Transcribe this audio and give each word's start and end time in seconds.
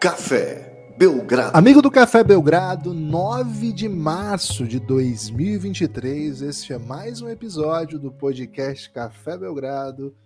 Café 0.00 0.94
Belgrado. 0.96 1.54
Amigo 1.54 1.82
do 1.82 1.90
Café 1.90 2.24
Belgrado, 2.24 2.94
9 2.94 3.70
de 3.70 3.86
março 3.86 4.66
de 4.66 4.80
2023. 4.80 6.40
Este 6.40 6.72
é 6.72 6.78
mais 6.78 7.20
um 7.20 7.28
episódio 7.28 7.98
do 7.98 8.10
podcast 8.10 8.90
Café 8.92 9.36
Belgrado. 9.36 10.16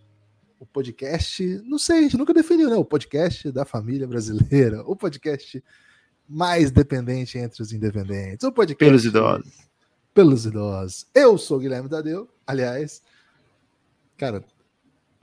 O 0.60 0.64
podcast, 0.64 1.44
não 1.64 1.76
sei, 1.76 1.98
a 1.98 2.02
gente 2.02 2.16
nunca 2.16 2.32
definiu, 2.32 2.70
né? 2.70 2.76
O 2.76 2.84
podcast 2.84 3.50
da 3.50 3.64
família 3.64 4.06
brasileira. 4.06 4.80
O 4.86 4.94
podcast 4.94 5.60
mais 6.28 6.70
dependente 6.70 7.36
entre 7.36 7.60
os 7.60 7.72
independentes. 7.72 8.44
O 8.44 8.52
podcast. 8.52 8.78
Pelos 8.78 9.04
idosos. 9.04 9.52
Pelos 10.14 10.46
idosos. 10.46 11.06
Eu 11.12 11.36
sou 11.36 11.56
o 11.56 11.60
Guilherme 11.60 11.88
Tadeu. 11.88 12.28
Aliás, 12.46 13.02
cara, 14.16 14.44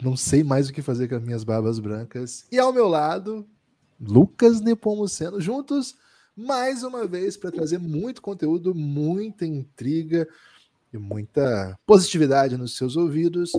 não 0.04 0.18
sei 0.18 0.44
mais 0.44 0.68
o 0.68 0.74
que 0.74 0.82
fazer 0.82 1.08
com 1.08 1.16
as 1.16 1.24
minhas 1.24 1.46
barbas 1.46 1.80
brancas. 1.80 2.46
E 2.52 2.60
ao 2.60 2.74
meu 2.74 2.90
lado, 2.90 3.48
Lucas 4.02 4.60
Nepomuceno, 4.62 5.40
juntos 5.40 5.96
mais 6.36 6.82
uma 6.82 7.06
vez 7.06 7.38
para 7.38 7.52
trazer 7.52 7.78
muito 7.78 8.20
conteúdo, 8.20 8.74
muita 8.74 9.46
intriga 9.46 10.28
e 10.92 10.98
muita 10.98 11.78
positividade 11.86 12.58
nos 12.58 12.76
seus 12.76 12.96
ouvidos. 12.98 13.52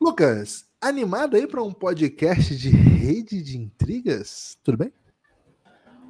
Lucas, 0.00 0.66
animado 0.80 1.36
aí 1.36 1.46
para 1.46 1.62
um 1.62 1.72
podcast 1.72 2.56
de 2.56 2.68
rede 2.68 3.40
de 3.40 3.56
intrigas? 3.56 4.58
Tudo 4.64 4.78
bem? 4.78 4.92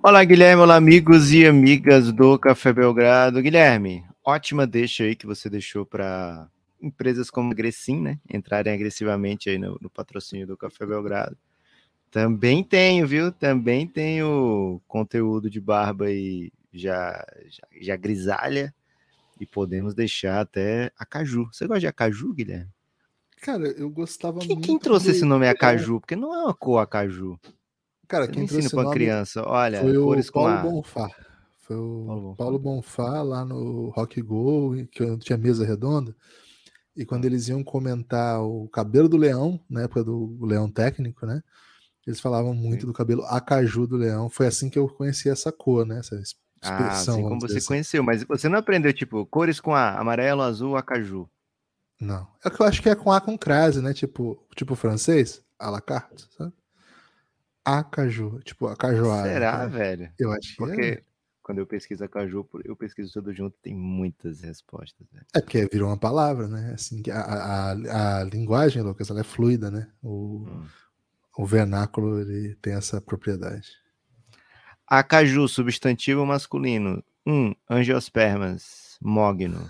Olá, 0.03 0.25
Guilherme. 0.25 0.63
Olá, 0.63 0.77
amigos 0.77 1.31
e 1.31 1.47
amigas 1.47 2.11
do 2.11 2.39
Café 2.39 2.73
Belgrado. 2.73 3.43
Guilherme, 3.43 4.07
ótima 4.25 4.67
deixa 4.67 5.05
aí 5.05 5.15
que 5.15 5.27
você 5.27 5.51
deixou 5.51 5.85
para 5.85 6.49
empresas 6.81 7.29
como 7.29 7.53
a 7.53 7.55
Grecin, 7.55 8.01
né, 8.01 8.19
entrarem 8.33 8.73
agressivamente 8.73 9.51
aí 9.51 9.59
no, 9.59 9.77
no 9.83 9.91
patrocínio 9.91 10.47
do 10.47 10.57
Café 10.57 10.87
Belgrado. 10.87 11.37
Também 12.11 12.65
tenho, 12.65 13.07
viu? 13.07 13.31
Também 13.31 13.87
tenho 13.87 14.81
conteúdo 14.89 15.49
de 15.49 15.61
barba 15.61 16.11
e 16.11 16.53
já, 16.73 17.25
já, 17.49 17.67
já 17.81 17.97
grisalha. 17.97 18.75
E 19.41 19.47
podemos 19.47 19.95
deixar 19.95 20.41
até 20.41 20.93
acaju. 20.99 21.49
Você 21.51 21.67
gosta 21.67 21.81
de 21.81 21.87
acaju, 21.87 22.35
Guilherme? 22.35 22.69
Cara, 23.41 23.69
eu 23.69 23.89
gostava 23.89 24.39
quem, 24.41 24.49
muito. 24.49 24.67
Quem 24.67 24.79
trouxe 24.79 25.07
de... 25.07 25.13
esse 25.13 25.25
nome 25.25 25.49
acaju? 25.49 25.99
Porque 25.99 26.15
não 26.15 26.35
é 26.35 26.45
uma 26.45 26.53
cor 26.55 26.79
acaju. 26.79 27.39
Cara, 28.07 28.27
quem 28.29 28.45
trouxe 28.45 28.67
ensina 28.67 28.83
para 28.83 28.93
criança, 28.93 29.43
olha, 29.47 29.81
foi 29.81 29.97
o 29.97 30.33
Paulo 30.33 30.49
a... 30.49 30.63
Bonfá. 30.63 31.11
Foi 31.59 31.77
o 31.77 32.05
Paulo 32.05 32.21
Bonfá. 32.21 32.37
Paulo 32.37 32.59
Bonfá 32.59 33.23
lá 33.23 33.45
no 33.45 33.89
Rock 33.91 34.21
Go, 34.21 34.75
que 34.91 35.03
eu 35.03 35.19
tinha 35.19 35.39
mesa 35.39 35.65
redonda. 35.65 36.15
E 36.95 37.07
quando 37.07 37.25
eles 37.25 37.49
iam 37.49 37.63
comentar 37.65 38.43
o 38.43 38.69
cabelo 38.69 39.09
do 39.09 39.17
leão, 39.17 39.61
na 39.71 39.83
época 39.83 40.05
do 40.05 40.37
leão 40.45 40.71
técnico, 40.71 41.25
né? 41.25 41.43
Eles 42.07 42.21
falavam 42.21 42.55
muito 42.55 42.83
Sim. 42.83 42.87
do 42.87 42.93
cabelo 42.93 43.23
acaju 43.27 43.87
do 43.87 43.97
leão. 43.97 44.29
Foi 44.29 44.47
assim 44.47 44.71
que 44.71 44.79
eu 44.79 44.89
conheci 44.89 45.29
essa 45.29 45.53
cor, 45.53 45.85
né? 45.87 45.99
Essa 45.99 46.17
expressão. 46.17 46.45
Ah, 46.63 46.89
assim 46.91 47.23
como 47.23 47.41
você 47.41 47.59
assim. 47.59 47.67
conheceu, 47.67 48.03
mas 48.03 48.25
você 48.25 48.49
não 48.49 48.59
aprendeu, 48.59 48.93
tipo, 48.93 49.25
cores 49.27 49.61
com 49.61 49.75
A, 49.75 49.99
amarelo, 49.99 50.43
azul, 50.43 50.77
acaju. 50.77 51.29
Não. 52.01 52.27
É 52.45 52.49
que 52.49 52.61
eu 52.61 52.67
acho 52.67 52.83
que 52.83 52.89
é 52.89 52.95
com 52.95 53.13
A 53.13 53.21
com 53.21 53.37
crase, 53.37 53.83
né? 53.83 53.93
Tipo, 53.93 54.43
tipo 54.57 54.75
francês, 54.75 55.43
à 55.59 55.71
la 55.71 55.81
carte, 55.81 56.27
sabe? 56.37 56.53
Acaju, 57.65 58.41
tipo 58.43 58.67
acajoada. 58.67 59.29
Será, 59.29 59.59
né? 59.59 59.67
velho? 59.69 60.13
Eu 60.19 60.33
acho 60.33 60.51
que 60.53 60.57
Porque 60.57 60.81
é. 60.81 61.03
quando 61.43 61.59
eu 61.59 61.67
pesquiso 61.67 62.03
acaju, 62.03 62.49
eu 62.65 62.75
pesquiso 62.75 63.13
tudo 63.13 63.35
junto, 63.35 63.55
tem 63.63 63.75
muitas 63.75 64.41
respostas. 64.41 65.07
Velho. 65.13 65.27
É 65.35 65.41
porque 65.41 65.69
virou 65.71 65.89
uma 65.89 65.99
palavra, 65.99 66.49
né? 66.49 66.73
Assim, 66.75 67.03
que 67.03 67.11
a, 67.11 67.21
a, 67.21 67.73
a, 67.73 68.21
a 68.21 68.25
linguagem, 68.25 68.83
Lucas, 68.83 69.11
ela 69.11 69.21
é 69.21 69.25
fluida, 69.25 69.71
né? 69.71 69.89
O, 70.03 70.47
Hum. 70.49 70.65
O 71.41 71.47
vernáculo 71.47 72.21
ele 72.21 72.55
tem 72.57 72.75
essa 72.75 73.01
propriedade. 73.01 73.71
Acaju, 74.87 75.49
substantivo 75.49 76.27
masculino. 76.27 77.03
1. 77.27 77.33
Um, 77.33 77.55
angiospermas, 77.67 78.99
mogno. 79.01 79.67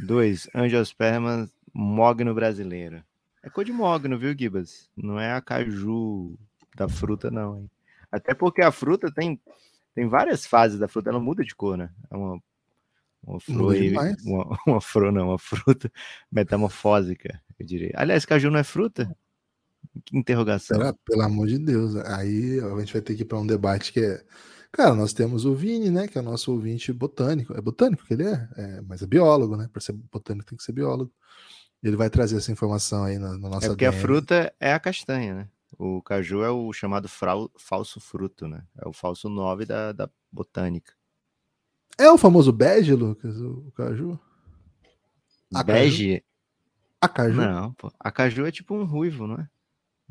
2. 0.00 0.50
Angiospermas, 0.54 1.50
mogno 1.72 2.34
brasileiro. 2.34 3.02
É 3.42 3.48
cor 3.48 3.64
de 3.64 3.72
mogno, 3.72 4.18
viu, 4.18 4.36
Gibas? 4.38 4.90
Não 4.94 5.18
é 5.18 5.32
acaju 5.32 6.38
da 6.76 6.86
fruta, 6.86 7.30
não. 7.30 7.56
Hein? 7.56 7.70
Até 8.12 8.34
porque 8.34 8.60
a 8.60 8.70
fruta 8.70 9.10
tem, 9.10 9.40
tem 9.94 10.06
várias 10.06 10.44
fases 10.46 10.78
da 10.78 10.86
fruta, 10.86 11.08
ela 11.08 11.20
muda 11.20 11.42
de 11.42 11.54
cor, 11.54 11.78
né? 11.78 11.88
É 12.10 12.16
uma, 12.16 12.38
uma 13.22 13.40
flor 13.40 13.74
uma, 14.26 14.58
uma 14.66 14.80
flor, 14.82 15.10
não, 15.10 15.28
uma 15.28 15.38
fruta 15.38 15.90
metamorfósica, 16.30 17.40
eu 17.58 17.64
diria. 17.64 17.92
Aliás, 17.94 18.26
caju 18.26 18.50
não 18.50 18.58
é 18.58 18.64
fruta? 18.64 19.10
Que 20.04 20.16
interrogação. 20.16 20.78
Pelo 21.04 21.22
amor 21.22 21.46
de 21.46 21.58
Deus. 21.58 21.96
Aí 21.96 22.60
a 22.60 22.80
gente 22.80 22.92
vai 22.92 23.02
ter 23.02 23.14
que 23.14 23.22
ir 23.22 23.26
para 23.26 23.38
um 23.38 23.46
debate 23.46 23.92
que 23.92 24.00
é. 24.00 24.24
Cara, 24.72 24.94
nós 24.94 25.12
temos 25.12 25.44
o 25.44 25.54
Vini, 25.54 25.90
né? 25.90 26.08
Que 26.08 26.18
é 26.18 26.20
o 26.20 26.24
nosso 26.24 26.52
ouvinte 26.52 26.92
botânico. 26.92 27.56
É 27.56 27.60
botânico 27.60 28.04
que 28.04 28.14
ele 28.14 28.24
é? 28.24 28.48
é 28.56 28.80
mas 28.80 29.02
é 29.02 29.06
biólogo, 29.06 29.56
né? 29.56 29.68
Para 29.72 29.80
ser 29.80 29.92
botânico 29.92 30.46
tem 30.46 30.56
que 30.58 30.64
ser 30.64 30.72
biólogo. 30.72 31.12
Ele 31.82 31.96
vai 31.96 32.10
trazer 32.10 32.38
essa 32.38 32.50
informação 32.50 33.04
aí 33.04 33.18
na, 33.18 33.38
na 33.38 33.48
nossa 33.50 33.66
É 33.66 33.68
porque 33.68 33.84
a 33.84 33.92
fruta 33.92 34.52
é 34.58 34.72
a 34.72 34.80
castanha, 34.80 35.34
né? 35.34 35.48
O 35.78 36.00
caju 36.02 36.42
é 36.42 36.50
o 36.50 36.72
chamado 36.72 37.08
frau- 37.08 37.50
falso 37.56 38.00
fruto, 38.00 38.48
né? 38.48 38.64
É 38.80 38.88
o 38.88 38.92
falso 38.92 39.28
9 39.28 39.66
da, 39.66 39.92
da 39.92 40.10
botânica. 40.32 40.92
É 41.98 42.10
o 42.10 42.18
famoso 42.18 42.52
bege, 42.52 42.94
Lucas? 42.94 43.36
O, 43.40 43.66
o 43.68 43.72
caju? 43.72 44.18
Acaju? 45.54 45.66
Bege? 45.66 46.24
Acaju? 47.00 47.36
Não, 47.36 47.72
pô. 47.74 47.92
A 48.00 48.10
caju 48.10 48.46
é 48.46 48.50
tipo 48.50 48.74
um 48.74 48.84
ruivo, 48.84 49.26
não 49.26 49.36
é? 49.36 49.48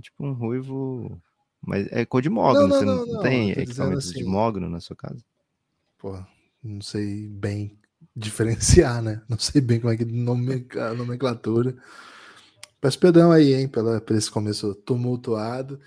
Tipo 0.04 0.26
um 0.26 0.34
ruivo. 0.34 1.20
Mas 1.66 1.88
é 1.92 2.06
cor 2.06 2.22
de 2.22 2.30
mogno. 2.30 2.68
Não, 2.68 2.68
não, 2.68 2.80
Você 2.80 2.86
não, 3.14 3.22
tem 3.22 3.50
eu 3.50 3.56
tô 3.56 3.62
dizendo 3.62 3.72
equipamentos 3.72 4.12
de 4.14 4.20
assim- 4.20 4.30
mogno 4.30 4.70
na 4.70 4.80
sua 4.80 4.96
casa? 4.96 5.24
Pô, 5.98 6.18
não 6.64 6.82
sei 6.82 7.28
bem 7.30 7.78
diferenciar, 8.16 9.02
né? 9.02 9.22
Não 9.30 9.40
sei 9.40 9.62
bem 9.62 9.80
como 9.80 9.94
é 9.94 9.98
que 9.98 10.06
nome, 10.06 10.68
a 10.78 10.94
nomenclatura. 10.94 11.76
Peço 12.82 13.00
perdão 13.00 13.32
aí, 13.32 13.54
hein, 13.54 13.68
pela, 13.70 14.02
por 14.02 14.14
esse 14.16 14.30
começo 14.30 14.76
tumultuado. 14.76 15.80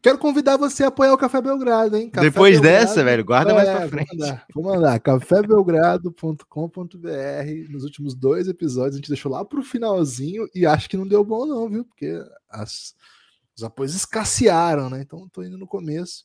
Quero 0.00 0.16
convidar 0.18 0.56
você 0.56 0.82
a 0.82 0.88
apoiar 0.88 1.12
o 1.12 1.18
Café 1.18 1.40
Belgrado, 1.42 1.94
hein? 1.96 2.08
Café 2.10 2.26
Depois 2.28 2.58
Belgrado- 2.58 2.86
dessa, 2.86 3.04
velho, 3.04 3.24
guarda 3.24 3.54
mais 3.54 3.68
É, 3.68 3.72
pra 3.72 3.80
vou 3.82 3.88
frente. 3.90 4.16
mandar, 4.16 4.46
Vou 4.54 4.64
mandar. 4.64 4.98
cafébelgrado.com.br. 4.98 7.70
Nos 7.70 7.84
últimos 7.84 8.14
dois 8.14 8.48
episódios 8.48 8.94
a 8.94 8.98
gente 8.98 9.08
deixou 9.08 9.30
lá 9.30 9.44
pro 9.44 9.62
finalzinho 9.62 10.48
e 10.54 10.66
acho 10.66 10.88
que 10.88 10.96
não 10.96 11.06
deu 11.06 11.24
bom, 11.24 11.46
não, 11.46 11.68
viu? 11.68 11.84
Porque 11.84 12.12
as, 12.48 12.94
os 13.56 13.62
apoios 13.62 13.94
escassearam, 13.94 14.90
né? 14.90 15.02
Então 15.02 15.28
tô 15.28 15.42
indo 15.42 15.58
no 15.58 15.66
começo. 15.66 16.24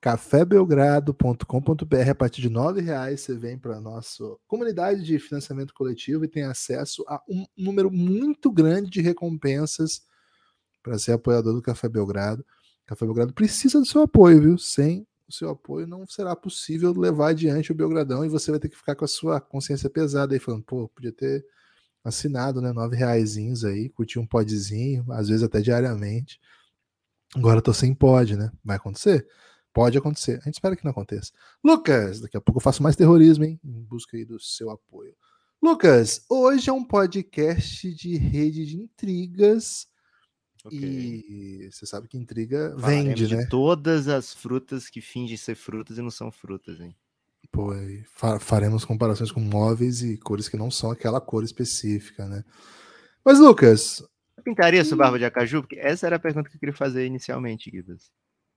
cafébelgrado.com.br 0.00 2.10
a 2.10 2.14
partir 2.14 2.42
de 2.42 2.48
R$ 2.48 2.80
reais 2.80 3.22
você 3.22 3.36
vem 3.36 3.58
para 3.58 3.80
nossa 3.80 4.24
comunidade 4.46 5.02
de 5.02 5.18
financiamento 5.18 5.74
coletivo 5.74 6.24
e 6.24 6.28
tem 6.28 6.44
acesso 6.44 7.04
a 7.08 7.20
um 7.28 7.44
número 7.56 7.90
muito 7.90 8.52
grande 8.52 8.90
de 8.90 9.00
recompensas 9.00 10.02
para 10.82 10.98
ser 10.98 11.12
apoiador 11.12 11.54
do 11.54 11.62
Café 11.62 11.88
Belgrado. 11.88 12.44
Café 12.86 13.06
Belgrado 13.06 13.32
precisa 13.32 13.80
do 13.80 13.86
seu 13.86 14.02
apoio, 14.02 14.42
viu? 14.42 14.58
Sem 14.58 15.06
o 15.26 15.32
seu 15.32 15.48
apoio 15.48 15.86
não 15.86 16.06
será 16.06 16.36
possível 16.36 16.92
levar 16.92 17.30
adiante 17.30 17.72
o 17.72 17.74
Belgradão 17.74 18.24
e 18.24 18.28
você 18.28 18.50
vai 18.50 18.60
ter 18.60 18.68
que 18.68 18.76
ficar 18.76 18.94
com 18.94 19.06
a 19.06 19.08
sua 19.08 19.40
consciência 19.40 19.88
pesada 19.88 20.34
aí, 20.34 20.38
falando, 20.38 20.64
pô, 20.64 20.86
podia 20.88 21.12
ter 21.12 21.44
assinado, 22.04 22.60
né? 22.60 22.72
Nove 22.72 22.96
reaisinhos 22.96 23.64
aí, 23.64 23.88
curtir 23.88 24.18
um 24.18 24.26
podzinho, 24.26 25.10
às 25.10 25.28
vezes 25.28 25.42
até 25.42 25.60
diariamente. 25.60 26.38
Agora 27.34 27.58
eu 27.58 27.62
tô 27.62 27.72
sem 27.72 27.94
pod, 27.94 28.36
né? 28.36 28.52
Vai 28.62 28.76
acontecer? 28.76 29.26
Pode 29.72 29.98
acontecer. 29.98 30.38
A 30.42 30.44
gente 30.44 30.54
espera 30.54 30.76
que 30.76 30.84
não 30.84 30.92
aconteça. 30.92 31.32
Lucas, 31.64 32.20
daqui 32.20 32.36
a 32.36 32.40
pouco 32.40 32.58
eu 32.58 32.62
faço 32.62 32.82
mais 32.82 32.94
terrorismo, 32.94 33.44
hein? 33.44 33.58
Em 33.64 33.82
busca 33.82 34.16
aí 34.16 34.24
do 34.24 34.38
seu 34.38 34.70
apoio. 34.70 35.16
Lucas, 35.60 36.24
hoje 36.28 36.68
é 36.68 36.72
um 36.72 36.84
podcast 36.84 37.92
de 37.92 38.16
rede 38.16 38.66
de 38.66 38.76
intrigas. 38.76 39.88
E 40.70 41.68
você 41.70 41.84
sabe 41.86 42.08
que 42.08 42.16
intriga 42.16 42.74
Falaremos 42.78 43.20
vende, 43.20 43.26
de 43.26 43.36
né? 43.36 43.46
todas 43.46 44.08
as 44.08 44.32
frutas 44.32 44.88
que 44.88 45.00
fingem 45.00 45.36
ser 45.36 45.54
frutas 45.54 45.98
e 45.98 46.02
não 46.02 46.10
são 46.10 46.30
frutas, 46.30 46.80
hein? 46.80 46.96
Pô, 47.54 47.72
e 47.72 48.02
fa- 48.12 48.40
faremos 48.40 48.84
comparações 48.84 49.30
com 49.30 49.38
móveis 49.40 50.02
e 50.02 50.16
cores 50.18 50.48
que 50.48 50.56
não 50.56 50.72
são 50.72 50.90
aquela 50.90 51.20
cor 51.20 51.44
específica, 51.44 52.26
né? 52.26 52.42
Mas, 53.24 53.38
Lucas, 53.38 54.02
Pintaria 54.42 54.84
sua 54.84 54.96
barba 54.98 55.18
de 55.18 55.24
acaju? 55.24 55.62
Porque 55.62 55.76
essa 55.78 56.04
era 56.04 56.16
a 56.16 56.18
pergunta 56.18 56.50
que 56.50 56.56
eu 56.56 56.60
queria 56.60 56.74
fazer 56.74 57.06
inicialmente, 57.06 57.70
Gibas. 57.70 58.10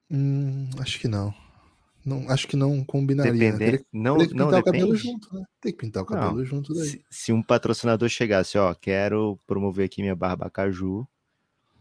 hum, 0.09 0.67
acho 0.79 0.99
que 0.99 1.07
não. 1.07 1.31
não. 2.03 2.27
Acho 2.29 2.47
que 2.47 2.57
não 2.57 2.83
combinaria. 2.83 3.31
né? 3.31 3.37
Teria, 3.39 3.51
Dependendo. 3.53 3.85
Não, 3.93 4.13
teria 4.17 4.27
que 4.29 4.33
não 4.35 4.45
pintar 4.47 4.59
o 4.59 4.63
cabelo 4.65 4.85
depende. 4.93 5.03
junto, 5.03 5.35
né? 5.35 5.45
Tem 5.61 5.71
que 5.71 5.77
pintar 5.77 6.03
o 6.03 6.05
Não, 6.09 6.19
cabelo 6.19 6.43
junto 6.43 6.73
daí. 6.73 6.87
Se, 6.89 7.05
se 7.09 7.31
um 7.31 7.41
patrocinador 7.43 8.09
chegasse, 8.09 8.57
ó, 8.57 8.73
quero 8.73 9.39
promover 9.45 9.85
aqui 9.85 10.01
minha 10.01 10.15
barba 10.15 10.49
caju 10.49 11.07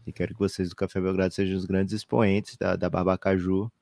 e 0.06 0.12
quero 0.12 0.34
que 0.34 0.38
vocês 0.38 0.69
do 0.69 0.76
Café 0.76 1.00
Belgrado 1.00 1.32
sejam 1.34 1.56
os 1.56 1.64
grandes 1.64 1.94
expoentes 1.94 2.56
da, 2.58 2.76
da 2.76 2.90
barba 2.90 3.16
caju. 3.19 3.72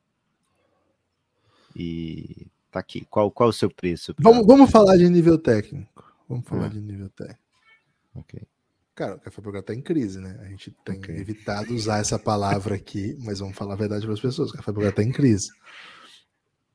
E 1.77 2.47
tá 2.75 2.81
aqui. 2.81 3.07
Qual, 3.11 3.31
qual 3.31 3.49
o 3.49 3.53
seu 3.53 3.71
preço? 3.71 4.15
pra- 4.15 4.31
Vamos, 4.31 4.47
vamos 4.47 4.71
falar 4.71 4.97
de 4.97 5.09
nível 5.09 5.39
técnico. 5.39 6.05
Vamos 6.29 6.47
falar 6.47 6.67
Ah. 6.67 6.69
de 6.69 6.81
nível 6.81 7.09
técnico. 7.11 7.41
Ok. 8.15 8.43
Cara, 8.95 9.17
o 9.17 9.21
Café 9.21 9.43
Belgrado 9.43 9.67
tá 9.67 9.75
em 9.75 9.81
crise, 9.83 10.21
né? 10.21 10.39
A 10.41 10.45
gente 10.45 10.71
tem 10.85 10.97
Ok. 10.99 11.17
evitado 11.17 11.75
usar 11.75 11.99
essa 11.99 12.17
palavra 12.19 12.77
aqui, 12.77 13.17
mas 13.25 13.41
vamos 13.41 13.57
falar 13.57 13.75
a 13.75 13.77
verdade 13.77 14.05
para 14.05 14.15
as 14.15 14.21
pessoas. 14.21 14.51
O 14.51 14.53
Café 14.55 14.71
Belgrado 14.71 14.95
tá 14.97 15.03
em 15.03 15.11
crise. 15.11 15.49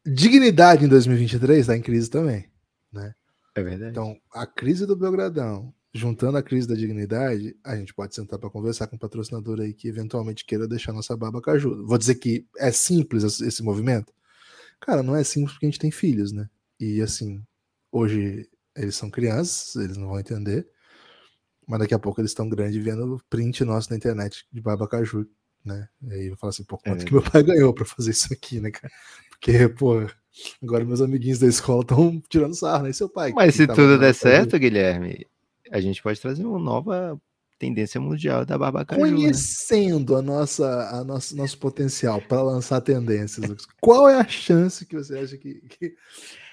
Dignidade 0.06 0.86
em 0.86 0.88
2023 0.88 1.68
tá 1.68 1.76
em 1.78 1.82
crise 1.82 2.10
também. 2.10 2.46
É 3.56 3.64
verdade. 3.64 3.92
Então, 3.92 4.16
a 4.34 4.46
crise 4.46 4.86
do 4.86 4.96
Belgradão, 4.96 5.74
juntando 5.94 6.38
a 6.38 6.44
crise 6.44 6.68
da 6.68 6.76
dignidade, 6.76 7.58
a 7.64 7.76
gente 7.76 7.94
pode 7.94 8.16
sentar 8.16 8.40
para 8.40 8.50
conversar 8.50 8.88
com 8.88 8.96
um 8.96 9.00
patrocinador 9.00 9.60
aí 9.60 9.74
que 9.74 9.88
eventualmente 9.88 10.46
queira 10.46 10.68
deixar 10.68 10.94
nossa 10.94 11.16
baba 11.18 11.42
caju. 11.42 11.86
Vou 11.86 11.98
dizer 11.98 12.16
que 12.16 12.46
é 12.58 12.72
simples 12.72 13.42
esse 13.42 13.62
movimento? 13.64 14.14
Cara, 14.80 15.04
não 15.04 15.16
é 15.16 15.24
simples 15.24 15.54
porque 15.54 15.66
a 15.66 15.70
gente 15.70 15.80
tem 15.80 15.92
filhos, 15.92 16.32
né? 16.32 16.50
E 16.80 17.02
assim, 17.02 17.42
hoje 17.92 18.48
eles 18.76 18.96
são 18.96 19.10
crianças, 19.10 19.76
eles 19.76 19.98
não 19.98 20.08
vão 20.08 20.20
entender, 20.20 20.68
mas 21.68 21.80
daqui 21.80 21.94
a 21.94 22.00
pouco 22.00 22.22
eles 22.22 22.32
estão 22.32 22.48
grandes 22.48 22.82
vendo 22.84 23.22
print 23.30 23.64
nosso 23.64 23.90
na 23.90 23.98
internet 23.98 24.46
de 24.52 24.62
baba 24.62 24.88
caju, 24.88 25.28
né? 25.66 25.88
E 26.02 26.14
aí 26.14 26.28
eu 26.28 26.38
falo 26.38 26.50
assim, 26.50 26.64
pô, 26.64 26.78
quanto 26.78 27.02
É. 27.02 27.06
que 27.06 27.14
meu 27.14 27.22
pai 27.22 27.44
ganhou 27.44 27.74
para 27.74 27.86
fazer 27.86 28.12
isso 28.12 28.34
aqui, 28.34 28.60
né, 28.60 28.72
cara? 28.72 28.92
Porque, 29.30 29.68
pô, 29.70 30.08
agora 30.64 30.86
meus 30.86 31.02
amiguinhos 31.02 31.40
da 31.40 31.48
escola 31.48 31.82
estão 31.82 32.22
tirando 32.30 32.56
sarro, 32.56 32.84
né? 32.84 32.90
E 32.90 32.94
seu 32.94 33.10
pai? 33.10 33.34
Mas 33.34 33.56
se 33.56 33.68
tudo 33.68 34.00
der 34.00 34.14
certo, 34.14 34.58
Guilherme, 34.58 35.26
a 35.72 35.80
gente 35.82 36.02
pode 36.02 36.20
trazer 36.20 36.46
uma 36.46 36.60
nova 36.60 37.20
tendência 37.60 38.00
mundial 38.02 38.46
da 38.46 38.58
Barbacaju. 38.58 39.02
né? 39.06 39.12
Conhecendo 39.12 40.16
a 40.16 40.22
nossa, 40.22 40.90
a 40.90 41.04
nosso, 41.04 41.36
nosso 41.36 41.58
potencial 41.60 42.22
para 42.22 42.42
lançar 42.42 42.80
tendências, 42.82 43.68
qual 43.82 44.08
é 44.10 44.16
a 44.20 44.28
chance 44.28 44.86
que 44.86 44.96
você 44.96 45.20
acha 45.20 45.38
que, 45.38 45.56
que 45.68 45.94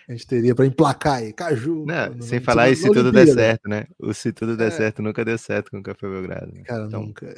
a 0.08 0.12
gente 0.12 0.26
teria 0.26 0.54
para 0.54 0.66
emplacar 0.66 1.18
aí? 1.18 1.32
Caju. 1.32 1.84
Não, 1.86 2.14
no- 2.14 2.22
sem 2.22 2.40
no- 2.40 2.44
falar 2.44 2.68
isso 2.70 2.82
se 2.82 2.90
tudo 2.92 3.12
der 3.12 3.26
certo, 3.28 3.68
né? 3.68 3.86
O 3.98 4.12
se 4.12 4.32
tudo 4.32 4.56
der 4.56 4.68
É. 4.68 4.70
certo 4.72 5.00
nunca 5.00 5.24
deu 5.24 5.38
certo 5.38 5.70
com 5.70 5.78
o 5.78 5.82
Café 5.82 6.08
Belgrado. 6.08 6.52
né? 6.52 6.62
Cara, 6.64 6.86
Então, 6.86 7.02
nunca. 7.02 7.34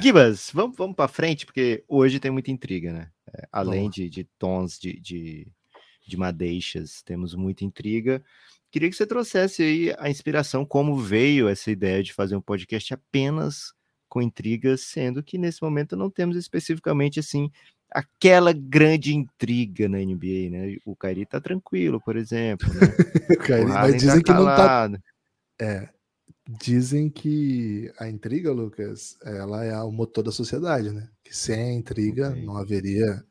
Gibas, 0.00 0.50
vamos, 0.52 0.76
vamos 0.76 0.96
para 0.96 1.08
frente, 1.08 1.44
porque 1.44 1.84
hoje 1.86 2.18
tem 2.18 2.30
muita 2.30 2.50
intriga, 2.50 2.92
né? 2.92 3.08
É, 3.34 3.46
além 3.52 3.90
de, 3.90 4.08
de 4.08 4.24
tons 4.38 4.78
de, 4.78 4.98
de, 4.98 5.46
de 6.06 6.16
madeixas, 6.16 7.02
temos 7.02 7.34
muita 7.34 7.64
intriga. 7.64 8.22
Queria 8.70 8.90
que 8.90 8.96
você 8.96 9.06
trouxesse 9.06 9.62
aí 9.62 9.94
a 9.98 10.10
inspiração, 10.10 10.64
como 10.64 10.96
veio 10.96 11.48
essa 11.48 11.70
ideia 11.70 12.02
de 12.02 12.12
fazer 12.12 12.36
um 12.36 12.40
podcast 12.40 12.92
apenas 12.92 13.72
com 14.08 14.22
intrigas, 14.22 14.82
sendo 14.82 15.22
que 15.22 15.38
nesse 15.38 15.62
momento 15.62 15.96
não 15.96 16.10
temos 16.10 16.36
especificamente 16.36 17.20
assim 17.20 17.50
aquela 17.90 18.52
grande 18.52 19.14
intriga 19.14 19.88
na 19.88 19.98
NBA, 19.98 20.50
né? 20.50 20.76
O 20.84 20.94
Kairi 20.94 21.24
tá 21.24 21.40
tranquilo, 21.40 22.00
por 22.00 22.16
exemplo. 22.16 22.68
Né? 22.68 22.80
O 23.64 23.68
mas 23.68 23.74
Harden 23.74 23.96
dizem 23.98 24.22
que 24.22 24.32
não 24.32 24.44
tá. 24.44 24.56
calado. 24.56 24.98
Dizem 26.60 27.10
que 27.10 27.92
a 27.98 28.08
intriga, 28.08 28.50
Lucas, 28.50 29.18
ela 29.22 29.64
é 29.64 29.78
o 29.82 29.92
motor 29.92 30.24
da 30.24 30.32
sociedade, 30.32 30.90
né? 30.90 31.08
Que 31.22 31.36
sem 31.36 31.60
a 31.60 31.72
intriga 31.74 32.30
Ok. 32.30 32.42
não 32.42 32.56
haveria 32.56 33.22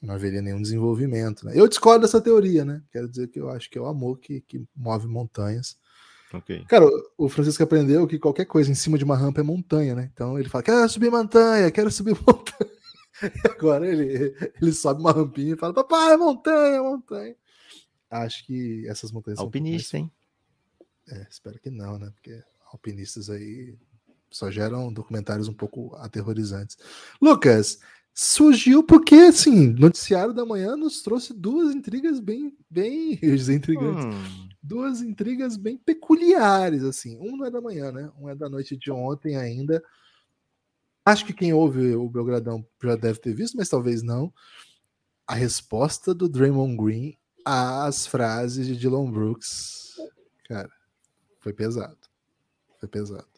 não 0.00 0.14
haveria 0.14 0.40
nenhum 0.42 0.60
desenvolvimento. 0.62 1.44
Né? 1.44 1.52
Eu 1.54 1.68
discordo 1.68 2.02
dessa 2.02 2.20
teoria, 2.20 2.64
né? 2.64 2.82
Quero 2.90 3.08
dizer 3.08 3.28
que 3.28 3.38
eu 3.40 3.50
acho 3.50 3.68
que 3.70 3.78
é 3.78 3.80
o 3.80 3.86
amor 3.86 4.18
que, 4.18 4.40
que 4.40 4.64
move 4.74 5.06
montanhas. 5.06 5.76
Ok. 6.32 6.64
Cara, 6.68 6.86
o- 7.18 7.28
Francisco 7.28 7.62
aprendeu 7.62 8.06
que 8.06 8.18
qualquer 8.18 8.44
coisa 8.44 8.70
em 8.70 8.74
cima 8.74 8.96
de 8.96 9.04
uma 9.04 9.16
rampa 9.16 9.40
é 9.40 9.42
montanha, 9.42 9.94
né? 9.94 10.10
Então 10.14 10.38
ele 10.38 10.48
fala: 10.48 10.62
quero 10.62 10.88
subir 10.88 11.10
montanha, 11.10 11.70
quero 11.70 11.90
subir 11.90 12.14
montanha. 12.26 12.70
E 13.22 13.48
agora 13.50 13.86
ele, 13.86 14.34
ele 14.62 14.72
sobe 14.72 15.00
uma 15.00 15.12
rampinha 15.12 15.54
e 15.54 15.56
fala: 15.56 15.74
papai, 15.74 16.12
é 16.12 16.16
montanha, 16.16 16.76
é 16.76 16.80
montanha. 16.80 17.34
Acho 18.08 18.46
que 18.46 18.86
essas 18.88 19.10
montanhas 19.12 19.38
são 19.38 19.50
pouco 19.50 19.58
mais 19.58 19.72
Alpinista, 19.72 19.98
hein? 19.98 20.10
é, 21.08 21.26
espero 21.28 21.58
que 21.58 21.70
não, 21.70 21.98
né? 21.98 22.10
Porque 22.14 22.42
alpinistas 22.72 23.28
aí 23.28 23.76
só 24.30 24.50
geram 24.50 24.92
documentários 24.92 25.48
um 25.48 25.52
pouco 25.52 25.94
aterrorizantes. 25.96 26.76
Lucas, 27.20 27.80
surgiu 28.14 28.82
porque, 28.82 29.14
assim, 29.14 29.68
noticiário 29.70 30.34
da 30.34 30.44
manhã 30.44 30.76
nos 30.76 31.02
trouxe 31.02 31.32
duas 31.32 31.74
intrigas 31.74 32.20
bem, 32.20 32.56
bem, 32.68 33.18
eu 33.22 33.34
dizer 33.36 33.54
intrigantes, 33.54 34.04
Hum, 34.04 34.48
duas 34.62 35.00
intrigas 35.00 35.56
bem 35.56 35.76
peculiares, 35.78 36.84
assim. 36.84 37.18
Um 37.18 37.36
não 37.36 37.46
é 37.46 37.50
da 37.50 37.60
manhã, 37.60 37.90
né? 37.90 38.10
Um 38.18 38.28
é 38.28 38.34
da 38.34 38.48
noite 38.48 38.76
de 38.76 38.90
ontem 38.90 39.36
ainda. 39.36 39.82
Acho 41.04 41.24
que 41.24 41.32
quem 41.32 41.52
ouve 41.52 41.94
o 41.94 42.08
Belgradão 42.08 42.66
já 42.82 42.94
deve 42.94 43.18
ter 43.18 43.34
visto, 43.34 43.56
mas 43.56 43.68
talvez 43.68 44.02
não. 44.02 44.32
A 45.26 45.34
resposta 45.34 46.14
do 46.14 46.28
Draymond 46.28 46.76
Green 46.76 47.16
às 47.44 48.06
frases 48.06 48.66
de 48.66 48.76
Dylan 48.76 49.10
Brooks. 49.10 49.96
Cara, 50.44 50.70
foi 51.38 51.52
pesado. 51.52 51.96
Foi 52.78 52.88
pesado. 52.88 53.29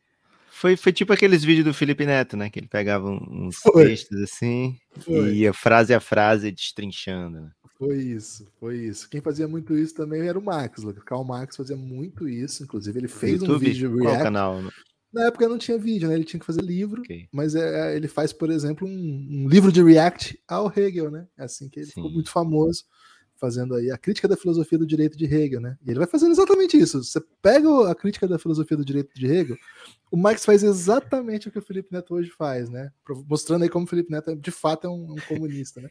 Foi, 0.54 0.76
foi 0.76 0.93
tipo 0.93 1.12
aqueles 1.12 1.43
vídeos 1.43 1.64
do 1.64 1.75
Felipe 1.75 2.04
Neto, 2.06 2.37
né? 2.37 2.49
Que 2.50 2.60
ele 2.60 2.69
pegava 2.69 3.08
um- 3.08 3.46
uns 3.46 3.56
Foi. 3.56 3.87
textos 3.87 4.20
assim 4.22 4.76
Foi. 5.00 5.31
e 5.32 5.38
ia 5.40 5.52
frase 5.52 5.93
a 5.94 5.99
frase 6.00 6.52
destrinchando. 6.52 7.40
né? 7.40 7.50
Foi 7.78 7.96
isso, 7.96 8.46
foi 8.60 8.76
isso. 8.78 9.08
Quem 9.10 9.20
fazia 9.20 9.49
muito 9.49 9.76
isso 9.76 9.94
também 9.94 10.20
era 10.28 10.38
o 10.38 10.44
Max, 10.44 10.82
Lucas. 10.84 11.02
Karl 11.04 11.25
Marx 11.25 11.56
fazia 11.56 11.76
muito 11.76 12.28
isso. 12.28 12.62
Inclusive, 12.62 12.96
ele 13.00 13.08
fez 13.08 13.43
um 13.43 13.46
YouTube? 13.46 13.64
vídeo 13.66 13.90
Qual 13.90 14.02
react. 14.04 14.22
canal? 14.22 14.62
Na 15.12 15.26
época 15.26 15.49
não 15.49 15.58
tinha 15.58 15.76
vídeo, 15.76 16.08
né? 16.08 16.14
Ele 16.14 16.25
tinha 16.25 16.38
que 16.38 16.46
fazer 16.46 16.62
livro. 16.62 17.00
Ok. 17.02 17.26
Mas 17.32 17.54
é, 17.56 17.96
ele 17.96 18.06
faz, 18.06 18.32
por 18.32 18.50
exemplo, 18.50 18.87
um, 18.87 19.28
um 19.31 19.49
livro 19.49 19.72
de 19.72 19.82
react 19.82 20.38
ao 20.46 20.72
Hegel, 20.75 21.10
né? 21.10 21.26
É 21.37 21.44
assim 21.44 21.69
que 21.69 21.81
ele 21.81 21.87
ficou 21.88 22.08
Sim. 22.08 22.14
muito 22.14 22.31
famoso, 22.31 22.84
fazendo 23.43 23.75
aí 23.75 23.91
a 23.91 23.99
crítica 23.99 24.29
da 24.29 24.37
filosofia 24.37 24.79
do 24.79 24.87
direito 24.87 25.19
de 25.19 25.25
Hegel, 25.25 25.61
né? 25.61 25.77
E 25.85 25.91
ele 25.91 25.99
vai 25.99 26.06
fazendo 26.06 26.31
exatamente 26.31 26.79
isso. 26.79 27.03
Você 27.03 27.21
pega 27.43 27.91
a 27.91 27.94
crítica 27.94 28.29
da 28.29 28.39
filosofia 28.39 28.77
do 28.77 28.85
direito 28.85 29.12
de 29.12 29.27
Hegel, 29.27 29.56
o 30.12 30.17
Marx 30.17 30.44
faz 30.44 30.62
exatamente 30.62 31.49
o 31.49 31.50
que 31.50 31.59
o 31.59 31.62
Felipe 31.62 31.89
Neto 31.91 32.15
hoje 32.15 32.31
faz, 32.31 32.71
né? 32.71 32.93
Mostrando 33.27 33.62
aí 33.65 33.69
como 33.69 33.85
o 33.85 33.89
Felipe 33.89 34.12
Neto 34.12 34.37
de 34.37 34.50
fato 34.53 34.87
é 34.87 34.91
um, 34.91 35.15
um 35.15 35.17
comunista, 35.27 35.81
né? 35.81 35.89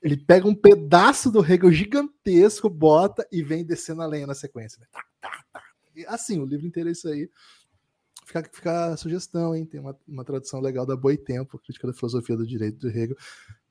Ele 0.00 0.16
pega 0.16 0.46
um 0.46 0.54
pedaço 0.54 1.28
do 1.28 1.44
Hegel 1.44 1.72
gigantesco, 1.72 2.70
bota 2.70 3.26
e 3.32 3.42
vem 3.42 3.64
descendo 3.64 4.02
a 4.02 4.06
lenha 4.06 4.28
na 4.28 4.34
sequência. 4.34 4.78
Né? 4.78 4.86
Tá, 4.92 5.02
tá, 5.20 5.44
tá. 5.52 5.62
E, 5.96 6.06
assim, 6.06 6.38
o 6.38 6.46
livro 6.46 6.66
inteiro 6.66 6.88
é 6.88 6.92
isso 6.92 7.08
aí. 7.08 7.28
Fica, 8.24 8.48
fica 8.52 8.86
a 8.92 8.96
sugestão, 8.96 9.56
hein? 9.56 9.66
Tem 9.66 9.80
uma, 9.80 9.98
uma 10.06 10.24
tradução 10.24 10.60
legal 10.60 10.86
da 10.86 10.96
Boitempo, 10.96 11.58
crítica 11.58 11.88
da 11.88 11.92
filosofia 11.92 12.36
do 12.36 12.46
direito 12.46 12.78
do 12.78 12.88
Hegel. 12.88 13.16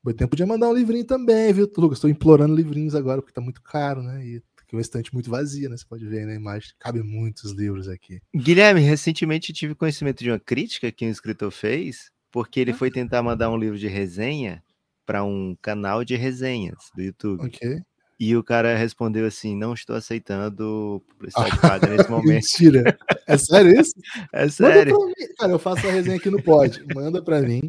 Boitempo 0.03 0.31
podia 0.31 0.47
mandar 0.47 0.67
um 0.69 0.73
livrinho 0.73 1.05
também, 1.05 1.53
viu, 1.53 1.69
Lucas? 1.77 1.97
Estou 1.97 2.09
implorando 2.09 2.55
livrinhos 2.55 2.95
agora, 2.95 3.21
porque 3.21 3.33
tá 3.33 3.41
muito 3.41 3.61
caro, 3.61 4.01
né? 4.01 4.23
E 4.25 4.41
tem 4.67 4.77
uma 4.77 4.81
estante 4.81 5.13
muito 5.13 5.29
vazia, 5.29 5.69
né? 5.69 5.77
Você 5.77 5.85
pode 5.85 6.05
ver 6.07 6.19
aí 6.19 6.25
na 6.25 6.33
imagem. 6.33 6.71
Cabe 6.79 7.03
muitos 7.03 7.51
livros 7.51 7.87
aqui. 7.87 8.19
Guilherme, 8.35 8.81
recentemente 8.81 9.53
tive 9.53 9.75
conhecimento 9.75 10.23
de 10.23 10.31
uma 10.31 10.39
crítica 10.39 10.91
que 10.91 11.05
um 11.05 11.09
escritor 11.09 11.51
fez, 11.51 12.09
porque 12.31 12.59
Ah. 12.59 12.63
ele 12.63 12.73
foi 12.73 12.89
tentar 12.89 13.21
mandar 13.21 13.49
um 13.51 13.57
livro 13.57 13.77
de 13.77 13.87
resenha 13.87 14.63
para 15.05 15.23
um 15.23 15.55
canal 15.61 16.03
de 16.05 16.15
resenhas 16.15 16.77
do 16.95 17.01
YouTube. 17.03 17.45
Ok. 17.45 17.81
E 18.19 18.35
o 18.37 18.43
cara 18.43 18.75
respondeu 18.77 19.25
assim: 19.25 19.55
não 19.57 19.73
estou 19.73 19.95
aceitando 19.95 21.03
publicidade 21.09 21.51
paga 21.61 21.87
nesse 21.87 22.09
momento. 22.09 22.27
Mentira. 22.27 22.97
É 23.27 23.37
sério 23.37 23.79
isso? 23.79 23.91
É 24.31 24.47
sério. 24.47 24.95
Cara, 25.37 25.51
eu 25.51 25.59
faço 25.59 25.85
a 25.87 25.91
resenha 25.91 26.15
aqui 26.17 26.29
no 26.29 26.41
pod. 26.41 26.81
Manda 26.95 27.21
pra 27.21 27.41
mim. 27.41 27.61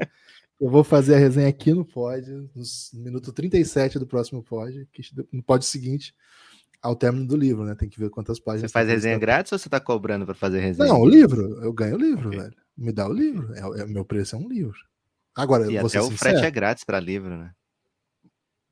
Eu 0.61 0.71
vou 0.71 0.85
fazer 0.85 1.15
a 1.17 1.19
resenha 1.19 1.49
aqui 1.49 1.73
no 1.73 1.85
pod, 1.85 2.31
no 2.31 2.63
minuto 2.95 3.33
37 3.33 3.99
do 3.99 4.07
próximo 4.07 4.43
pod, 4.43 4.89
no 5.33 5.43
pod 5.43 5.65
seguinte, 5.65 6.15
ao 6.81 6.95
término 6.95 7.27
do 7.27 7.37
livro, 7.37 7.65
né? 7.65 7.75
Tem 7.75 7.89
que 7.89 7.99
ver 7.99 8.11
quantas 8.11 8.39
Você 8.39 8.45
páginas. 8.45 8.73
faz 8.73 8.87
tem 8.87 8.95
resenha 8.95 9.19
grátis 9.19 9.51
ou 9.53 9.59
você 9.59 9.69
tá 9.69 9.81
cobrando 9.81 10.25
para 10.25 10.35
fazer 10.35 10.61
resenha? 10.61 10.89
Não, 10.89 11.01
o 11.01 11.07
livro. 11.09 11.43
Eu 11.63 11.73
ganho 11.73 11.97
o 11.97 11.99
livro, 11.99 12.29
Ok. 12.29 12.41
velho. 12.41 12.57
Me 12.77 12.93
dá 12.93 13.09
o 13.09 13.13
livro. 13.13 13.53
É, 13.55 13.83
é- 13.83 13.87
meu 13.87 14.05
preço 14.05 14.37
é 14.37 14.39
um 14.39 14.49
livro. 14.49 14.79
Agora, 15.35 15.65
E 15.71 15.75
eu 15.75 15.81
vou 15.81 15.89
até 15.89 16.01
o 16.01 16.11
frete 16.11 16.45
é 16.45 16.51
grátis 16.51 16.85
para 16.85 17.01
livro, 17.01 17.37
né? 17.37 17.53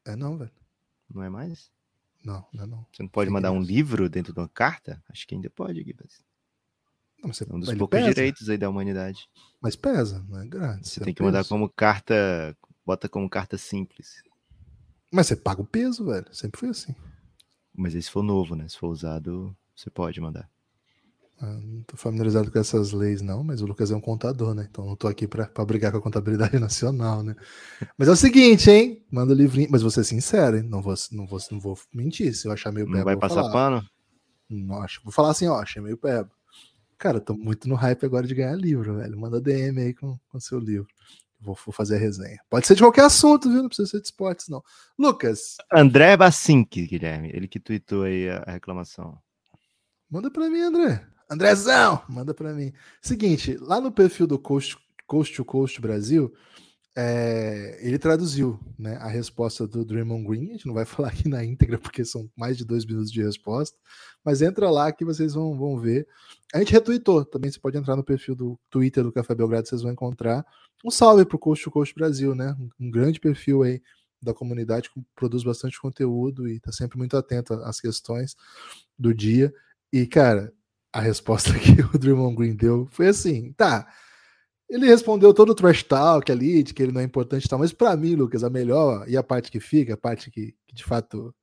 É 0.07 0.15
não, 0.15 0.37
velho. 0.39 0.51
Não 1.13 1.23
é 1.23 1.29
mais? 1.29 1.71
Não, 2.25 2.47
não 2.53 2.65
é 2.65 2.67
não. 2.67 2.87
Você 2.93 3.03
não 3.03 3.09
pode 3.09 3.29
Sim, 3.29 3.35
mandar 3.35 3.51
um 3.51 3.61
livro 3.61 4.09
dentro 4.09 4.33
de 4.33 4.39
uma 4.39 4.49
carta? 4.49 5.03
Acho 5.09 5.27
que 5.27 5.35
ainda 5.35 5.51
pode, 5.51 5.83
Guilherme. 5.83 6.09
Não 7.23 7.33
você, 7.33 7.45
É 7.45 7.55
um 7.55 7.61
dos 7.61 7.73
poucos 7.75 7.99
pesa, 7.99 8.15
direitos 8.15 8.49
aí 8.49 8.57
da 8.59 8.69
humanidade. 8.69 9.29
Mas 9.61 9.77
pesa, 9.77 10.25
não 10.29 10.41
é 10.41 10.47
grátis. 10.47 10.91
Você 10.93 11.00
tem 11.00 11.15
que 11.15 11.23
mandar 11.23 11.45
como 11.45 11.69
carta, 11.69 12.57
bota 12.85 13.09
como 13.09 13.29
carta 13.29 13.59
simples. 13.59 14.23
Mas 15.11 15.27
você 15.27 15.37
paga 15.37 15.61
o 15.61 15.67
peso, 15.67 16.07
velho. 16.07 16.27
Sempre 16.33 16.61
foi 16.61 16.69
assim. 16.71 16.95
Mas 17.77 17.95
aí 17.95 18.03
se 18.03 18.11
for 18.11 18.23
novo, 18.23 18.55
né? 18.55 18.69
Se 18.69 18.77
for 18.79 18.89
usado, 18.89 19.55
você 19.75 19.91
pode 19.91 20.21
mandar. 20.21 20.49
Ah, 21.43 21.59
não 21.62 21.83
tô 21.85 21.97
familiarizado 21.97 22.50
com 22.53 22.59
essas 22.59 22.93
leis, 22.93 23.23
não, 23.23 23.43
mas 23.43 23.62
o 23.62 23.67
Lucas 23.67 23.91
é 23.91 23.97
um 23.97 24.00
contador, 24.00 24.55
né? 24.55 24.69
Então 24.71 24.85
não 24.85 24.95
tô 24.95 25.09
aqui 25.09 25.27
pra, 25.27 25.47
pra 25.47 25.65
brigar 25.65 25.91
com 25.91 25.97
a 25.97 26.03
contabilidade 26.03 26.59
nacional, 26.61 27.23
né? 27.23 27.35
Mas 27.97 28.09
é 28.09 28.11
o 28.11 28.17
seguinte, 28.17 28.71
hein? 28.71 29.03
Manda 29.11 29.33
o 29.33 29.37
livrinho. 29.37 29.69
Mas 29.71 29.81
vou 29.81 29.91
ser 29.91 30.05
sincero, 30.05 30.59
hein? 30.59 30.62
Não 30.62 30.83
vou, 30.83 30.95
não 31.12 31.27
vou, 31.27 31.39
não 31.50 31.59
vou 31.59 31.79
mentir. 31.95 32.35
Se 32.35 32.47
eu 32.47 32.53
achar 32.53 32.71
meio 32.71 32.87
Não 32.87 32.93
peba, 32.93 33.05
vai 33.05 33.15
eu 33.15 33.19
vou 33.19 33.29
passar 33.29 33.41
falar. 33.43 33.53
pano? 33.53 33.83
Não 34.50 34.83
acho. 34.83 35.00
Vou 35.03 35.12
falar 35.12 35.31
assim, 35.31 35.47
ó, 35.49 35.61
achei 35.61 35.81
meio 35.81 35.97
peba. 35.97 36.31
Cara, 37.00 37.19
tô 37.19 37.35
muito 37.35 37.66
no 37.66 37.76
hype 37.76 38.04
agora 38.04 38.26
de 38.26 38.35
ganhar 38.35 38.54
livro, 38.54 38.97
velho. 38.99 39.19
Manda 39.19 39.40
DM 39.40 39.80
aí 39.80 39.95
com 39.95 40.19
o 40.35 40.38
seu 40.38 40.59
livro. 40.59 40.87
Vou, 41.40 41.57
vou 41.64 41.73
fazer 41.73 41.97
a 41.97 41.99
resenha. 41.99 42.38
Pode 42.50 42.66
ser 42.66 42.75
de 42.75 42.83
qualquer 42.83 43.07
assunto, 43.07 43.50
viu? 43.50 43.62
Não 43.62 43.69
precisa 43.69 43.88
ser 43.88 44.00
de 44.00 44.09
esportes, 44.09 44.49
não. 44.49 44.62
Lucas, 44.99 45.57
André 45.73 46.14
Bacinque, 46.14 46.87
Guilherme. 46.87 47.30
Ele 47.33 47.49
que 47.49 47.59
tweetou 47.59 48.02
aí 48.02 48.28
a, 48.28 48.45
a 48.47 48.52
reclamação. 48.52 49.19
manda 50.11 50.30
pra 50.30 50.50
mim, 50.50 50.61
André. 50.61 51.02
Andrezão, 51.30 52.02
manda 52.07 52.35
para 52.35 52.52
mim. 52.52 52.71
Seguinte, 53.00 53.57
lá 53.57 53.80
no 53.80 53.90
perfil 53.90 54.26
do 54.26 54.38
Coast, 54.38 54.76
Coast 55.07 55.35
to 55.35 55.42
Coast 55.42 55.80
Brasil, 55.80 56.30
é, 57.02 57.78
ele 57.80 57.99
traduziu 57.99 58.61
né, 58.78 58.97
a 58.97 59.09
resposta 59.09 59.66
do 59.66 59.87
Draymond 59.87 60.26
Green. 60.26 60.50
A 60.50 60.52
gente 60.52 60.66
não 60.66 60.75
vai 60.75 60.85
falar 60.87 61.09
aqui 61.09 61.26
na 61.28 61.42
íntegra, 61.42 61.78
porque 61.78 62.04
são 62.04 62.30
mais 62.37 62.59
de 62.59 62.64
dois 62.64 62.85
minutos 62.85 63.11
de 63.11 63.23
resposta. 63.23 63.78
Mas 64.23 64.42
entra 64.42 64.71
lá 64.71 64.92
que 64.92 65.02
vocês 65.02 65.33
vão, 65.33 65.57
vão 65.57 65.78
ver. 65.78 66.07
A 66.52 66.59
gente 66.59 66.73
retweetou. 66.73 67.25
Também 67.25 67.50
você 67.50 67.59
pode 67.59 67.78
entrar 67.78 67.97
no 67.97 68.04
perfil 68.04 68.35
do 68.35 68.61
Twitter 68.69 69.02
do 69.02 69.11
Café 69.11 69.35
Belgrado, 69.35 69.66
vocês 69.66 69.80
vão 69.80 69.92
encontrar. 69.92 70.45
Um 70.85 70.90
salve 70.90 71.25
para 71.25 71.37
o 71.37 71.38
Coast 71.38 71.64
to 71.64 71.71
Coast 71.71 71.95
Brasil, 71.95 72.35
né? 72.35 72.54
Um 72.78 72.90
grande 72.90 73.19
perfil 73.19 73.62
aí 73.62 73.80
da 74.21 74.35
comunidade 74.35 74.90
que 74.90 75.00
produz 75.14 75.42
bastante 75.42 75.80
conteúdo 75.80 76.47
e 76.47 76.57
está 76.57 76.71
sempre 76.71 76.99
muito 76.99 77.16
atento 77.16 77.54
às 77.54 77.80
questões 77.80 78.37
do 78.99 79.14
dia. 79.14 79.50
E, 79.90 80.07
cara, 80.07 80.52
a 80.92 81.00
resposta 81.00 81.54
que 81.59 81.80
o 81.80 81.99
Draymond 81.99 82.37
Green 82.37 82.54
deu 82.54 82.87
foi 82.90 83.09
assim: 83.09 83.54
tá 83.54 83.90
ele 84.71 84.87
respondeu 84.87 85.35
todo 85.35 85.50
o 85.50 85.55
trash 85.55 85.83
talk 85.83 86.31
ali, 86.31 86.62
de 86.62 86.73
que 86.73 86.83
ele 86.83 86.93
não 86.93 87.00
é 87.00 87.05
importante 87.05 87.45
e 87.45 87.49
tal, 87.49 87.59
mas 87.59 87.73
para 87.73 87.97
mim, 87.97 88.15
Lucas, 88.15 88.45
a 88.45 88.49
melhor 88.49 89.07
e 89.09 89.17
a 89.17 89.23
parte 89.23 89.50
que 89.50 89.59
fica, 89.59 89.95
a 89.95 89.97
parte 89.97 90.31
que, 90.31 90.55
que, 90.67 90.75
de 90.75 90.85
fato 90.85 91.35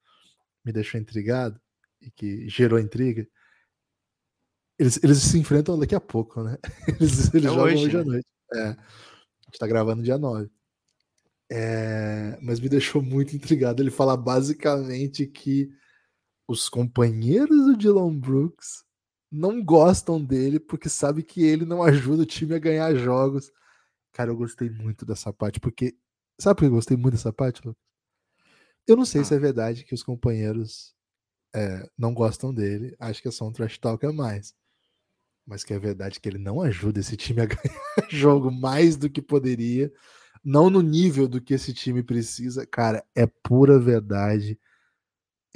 me 0.64 0.72
deixou 0.72 1.00
intrigado 1.00 1.60
e 2.02 2.10
que 2.10 2.48
gerou 2.48 2.80
intriga, 2.80 3.28
eles, 4.80 5.04
eles 5.04 5.18
se 5.18 5.38
enfrentam 5.38 5.78
daqui 5.78 5.94
a 5.94 6.00
pouco, 6.00 6.42
né? 6.42 6.58
Eles, 7.02 7.34
eles 7.34 7.46
é 7.46 7.54
jogam 7.54 7.64
hoje, 7.66 7.86
hoje 7.86 7.98
à 7.98 8.00
né? 8.00 8.06
noite. 8.06 8.28
É, 8.54 8.60
a 8.60 8.78
gente 9.46 9.60
tá 9.60 9.68
gravando 9.68 10.04
dia 10.04 10.18
9. 10.18 10.50
É, 11.50 12.38
mas 12.42 12.60
me 12.60 12.70
deixou 12.70 13.02
muito 13.02 13.36
intrigado. 13.36 13.82
Ele 13.82 13.90
fala 13.90 14.16
basicamente 14.16 15.26
que 15.26 15.70
os 16.48 16.70
companheiros 16.70 17.66
do 17.66 17.76
Dylan 17.76 18.16
Brooks 18.20 18.86
não 19.32 19.64
gostam 19.64 20.24
dele 20.24 20.60
porque 20.60 20.90
sabe 20.90 21.24
que 21.24 21.44
ele 21.44 21.66
não 21.66 21.84
ajuda 21.84 22.24
o 22.24 22.26
time 22.26 22.56
a 22.56 22.60
ganhar 22.60 22.94
jogos. 22.96 23.52
Cara, 24.14 24.32
eu 24.32 24.38
gostei 24.38 24.70
muito 24.70 25.06
dessa 25.06 25.32
parte, 25.32 25.60
porque. 25.60 25.96
Sabe 26.40 26.56
por 26.56 26.62
que 26.62 26.68
eu 26.68 26.76
gostei 26.76 26.96
muito 26.96 27.16
dessa 27.16 27.34
parte, 27.34 27.66
Lucas? 27.66 27.82
Eu 28.88 28.96
não 28.96 29.06
sei 29.06 29.22
ah. 29.22 29.24
se 29.24 29.34
é 29.34 29.40
verdade 29.40 29.84
que 29.84 29.94
os 29.94 30.04
companheiros 30.04 30.96
é, 31.54 31.90
não 31.98 32.14
gostam 32.14 32.54
dele. 32.54 32.96
Acho 33.00 33.22
que 33.22 33.28
é 33.28 33.32
só 33.32 33.48
um 33.48 33.52
trash 33.52 33.78
talk 33.80 34.06
a 34.06 34.14
mais. 34.14 34.54
Mas 35.46 35.64
que 35.64 35.74
é 35.74 35.80
verdade 35.80 36.20
que 36.20 36.30
ele 36.30 36.38
não 36.38 36.62
ajuda 36.62 37.00
esse 37.00 37.18
time 37.18 37.42
a 37.42 37.46
ganhar 37.48 38.10
jogo 38.10 38.52
mais 38.52 38.96
do 38.96 39.10
que 39.10 39.22
poderia. 39.22 39.92
Não 40.44 40.70
no 40.70 40.82
nível 40.82 41.28
do 41.28 41.42
que 41.42 41.54
esse 41.54 41.74
time 41.74 42.04
precisa. 42.04 42.66
Cara, 42.66 43.04
é 43.16 43.26
pura 43.26 43.80
verdade 43.80 44.60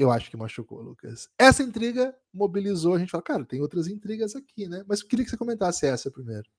eu 0.01 0.11
acho 0.11 0.29
que 0.29 0.37
machucou, 0.37 0.81
Lucas. 0.81 1.29
Essa 1.37 1.61
intriga 1.61 2.15
mobilizou 2.33 2.95
a 2.95 2.99
gente 2.99 3.11
fala, 3.11 3.23
cara, 3.23 3.45
tem 3.45 3.61
outras 3.61 3.87
intrigas 3.87 4.35
aqui, 4.35 4.67
né? 4.67 4.83
Mas 4.87 5.03
queria 5.03 5.23
que 5.23 5.29
você 5.29 5.37
comentasse 5.37 5.85
essa 5.85 6.09
primeiro. 6.09 6.49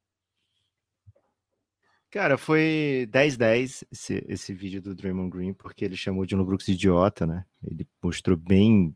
Cara, 2.08 2.36
foi 2.38 3.08
10-10 3.10 3.86
esse, 3.90 4.24
esse 4.28 4.52
vídeo 4.52 4.82
do 4.82 4.94
Draymond 4.94 5.30
Green, 5.30 5.54
porque 5.54 5.84
ele 5.84 5.96
chamou 5.96 6.26
de 6.26 6.36
Brooks 6.36 6.66
de 6.66 6.72
idiota, 6.72 7.26
né? 7.26 7.44
Ele 7.64 7.88
mostrou 8.02 8.36
bem 8.36 8.94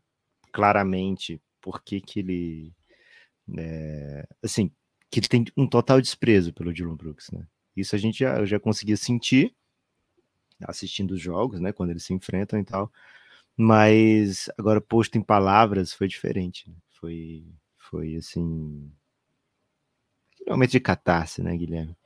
claramente 0.53 1.41
por 1.59 1.81
que 1.81 1.99
que 1.99 2.19
ele... 2.19 2.73
É, 3.57 4.27
assim, 4.43 4.71
que 5.09 5.19
ele 5.19 5.27
tem 5.27 5.45
um 5.57 5.67
total 5.67 5.99
desprezo 5.99 6.53
pelo 6.53 6.73
Dylan 6.73 6.95
Brooks, 6.95 7.31
né? 7.31 7.45
Isso 7.75 7.95
a 7.95 7.99
gente 7.99 8.19
já, 8.19 8.45
já 8.45 8.59
conseguia 8.59 8.97
sentir 8.97 9.53
assistindo 10.61 11.11
os 11.11 11.21
jogos, 11.21 11.59
né? 11.59 11.71
Quando 11.71 11.89
eles 11.89 12.03
se 12.03 12.13
enfrentam 12.13 12.59
e 12.59 12.63
tal. 12.63 12.91
Mas 13.57 14.49
agora 14.57 14.79
posto 14.79 15.17
em 15.17 15.21
palavras 15.21 15.91
foi 15.91 16.07
diferente. 16.07 16.69
Né? 16.69 16.75
Foi, 16.91 17.43
foi 17.77 18.15
assim. 18.15 18.91
Realmente 20.45 20.71
de 20.71 20.79
catarse, 20.79 21.41
né, 21.41 21.57
Guilherme? 21.57 21.97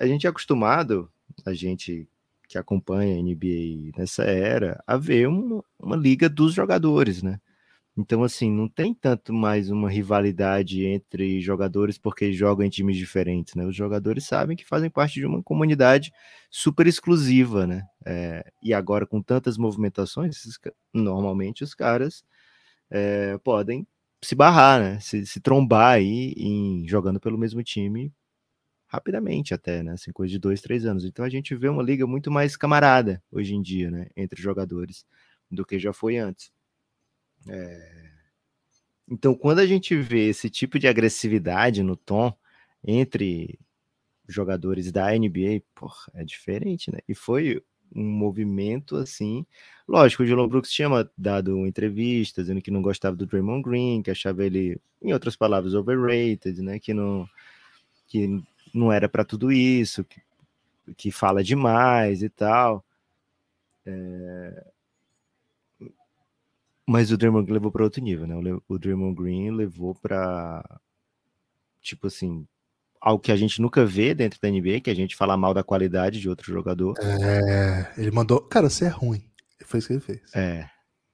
A 0.00 0.06
gente 0.06 0.26
é 0.26 0.30
acostumado, 0.30 1.08
a 1.46 1.52
gente 1.52 2.08
que 2.48 2.58
acompanha 2.58 3.14
a 3.14 3.22
NBA 3.22 3.92
nessa 3.96 4.24
era, 4.24 4.82
a 4.86 4.96
ver 4.96 5.28
uma, 5.28 5.62
uma 5.78 5.94
liga 5.96 6.28
dos 6.28 6.54
jogadores, 6.54 7.22
né? 7.22 7.38
Então, 8.00 8.22
assim, 8.22 8.48
não 8.52 8.68
tem 8.68 8.94
tanto 8.94 9.32
mais 9.34 9.70
uma 9.70 9.90
rivalidade 9.90 10.84
entre 10.86 11.40
jogadores 11.40 11.98
porque 11.98 12.32
jogam 12.32 12.64
em 12.64 12.70
times 12.70 12.96
diferentes, 12.96 13.56
né? 13.56 13.66
Os 13.66 13.74
jogadores 13.74 14.24
sabem 14.24 14.56
que 14.56 14.64
fazem 14.64 14.88
parte 14.88 15.14
de 15.18 15.26
uma 15.26 15.42
comunidade 15.42 16.12
super 16.48 16.86
exclusiva, 16.86 17.66
né? 17.66 17.82
É, 18.06 18.44
e 18.62 18.72
agora, 18.72 19.04
com 19.04 19.20
tantas 19.20 19.58
movimentações, 19.58 20.36
normalmente 20.94 21.64
os 21.64 21.74
caras 21.74 22.22
é, 22.90 23.38
podem 23.38 23.86
se 24.24 24.34
barrar, 24.36 24.80
né? 24.80 25.00
Se, 25.00 25.26
se 25.26 25.40
trombar 25.40 25.94
aí 25.96 26.34
em, 26.36 26.86
jogando 26.88 27.20
pelo 27.20 27.38
mesmo 27.38 27.62
time 27.64 28.12
rapidamente 28.88 29.54
até, 29.54 29.82
né? 29.82 29.92
Assim, 29.92 30.12
coisa 30.12 30.32
de 30.32 30.38
dois, 30.38 30.60
três 30.62 30.86
anos. 30.86 31.04
Então 31.04 31.24
a 31.24 31.30
gente 31.30 31.54
vê 31.56 31.68
uma 31.68 31.82
liga 31.82 32.06
muito 32.06 32.30
mais 32.30 32.56
camarada 32.56 33.22
hoje 33.32 33.54
em 33.54 33.62
dia, 33.62 33.90
né? 33.90 34.08
Entre 34.16 34.40
jogadores 34.42 35.06
do 35.50 35.64
que 35.66 35.78
já 35.78 35.92
foi 35.92 36.18
antes. 36.18 36.52
É... 37.48 37.98
Então, 39.10 39.34
quando 39.34 39.60
a 39.60 39.66
gente 39.66 39.96
vê 39.96 40.28
esse 40.28 40.50
tipo 40.50 40.78
de 40.78 40.86
agressividade 40.86 41.82
no 41.82 41.96
tom 41.96 42.32
entre 42.86 43.58
jogadores 44.28 44.92
da 44.92 45.10
NBA, 45.10 45.62
porra, 45.74 46.12
é 46.14 46.24
diferente, 46.24 46.92
né? 46.92 46.98
E 47.08 47.14
foi 47.14 47.62
um 47.94 48.04
movimento 48.04 48.96
assim. 48.96 49.46
Lógico, 49.86 50.22
o 50.22 50.26
Dylan 50.26 50.46
Brooks 50.46 50.70
tinha 50.70 50.88
dado 51.16 51.66
entrevistas 51.66 52.44
dizendo 52.44 52.60
que 52.60 52.70
não 52.70 52.82
gostava 52.82 53.16
do 53.16 53.26
Draymond 53.26 53.62
Green, 53.62 54.02
que 54.02 54.10
achava 54.10 54.44
ele, 54.44 54.78
em 55.02 55.12
outras 55.12 55.34
palavras, 55.36 55.74
overrated, 55.74 56.60
né? 56.60 56.78
Que 56.78 56.92
não, 56.92 57.26
que 58.06 58.42
não 58.74 58.92
era 58.92 59.08
para 59.08 59.24
tudo 59.24 59.50
isso, 59.50 60.04
que, 60.04 60.20
que 60.96 61.10
fala 61.10 61.42
demais 61.42 62.22
e 62.22 62.28
tal. 62.28 62.84
É... 63.86 64.66
Mas 66.88 67.12
o 67.12 67.18
Draymond 67.18 67.44
Green 67.44 67.52
levou 67.52 67.70
para 67.70 67.84
outro 67.84 68.02
nível, 68.02 68.26
né? 68.26 68.34
O 68.66 68.78
Draymond 68.78 69.14
Green 69.14 69.50
levou 69.50 69.94
para 69.94 70.64
tipo 71.82 72.06
assim, 72.06 72.46
algo 72.98 73.22
que 73.22 73.30
a 73.30 73.36
gente 73.36 73.60
nunca 73.60 73.84
vê 73.84 74.14
dentro 74.14 74.40
da 74.40 74.48
NBA, 74.48 74.80
que 74.80 74.88
a 74.90 74.94
gente 74.94 75.14
fala 75.14 75.36
mal 75.36 75.52
da 75.52 75.62
qualidade 75.62 76.18
de 76.18 76.30
outro 76.30 76.50
jogador. 76.50 76.94
É, 76.98 77.92
ele 77.98 78.10
mandou, 78.10 78.40
cara, 78.40 78.70
você 78.70 78.86
é 78.86 78.88
ruim. 78.88 79.22
Foi 79.66 79.78
isso 79.78 79.88
que 79.88 79.94
ele 79.94 80.00
fez. 80.00 80.34
É. 80.34 80.66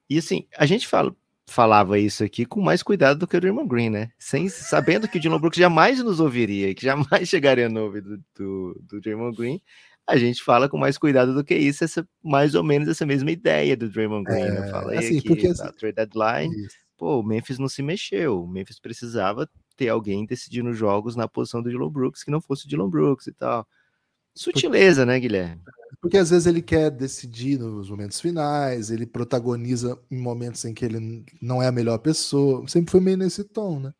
E 0.09 0.17
assim, 0.17 0.47
a 0.57 0.65
gente 0.65 0.87
fala, 0.87 1.13
falava 1.45 1.99
isso 1.99 2.23
aqui 2.23 2.45
com 2.45 2.61
mais 2.61 2.81
cuidado 2.81 3.19
do 3.19 3.27
que 3.27 3.37
o 3.37 3.41
Draymond 3.41 3.69
Green, 3.69 3.91
né? 3.91 4.13
Sem, 4.17 4.49
sabendo 4.49 5.09
que 5.09 5.19
o 5.19 5.21
Dylan 5.21 5.41
Brooks 5.41 5.59
jamais 5.59 5.99
nos 5.99 6.21
ouviria, 6.21 6.73
que 6.73 6.85
jamais 6.85 7.29
chegaria 7.29 7.69
no 7.69 7.83
ouvido 7.83 8.17
do, 8.17 8.25
do, 8.37 8.83
do 8.89 9.01
Draymond 9.01 9.37
Green 9.37 9.61
a 10.07 10.17
gente 10.17 10.43
fala 10.43 10.69
com 10.69 10.77
mais 10.77 10.99
cuidado 10.99 11.35
do 11.35 11.43
que 11.43 11.55
isso, 11.55 11.85
essa, 11.85 12.07
mais 12.23 12.55
ou 12.55 12.63
menos 12.63 12.89
essa 12.89 13.07
mesma 13.07 13.31
ideia 13.31 13.77
do 13.77 13.89
Draymond 13.89 14.25
Green. 14.25 14.51
Né? 14.51 14.57
É, 14.57 14.67
eu 14.67 14.71
falei 14.71 14.99
assim, 14.99 15.19
aqui 15.19 15.29
porque, 15.29 15.53
da 15.55 15.73
trade 15.73 15.97
deadline, 15.97 16.55
isso. 16.67 16.77
pô, 16.97 17.21
o 17.21 17.23
Memphis 17.23 17.59
não 17.59 17.69
se 17.69 17.83
mexeu, 17.83 18.43
o 18.43 18.49
Memphis 18.49 18.79
precisava 18.79 19.49
ter 19.77 19.89
alguém 19.89 20.27
decidindo 20.27 20.73
jogos 20.73 21.17
na 21.17 21.27
posição 21.27 21.63
do 21.63 21.71
Dylan 21.71 21.91
Brooks 21.91 22.23
que 22.23 22.31
não 22.31 22.41
fosse 22.41 22.67
o 22.67 22.69
Dylan 22.69 22.89
Brooks 22.89 23.27
e 23.27 23.33
tal. 23.33 23.67
Sutileza, 24.35 25.03
porque, 25.03 25.13
né, 25.13 25.21
Guilherme? 25.21 25.63
Porque 26.01 26.19
às 26.19 26.31
vezes 26.31 26.47
ele 26.47 26.61
quer 26.61 26.91
decidir 26.91 27.59
nos 27.59 27.89
momentos 27.89 28.21
finais, 28.21 28.91
ele 28.91 29.07
protagoniza 29.07 29.99
em 30.11 30.19
momentos 30.19 30.65
em 30.65 30.75
que 30.75 30.85
ele 30.85 31.25
não 31.41 31.63
é 31.63 31.69
a 31.69 31.73
melhor 31.73 31.99
pessoa. 31.99 32.67
Sempre 32.69 32.91
foi 32.91 33.01
meio 33.01 33.17
nesse 33.17 33.45
tom, 33.45 33.81
né? 33.81 33.95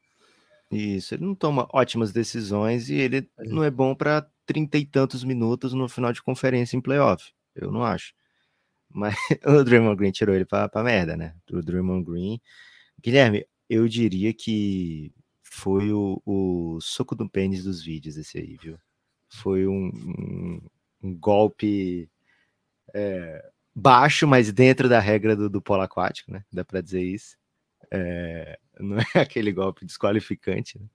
Isso, 0.71 1.15
ele 1.15 1.25
não 1.25 1.35
toma 1.35 1.69
ótimas 1.73 2.13
decisões 2.13 2.89
e 2.91 2.95
ele 2.95 3.19
é. 3.39 3.45
não 3.45 3.63
é 3.63 3.71
bom 3.71 3.95
para 3.95 4.27
trinta 4.47 4.79
e 4.79 4.87
tantos 4.87 5.25
minutos 5.25 5.73
no 5.73 5.89
final 5.89 6.13
de 6.13 6.23
conferência 6.23 6.77
em 6.77 6.81
playoff. 6.81 7.33
Eu 7.55 7.71
não 7.71 7.85
acho. 7.85 8.15
Mas 8.91 9.15
o 9.47 9.65
Draymond 9.65 9.97
Green 9.97 10.13
tirou 10.13 10.35
ele 10.35 10.45
pra, 10.45 10.69
pra 10.69 10.83
merda, 10.83 11.17
né? 11.17 11.35
O 11.51 11.61
Draymond 11.61 12.05
Green. 12.05 12.41
Guilherme, 13.03 13.47
eu 13.69 13.89
diria 13.89 14.33
que 14.33 15.13
foi 15.43 15.93
o, 15.93 16.23
o 16.25 16.81
soco 16.81 17.15
do 17.15 17.29
pênis 17.29 17.65
dos 17.65 17.83
vídeos 17.83 18.17
esse 18.17 18.39
aí, 18.39 18.57
viu? 18.61 18.79
Foi 19.29 19.67
um, 19.67 19.91
um, 19.95 20.61
um 21.03 21.17
golpe 21.17 22.09
é, 22.95 23.51
baixo, 23.75 24.27
mas 24.27 24.53
dentro 24.53 24.89
da 24.89 25.01
regra 25.01 25.35
do, 25.35 25.51
do 25.51 25.63
polo 25.63 25.83
aquático, 25.83 26.33
né? 26.33 26.45
Dá 26.53 26.65
pra 26.65 26.81
dizer 26.81 27.03
isso. 27.03 27.37
É, 27.91 28.59
não 28.79 28.99
é 28.99 29.21
aquele 29.21 29.53
golpe 29.53 29.85
desqualificante, 29.85 30.79
né? 30.79 30.87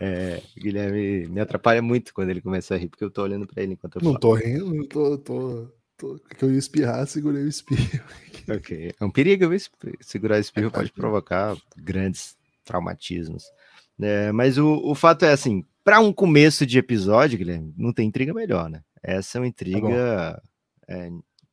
É, 0.00 0.42
Guilherme 0.56 1.26
me 1.28 1.40
atrapalha 1.40 1.82
muito 1.82 2.14
quando 2.14 2.30
ele 2.30 2.40
começa 2.40 2.74
a 2.74 2.78
rir, 2.78 2.88
porque 2.88 3.04
eu 3.04 3.10
tô 3.10 3.22
olhando 3.22 3.46
para 3.46 3.62
ele 3.62 3.74
enquanto 3.74 3.96
eu 3.96 4.02
Não 4.02 4.12
falo. 4.12 4.20
tô 4.20 4.34
rindo, 4.34 4.74
eu 4.74 4.88
tô, 4.88 5.18
tô, 5.18 5.68
tô, 5.96 6.18
que 6.36 6.44
eu 6.44 6.52
ia 6.52 6.58
espirrar, 6.58 7.06
segurei 7.06 7.42
o 7.42 7.48
espirro. 7.48 8.04
ok, 8.48 8.94
é 8.98 9.04
um 9.04 9.10
perigo, 9.10 9.48
viu? 9.48 9.58
segurar 10.00 10.36
o 10.36 10.40
espirro 10.40 10.70
pode 10.70 10.92
provocar 10.92 11.56
grandes 11.76 12.36
traumatismos. 12.64 13.44
É, 14.00 14.32
mas 14.32 14.58
o, 14.58 14.80
o 14.84 14.94
fato 14.94 15.24
é 15.24 15.32
assim, 15.32 15.64
para 15.84 16.00
um 16.00 16.12
começo 16.12 16.64
de 16.64 16.78
episódio, 16.78 17.38
Guilherme, 17.38 17.74
não 17.76 17.92
tem 17.92 18.08
intriga 18.08 18.32
melhor, 18.32 18.70
né? 18.70 18.82
Essa 19.02 19.38
é 19.38 19.40
uma 19.40 19.46
intriga. 19.46 19.80
Tá 19.80 20.42
é, 20.88 21.10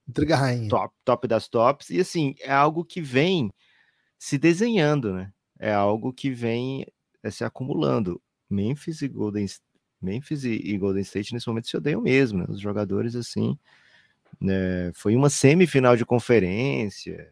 intriga 0.07 0.35
rainha. 0.35 0.69
Top, 0.69 0.93
top 1.03 1.27
das 1.27 1.47
tops. 1.47 1.89
E 1.89 1.99
assim, 1.99 2.35
é 2.41 2.51
algo 2.51 2.85
que 2.85 3.01
vem 3.01 3.51
se 4.17 4.37
desenhando, 4.37 5.13
né? 5.13 5.31
é 5.59 5.73
algo 5.73 6.13
que 6.13 6.31
vem 6.31 6.87
é, 7.23 7.29
se 7.31 7.43
acumulando. 7.43 8.21
Memphis 8.49 9.01
e 9.01 9.07
Golden 9.07 9.45
Memphis 10.01 10.43
e, 10.45 10.77
Golden 10.77 11.01
State 11.01 11.33
nesse 11.33 11.47
momento 11.47 11.67
se 11.67 11.77
odeiam 11.77 12.01
mesmo, 12.01 12.39
né? 12.39 12.45
Os 12.47 12.59
jogadores 12.59 13.15
assim, 13.15 13.57
né? 14.39 14.91
Foi 14.93 15.15
uma 15.15 15.29
semifinal 15.29 15.95
de 15.97 16.05
conferência, 16.05 17.31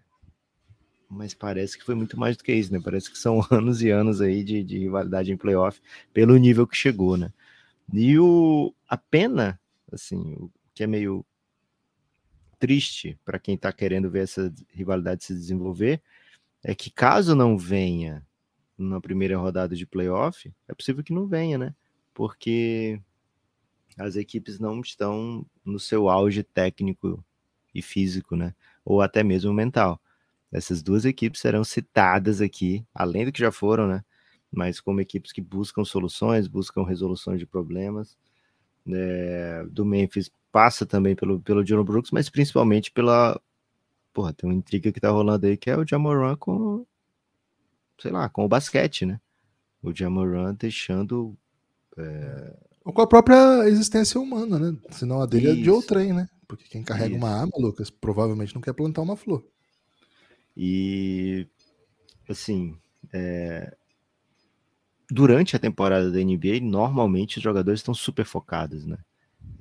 mas 1.09 1.33
parece 1.33 1.77
que 1.77 1.83
foi 1.83 1.95
muito 1.95 2.19
mais 2.19 2.35
do 2.35 2.43
que 2.43 2.53
isso, 2.53 2.71
né? 2.71 2.79
Parece 2.83 3.09
que 3.09 3.17
são 3.17 3.41
anos 3.49 3.81
e 3.81 3.89
anos 3.89 4.21
aí 4.21 4.43
de, 4.43 4.63
de 4.63 4.79
rivalidade 4.79 5.31
em 5.31 5.37
playoff 5.37 5.81
pelo 6.13 6.37
nível 6.37 6.67
que 6.67 6.75
chegou, 6.75 7.17
né? 7.17 7.31
E 7.93 8.19
o, 8.19 8.73
a 8.87 8.97
pena, 8.97 9.59
assim, 9.91 10.33
o 10.33 10.51
que 10.73 10.83
é 10.83 10.87
meio 10.87 11.25
triste 12.59 13.17
para 13.23 13.39
quem 13.39 13.55
está 13.55 13.71
querendo 13.71 14.09
ver 14.09 14.23
essa 14.23 14.53
rivalidade 14.69 15.23
se 15.23 15.33
desenvolver, 15.33 16.01
é 16.63 16.75
que 16.75 16.89
caso 16.89 17.33
não 17.35 17.57
venha 17.57 18.26
na 18.77 19.01
primeira 19.01 19.37
rodada 19.37 19.75
de 19.75 19.85
playoff, 19.85 20.53
é 20.67 20.73
possível 20.73 21.03
que 21.03 21.13
não 21.13 21.27
venha, 21.27 21.57
né? 21.57 21.75
Porque 22.13 23.01
as 23.97 24.15
equipes 24.15 24.59
não 24.59 24.79
estão 24.81 25.45
no 25.65 25.79
seu 25.79 26.09
auge 26.09 26.43
técnico 26.43 27.23
e 27.73 27.81
físico, 27.81 28.35
né? 28.35 28.53
Ou 28.85 29.01
até 29.01 29.23
mesmo 29.23 29.53
mental. 29.53 29.99
Essas 30.51 30.81
duas 30.81 31.05
equipes 31.05 31.41
serão 31.41 31.63
citadas 31.63 32.41
aqui, 32.41 32.85
além 32.93 33.25
do 33.25 33.31
que 33.31 33.39
já 33.39 33.51
foram, 33.51 33.87
né? 33.87 34.03
Mas 34.51 34.79
como 34.79 35.01
equipes 35.01 35.31
que 35.31 35.41
buscam 35.41 35.83
soluções, 35.83 36.47
buscam 36.47 36.83
resoluções 36.83 37.39
de 37.39 37.45
problemas. 37.45 38.17
É, 38.89 39.65
do 39.69 39.83
Memphis 39.83 40.31
passa 40.51 40.85
também 40.85 41.15
pelo, 41.15 41.41
pelo 41.41 41.63
Dylan 41.63 41.83
Brooks, 41.83 42.11
mas 42.11 42.29
principalmente 42.29 42.91
pela. 42.91 43.39
Porra, 44.13 44.33
tem 44.33 44.49
uma 44.49 44.55
intriga 44.55 44.91
que 44.91 44.99
tá 44.99 45.09
rolando 45.09 45.45
aí 45.45 45.57
que 45.57 45.69
é 45.69 45.77
o 45.77 45.85
Jamoran 45.85 46.35
com. 46.37 46.85
Sei 47.99 48.11
lá, 48.11 48.29
com 48.29 48.45
o 48.45 48.47
basquete, 48.47 49.05
né? 49.05 49.19
O 49.81 49.93
Jamoran 49.93 50.53
deixando. 50.53 51.35
É... 51.97 52.53
Ou 52.83 52.93
com 52.93 53.01
a 53.01 53.07
própria 53.07 53.67
existência 53.67 54.19
humana, 54.19 54.59
né? 54.59 54.77
Senão 54.91 55.21
a 55.21 55.25
dele 55.25 55.49
Isso. 55.49 55.59
é 55.59 55.63
de 55.63 55.69
outrem, 55.69 56.13
né? 56.13 56.29
Porque 56.47 56.65
quem 56.69 56.83
carrega 56.83 57.15
Isso. 57.15 57.17
uma 57.17 57.29
arma, 57.29 57.53
Lucas, 57.57 57.89
provavelmente 57.89 58.55
não 58.55 58.61
quer 58.61 58.73
plantar 58.73 59.01
uma 59.01 59.17
flor. 59.17 59.43
E. 60.55 61.47
Assim. 62.29 62.77
É... 63.13 63.75
Durante 65.09 65.55
a 65.55 65.59
temporada 65.59 66.11
da 66.11 66.19
NBA, 66.19 66.59
normalmente 66.61 67.37
os 67.37 67.43
jogadores 67.43 67.79
estão 67.79 67.93
super 67.93 68.25
focados, 68.25 68.85
né? 68.85 68.97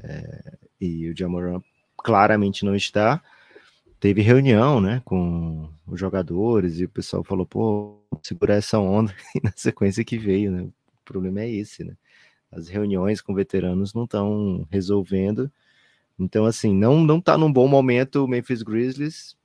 É, 0.02 0.58
e 0.80 1.08
o 1.08 1.16
Jamoran 1.16 1.60
claramente 1.96 2.64
não 2.64 2.74
está. 2.74 3.22
Teve 3.98 4.20
reunião, 4.20 4.80
né, 4.80 5.00
com 5.04 5.68
os 5.86 5.98
jogadores 5.98 6.78
e 6.78 6.84
o 6.84 6.88
pessoal 6.88 7.24
falou, 7.24 7.46
pô, 7.46 7.98
segurar 8.22 8.54
essa 8.54 8.78
onda 8.78 9.14
e 9.34 9.40
na 9.42 9.52
sequência 9.56 10.04
que 10.04 10.18
veio, 10.18 10.50
né? 10.50 10.62
O 10.62 10.72
problema 11.04 11.40
é 11.40 11.50
esse, 11.50 11.84
né? 11.84 11.96
As 12.50 12.68
reuniões 12.68 13.20
com 13.20 13.34
veteranos 13.34 13.94
não 13.94 14.04
estão 14.04 14.66
resolvendo. 14.70 15.50
Então, 16.18 16.44
assim, 16.46 16.74
não 16.74 17.00
não 17.00 17.20
tá 17.20 17.38
num 17.38 17.52
bom 17.52 17.68
momento 17.68 18.24
o 18.24 18.28
Memphis 18.28 18.62
Grizzlies, 18.62 19.36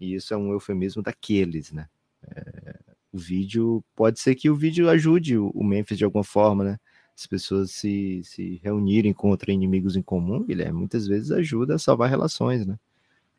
e 0.00 0.14
isso 0.14 0.32
é 0.34 0.36
um 0.36 0.52
eufemismo 0.52 1.02
daqueles, 1.02 1.72
né? 1.72 1.88
É, 2.22 2.78
o 3.12 3.18
vídeo, 3.18 3.84
pode 3.96 4.20
ser 4.20 4.34
que 4.34 4.50
o 4.50 4.56
vídeo 4.56 4.88
ajude 4.88 5.38
o, 5.38 5.64
Memphis 5.64 5.98
de 5.98 6.04
alguma 6.04 6.24
forma, 6.24 6.64
né? 6.64 6.78
as 7.18 7.26
pessoas 7.26 7.72
se, 7.72 8.22
se 8.22 8.60
reunirem 8.62 9.12
contra 9.12 9.52
inimigos 9.52 9.96
em 9.96 10.02
comum, 10.02 10.44
Guilherme, 10.44 10.78
muitas 10.78 11.06
vezes 11.08 11.32
ajuda 11.32 11.74
a 11.74 11.78
salvar 11.78 12.08
relações, 12.08 12.64
né? 12.64 12.78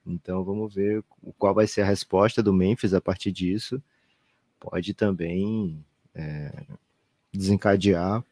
Então 0.09 0.43
vamos 0.43 0.73
ver 0.73 1.03
qual 1.37 1.53
vai 1.53 1.67
ser 1.67 1.81
a 1.81 1.85
resposta 1.85 2.41
do 2.41 2.51
Memphis 2.51 2.93
a 2.93 2.99
partir 2.99 3.31
disso. 3.31 3.81
Pode 4.59 4.93
também 4.93 5.83
é, 6.15 6.51
desencadear 7.31 8.23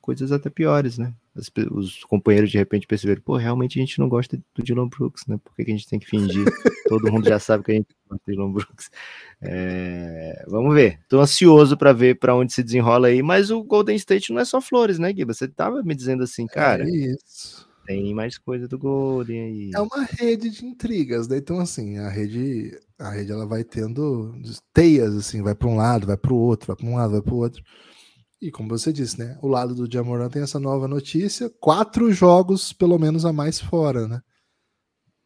coisas 0.00 0.30
até 0.30 0.48
piores, 0.48 0.96
né? 0.96 1.12
As, 1.34 1.50
os 1.72 2.04
companheiros 2.04 2.50
de 2.50 2.56
repente 2.56 2.86
perceberam, 2.86 3.20
pô, 3.20 3.36
realmente 3.36 3.76
a 3.78 3.82
gente 3.82 3.98
não 3.98 4.08
gosta 4.08 4.40
do 4.54 4.62
Dylan 4.62 4.88
Brooks, 4.88 5.26
né? 5.26 5.38
Por 5.42 5.52
que, 5.54 5.64
que 5.64 5.70
a 5.72 5.74
gente 5.74 5.88
tem 5.88 5.98
que 5.98 6.06
fingir? 6.06 6.44
Todo 6.88 7.10
mundo 7.10 7.28
já 7.28 7.40
sabe 7.40 7.64
que 7.64 7.72
a 7.72 7.74
gente 7.74 7.88
gosta 8.08 8.24
do 8.24 8.32
Dylan 8.32 8.52
Brooks. 8.52 8.88
É, 9.42 10.44
vamos 10.46 10.72
ver. 10.72 11.00
Tô 11.08 11.20
ansioso 11.20 11.76
para 11.76 11.92
ver 11.92 12.20
para 12.20 12.36
onde 12.36 12.52
se 12.52 12.62
desenrola 12.62 13.08
aí, 13.08 13.20
mas 13.20 13.50
o 13.50 13.64
Golden 13.64 13.96
State 13.96 14.32
não 14.32 14.40
é 14.40 14.44
só 14.44 14.60
flores, 14.60 14.98
né, 14.98 15.12
Giba? 15.12 15.34
Você 15.34 15.48
tava 15.48 15.82
me 15.82 15.94
dizendo 15.94 16.22
assim, 16.22 16.46
cara. 16.46 16.84
É 16.84 16.88
isso. 16.88 17.65
Tem 17.86 18.12
mais 18.12 18.36
coisa 18.36 18.66
do 18.66 18.78
Golden 18.78 19.40
aí. 19.40 19.70
É 19.74 19.80
uma 19.80 20.04
rede 20.04 20.50
de 20.50 20.66
intrigas, 20.66 21.28
né? 21.28 21.36
Então, 21.38 21.60
assim, 21.60 21.98
a 21.98 22.08
rede, 22.08 22.78
a 22.98 23.10
rede 23.10 23.30
ela 23.30 23.46
vai 23.46 23.62
tendo 23.62 24.34
teias, 24.74 25.14
assim, 25.14 25.42
vai 25.42 25.54
para 25.54 25.68
um 25.68 25.76
lado, 25.76 26.06
vai 26.06 26.16
para 26.16 26.32
o 26.32 26.36
outro, 26.36 26.66
vai 26.66 26.76
para 26.76 26.86
um 26.86 26.96
lado, 26.96 27.12
vai 27.12 27.22
para 27.22 27.34
o 27.34 27.38
outro. 27.38 27.62
E 28.40 28.50
como 28.50 28.68
você 28.68 28.92
disse, 28.92 29.18
né? 29.18 29.38
O 29.40 29.48
lado 29.48 29.74
do 29.74 29.90
Jamoran 29.90 30.28
tem 30.28 30.42
essa 30.42 30.58
nova 30.58 30.86
notícia: 30.86 31.48
quatro 31.60 32.12
jogos, 32.12 32.72
pelo 32.72 32.98
menos, 32.98 33.24
a 33.24 33.32
mais 33.32 33.60
fora, 33.60 34.06
né? 34.06 34.20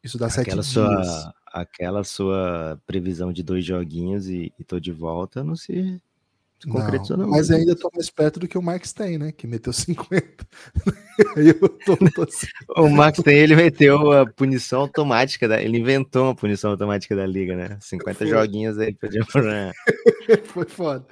Isso 0.02 0.18
dá 0.18 0.26
aquela 0.26 0.62
sete 0.62 0.74
sua, 0.74 0.88
dias. 0.88 1.28
Aquela 1.52 2.04
sua 2.04 2.80
previsão 2.86 3.32
de 3.32 3.42
dois 3.42 3.64
joguinhos 3.64 4.28
e, 4.28 4.52
e 4.58 4.64
tô 4.64 4.78
de 4.78 4.92
volta 4.92 5.42
não 5.42 5.56
se 5.56 6.00
concretizou, 6.68 7.16
não. 7.16 7.28
Mas 7.28 7.50
ainda 7.50 7.74
tô 7.74 7.90
mais 7.94 8.10
perto 8.10 8.40
do 8.40 8.48
que 8.48 8.58
o 8.58 8.62
Marx 8.62 8.92
tem, 8.92 9.16
né? 9.18 9.32
Que 9.32 9.46
meteu 9.46 9.72
50. 9.72 10.46
Aí 11.36 11.48
eu 11.48 11.68
tô, 11.68 11.96
tô 11.96 12.22
assim. 12.22 12.46
o 12.76 12.88
Marx 12.88 13.22
tem, 13.22 13.38
ele 13.38 13.56
meteu 13.56 14.12
a 14.12 14.26
punição 14.26 14.80
automática, 14.82 15.48
da, 15.48 15.62
ele 15.62 15.78
inventou 15.78 16.24
uma 16.24 16.34
punição 16.34 16.70
automática 16.70 17.14
da 17.14 17.26
liga, 17.26 17.56
né? 17.56 17.78
50 17.80 18.18
Foi. 18.18 18.26
joguinhos 18.26 18.78
aí 18.78 18.96
Jamoran. 19.02 19.72
Foi 20.44 20.66
foda. 20.66 21.06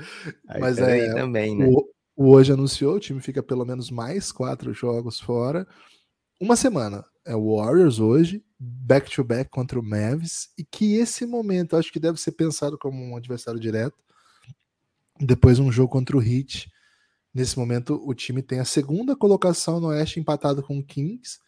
Aí, 0.49 0.61
Mas 0.61 0.79
é, 0.79 1.13
também, 1.15 1.57
né? 1.57 1.67
O, 1.67 1.89
o 2.17 2.31
hoje 2.31 2.53
anunciou, 2.53 2.97
o 2.97 3.01
time 3.01 3.21
fica 3.21 3.43
pelo 3.43 3.65
menos 3.65 3.91
mais 3.91 4.33
quatro 4.33 4.73
jogos 4.73 5.21
fora. 5.21 5.67
Uma 6.41 6.57
semana. 6.57 7.05
É 7.25 7.37
o 7.37 7.57
Warriors 7.57 8.01
hoje, 8.01 8.43
back-to-back 8.59 9.51
-back 9.51 9.51
contra 9.51 9.79
o 9.79 9.83
Mavs, 9.83 10.49
e 10.57 10.65
que 10.65 10.95
esse 10.95 11.27
momento 11.27 11.77
acho 11.77 11.93
que 11.93 12.01
deve 12.01 12.19
ser 12.19 12.33
pensado 12.33 12.79
como 12.79 13.03
um 13.05 13.17
adversário 13.17 13.61
direto. 13.61 13.97
Depois 15.21 15.59
um 15.59 15.73
jogo 15.73 15.91
contra 15.91 16.17
o 16.17 16.23
Heat. 16.23 16.71
Nesse 17.35 17.59
momento 17.59 18.01
o 18.05 18.15
time 18.15 18.43
tem 18.43 18.61
a 18.61 18.65
segunda 18.65 19.15
colocação 19.15 19.81
no 19.81 19.89
Oeste 19.89 20.19
empatado 20.19 20.63
com 20.63 20.79
o 20.79 20.85
Kings, 20.85 21.39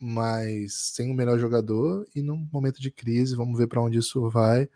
mas 0.00 0.92
sem 0.94 1.10
o 1.10 1.14
melhor 1.14 1.38
jogador 1.38 2.06
e 2.14 2.22
num 2.22 2.48
momento 2.52 2.80
de 2.80 2.90
crise, 2.90 3.34
vamos 3.34 3.58
ver 3.58 3.66
para 3.66 3.82
onde 3.82 3.98
isso 3.98 4.28
vai. 4.30 4.68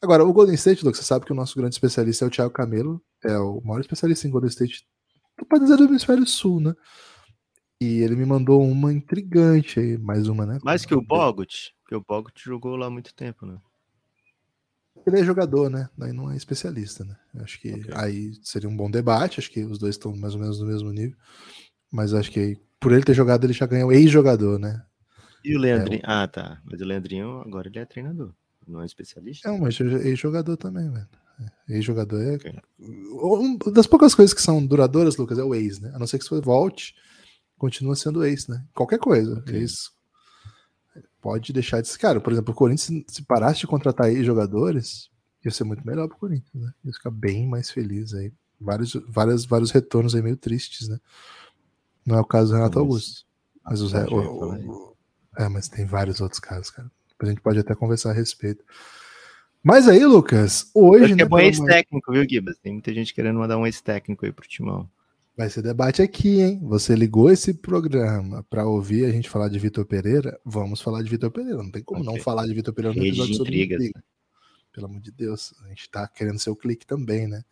Agora, 0.00 0.24
o 0.24 0.32
Golden 0.32 0.54
State, 0.54 0.84
Luke, 0.84 0.96
você 0.96 1.02
sabe 1.02 1.24
que 1.24 1.32
o 1.32 1.36
nosso 1.36 1.56
grande 1.56 1.74
especialista 1.74 2.24
é 2.24 2.28
o 2.28 2.30
Thiago 2.30 2.52
Camelo, 2.52 3.02
é 3.24 3.38
o 3.38 3.60
maior 3.62 3.80
especialista 3.80 4.26
em 4.26 4.30
Golden 4.30 4.50
State, 4.50 4.86
pode 5.48 5.64
dizer 5.64 5.76
do 5.76 5.84
hemisfério 5.84 6.26
sul, 6.26 6.60
né? 6.60 6.74
E 7.80 8.00
ele 8.00 8.16
me 8.16 8.24
mandou 8.24 8.62
uma 8.62 8.92
intrigante 8.92 9.80
aí, 9.80 9.98
mais 9.98 10.28
uma, 10.28 10.46
né? 10.46 10.58
Mais 10.62 10.84
que 10.84 10.94
o 10.94 11.02
Bogut, 11.02 11.72
porque 11.82 11.94
o 11.94 12.04
Bogut 12.06 12.42
jogou 12.42 12.76
lá 12.76 12.88
muito 12.88 13.14
tempo, 13.14 13.44
né? 13.44 13.58
Ele 15.06 15.20
é 15.20 15.24
jogador, 15.24 15.70
né? 15.70 15.88
Daí 15.96 16.12
não 16.12 16.30
é 16.30 16.36
especialista, 16.36 17.04
né? 17.04 17.16
Acho 17.36 17.60
que 17.60 17.72
okay. 17.72 17.94
aí 17.94 18.32
seria 18.42 18.68
um 18.68 18.76
bom 18.76 18.90
debate, 18.90 19.38
acho 19.38 19.50
que 19.50 19.62
os 19.64 19.78
dois 19.78 19.94
estão 19.94 20.14
mais 20.16 20.34
ou 20.34 20.40
menos 20.40 20.60
no 20.60 20.66
mesmo 20.66 20.90
nível. 20.90 21.16
Mas 21.92 22.12
acho 22.12 22.30
que 22.30 22.58
por 22.80 22.92
ele 22.92 23.04
ter 23.04 23.14
jogado, 23.14 23.44
ele 23.44 23.52
já 23.52 23.66
ganhou 23.66 23.92
ex-jogador, 23.92 24.58
né? 24.58 24.82
E 25.44 25.56
o 25.56 25.60
Leandrinho? 25.60 26.02
É, 26.02 26.04
ah, 26.04 26.26
tá. 26.26 26.60
Mas 26.64 26.80
o 26.80 26.84
Leandrinho 26.84 27.40
agora 27.40 27.68
ele 27.68 27.78
é 27.78 27.84
treinador. 27.84 28.34
Não 28.66 28.82
é 28.82 28.86
especialista? 28.86 29.48
Não, 29.48 29.58
mas 29.58 29.78
ex-jogador 29.78 30.56
também, 30.56 30.90
velho. 30.90 31.06
É, 31.68 31.76
ex-jogador 31.76 32.20
é. 32.20 32.34
Okay. 32.34 32.52
Uma 33.12 33.58
das 33.72 33.86
poucas 33.86 34.14
coisas 34.14 34.34
que 34.34 34.42
são 34.42 34.64
duradouras, 34.64 35.16
Lucas, 35.16 35.38
é 35.38 35.44
o 35.44 35.54
ex, 35.54 35.78
né? 35.78 35.92
A 35.94 35.98
não 35.98 36.06
ser 36.06 36.18
que 36.18 36.24
você 36.24 36.40
volte, 36.40 36.94
continua 37.56 37.94
sendo 37.94 38.24
ex, 38.24 38.48
né? 38.48 38.64
Qualquer 38.74 38.98
coisa. 38.98 39.38
Okay. 39.38 39.60
Ex 39.60 39.95
pode 41.20 41.52
deixar 41.52 41.80
de. 41.80 41.98
Cara, 41.98 42.20
por 42.20 42.32
exemplo, 42.32 42.52
o 42.52 42.56
Corinthians, 42.56 43.04
se 43.08 43.22
parasse 43.22 43.60
de 43.60 43.66
contratar 43.66 44.10
ex-jogadores, 44.10 45.10
ia 45.44 45.50
ser 45.50 45.64
muito 45.64 45.86
melhor 45.86 46.08
pro 46.08 46.18
Corinthians, 46.18 46.62
né? 46.62 46.72
Ia 46.84 46.92
ficar 46.92 47.10
bem 47.10 47.46
mais 47.46 47.70
feliz 47.70 48.14
aí. 48.14 48.32
Vários, 48.60 48.94
vários, 49.08 49.44
vários 49.44 49.70
retornos 49.70 50.14
aí 50.14 50.22
meio 50.22 50.36
tristes, 50.36 50.88
né? 50.88 50.98
Não 52.04 52.16
é 52.16 52.20
o 52.20 52.24
caso 52.24 52.50
do 52.50 52.56
Renato 52.56 52.78
Augusto. 52.78 53.26
Mas 53.64 53.80
os. 53.80 53.92
O, 53.92 54.16
o, 54.16 54.96
é, 55.36 55.48
mas 55.48 55.68
tem 55.68 55.84
vários 55.84 56.20
outros 56.20 56.40
casos, 56.40 56.70
cara. 56.70 56.90
A 57.18 57.26
gente 57.26 57.40
pode 57.40 57.58
até 57.58 57.74
conversar 57.74 58.10
a 58.10 58.14
respeito. 58.14 58.64
Mas 59.62 59.88
aí, 59.88 60.04
Lucas, 60.04 60.70
hoje. 60.72 61.14
Né, 61.14 61.22
é 61.22 61.26
bom 61.26 61.40
ex-técnico, 61.40 62.12
viu, 62.12 62.24
Gibas? 62.28 62.56
Tem 62.58 62.72
muita 62.72 62.94
gente 62.94 63.12
querendo 63.12 63.38
mandar 63.38 63.58
um 63.58 63.66
ex-técnico 63.66 64.24
aí 64.24 64.32
pro 64.32 64.46
Timão. 64.46 64.88
Vai 65.36 65.50
ser 65.50 65.62
debate 65.62 66.00
aqui, 66.00 66.40
hein? 66.40 66.60
Você 66.62 66.94
ligou 66.94 67.30
esse 67.30 67.52
programa 67.52 68.42
para 68.48 68.66
ouvir 68.66 69.04
a 69.04 69.10
gente 69.10 69.28
falar 69.28 69.48
de 69.48 69.58
Vitor 69.58 69.84
Pereira? 69.84 70.40
Vamos 70.44 70.80
falar 70.80 71.02
de 71.02 71.10
Vitor 71.10 71.30
Pereira. 71.30 71.62
Não 71.62 71.70
tem 71.70 71.82
como 71.82 72.00
okay. 72.00 72.14
não 72.14 72.22
falar 72.22 72.46
de 72.46 72.54
Vitor 72.54 72.72
Pereira 72.72 72.98
no 72.98 73.04
episódio 73.04 73.34
sobre 73.34 73.62
intrigas, 73.62 73.90
né? 73.94 74.02
Pelo 74.72 74.86
amor 74.86 75.00
de 75.00 75.12
Deus, 75.12 75.54
a 75.64 75.68
gente 75.68 75.90
tá 75.90 76.08
querendo 76.08 76.38
seu 76.38 76.56
clique 76.56 76.86
também, 76.86 77.26
né? 77.26 77.44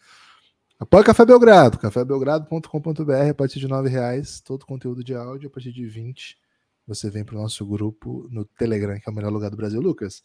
Apoia 0.79 1.05
Café 1.05 1.25
Belgrado, 1.25 1.79
cafébelgrado.com.br 1.79 3.31
a 3.31 3.35
partir 3.35 3.61
de 3.61 3.68
nove 3.68 3.88
reais, 3.88 4.40
todo 4.40 4.66
conteúdo 4.66 5.05
de 5.05 5.14
áudio, 5.14 5.49
a 5.49 5.51
partir 5.51 5.73
de 5.73 5.87
20 5.87 6.38
você 6.87 7.09
vem 7.11 7.25
para 7.25 7.37
o 7.37 7.40
nosso 7.40 7.64
grupo 7.64 8.29
no 8.31 8.44
Telegram, 8.44 8.99
que 8.99 9.09
é 9.09 9.12
o 9.12 9.14
melhor 9.14 9.33
lugar 9.33 9.51
do 9.51 9.57
Brasil, 9.57 9.81
Lucas. 9.81 10.23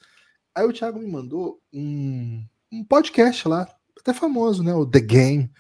Aí 0.54 0.65
o 0.65 0.74
Thiago 0.74 1.00
me 1.00 1.08
mandou 1.08 1.62
um, 1.74 2.43
um 2.72 2.84
podcast 2.84 3.48
lá. 3.48 3.67
até 3.98 4.13
famoso, 4.13 4.62
né? 4.63 4.74
O 4.74 4.86
The 4.86 5.00
Game, 5.00 5.52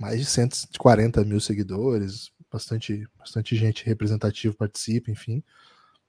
mais 0.00 0.18
de 0.18 0.24
140 0.24 1.22
mil 1.24 1.38
seguidores, 1.38 2.32
bastante, 2.50 3.06
bastante 3.18 3.54
gente 3.54 3.84
representativa 3.84 4.54
participa, 4.54 5.10
enfim. 5.10 5.44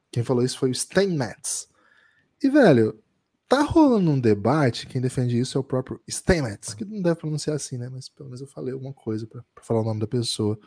Quem 0.09 0.23
falou 0.23 0.45
isso 0.45 0.57
foi 0.57 0.71
o 0.71 0.75
Steinmetz. 0.75 1.67
E, 2.41 2.49
velho, 2.49 2.97
tá 3.49 3.61
rolando 3.63 4.11
um 4.11 4.19
debate, 4.19 4.87
quem 4.87 5.01
defende 5.01 5.37
isso 5.37 5.57
é 5.57 5.61
o 5.61 5.63
próprio 5.63 6.01
Steinmetz, 6.09 6.73
que 6.73 6.85
não 6.85 7.01
deve 7.01 7.17
pronunciar 7.17 7.57
assim, 7.57 7.77
né? 7.77 7.89
Mas 7.89 8.07
pelo 8.07 8.29
menos 8.29 8.39
eu 8.39 8.47
falei 8.47 8.73
alguma 8.73 8.93
coisa 8.93 9.27
para 9.27 9.43
falar 9.61 9.81
o 9.81 9.85
nome 9.85 9.99
da 9.99 10.07
pessoa. 10.07 10.57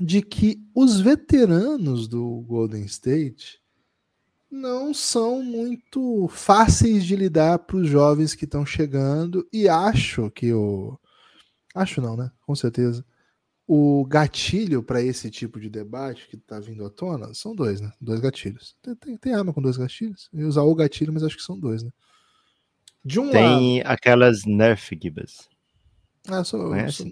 De 0.00 0.20
que 0.20 0.60
os 0.74 1.00
veteranos 1.00 2.08
do 2.08 2.40
Golden 2.42 2.84
State 2.84 3.62
não 4.50 4.92
são 4.92 5.40
muito 5.42 6.26
fáceis 6.28 7.04
de 7.04 7.14
lidar 7.14 7.60
para 7.60 7.76
os 7.76 7.88
jovens 7.88 8.34
que 8.34 8.44
estão 8.44 8.66
chegando 8.66 9.46
e 9.52 9.68
acho 9.68 10.30
que 10.30 10.52
o 10.52 10.98
acho 11.74 12.00
não, 12.00 12.16
né? 12.16 12.30
Com 12.40 12.54
certeza 12.54 13.04
o 13.68 14.02
gatilho 14.06 14.82
para 14.82 15.02
esse 15.02 15.30
tipo 15.30 15.60
de 15.60 15.68
debate 15.68 16.26
que 16.26 16.36
está 16.36 16.58
vindo 16.58 16.86
à 16.86 16.88
tona 16.88 17.34
são 17.34 17.54
dois, 17.54 17.82
né? 17.82 17.92
Dois 18.00 18.18
gatilhos. 18.18 18.74
Tem, 18.80 18.94
tem, 18.94 19.16
tem, 19.18 19.34
arma 19.34 19.52
com 19.52 19.60
dois 19.60 19.76
gatilhos? 19.76 20.30
Eu 20.32 20.40
ia 20.40 20.48
usar 20.48 20.62
o 20.62 20.74
gatilho, 20.74 21.12
mas 21.12 21.22
acho 21.22 21.36
que 21.36 21.42
são 21.42 21.60
dois, 21.60 21.82
né? 21.82 21.90
De 23.04 23.20
um 23.20 23.30
tem 23.30 23.82
lado... 23.82 23.92
aquelas 23.92 24.46
Nerf 24.46 24.98
Gibas. 25.00 25.50
Ah, 26.26 26.42
sou, 26.42 26.72
sou, 26.90 27.06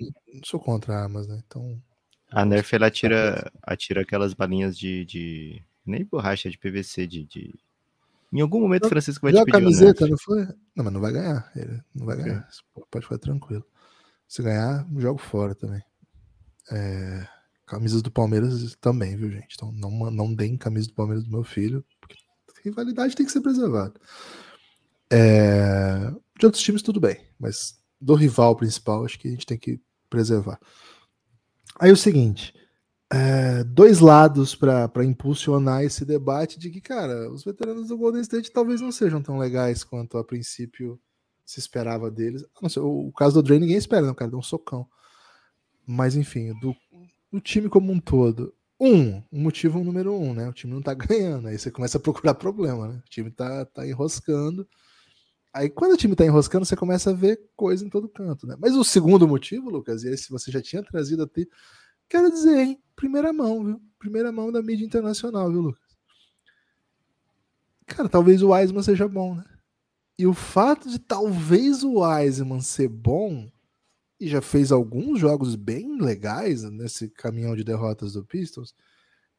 sou, 0.44 0.60
contra 0.60 0.96
armas, 0.96 1.28
né? 1.28 1.42
Então. 1.46 1.78
A 2.30 2.44
Nerf 2.46 2.74
ela 2.74 2.86
atira, 2.86 3.52
atira 3.62 4.00
aquelas 4.00 4.32
balinhas 4.32 4.78
de, 4.78 5.04
de. 5.04 5.62
Nem 5.84 6.06
borracha 6.06 6.48
de 6.48 6.56
PVC, 6.56 7.06
de. 7.06 7.24
de... 7.24 7.54
Em 8.32 8.40
algum 8.40 8.60
momento, 8.60 8.88
Francisco 8.88 9.26
vai 9.26 9.32
te 9.32 9.44
pedir. 9.44 9.50
a 9.50 9.60
camiseta, 9.60 10.06
não 10.06 10.18
foi? 10.18 10.46
Não, 10.74 10.84
mas 10.84 10.92
não 10.92 11.00
vai 11.00 11.12
ganhar. 11.12 11.50
Ele 11.54 11.80
não 11.94 12.06
vai 12.06 12.16
ganhar. 12.16 12.48
Pode 12.90 13.04
ficar 13.04 13.18
tranquilo. 13.18 13.64
Se 14.28 14.42
ganhar, 14.42 14.86
jogo 14.96 15.20
fora 15.20 15.54
também. 15.54 15.82
É, 16.70 17.26
camisas 17.66 18.02
do 18.02 18.10
Palmeiras 18.10 18.76
também, 18.80 19.16
viu, 19.16 19.30
gente? 19.30 19.54
Então 19.54 19.70
não, 19.72 20.10
não 20.10 20.34
deem 20.34 20.56
camisa 20.56 20.88
do 20.88 20.94
Palmeiras 20.94 21.24
do 21.24 21.30
meu 21.30 21.44
filho, 21.44 21.84
porque 22.00 22.16
rivalidade 22.64 23.14
tem 23.14 23.24
que 23.24 23.32
ser 23.32 23.40
preservada. 23.40 23.94
É, 25.10 26.10
de 26.38 26.46
outros 26.46 26.62
times, 26.62 26.82
tudo 26.82 27.00
bem, 27.00 27.20
mas 27.38 27.78
do 28.00 28.14
rival 28.14 28.56
principal, 28.56 29.04
acho 29.04 29.18
que 29.18 29.28
a 29.28 29.30
gente 29.30 29.46
tem 29.46 29.58
que 29.58 29.80
preservar. 30.10 30.58
Aí 31.78 31.92
o 31.92 31.96
seguinte: 31.96 32.52
é, 33.10 33.62
dois 33.64 34.00
lados 34.00 34.54
para 34.54 35.04
impulsionar 35.04 35.84
esse 35.84 36.04
debate 36.04 36.58
de 36.58 36.70
que, 36.70 36.80
cara, 36.80 37.30
os 37.30 37.44
veteranos 37.44 37.88
do 37.88 37.96
Golden 37.96 38.22
State 38.22 38.50
talvez 38.50 38.80
não 38.80 38.90
sejam 38.90 39.22
tão 39.22 39.38
legais 39.38 39.84
quanto 39.84 40.18
a 40.18 40.24
princípio 40.24 41.00
se 41.46 41.60
esperava 41.60 42.10
deles. 42.10 42.44
Sei, 42.68 42.82
o, 42.82 43.12
caso 43.12 43.36
do 43.36 43.42
Dre 43.42 43.60
ninguém 43.60 43.76
espera, 43.76 44.04
não, 44.04 44.14
cara, 44.14 44.30
deu 44.30 44.38
um 44.40 44.42
socão. 44.42 44.86
Mas 45.86 46.16
enfim, 46.16 46.52
do, 46.58 46.74
do 47.32 47.40
time 47.40 47.68
como 47.68 47.92
um 47.92 48.00
todo. 48.00 48.52
Um, 48.78 49.22
o 49.30 49.38
motivo 49.38 49.82
número 49.82 50.12
um, 50.12 50.34
né? 50.34 50.48
O 50.48 50.52
time 50.52 50.74
não 50.74 50.82
tá 50.82 50.92
ganhando. 50.92 51.46
Aí 51.46 51.56
você 51.56 51.70
começa 51.70 51.96
a 51.96 52.00
procurar 52.00 52.34
problema, 52.34 52.88
né? 52.88 53.02
O 53.06 53.08
time 53.08 53.30
tá, 53.30 53.64
tá 53.64 53.86
enroscando. 53.86 54.68
Aí 55.54 55.70
quando 55.70 55.92
o 55.92 55.96
time 55.96 56.16
tá 56.16 56.26
enroscando, 56.26 56.66
você 56.66 56.76
começa 56.76 57.10
a 57.10 57.14
ver 57.14 57.40
coisa 57.56 57.86
em 57.86 57.88
todo 57.88 58.08
canto, 58.08 58.46
né? 58.46 58.56
Mas 58.58 58.74
o 58.74 58.84
segundo 58.84 59.26
motivo, 59.26 59.70
Lucas, 59.70 60.02
e 60.02 60.08
esse 60.10 60.30
você 60.30 60.50
já 60.50 60.60
tinha 60.60 60.82
trazido 60.82 61.22
até, 61.22 61.46
quero 62.08 62.30
dizer, 62.30 62.58
hein? 62.58 62.82
Primeira 62.94 63.32
mão, 63.32 63.64
viu? 63.64 63.80
Primeira 63.98 64.30
mão 64.30 64.52
da 64.52 64.60
mídia 64.60 64.84
internacional, 64.84 65.50
viu, 65.50 65.62
Lucas? 65.62 65.86
Cara, 67.86 68.08
talvez 68.08 68.42
o 68.42 68.50
Wiseman 68.50 68.82
seja 68.82 69.08
bom, 69.08 69.36
né? 69.36 69.44
E 70.18 70.26
o 70.26 70.32
fato 70.32 70.88
de 70.88 70.98
talvez 70.98 71.82
o 71.82 72.00
Wiseman 72.00 72.60
ser 72.60 72.88
bom 72.88 73.50
e 74.18 74.28
já 74.28 74.40
fez 74.40 74.72
alguns 74.72 75.20
jogos 75.20 75.54
bem 75.54 76.00
legais 76.00 76.62
nesse 76.62 77.08
caminhão 77.10 77.54
de 77.54 77.62
derrotas 77.62 78.14
do 78.14 78.24
Pistons, 78.24 78.74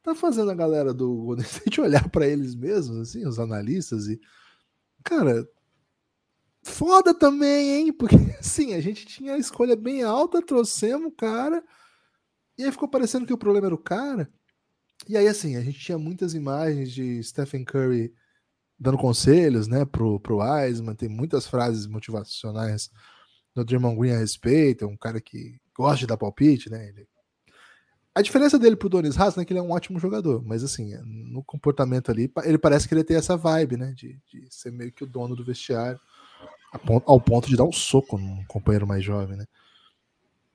tá 0.02 0.14
fazendo 0.14 0.50
a 0.50 0.54
galera 0.54 0.94
do 0.94 1.14
Golden 1.16 1.44
State 1.46 1.80
olhar 1.80 2.08
para 2.08 2.26
eles 2.26 2.54
mesmos, 2.54 2.98
assim, 2.98 3.26
os 3.26 3.38
analistas 3.38 4.06
e 4.06 4.20
cara, 5.02 5.48
foda 6.62 7.12
também, 7.12 7.70
hein? 7.70 7.92
Porque 7.94 8.16
assim, 8.38 8.74
a 8.74 8.80
gente 8.80 9.06
tinha 9.06 9.34
a 9.34 9.38
escolha 9.38 9.74
bem 9.74 10.02
alta, 10.02 10.44
trouxemos 10.44 11.08
o 11.08 11.12
cara 11.12 11.62
e 12.56 12.64
aí 12.64 12.72
ficou 12.72 12.88
parecendo 12.88 13.26
que 13.26 13.32
o 13.32 13.38
problema 13.38 13.66
era 13.66 13.74
o 13.74 13.78
cara. 13.78 14.30
E 15.08 15.16
aí 15.16 15.26
assim, 15.26 15.56
a 15.56 15.60
gente 15.60 15.78
tinha 15.80 15.98
muitas 15.98 16.34
imagens 16.34 16.92
de 16.92 17.22
Stephen 17.22 17.64
Curry 17.64 18.12
dando 18.78 18.98
conselhos, 18.98 19.66
né, 19.66 19.84
pro 19.84 20.20
pro 20.20 20.38
Wiseman, 20.38 20.94
tem 20.94 21.08
muitas 21.08 21.46
frases 21.46 21.86
motivacionais 21.86 22.90
no 23.54 23.64
Draymond 23.64 23.98
Green 23.98 24.12
a 24.12 24.18
respeito, 24.18 24.84
é 24.84 24.88
um 24.88 24.96
cara 24.96 25.20
que 25.20 25.58
gosta 25.76 25.98
de 25.98 26.06
dar 26.06 26.16
palpite, 26.16 26.70
né? 26.70 26.88
Ele... 26.88 27.08
A 28.14 28.22
diferença 28.22 28.58
dele 28.58 28.76
pro 28.76 28.88
Donis 28.88 29.18
Haas 29.18 29.36
é 29.36 29.44
que 29.44 29.52
ele 29.52 29.60
é 29.60 29.62
um 29.62 29.72
ótimo 29.72 29.98
jogador, 29.98 30.42
mas 30.44 30.62
assim, 30.62 30.94
no 31.04 31.42
comportamento 31.42 32.10
ali, 32.10 32.30
ele 32.44 32.58
parece 32.58 32.86
que 32.88 32.94
ele 32.94 33.04
tem 33.04 33.16
essa 33.16 33.36
vibe, 33.36 33.76
né? 33.76 33.92
De, 33.96 34.18
de 34.30 34.46
ser 34.50 34.72
meio 34.72 34.92
que 34.92 35.04
o 35.04 35.06
dono 35.06 35.34
do 35.34 35.44
vestiário, 35.44 36.00
ao 37.06 37.20
ponto 37.20 37.48
de 37.48 37.56
dar 37.56 37.64
um 37.64 37.72
soco 37.72 38.18
num 38.18 38.44
companheiro 38.46 38.86
mais 38.86 39.04
jovem, 39.04 39.36
né? 39.36 39.44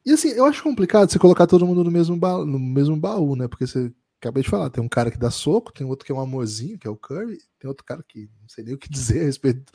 E 0.05 0.11
assim, 0.11 0.29
eu 0.29 0.45
acho 0.45 0.61
complicado 0.61 1.09
você 1.09 1.17
colocar 1.17 1.47
todo 1.47 1.65
mundo 1.65 1.83
no 1.83 1.91
mesmo, 1.91 2.17
baú, 2.17 2.45
no 2.45 2.59
mesmo 2.59 2.97
baú, 2.97 3.35
né? 3.35 3.47
Porque 3.47 3.65
você 3.65 3.91
acabei 4.23 4.43
de 4.43 4.49
falar, 4.49 4.69
tem 4.69 4.83
um 4.83 4.89
cara 4.89 5.11
que 5.11 5.17
dá 5.17 5.29
soco, 5.29 5.73
tem 5.73 5.85
outro 5.85 6.05
que 6.05 6.11
é 6.11 6.15
um 6.15 6.21
amorzinho, 6.21 6.77
que 6.77 6.87
é 6.87 6.89
o 6.89 6.97
Curry, 6.97 7.37
tem 7.59 7.67
outro 7.67 7.85
cara 7.85 8.03
que 8.07 8.29
não 8.41 8.49
sei 8.49 8.63
nem 8.63 8.73
o 8.73 8.77
que 8.77 8.89
dizer 8.91 9.21
a 9.21 9.25
respeito 9.25 9.71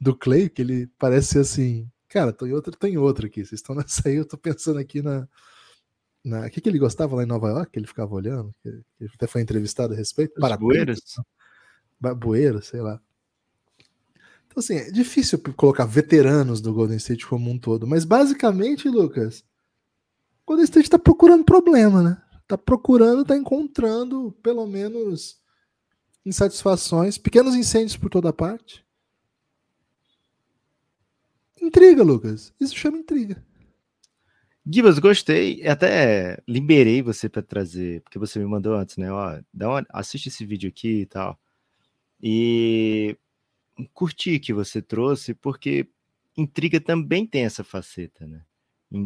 do 0.00 0.16
Clay, 0.16 0.48
que 0.48 0.62
ele 0.62 0.86
parece 0.98 1.28
ser 1.28 1.38
assim, 1.40 1.90
Cara, 2.12 2.30
tem 2.30 2.52
outro, 2.52 2.76
tem 2.76 2.98
outro 2.98 3.26
aqui. 3.26 3.42
Vocês 3.42 3.60
estão 3.60 3.74
nessa 3.74 4.06
aí, 4.06 4.16
eu 4.16 4.26
tô 4.26 4.36
pensando 4.36 4.78
aqui 4.78 5.00
na. 5.00 5.26
na... 6.22 6.46
O 6.46 6.50
que, 6.50 6.60
que 6.60 6.68
ele 6.68 6.78
gostava 6.78 7.16
lá 7.16 7.22
em 7.22 7.26
Nova 7.26 7.48
York? 7.48 7.72
Que 7.72 7.78
ele 7.78 7.86
ficava 7.86 8.14
olhando? 8.14 8.54
Que 8.62 8.68
ele 8.68 9.10
até 9.14 9.26
foi 9.26 9.40
entrevistado 9.40 9.94
a 9.94 9.96
respeito? 9.96 10.38
Para 10.38 10.58
Bueiros? 10.58 11.00
Bueiros, 12.18 12.66
sei 12.66 12.82
lá. 12.82 13.00
Então, 14.46 14.58
assim, 14.58 14.74
é 14.76 14.90
difícil 14.90 15.38
colocar 15.56 15.86
veteranos 15.86 16.60
do 16.60 16.74
Golden 16.74 16.98
State 16.98 17.26
como 17.26 17.50
um 17.50 17.58
todo, 17.58 17.86
mas 17.86 18.04
basicamente, 18.04 18.90
Lucas, 18.90 19.42
o 20.42 20.48
Golden 20.48 20.64
State 20.64 20.90
tá 20.90 20.98
procurando 20.98 21.46
problema, 21.46 22.02
né? 22.02 22.21
Tá 22.52 22.58
procurando, 22.58 23.24
tá 23.24 23.34
encontrando, 23.34 24.30
pelo 24.42 24.66
menos, 24.66 25.40
insatisfações, 26.22 27.16
pequenos 27.16 27.54
incêndios 27.54 27.96
por 27.96 28.10
toda 28.10 28.30
parte. 28.30 28.84
Intriga, 31.62 32.02
Lucas. 32.02 32.52
Isso 32.60 32.76
chama 32.76 32.98
intriga. 32.98 33.42
Gibas, 34.66 34.98
gostei. 34.98 35.66
Até 35.66 36.42
liberei 36.46 37.00
você 37.00 37.26
para 37.26 37.40
trazer, 37.40 38.02
porque 38.02 38.18
você 38.18 38.38
me 38.38 38.44
mandou 38.44 38.74
antes, 38.74 38.98
né? 38.98 39.10
Ó, 39.10 39.40
dá 39.50 39.70
uma, 39.70 39.86
assiste 39.88 40.26
esse 40.26 40.44
vídeo 40.44 40.68
aqui 40.68 41.00
e 41.00 41.06
tal. 41.06 41.40
E 42.22 43.16
curti 43.94 44.38
que 44.38 44.52
você 44.52 44.82
trouxe, 44.82 45.32
porque 45.32 45.88
intriga 46.36 46.78
também 46.78 47.26
tem 47.26 47.46
essa 47.46 47.64
faceta, 47.64 48.26
né? 48.26 48.42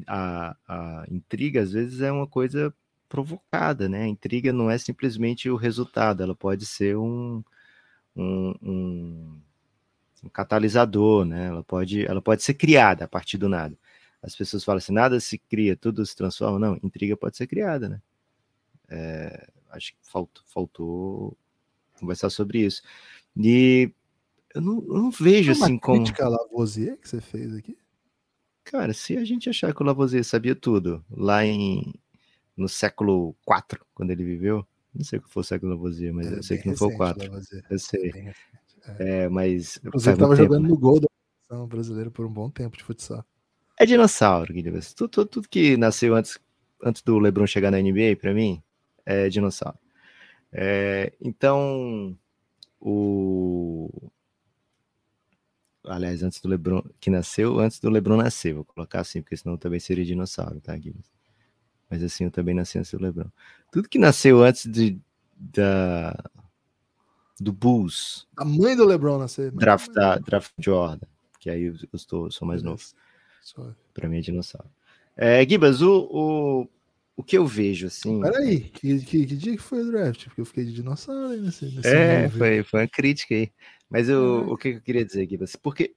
A, 0.08 0.56
a 0.66 1.06
intriga, 1.08 1.62
às 1.62 1.70
vezes, 1.70 2.00
é 2.00 2.10
uma 2.10 2.26
coisa 2.26 2.74
provocada, 3.08 3.88
né? 3.88 4.02
A 4.04 4.08
intriga 4.08 4.52
não 4.52 4.70
é 4.70 4.78
simplesmente 4.78 5.48
o 5.50 5.56
resultado, 5.56 6.22
ela 6.22 6.34
pode 6.34 6.66
ser 6.66 6.96
um, 6.96 7.42
um, 8.16 8.54
um 8.62 9.40
um 10.26 10.28
catalisador, 10.28 11.24
né? 11.24 11.46
Ela 11.46 11.62
pode, 11.62 12.04
ela 12.04 12.20
pode 12.20 12.42
ser 12.42 12.54
criada 12.54 13.04
a 13.04 13.08
partir 13.08 13.38
do 13.38 13.48
nada. 13.48 13.76
As 14.22 14.34
pessoas 14.34 14.64
falam 14.64 14.78
assim, 14.78 14.92
nada 14.92 15.20
se 15.20 15.38
cria, 15.38 15.76
tudo 15.76 16.04
se 16.04 16.16
transforma. 16.16 16.58
Não, 16.58 16.78
intriga 16.82 17.16
pode 17.16 17.36
ser 17.36 17.46
criada, 17.46 17.88
né? 17.88 18.02
É, 18.88 19.48
acho 19.70 19.92
que 19.92 19.98
faltou, 20.02 20.42
faltou 20.46 21.36
conversar 21.98 22.30
sobre 22.30 22.60
isso. 22.60 22.82
E 23.36 23.92
eu 24.54 24.60
não, 24.60 24.78
eu 24.88 24.94
não 24.94 25.10
vejo 25.10 25.52
assim 25.52 25.74
uma 25.74 25.80
como. 25.80 25.98
crítica 25.98 26.24
a 26.24 26.28
Lavoisier 26.28 26.96
que 26.98 27.08
você 27.08 27.20
fez 27.20 27.54
aqui? 27.54 27.76
Cara, 28.64 28.92
se 28.92 29.16
a 29.16 29.24
gente 29.24 29.48
achar 29.48 29.72
que 29.72 29.82
o 29.82 29.86
Lavoisier 29.86 30.24
sabia 30.24 30.56
tudo 30.56 31.04
lá 31.10 31.44
em 31.44 31.94
no 32.56 32.68
século 32.68 33.36
IV, 33.46 33.80
quando 33.94 34.10
ele 34.10 34.24
viveu, 34.24 34.66
não 34.94 35.04
sei 35.04 35.18
o 35.18 35.22
que 35.22 35.30
foi 35.30 35.42
o 35.42 35.44
século 35.44 35.72
Lavoisier, 35.72 36.12
mas 36.12 36.26
é, 36.26 36.38
eu 36.38 36.42
sei 36.42 36.58
que 36.58 36.68
não 36.68 36.76
foi 36.76 36.94
o 36.94 36.96
4. 36.96 37.30
Eu 37.70 37.78
sei. 37.78 38.32
É, 38.98 39.28
mas. 39.28 39.78
Você 39.92 40.12
estava 40.12 40.34
jogando 40.34 40.62
né? 40.62 40.68
no 40.68 40.78
gol 40.78 41.00
da 41.00 41.08
seleção 41.48 41.66
brasileira 41.66 42.10
por 42.10 42.24
um 42.24 42.32
bom 42.32 42.48
tempo 42.50 42.76
de 42.76 42.84
futsal. 42.84 43.24
É 43.78 43.84
dinossauro, 43.84 44.54
Guilherme. 44.54 44.80
Tudo, 44.96 45.08
tudo, 45.10 45.28
tudo, 45.28 45.48
que 45.48 45.76
nasceu 45.76 46.14
antes, 46.14 46.38
antes 46.82 47.02
do 47.02 47.18
LeBron 47.18 47.46
chegar 47.46 47.70
na 47.70 47.78
NBA, 47.80 48.16
para 48.18 48.32
mim, 48.32 48.62
é 49.04 49.28
dinossauro. 49.28 49.78
É, 50.50 51.12
então, 51.20 52.16
o. 52.80 54.10
Aliás, 55.84 56.22
antes 56.22 56.40
do 56.40 56.48
LeBron, 56.48 56.82
que 56.98 57.10
nasceu, 57.10 57.60
antes 57.60 57.78
do 57.78 57.90
LeBron 57.90 58.16
nascer, 58.16 58.54
vou 58.54 58.64
colocar 58.64 59.00
assim, 59.00 59.22
porque 59.22 59.36
senão 59.36 59.56
também 59.56 59.78
seria 59.78 60.04
dinossauro, 60.04 60.60
tá, 60.60 60.76
Guilherme? 60.76 61.04
Mas 61.90 62.02
assim, 62.02 62.24
eu 62.24 62.30
também 62.30 62.54
nasci 62.54 62.78
antes 62.78 62.90
do 62.90 63.02
LeBron. 63.02 63.28
Tudo 63.70 63.88
que 63.88 63.98
nasceu 63.98 64.42
antes 64.42 64.66
de, 64.66 64.98
da, 65.36 66.16
do 67.38 67.52
Bulls. 67.52 68.26
A 68.36 68.44
mãe 68.44 68.76
do 68.76 68.84
LeBron 68.84 69.18
nasceu. 69.18 69.50
Draft, 69.52 69.92
da, 69.92 70.16
draft 70.18 70.52
Jordan, 70.58 71.06
que 71.38 71.50
aí 71.50 71.64
eu, 71.64 71.76
estou, 71.92 72.30
sou 72.30 72.46
mais 72.46 72.62
novo. 72.62 72.82
Para 73.94 74.08
mim 74.08 74.18
é 74.18 74.20
dinossauro. 74.20 74.68
É, 75.16 75.48
Gibas, 75.48 75.80
o, 75.80 76.08
o, 76.10 76.68
o 77.16 77.22
que 77.22 77.38
eu 77.38 77.46
vejo, 77.46 77.86
assim. 77.86 78.20
Peraí, 78.20 78.60
que, 78.60 78.98
que, 79.00 79.26
que, 79.26 79.36
dia 79.36 79.56
que 79.56 79.62
foi 79.62 79.82
o 79.82 79.90
draft? 79.90 80.24
Porque 80.24 80.40
eu 80.40 80.44
fiquei 80.44 80.64
de 80.64 80.72
dinossauro 80.72 81.28
aí 81.28 81.40
nesse, 81.40 81.66
nesse 81.66 81.88
É, 81.88 82.28
foi, 82.28 82.62
foi 82.64 82.80
uma 82.80 82.88
crítica 82.88 83.34
aí. 83.34 83.50
Mas 83.88 84.08
eu, 84.08 84.40
ah. 84.48 84.52
o 84.52 84.56
que 84.56 84.68
eu 84.68 84.80
queria 84.80 85.04
dizer, 85.04 85.28
Gibas? 85.28 85.54
Porque 85.54 85.94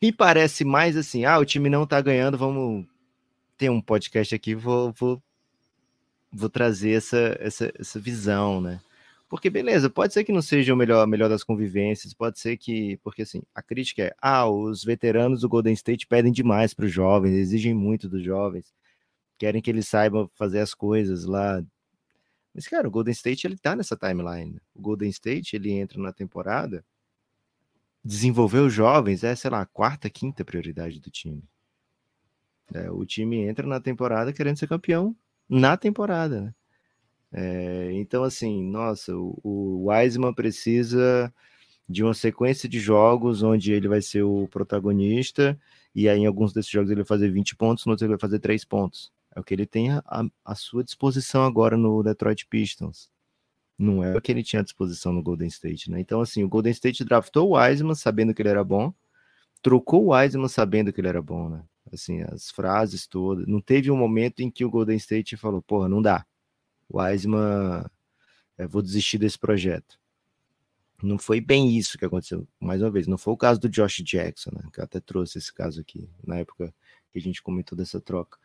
me 0.00 0.12
parece 0.12 0.64
mais 0.64 0.96
assim, 0.96 1.24
ah, 1.24 1.38
o 1.38 1.44
time 1.44 1.68
não 1.68 1.86
tá 1.86 2.00
ganhando, 2.00 2.38
vamos 2.38 2.86
ter 3.56 3.70
um 3.70 3.80
podcast 3.80 4.34
aqui, 4.34 4.54
vou, 4.54 4.92
vou, 4.92 5.22
vou 6.32 6.48
trazer 6.48 6.92
essa, 6.92 7.36
essa, 7.40 7.72
essa 7.78 7.98
visão, 7.98 8.60
né? 8.60 8.80
Porque, 9.28 9.50
beleza, 9.50 9.90
pode 9.90 10.12
ser 10.14 10.22
que 10.24 10.32
não 10.32 10.40
seja 10.42 10.72
o 10.72 10.76
melhor, 10.76 11.04
melhor 11.06 11.28
das 11.28 11.42
convivências, 11.42 12.14
pode 12.14 12.38
ser 12.38 12.56
que. 12.56 12.96
Porque, 12.98 13.22
assim, 13.22 13.42
a 13.54 13.62
crítica 13.62 14.04
é: 14.04 14.14
ah, 14.22 14.48
os 14.48 14.84
veteranos 14.84 15.40
do 15.40 15.48
Golden 15.48 15.74
State 15.74 16.06
pedem 16.06 16.32
demais 16.32 16.72
para 16.72 16.86
os 16.86 16.92
jovens, 16.92 17.34
exigem 17.34 17.74
muito 17.74 18.08
dos 18.08 18.22
jovens, 18.22 18.72
querem 19.38 19.60
que 19.62 19.70
eles 19.70 19.88
saibam 19.88 20.30
fazer 20.34 20.60
as 20.60 20.74
coisas 20.74 21.24
lá. 21.24 21.62
Mas, 22.54 22.68
cara, 22.68 22.88
o 22.88 22.90
Golden 22.90 23.12
State, 23.12 23.46
ele 23.46 23.58
tá 23.58 23.76
nessa 23.76 23.96
timeline. 23.96 24.60
O 24.74 24.80
Golden 24.80 25.10
State, 25.10 25.56
ele 25.56 25.72
entra 25.72 26.00
na 26.00 26.12
temporada, 26.12 26.84
desenvolver 28.04 28.60
os 28.60 28.72
jovens 28.72 29.24
é, 29.24 29.34
sei 29.34 29.50
lá, 29.50 29.60
a 29.62 29.66
quarta, 29.66 30.08
quinta 30.08 30.44
prioridade 30.44 31.00
do 31.00 31.10
time. 31.10 31.42
É, 32.74 32.90
o 32.90 33.04
time 33.04 33.38
entra 33.38 33.66
na 33.66 33.80
temporada 33.80 34.32
querendo 34.32 34.58
ser 34.58 34.68
campeão 34.68 35.14
na 35.48 35.76
temporada, 35.76 36.40
né? 36.40 36.54
É, 37.32 37.90
então, 37.92 38.24
assim, 38.24 38.62
nossa, 38.62 39.14
o, 39.14 39.38
o 39.42 39.90
Wiseman 39.90 40.32
precisa 40.32 41.32
de 41.88 42.02
uma 42.02 42.14
sequência 42.14 42.68
de 42.68 42.80
jogos 42.80 43.42
onde 43.42 43.72
ele 43.72 43.88
vai 43.88 44.00
ser 44.00 44.22
o 44.22 44.48
protagonista, 44.48 45.58
e 45.94 46.08
aí 46.08 46.20
em 46.20 46.26
alguns 46.26 46.52
desses 46.52 46.70
jogos 46.70 46.90
ele 46.90 47.02
vai 47.02 47.06
fazer 47.06 47.30
20 47.30 47.54
pontos, 47.56 47.84
no 47.86 47.92
outro 47.92 48.06
ele 48.06 48.14
vai 48.14 48.20
fazer 48.20 48.38
3 48.38 48.64
pontos. 48.64 49.12
É 49.34 49.40
o 49.40 49.44
que 49.44 49.54
ele 49.54 49.66
tem 49.66 49.90
à 50.44 50.54
sua 50.54 50.82
disposição 50.82 51.44
agora 51.44 51.76
no 51.76 52.02
Detroit 52.02 52.46
Pistons. 52.46 53.10
Não 53.78 54.02
é 54.02 54.16
o 54.16 54.20
que 54.20 54.32
ele 54.32 54.42
tinha 54.42 54.60
à 54.60 54.64
disposição 54.64 55.12
no 55.12 55.22
Golden 55.22 55.48
State, 55.48 55.90
né? 55.90 56.00
Então, 56.00 56.22
assim, 56.22 56.42
o 56.42 56.48
Golden 56.48 56.72
State 56.72 57.04
draftou 57.04 57.50
o 57.50 57.56
Wiseman 57.58 57.94
sabendo 57.94 58.32
que 58.32 58.40
ele 58.40 58.48
era 58.48 58.64
bom, 58.64 58.92
trocou 59.60 60.06
o 60.06 60.14
Wiseman 60.14 60.48
sabendo 60.48 60.90
que 60.92 61.00
ele 61.00 61.08
era 61.08 61.20
bom, 61.20 61.50
né? 61.50 61.62
Assim, 61.92 62.22
as 62.22 62.50
frases 62.50 63.06
todas. 63.06 63.46
Não 63.46 63.60
teve 63.60 63.90
um 63.90 63.96
momento 63.96 64.40
em 64.40 64.50
que 64.50 64.64
o 64.64 64.70
Golden 64.70 64.96
State 64.96 65.36
falou, 65.36 65.62
porra, 65.62 65.88
não 65.88 66.02
dá 66.02 66.26
Wiseman, 66.92 67.84
é, 68.58 68.66
vou 68.66 68.82
desistir 68.82 69.18
desse 69.18 69.38
projeto. 69.38 69.98
Não 71.02 71.18
foi 71.18 71.40
bem 71.40 71.76
isso 71.76 71.98
que 71.98 72.04
aconteceu, 72.04 72.46
mais 72.58 72.80
uma 72.80 72.90
vez. 72.90 73.06
Não 73.06 73.18
foi 73.18 73.34
o 73.34 73.36
caso 73.36 73.60
do 73.60 73.68
Josh 73.68 74.02
Jackson, 74.02 74.50
né, 74.52 74.62
que 74.72 74.80
eu 74.80 74.84
até 74.84 74.98
trouxe 74.98 75.38
esse 75.38 75.52
caso 75.52 75.80
aqui, 75.80 76.08
na 76.26 76.38
época 76.38 76.74
que 77.12 77.18
a 77.18 77.22
gente 77.22 77.42
comentou 77.42 77.76
dessa 77.76 78.00
troca. 78.00 78.38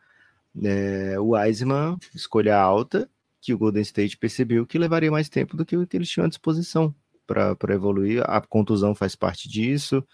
É, 0.61 1.17
o 1.19 1.29
Wiseman, 1.29 1.97
escolha 2.13 2.57
alta, 2.57 3.09
que 3.39 3.53
o 3.53 3.57
Golden 3.57 3.81
State 3.81 4.17
percebeu 4.17 4.67
que 4.67 4.77
levaria 4.77 5.09
mais 5.09 5.29
tempo 5.29 5.55
do 5.55 5.65
que 5.65 5.77
o 5.77 5.87
que 5.87 5.97
eles 5.97 6.09
tinham 6.09 6.25
à 6.25 6.29
disposição 6.29 6.93
para 7.25 7.73
evoluir. 7.73 8.21
A 8.29 8.41
contusão 8.41 8.93
faz 8.93 9.15
parte 9.15 9.47
disso. 9.47 10.05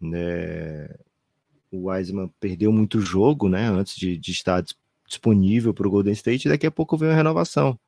Né? 0.00 0.88
O 1.70 1.88
Wiseman 1.88 2.30
perdeu 2.40 2.72
muito 2.72 3.00
jogo 3.00 3.48
né, 3.48 3.68
antes 3.68 3.96
de, 3.96 4.16
de 4.16 4.30
estar 4.30 4.64
disponível 5.06 5.72
para 5.72 5.86
o 5.86 5.90
Golden 5.90 6.12
State 6.12 6.46
e 6.46 6.50
daqui 6.50 6.66
a 6.66 6.70
pouco 6.70 6.96
vem 6.96 7.10
a 7.10 7.14
renovação. 7.14 7.78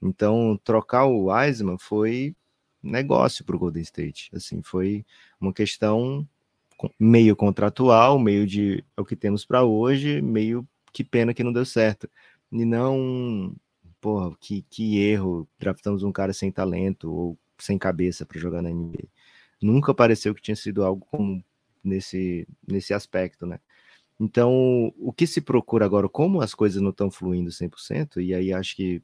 Então, 0.00 0.58
trocar 0.64 1.04
o 1.04 1.26
Wiseman 1.30 1.78
foi 1.78 2.34
negócio 2.82 3.44
para 3.44 3.54
o 3.54 3.58
Golden 3.58 3.82
State. 3.82 4.30
Assim, 4.34 4.62
foi 4.62 5.04
uma 5.40 5.52
questão 5.52 6.26
meio 6.98 7.36
contratual, 7.36 8.18
meio 8.18 8.46
de 8.46 8.84
é 8.96 9.00
o 9.00 9.04
que 9.04 9.14
temos 9.14 9.44
para 9.44 9.62
hoje, 9.62 10.20
meio 10.20 10.66
que 10.92 11.04
pena 11.04 11.32
que 11.32 11.44
não 11.44 11.52
deu 11.52 11.64
certo. 11.64 12.08
E 12.50 12.64
não, 12.64 13.54
porra, 14.00 14.36
que, 14.40 14.62
que 14.68 14.98
erro, 14.98 15.48
draftamos 15.58 16.02
um 16.02 16.12
cara 16.12 16.32
sem 16.32 16.50
talento 16.50 17.12
ou 17.12 17.38
sem 17.58 17.78
cabeça 17.78 18.26
para 18.26 18.40
jogar 18.40 18.62
na 18.62 18.70
NBA. 18.70 19.04
Nunca 19.60 19.94
pareceu 19.94 20.34
que 20.34 20.42
tinha 20.42 20.56
sido 20.56 20.84
algo 20.84 21.06
como 21.10 21.42
nesse, 21.82 22.46
nesse 22.66 22.94
aspecto, 22.94 23.46
né? 23.46 23.60
Então, 24.20 24.92
o 24.98 25.12
que 25.12 25.26
se 25.26 25.40
procura 25.40 25.84
agora, 25.84 26.08
como 26.08 26.40
as 26.40 26.54
coisas 26.54 26.80
não 26.80 26.90
estão 26.90 27.10
fluindo 27.10 27.50
100%, 27.50 28.22
e 28.22 28.34
aí 28.34 28.52
acho 28.52 28.76
que 28.76 29.02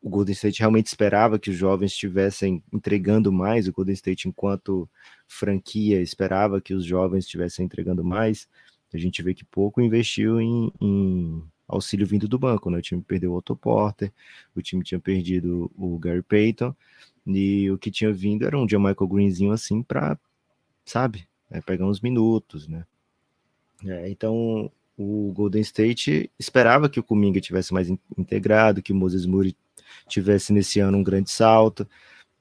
o 0.00 0.08
Golden 0.10 0.32
State 0.32 0.60
realmente 0.60 0.86
esperava 0.86 1.38
que 1.38 1.50
os 1.50 1.56
jovens 1.56 1.92
estivessem 1.92 2.62
entregando 2.72 3.32
mais, 3.32 3.66
o 3.66 3.72
Golden 3.72 3.94
State, 3.94 4.28
enquanto 4.28 4.88
franquia, 5.26 6.00
esperava 6.00 6.60
que 6.60 6.74
os 6.74 6.84
jovens 6.84 7.24
estivessem 7.24 7.64
entregando 7.64 8.04
mais. 8.04 8.46
A 8.92 8.98
gente 8.98 9.22
vê 9.22 9.34
que 9.34 9.44
pouco 9.44 9.80
investiu 9.80 10.40
em, 10.40 10.70
em 10.80 11.42
auxílio 11.66 12.06
vindo 12.06 12.28
do 12.28 12.38
banco, 12.38 12.70
né? 12.70 12.78
O 12.78 12.82
time 12.82 13.02
perdeu 13.02 13.32
o 13.32 13.36
Otto 13.36 13.56
Porter, 13.56 14.12
o 14.54 14.62
time 14.62 14.84
tinha 14.84 15.00
perdido 15.00 15.70
o 15.76 15.98
Gary 15.98 16.22
Payton, 16.22 16.74
e 17.26 17.70
o 17.70 17.78
que 17.78 17.90
tinha 17.90 18.12
vindo 18.12 18.46
era 18.46 18.58
um 18.58 18.66
Michael 18.66 19.08
Greenzinho 19.08 19.52
assim 19.52 19.82
para, 19.82 20.18
sabe, 20.84 21.26
é, 21.54 21.60
pegar 21.60 21.86
uns 21.86 22.00
minutos, 22.00 22.66
né? 22.66 22.84
É, 23.86 24.10
então, 24.10 24.70
o 24.96 25.32
Golden 25.32 25.62
State 25.62 26.30
esperava 26.38 26.88
que 26.88 26.98
o 26.98 27.02
Kuminga 27.02 27.40
tivesse 27.40 27.72
mais 27.72 27.88
integrado, 28.18 28.82
que 28.82 28.92
o 28.92 28.96
Moses 28.96 29.24
Moody 29.24 29.56
tivesse 30.08 30.52
nesse 30.52 30.80
ano 30.80 30.98
um 30.98 31.04
grande 31.04 31.30
salto, 31.30 31.88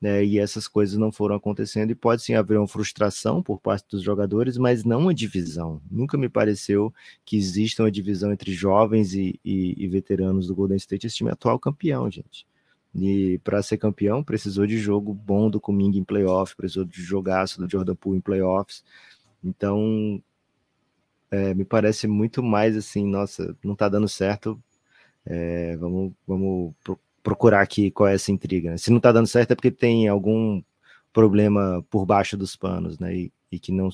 né, 0.02 0.26
e 0.26 0.38
essas 0.38 0.67
coisas 0.67 0.97
não 0.97 1.12
foram 1.12 1.36
acontecendo 1.36 1.91
e 1.91 1.95
pode 1.95 2.23
sim 2.23 2.34
haver 2.34 2.58
uma 2.58 2.67
frustração 2.67 3.41
por 3.41 3.60
parte 3.60 3.86
dos 3.89 4.02
jogadores, 4.02 4.58
mas 4.58 4.84
não 4.84 5.02
uma 5.02 5.13
divisão. 5.13 5.82
Nunca 5.89 6.17
me 6.17 6.28
pareceu 6.28 6.93
que 7.23 7.38
exista 7.38 7.84
uma 7.84 7.91
divisão 7.91 8.34
entre 8.34 8.52
jovens 8.52 9.13
e, 9.13 9.39
e, 9.45 9.76
e 9.78 9.88
veteranos 9.88 10.47
do 10.47 10.56
Golden 10.56 10.78
State. 10.78 11.08
Esse 11.08 11.17
time 11.17 11.30
é 11.30 11.34
atual 11.34 11.58
campeão, 11.58 12.10
gente. 12.12 12.45
E 12.95 13.39
para 13.39 13.62
ser 13.63 13.77
campeão, 13.77 14.23
precisou 14.23 14.67
de 14.67 14.77
jogo 14.77 15.13
bom 15.13 15.49
do 15.49 15.60
Kuminga 15.60 15.97
em 15.97 16.03
playoff, 16.03 16.56
precisou 16.56 16.86
de 16.86 17.01
jogaço 17.01 17.60
do 17.60 17.69
Jordan 17.69 17.95
Poole 17.95 18.19
em 18.19 18.21
playoffs. 18.21 18.84
Então, 19.43 20.21
é, 21.32 21.53
me 21.53 21.65
parece 21.65 22.08
muito 22.08 22.43
mais 22.43 22.77
assim, 22.77 23.08
nossa, 23.08 23.56
não 23.63 23.75
tá 23.75 23.89
dando 23.89 24.08
certo, 24.08 24.62
é, 25.25 25.75
vamos, 25.77 26.13
vamos 26.27 26.73
pro, 26.84 26.99
procurar 27.23 27.62
aqui 27.62 27.89
qual 27.89 28.08
é 28.08 28.15
essa 28.15 28.32
intriga. 28.32 28.71
Né? 28.71 28.77
Se 28.77 28.91
não 28.91 28.99
tá 28.99 29.12
dando 29.12 29.27
certo 29.27 29.51
é 29.51 29.56
porque 29.56 29.71
tem 29.71 30.08
algum 30.08 30.62
problema 31.12 31.84
por 31.89 32.06
baixo 32.06 32.38
dos 32.38 32.56
panos, 32.56 32.99
né? 32.99 33.15
E, 33.15 33.34
e, 33.51 33.60
que 33.60 33.71
não 33.71 33.89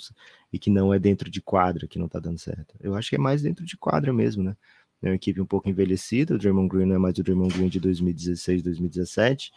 e 0.51 0.57
que 0.57 0.69
não 0.69 0.93
é 0.93 0.97
dentro 0.97 1.29
de 1.29 1.41
quadra 1.41 1.88
que 1.88 1.99
não 1.99 2.07
tá 2.07 2.19
dando 2.19 2.39
certo. 2.39 2.75
Eu 2.79 2.95
acho 2.95 3.09
que 3.09 3.15
é 3.15 3.19
mais 3.19 3.41
dentro 3.41 3.65
de 3.65 3.77
quadra 3.77 4.12
mesmo, 4.12 4.41
né? 4.43 4.55
É 5.01 5.09
uma 5.09 5.15
equipe 5.15 5.39
um 5.39 5.45
pouco 5.45 5.69
envelhecida, 5.69 6.35
o 6.35 6.38
Draymond 6.38 6.67
Green 6.67 6.85
não 6.85 6.95
é 6.95 6.99
mais 6.99 7.17
o 7.17 7.23
Draymond 7.23 7.53
Green 7.53 7.69
de 7.69 7.79
2016, 7.79 8.62
2017. 8.62 9.51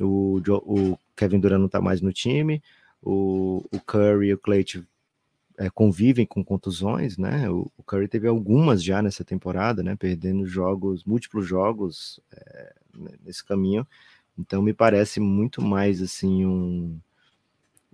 O, 0.00 0.40
o 0.48 0.98
Kevin 1.16 1.38
Durant 1.38 1.60
não 1.60 1.68
tá 1.68 1.80
mais 1.80 2.00
no 2.00 2.12
time. 2.12 2.62
O, 3.00 3.64
o 3.70 3.80
Curry 3.80 4.28
e 4.28 4.34
o 4.34 4.38
Clay 4.38 4.64
é, 5.58 5.70
convivem 5.70 6.26
com 6.26 6.44
contusões, 6.44 7.16
né? 7.18 7.48
O, 7.50 7.70
o, 7.76 7.82
Curry 7.82 8.08
teve 8.08 8.26
algumas 8.26 8.82
já 8.82 9.02
nessa 9.02 9.24
temporada, 9.24 9.82
né? 9.82 9.94
Perdendo 9.96 10.46
jogos, 10.46 11.04
múltiplos 11.04 11.46
jogos 11.46 12.20
é, 12.32 12.74
nesse 13.24 13.44
caminho. 13.44 13.86
Então 14.38 14.62
me 14.62 14.72
parece 14.72 15.20
muito 15.20 15.60
mais 15.62 16.00
assim 16.00 16.46
um 16.46 16.98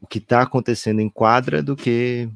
o 0.00 0.06
que 0.06 0.18
está 0.18 0.42
acontecendo 0.42 1.00
em 1.00 1.08
quadra 1.08 1.60
do 1.60 1.74
que 1.74 2.30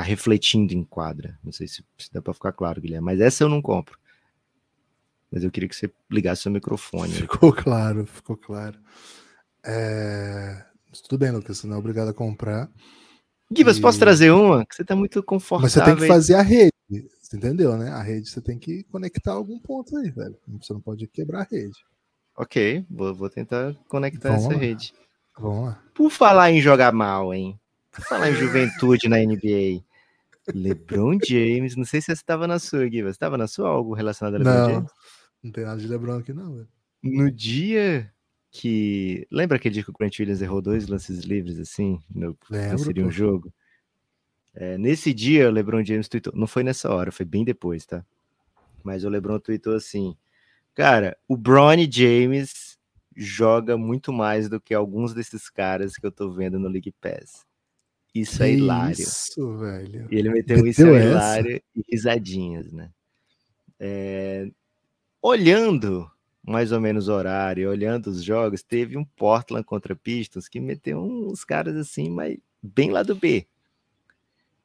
está 0.00 0.02
refletindo 0.02 0.72
em 0.72 0.82
quadra. 0.82 1.38
Não 1.44 1.52
sei 1.52 1.68
se, 1.68 1.84
se 1.98 2.12
dá 2.12 2.22
para 2.22 2.34
ficar 2.34 2.52
claro, 2.52 2.80
Guilherme, 2.80 3.04
mas 3.04 3.20
essa 3.20 3.44
eu 3.44 3.48
não 3.48 3.60
compro. 3.60 3.98
Mas 5.30 5.44
eu 5.44 5.50
queria 5.50 5.68
que 5.68 5.76
você 5.76 5.92
ligasse 6.10 6.42
seu 6.42 6.50
microfone. 6.50 7.12
Ficou 7.12 7.52
claro, 7.52 8.06
ficou 8.06 8.36
claro. 8.36 8.78
É... 9.64 10.64
Tudo 11.08 11.18
bem, 11.18 11.30
Lucas, 11.30 11.58
você 11.58 11.66
não 11.66 11.76
é 11.76 11.78
obrigado 11.78 12.08
a 12.08 12.14
comprar. 12.14 12.68
Gibas, 13.54 13.78
e... 13.78 13.80
posso 13.80 13.98
trazer 13.98 14.30
uma? 14.32 14.66
Que 14.66 14.74
você 14.74 14.84
tá 14.84 14.96
muito 14.96 15.22
confortável. 15.22 15.62
Mas 15.62 15.72
você 15.72 15.84
tem 15.84 15.96
que 15.96 16.06
fazer 16.06 16.34
a 16.34 16.42
rede. 16.42 16.72
Você 17.20 17.36
entendeu, 17.36 17.76
né? 17.76 17.90
A 17.90 18.02
rede 18.02 18.28
você 18.28 18.40
tem 18.40 18.58
que 18.58 18.82
conectar 18.84 19.32
algum 19.32 19.58
ponto 19.60 19.96
aí, 19.96 20.10
velho. 20.10 20.36
Você 20.60 20.72
não 20.72 20.80
pode 20.80 21.06
quebrar 21.06 21.42
a 21.42 21.48
rede. 21.48 21.78
Ok, 22.36 22.84
vou, 22.90 23.14
vou 23.14 23.30
tentar 23.30 23.74
conectar 23.86 24.30
Vamos 24.30 24.46
essa 24.46 24.54
lá. 24.54 24.58
rede. 24.58 24.92
Vamos 25.38 25.66
lá. 25.66 25.82
Por 25.94 26.10
falar 26.10 26.50
em 26.50 26.60
jogar 26.60 26.92
mal, 26.92 27.32
hein? 27.32 27.58
Por 27.92 28.02
falar 28.04 28.30
em 28.30 28.34
juventude 28.34 29.08
na 29.08 29.18
NBA. 29.18 29.84
LeBron 30.54 31.18
James, 31.26 31.76
não 31.76 31.84
sei 31.84 32.00
se 32.00 32.06
você 32.06 32.12
estava 32.12 32.46
na 32.46 32.58
sua, 32.58 32.86
Gui. 32.88 33.02
Você 33.02 33.10
estava 33.10 33.38
na 33.38 33.46
sua 33.46 33.68
algo 33.68 33.94
relacionado 33.94 34.34
a 34.34 34.38
LeBron 34.38 34.54
não, 34.54 34.74
James? 34.74 34.90
Não 35.42 35.52
tem 35.52 35.64
nada 35.64 35.80
de 35.80 35.88
LeBron 35.88 36.18
aqui, 36.18 36.32
não, 36.32 36.54
velho. 36.54 36.68
No 37.02 37.30
dia 37.30 38.12
que. 38.50 39.26
Lembra 39.30 39.56
aquele 39.56 39.74
dia 39.74 39.84
que 39.84 39.90
o 39.90 39.94
Grant 39.98 40.18
Williams 40.18 40.42
errou 40.42 40.60
dois 40.60 40.86
lances 40.86 41.20
livres 41.20 41.58
assim? 41.58 41.98
No, 42.14 42.36
Lembro, 42.50 42.78
seria 42.78 43.06
um 43.06 43.10
jogo? 43.10 43.52
É, 44.54 44.76
nesse 44.76 45.14
dia, 45.14 45.48
o 45.48 45.52
LeBron 45.52 45.84
James 45.84 46.08
tweetou. 46.08 46.32
Não 46.34 46.46
foi 46.46 46.62
nessa 46.62 46.90
hora, 46.92 47.12
foi 47.12 47.24
bem 47.24 47.44
depois, 47.44 47.86
tá? 47.86 48.04
Mas 48.82 49.04
o 49.04 49.08
LeBron 49.08 49.38
tweetou 49.38 49.74
assim: 49.74 50.16
Cara, 50.74 51.16
o 51.28 51.36
Bronny 51.36 51.88
James 51.90 52.78
joga 53.16 53.76
muito 53.76 54.12
mais 54.12 54.48
do 54.48 54.60
que 54.60 54.74
alguns 54.74 55.12
desses 55.12 55.48
caras 55.50 55.96
que 55.96 56.06
eu 56.06 56.12
tô 56.12 56.30
vendo 56.30 56.58
no 56.58 56.68
League 56.68 56.94
Pass. 57.00 57.46
Isso 58.14 58.42
é 58.42 58.52
hilário. 58.52 58.92
Isso, 58.92 59.56
velho. 59.58 60.08
E 60.10 60.16
ele 60.16 60.30
meteu, 60.30 60.58
um 60.62 60.66
isso 60.66 60.82
é 60.82 61.00
hilário 61.10 61.62
e 61.76 61.84
risadinhas, 61.90 62.72
né? 62.72 62.90
É, 63.78 64.48
Olhando 65.22 66.10
mais 66.42 66.72
ou 66.72 66.80
menos 66.80 67.06
o 67.08 67.12
horário, 67.12 67.68
olhando 67.70 68.08
os 68.08 68.24
jogos, 68.24 68.62
teve 68.62 68.96
um 68.96 69.04
Portland 69.04 69.64
contra 69.64 69.94
Pistons 69.94 70.48
que 70.48 70.58
meteu 70.58 70.98
uns 70.98 71.44
caras 71.44 71.76
assim, 71.76 72.08
mas 72.10 72.38
bem 72.62 72.90
lá 72.90 73.02
do 73.02 73.14
B. 73.14 73.46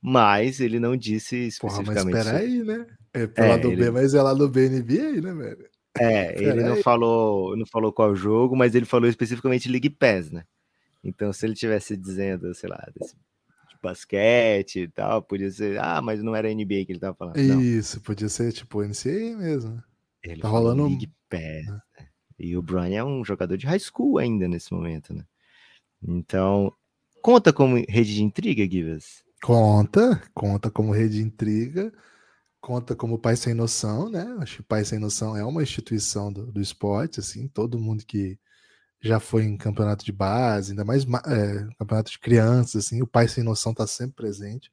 Mas 0.01 0.59
ele 0.59 0.79
não 0.79 0.95
disse 0.95 1.49
Porra, 1.59 1.81
mas 1.83 1.87
especificamente. 1.97 2.17
espera 2.17 2.39
sobre- 2.39 2.45
aí, 2.45 2.63
né? 2.63 2.87
É 3.13 3.27
pelo 3.27 3.47
É, 3.47 3.49
lado 3.51 3.67
ele- 3.71 3.75
B, 3.83 3.91
mas 3.91 4.13
é 4.13 4.21
lá 4.21 4.33
do 4.33 4.47
BNB, 4.47 5.21
né, 5.21 5.33
velho? 5.33 5.69
É, 5.97 6.33
ele 6.41 6.61
não 6.61 6.69
Peraí. 6.71 6.83
falou, 6.83 7.55
não 7.57 7.65
falou 7.65 7.91
qual 7.91 8.15
jogo, 8.15 8.55
mas 8.55 8.75
ele 8.75 8.85
falou 8.85 9.09
especificamente 9.09 9.69
League 9.69 9.89
Pass, 9.89 10.31
né? 10.31 10.45
Então, 11.03 11.31
se 11.33 11.45
ele 11.45 11.53
tivesse 11.53 11.95
dizendo, 11.97 12.53
sei 12.53 12.69
lá, 12.69 12.83
desse, 12.97 13.13
de 13.15 13.21
basquete 13.85 14.81
e 14.81 14.87
tal, 14.87 15.21
podia 15.23 15.49
ser, 15.51 15.79
ah, 15.79 16.01
mas 16.01 16.21
não 16.21 16.35
era 16.35 16.49
NBA 16.51 16.85
que 16.85 16.91
ele 16.91 16.99
tava 16.99 17.15
falando. 17.15 17.37
Não, 17.37 17.61
Isso, 17.61 18.01
podia 18.01 18.27
ser 18.29 18.51
tipo 18.51 18.81
NCAA 18.83 19.37
mesmo. 19.37 19.71
né? 19.75 19.83
ele 20.23 20.41
tá 20.41 20.47
rolando 20.47 20.83
um- 20.83 20.87
League 20.87 21.09
Pass. 21.29 21.65
né? 21.67 21.79
E 22.37 22.57
o 22.57 22.61
Brian 22.61 22.89
é 22.97 23.03
um 23.03 23.23
jogador 23.23 23.55
de 23.57 23.65
high 23.65 23.79
school 23.79 24.17
ainda 24.17 24.47
nesse 24.47 24.73
momento, 24.73 25.13
né? 25.13 25.23
Então, 26.05 26.71
conta 27.21 27.53
como 27.53 27.75
rede 27.87 28.13
de 28.15 28.23
intriga, 28.23 28.65
Givas? 28.69 29.23
Conta, 29.43 30.21
conta 30.33 30.69
como 30.71 30.91
rede 30.91 31.15
de 31.17 31.21
intriga, 31.23 31.93
conta 32.59 32.95
como 32.95 33.19
Pai 33.19 33.35
Sem 33.35 33.53
Noção, 33.53 34.09
né? 34.09 34.35
Acho 34.39 34.57
que 34.57 34.63
Pai 34.63 34.83
Sem 34.83 34.99
Noção 34.99 35.37
é 35.37 35.45
uma 35.45 35.61
instituição 35.63 36.31
do, 36.33 36.51
do 36.51 36.59
esporte, 36.61 37.19
assim, 37.19 37.47
todo 37.47 37.79
mundo 37.79 38.03
que 38.05 38.37
já 39.07 39.19
foi 39.19 39.43
em 39.43 39.55
campeonato 39.57 40.03
de 40.03 40.11
base, 40.11 40.71
ainda 40.71 40.83
mais 40.85 41.05
ma- 41.05 41.21
é, 41.25 41.67
campeonato 41.77 42.11
de 42.11 42.19
crianças, 42.19 42.85
assim, 42.85 43.01
o 43.01 43.07
Pai 43.07 43.27
Sem 43.27 43.43
Noção 43.43 43.73
tá 43.73 43.85
sempre 43.87 44.15
presente. 44.15 44.71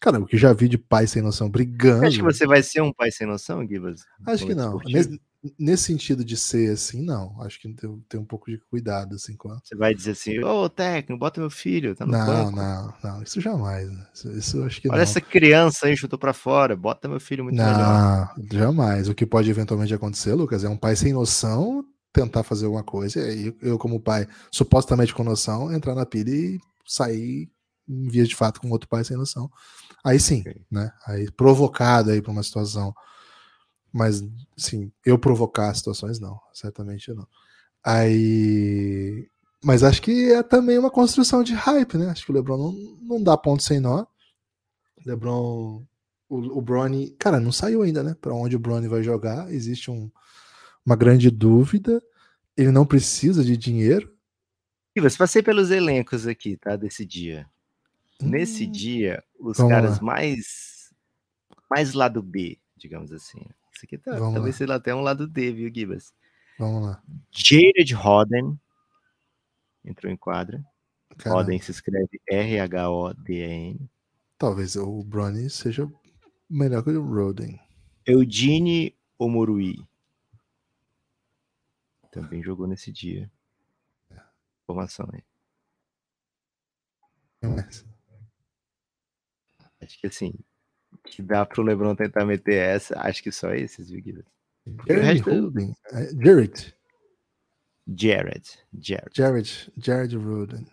Cara, 0.00 0.18
o 0.18 0.26
que 0.26 0.36
já 0.36 0.52
vi 0.52 0.68
de 0.68 0.76
Pai 0.76 1.06
Sem 1.06 1.22
Noção 1.22 1.48
brigando. 1.48 2.06
Acho 2.06 2.16
que 2.18 2.24
você 2.24 2.44
vai 2.44 2.60
ser 2.60 2.82
um 2.82 2.92
pai 2.92 3.12
sem 3.12 3.24
noção, 3.24 3.64
Givas? 3.64 4.00
Acho 4.26 4.44
que 4.44 4.52
não. 4.52 4.80
Nesse, 4.84 5.20
nesse 5.56 5.84
sentido 5.84 6.24
de 6.24 6.36
ser 6.36 6.72
assim, 6.72 7.04
não. 7.04 7.40
Acho 7.40 7.60
que 7.60 7.72
tem, 7.72 8.04
tem 8.08 8.18
um 8.18 8.24
pouco 8.24 8.50
de 8.50 8.58
cuidado, 8.68 9.14
assim, 9.14 9.36
com 9.36 9.52
a... 9.52 9.60
Você 9.62 9.76
vai 9.76 9.94
dizer 9.94 10.10
assim, 10.10 10.42
ô 10.42 10.68
técnico, 10.68 11.20
bota 11.20 11.40
meu 11.40 11.50
filho, 11.50 11.94
tá 11.94 12.04
no 12.04 12.10
Não, 12.10 12.26
banco. 12.26 12.56
não, 12.56 12.94
não. 13.04 13.22
Isso 13.22 13.40
jamais. 13.40 13.88
né? 13.92 14.04
Isso, 14.12 14.32
isso 14.32 14.64
acho 14.64 14.80
que 14.80 14.88
Olha 14.88 14.96
não. 14.96 15.02
essa 15.04 15.20
criança 15.20 15.86
aí, 15.86 15.96
chutou 15.96 16.18
pra 16.18 16.32
fora, 16.32 16.74
bota 16.74 17.08
meu 17.08 17.20
filho 17.20 17.44
muito 17.44 17.54
melhor. 17.56 18.32
Não, 18.36 18.58
jamais. 18.58 19.08
O 19.08 19.14
que 19.14 19.24
pode 19.24 19.48
eventualmente 19.48 19.94
acontecer, 19.94 20.34
Lucas, 20.34 20.64
é 20.64 20.68
um 20.68 20.76
pai 20.76 20.96
sem 20.96 21.12
noção 21.12 21.84
tentar 22.12 22.42
fazer 22.42 22.66
alguma 22.66 22.82
coisa, 22.84 23.20
e 23.20 23.24
aí 23.30 23.56
eu, 23.62 23.78
como 23.78 24.00
pai, 24.00 24.28
supostamente 24.50 25.14
com 25.14 25.24
noção, 25.24 25.72
entrar 25.72 25.94
na 25.94 26.04
pilha 26.04 26.30
e 26.30 26.60
sair 26.86 27.50
em 27.88 28.08
vias 28.08 28.28
de 28.28 28.36
fato 28.36 28.60
com 28.60 28.70
outro 28.70 28.88
pai 28.88 29.04
sem 29.04 29.16
noção. 29.16 29.50
Aí 30.04 30.18
sim, 30.20 30.40
Ok. 30.40 30.60
né? 30.70 30.92
Aí 31.06 31.30
provocado 31.32 32.10
aí 32.10 32.20
para 32.20 32.32
uma 32.32 32.42
situação. 32.42 32.94
Mas, 33.92 34.22
sim, 34.56 34.90
eu 35.04 35.18
provocar 35.18 35.72
situações, 35.74 36.18
não. 36.18 36.38
Certamente 36.52 37.12
não. 37.12 37.26
Aí. 37.84 39.28
Mas 39.62 39.82
acho 39.84 40.02
que 40.02 40.32
é 40.32 40.42
também 40.42 40.78
uma 40.78 40.90
construção 40.90 41.42
de 41.42 41.52
hype, 41.54 41.96
né? 41.98 42.10
Acho 42.10 42.24
que 42.24 42.32
o 42.32 42.34
LeBron 42.34 42.56
não, 42.56 42.72
não 43.02 43.22
dá 43.22 43.36
ponto 43.36 43.62
sem 43.62 43.80
nó. 43.80 44.04
LeBron. 45.04 45.84
O, 46.28 46.58
o 46.58 46.62
Bronny. 46.62 47.10
Cara, 47.18 47.38
não 47.38 47.52
saiu 47.52 47.82
ainda, 47.82 48.02
né? 48.02 48.16
Para 48.20 48.34
onde 48.34 48.56
o 48.56 48.58
Bronny 48.58 48.88
vai 48.88 49.02
jogar. 49.02 49.52
Existe 49.52 49.90
um, 49.90 50.10
uma 50.84 50.96
grande 50.96 51.30
dúvida. 51.30 52.02
Ele 52.56 52.70
não 52.70 52.84
precisa 52.86 53.42
de 53.44 53.56
dinheiro. 53.56 54.14
Givas, 54.96 55.16
passei 55.16 55.42
pelos 55.42 55.70
elencos 55.70 56.26
aqui, 56.26 56.56
tá? 56.56 56.76
Desse 56.76 57.04
dia. 57.06 57.48
Nesse 58.20 58.66
Hum, 58.66 58.70
dia, 58.70 59.24
os 59.40 59.56
caras 59.56 59.98
lá. 59.98 60.04
mais. 60.04 60.92
Mais 61.70 61.94
lado 61.94 62.22
B, 62.22 62.58
digamos 62.76 63.10
assim. 63.12 63.40
Isso 63.74 63.84
aqui 63.84 63.96
tá, 63.96 64.12
Vamos 64.18 64.34
talvez 64.34 64.54
lá. 64.54 64.58
seja 64.58 64.74
até 64.74 64.94
um 64.94 65.00
lado 65.00 65.26
D, 65.26 65.50
viu, 65.52 65.72
Gibas? 65.74 66.12
Vamos 66.58 66.82
lá. 66.86 67.02
Jared 67.30 67.94
Roden 67.94 68.60
entrou 69.84 70.12
em 70.12 70.16
quadra. 70.16 70.62
Cara, 71.16 71.36
Roden 71.36 71.58
se 71.60 71.70
escreve 71.70 72.20
R-H-O-D-N. 72.30 73.90
talvez 74.38 74.76
o 74.76 75.02
Bronny 75.02 75.48
seja 75.48 75.90
melhor 76.48 76.82
que 76.84 76.90
o 76.90 77.02
Roden. 77.02 77.58
Eugene 78.06 78.94
Omorui. 79.18 79.78
Também 82.12 82.42
jogou 82.42 82.68
nesse 82.68 82.92
dia. 82.92 83.28
Informação 84.62 85.08
aí. 85.12 85.24
Mas- 87.42 87.84
Acho 89.80 89.98
que 89.98 90.06
assim, 90.06 90.32
que 91.04 91.20
dá 91.22 91.44
pro 91.44 91.62
Lebron 91.64 91.96
tentar 91.96 92.24
meter 92.24 92.54
essa, 92.54 92.96
acho 93.00 93.20
que 93.20 93.32
só 93.32 93.52
esses, 93.52 93.90
viu, 93.90 94.00
Guilherme? 94.00 94.30
Jared. 96.22 96.74
Jared. 97.88 98.52
Jared. 98.72 99.12
Jared. 99.12 99.72
Jared 99.76 100.16
Roden. 100.16 100.66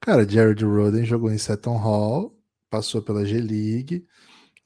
Cara, 0.00 0.28
Jared 0.28 0.62
Roden 0.62 1.06
jogou 1.06 1.30
em 1.32 1.38
Seton 1.38 1.78
Hall, 1.78 2.38
passou 2.68 3.00
pela 3.00 3.24
G-League. 3.24 4.06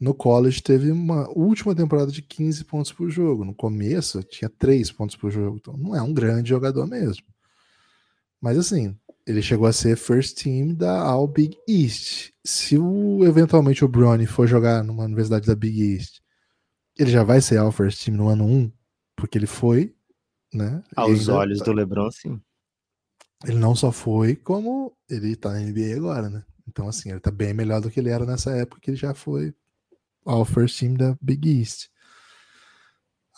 No 0.00 0.14
college 0.14 0.62
teve 0.62 0.92
uma 0.92 1.28
última 1.30 1.74
temporada 1.74 2.12
de 2.12 2.22
15 2.22 2.64
pontos 2.64 2.92
por 2.92 3.10
jogo. 3.10 3.44
No 3.44 3.54
começo 3.54 4.22
tinha 4.22 4.48
3 4.48 4.92
pontos 4.92 5.16
por 5.16 5.30
jogo. 5.30 5.56
Então 5.56 5.76
não 5.76 5.94
é 5.94 6.00
um 6.00 6.12
grande 6.12 6.50
jogador 6.50 6.86
mesmo. 6.86 7.24
Mas 8.40 8.56
assim, 8.56 8.96
ele 9.26 9.42
chegou 9.42 9.66
a 9.66 9.72
ser 9.72 9.96
first 9.96 10.42
team 10.42 10.72
da 10.72 11.00
All 11.02 11.26
Big 11.26 11.58
East. 11.68 12.30
Se 12.44 12.78
o, 12.78 13.24
eventualmente 13.24 13.84
o 13.84 13.88
Bronny 13.88 14.26
for 14.26 14.46
jogar 14.46 14.84
numa 14.84 15.04
universidade 15.04 15.46
da 15.46 15.54
Big 15.56 15.94
East, 15.94 16.20
ele 16.98 17.10
já 17.10 17.22
vai 17.22 17.40
ser 17.40 17.58
All 17.58 17.70
First 17.70 18.04
Team 18.04 18.16
no 18.16 18.28
ano 18.28 18.44
1, 18.44 18.72
porque 19.14 19.36
ele 19.36 19.46
foi, 19.46 19.94
né? 20.52 20.82
Aos 20.96 21.28
olhos 21.28 21.60
do 21.60 21.72
Lebron, 21.72 22.10
sim. 22.10 22.40
ele 23.44 23.58
não 23.58 23.76
só 23.76 23.92
foi, 23.92 24.34
como 24.34 24.96
ele 25.08 25.36
tá 25.36 25.52
na 25.52 25.60
NBA 25.60 25.96
agora, 25.96 26.30
né? 26.30 26.44
Então, 26.66 26.88
assim, 26.88 27.10
ele 27.10 27.20
tá 27.20 27.30
bem 27.30 27.52
melhor 27.52 27.80
do 27.80 27.90
que 27.90 28.00
ele 28.00 28.10
era 28.10 28.24
nessa 28.24 28.50
época 28.52 28.80
que 28.80 28.90
ele 28.90 28.96
já 28.96 29.14
foi 29.14 29.54
ao 30.24 30.44
first 30.44 30.78
team 30.78 30.94
da 30.94 31.16
Big 31.20 31.60
East. 31.60 31.86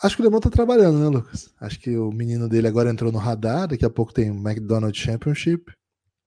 Acho 0.03 0.17
que 0.17 0.23
o 0.23 0.25
LeBron 0.25 0.41
tá 0.41 0.49
trabalhando, 0.51 0.99
né, 0.99 1.09
Lucas? 1.09 1.51
Acho 1.61 1.79
que 1.79 1.97
o 1.97 2.11
menino 2.11 2.49
dele 2.49 2.67
agora 2.67 2.91
entrou 2.91 3.13
no 3.13 3.19
radar, 3.19 3.69
daqui 3.69 3.85
a 3.85 3.91
pouco 3.91 4.13
tem 4.15 4.31
o 4.31 4.35
McDonald's 4.35 4.99
Championship. 5.01 5.73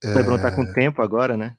O 0.04 0.08
Lebron 0.08 0.38
tá 0.38 0.48
É. 0.48 0.50
com 0.52 0.72
tempo 0.72 1.02
agora, 1.02 1.36
né? 1.36 1.56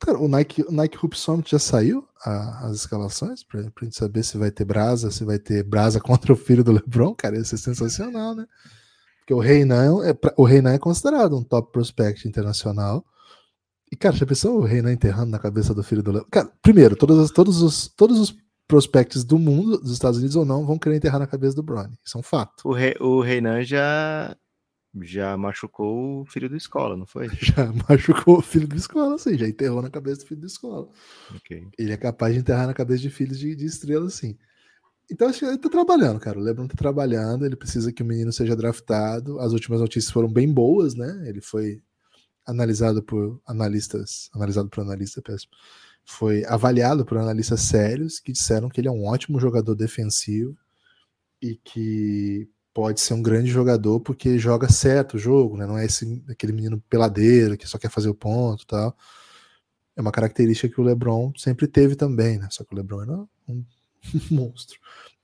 Cara, 0.00 0.18
o 0.18 0.28
Nike, 0.28 0.62
o 0.62 0.72
Nike 0.72 0.96
Hoop 1.00 1.16
Summit 1.18 1.50
já 1.50 1.58
saiu 1.58 2.06
a- 2.24 2.66
as 2.68 2.76
escalações 2.76 3.42
pra, 3.44 3.62
pra 3.70 3.84
gente 3.84 3.96
saber 3.96 4.22
se 4.24 4.36
vai 4.38 4.50
ter 4.50 4.64
brasa, 4.64 5.10
se 5.10 5.24
vai 5.24 5.38
ter 5.38 5.62
brasa 5.62 6.00
contra 6.00 6.32
o 6.32 6.36
filho 6.36 6.64
do 6.64 6.72
LeBron, 6.72 7.14
cara, 7.14 7.36
ia 7.36 7.44
ser 7.44 7.58
sensacional, 7.58 8.34
né? 8.34 8.46
Porque 9.20 9.34
o 9.34 9.38
Reinan 9.40 10.04
é, 10.04 10.16
o 10.36 10.44
Reinan 10.44 10.72
é 10.72 10.78
considerado 10.78 11.36
um 11.36 11.44
top 11.44 11.70
prospect 11.72 12.26
internacional. 12.26 13.04
E, 13.90 13.96
cara, 13.96 14.14
já 14.16 14.26
pensou 14.26 14.58
o 14.58 14.64
Reinan 14.64 14.92
enterrando 14.92 15.30
na 15.30 15.38
cabeça 15.38 15.74
do 15.74 15.82
filho 15.82 16.02
do 16.02 16.10
LeBron? 16.12 16.28
Cara, 16.30 16.52
primeiro, 16.62 16.94
todos, 16.96 17.18
os- 17.18 17.30
todos, 17.30 17.62
os, 17.62 17.88
todos 17.88 18.18
os 18.20 18.36
prospects 18.66 19.24
do 19.24 19.38
mundo, 19.38 19.78
dos 19.78 19.92
Estados 19.92 20.18
Unidos 20.18 20.36
ou 20.36 20.44
não, 20.44 20.66
vão 20.66 20.78
querer 20.78 20.96
enterrar 20.96 21.18
na 21.18 21.26
cabeça 21.26 21.56
do 21.56 21.62
Bronny. 21.62 21.98
Isso 22.04 22.18
é 22.18 22.20
um 22.20 22.22
fato. 22.22 22.68
O, 22.68 22.72
Re, 22.74 22.94
o 23.00 23.20
Reinan 23.22 23.64
já, 23.64 24.36
já 25.02 25.36
machucou 25.38 26.20
o 26.20 26.26
filho 26.26 26.50
do 26.50 26.56
escola, 26.56 26.94
não 26.96 27.06
foi? 27.06 27.28
Já 27.40 27.72
machucou 27.88 28.38
o 28.38 28.42
filho 28.42 28.68
do 28.68 28.76
escola, 28.76 29.14
assim, 29.14 29.38
já 29.38 29.48
enterrou 29.48 29.80
na 29.80 29.88
cabeça 29.90 30.20
do 30.20 30.26
filho 30.26 30.40
do 30.42 30.46
escola. 30.46 30.88
Ok. 31.34 31.66
ele 31.78 31.92
é 31.92 31.96
capaz 31.96 32.34
de 32.34 32.40
enterrar 32.40 32.66
na 32.66 32.74
cabeça 32.74 33.00
de 33.00 33.08
filhos 33.10 33.38
de, 33.38 33.54
de 33.56 33.64
estrelas, 33.64 34.14
assim. 34.14 34.36
Então, 35.10 35.26
acho 35.28 35.38
que 35.38 35.44
ele 35.46 35.56
tá 35.56 35.70
trabalhando, 35.70 36.20
cara. 36.20 36.38
O 36.38 36.42
LeBron 36.42 36.66
tá 36.68 36.74
trabalhando, 36.76 37.46
ele 37.46 37.56
precisa 37.56 37.90
que 37.90 38.02
o 38.02 38.06
menino 38.06 38.30
seja 38.30 38.54
draftado. 38.54 39.38
As 39.40 39.52
últimas 39.54 39.80
notícias 39.80 40.12
foram 40.12 40.30
bem 40.30 40.52
boas, 40.52 40.94
né? 40.94 41.24
Ele 41.26 41.40
foi 41.40 41.80
analisado 42.48 43.02
por 43.02 43.40
analistas, 43.46 44.30
analisado 44.34 44.68
por 44.68 44.80
analista, 44.82 45.22
péssimo. 45.22 45.52
Foi 46.04 46.44
avaliado 46.46 47.04
por 47.04 47.18
analistas 47.18 47.60
sérios 47.62 48.18
que 48.18 48.32
disseram 48.32 48.68
que 48.68 48.80
ele 48.80 48.88
é 48.88 48.90
um 48.90 49.06
ótimo 49.06 49.38
jogador 49.38 49.74
defensivo 49.74 50.56
e 51.42 51.56
que 51.56 52.48
pode 52.74 53.00
ser 53.00 53.14
um 53.14 53.22
grande 53.22 53.50
jogador 53.50 54.00
porque 54.00 54.38
joga 54.38 54.68
certo 54.70 55.14
o 55.14 55.18
jogo, 55.18 55.56
né? 55.56 55.66
Não 55.66 55.78
é 55.78 55.84
esse 55.84 56.22
aquele 56.28 56.52
menino 56.52 56.82
peladeiro 56.88 57.56
que 57.58 57.66
só 57.68 57.78
quer 57.78 57.90
fazer 57.90 58.08
o 58.08 58.14
ponto, 58.14 58.66
tal 58.66 58.96
é 59.98 60.00
uma 60.00 60.12
característica 60.12 60.72
que 60.72 60.80
o 60.80 60.84
LeBron 60.84 61.32
sempre 61.36 61.66
teve 61.66 61.96
também, 61.96 62.38
né? 62.38 62.46
Só 62.52 62.62
que 62.62 62.72
o 62.72 62.76
LeBron 62.76 63.02
era 63.02 63.12
um 63.48 63.64
monstro. 64.30 64.78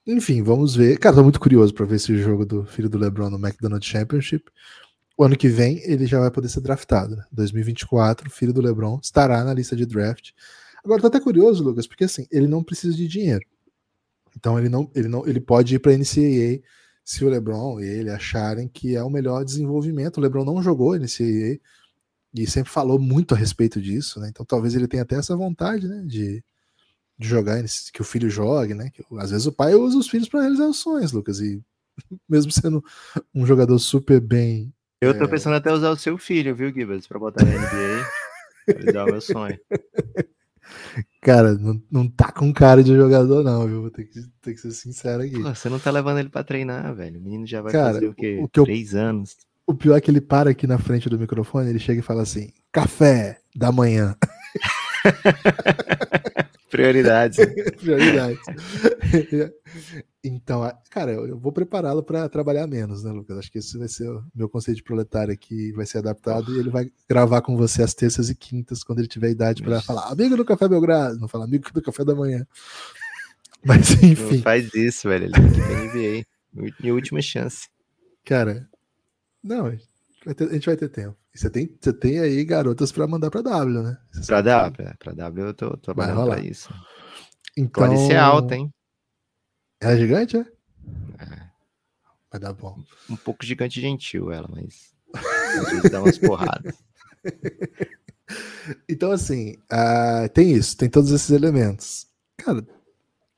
Enfim, 0.04 0.42
vamos 0.42 0.74
ver. 0.74 0.98
Cara, 0.98 1.14
tô 1.14 1.22
muito 1.22 1.38
curioso 1.38 1.72
para 1.72 1.86
ver 1.86 1.94
esse 1.94 2.18
jogo 2.18 2.44
do 2.44 2.66
filho 2.66 2.90
do 2.90 2.98
LeBron 2.98 3.30
no 3.30 3.38
McDonald's 3.38 3.88
Championship. 3.88 4.50
O 5.16 5.24
ano 5.24 5.36
que 5.36 5.48
vem 5.48 5.80
ele 5.84 6.06
já 6.06 6.18
vai 6.18 6.30
poder 6.30 6.48
ser 6.48 6.60
draftado, 6.60 7.16
né? 7.16 7.24
2024, 7.32 8.28
o 8.28 8.30
filho 8.30 8.52
do 8.52 8.60
LeBron 8.60 8.98
estará 9.02 9.44
na 9.44 9.54
lista 9.54 9.76
de 9.76 9.86
draft. 9.86 10.30
Agora 10.84 11.00
tô 11.00 11.06
até 11.06 11.20
curioso, 11.20 11.62
Lucas, 11.62 11.86
porque 11.86 12.04
assim, 12.04 12.26
ele 12.30 12.46
não 12.46 12.62
precisa 12.62 12.94
de 12.94 13.06
dinheiro. 13.06 13.46
Então 14.36 14.58
ele 14.58 14.68
não, 14.68 14.90
ele 14.94 15.08
não, 15.08 15.26
ele 15.26 15.40
pode 15.40 15.76
ir 15.76 15.78
para 15.78 15.96
NCAA 15.96 16.60
se 17.04 17.24
o 17.24 17.28
LeBron 17.28 17.80
e 17.80 17.84
ele 17.84 18.10
acharem 18.10 18.66
que 18.66 18.96
é 18.96 19.02
o 19.02 19.10
melhor 19.10 19.44
desenvolvimento. 19.44 20.18
O 20.18 20.20
LeBron 20.20 20.44
não 20.44 20.62
jogou 20.62 20.96
NCAA, 20.96 21.60
e 22.34 22.46
sempre 22.48 22.70
falou 22.72 22.98
muito 22.98 23.34
a 23.34 23.38
respeito 23.38 23.80
disso, 23.80 24.18
né? 24.18 24.28
Então 24.28 24.44
talvez 24.44 24.74
ele 24.74 24.88
tenha 24.88 25.04
até 25.04 25.14
essa 25.14 25.36
vontade, 25.36 25.86
né? 25.86 26.02
De, 26.04 26.42
de 27.16 27.28
jogar, 27.28 27.62
que 27.92 28.02
o 28.02 28.04
filho 28.04 28.28
jogue, 28.28 28.74
né? 28.74 28.90
Que, 28.90 29.04
às 29.18 29.30
vezes 29.30 29.46
o 29.46 29.52
pai 29.52 29.74
usa 29.74 29.96
os 29.96 30.08
filhos 30.08 30.28
para 30.28 30.40
realizar 30.40 30.66
os 30.66 30.78
sonhos, 30.78 31.12
Lucas, 31.12 31.38
e 31.38 31.62
mesmo 32.28 32.50
sendo 32.50 32.84
um 33.32 33.46
jogador 33.46 33.78
super 33.78 34.20
bem. 34.20 34.74
Eu 35.04 35.18
tô 35.18 35.24
é... 35.24 35.28
pensando 35.28 35.56
até 35.56 35.72
usar 35.72 35.90
o 35.90 35.96
seu 35.96 36.18
filho, 36.18 36.54
viu, 36.54 36.72
Gibbs, 36.72 37.06
para 37.06 37.18
botar 37.18 37.44
na 37.44 37.52
NBA, 37.52 38.06
realizar 38.68 39.04
o 39.04 39.12
meu 39.12 39.20
sonho. 39.20 39.58
Cara, 41.20 41.54
não, 41.54 41.82
não 41.90 42.08
tá 42.08 42.30
com 42.30 42.52
cara 42.52 42.82
de 42.82 42.94
jogador, 42.94 43.42
não, 43.42 43.66
viu? 43.66 43.82
Vou 43.82 43.90
ter 43.90 44.04
que, 44.04 44.20
ter 44.42 44.54
que 44.54 44.60
ser 44.60 44.72
sincero 44.72 45.22
aqui. 45.22 45.42
Pô, 45.42 45.54
você 45.54 45.68
não 45.68 45.78
tá 45.78 45.90
levando 45.90 46.18
ele 46.18 46.28
pra 46.28 46.44
treinar, 46.44 46.94
velho. 46.94 47.18
O 47.18 47.22
menino 47.22 47.46
já 47.46 47.60
vai 47.60 47.72
cara, 47.72 47.94
fazer 47.94 48.06
o 48.06 48.14
quê? 48.14 48.38
O 48.42 48.48
que 48.48 48.62
Três 48.62 48.92
eu, 48.94 49.00
anos. 49.00 49.36
O 49.66 49.74
pior 49.74 49.96
é 49.96 50.00
que 50.00 50.10
ele 50.10 50.20
para 50.20 50.50
aqui 50.50 50.66
na 50.66 50.78
frente 50.78 51.08
do 51.08 51.18
microfone, 51.18 51.70
ele 51.70 51.78
chega 51.78 52.00
e 52.00 52.02
fala 52.02 52.22
assim: 52.22 52.50
café 52.70 53.38
da 53.54 53.72
manhã. 53.72 54.16
Prioridades. 56.70 57.38
Prioridades. 57.80 58.40
Então, 60.24 60.62
cara, 60.90 61.12
eu 61.12 61.38
vou 61.38 61.52
prepará-lo 61.52 62.02
para 62.02 62.26
trabalhar 62.30 62.66
menos, 62.66 63.04
né, 63.04 63.12
Lucas? 63.12 63.36
Acho 63.36 63.52
que 63.52 63.58
esse 63.58 63.76
vai 63.76 63.88
ser 63.88 64.08
o 64.08 64.24
meu 64.34 64.48
conceito 64.48 64.78
de 64.78 64.82
proletário 64.82 65.34
aqui, 65.34 65.70
vai 65.72 65.84
ser 65.84 65.98
adaptado 65.98 66.54
e 66.54 66.58
ele 66.58 66.70
vai 66.70 66.90
gravar 67.06 67.42
com 67.42 67.56
você 67.56 67.82
às 67.82 67.92
terças 67.92 68.30
e 68.30 68.34
quintas, 68.34 68.82
quando 68.82 69.00
ele 69.00 69.08
tiver 69.08 69.30
idade 69.30 69.62
para 69.62 69.82
falar 69.82 70.10
amigo 70.10 70.34
do 70.34 70.44
Café 70.44 70.66
Belgrado, 70.66 71.20
não 71.20 71.28
falar 71.28 71.44
amigo 71.44 71.70
do 71.70 71.82
Café 71.82 72.04
da 72.04 72.14
Manhã. 72.14 72.46
Mas 73.62 74.02
enfim. 74.02 74.36
Não 74.36 74.42
faz 74.42 74.72
isso, 74.74 75.08
velho. 75.08 75.26
Ele 75.26 75.32
tem 75.32 76.22
NBA. 76.22 76.72
Minha 76.80 76.94
última 76.94 77.20
chance. 77.20 77.68
Cara, 78.24 78.66
não, 79.42 79.66
a 79.66 79.70
gente 80.54 80.66
vai 80.66 80.76
ter 80.76 80.88
tempo. 80.88 81.16
você 81.34 81.50
tem, 81.50 81.70
você 81.78 81.92
tem 81.92 82.18
aí 82.18 82.42
garotas 82.44 82.90
para 82.90 83.06
mandar 83.06 83.30
para 83.30 83.42
W, 83.42 83.82
né? 83.82 83.98
Para 84.26 84.40
W, 84.40 84.88
é, 84.88 84.94
para 84.94 85.12
W 85.12 85.46
eu 85.48 85.54
tô 85.54 85.76
trabalhando 85.76 86.26
para 86.26 86.40
isso. 86.40 86.72
Então, 87.56 87.86
Pode 87.86 88.06
ser 88.06 88.16
alta, 88.16 88.56
hein? 88.56 88.72
É 89.80 89.96
gigante, 89.96 90.36
é? 90.36 90.40
é? 90.40 91.50
Vai 92.30 92.40
dar 92.40 92.52
bom. 92.52 92.82
Um 93.08 93.16
pouco 93.16 93.44
gigante 93.44 93.80
gentil 93.80 94.32
ela, 94.32 94.48
mas 94.50 94.94
às 95.14 95.70
vezes 95.70 95.90
dá 95.90 96.00
umas 96.00 96.18
porradas. 96.18 96.74
então, 98.88 99.12
assim, 99.12 99.56
uh, 99.72 100.28
tem 100.32 100.52
isso, 100.52 100.76
tem 100.76 100.88
todos 100.88 101.10
esses 101.10 101.30
elementos. 101.30 102.06
Cara, 102.36 102.66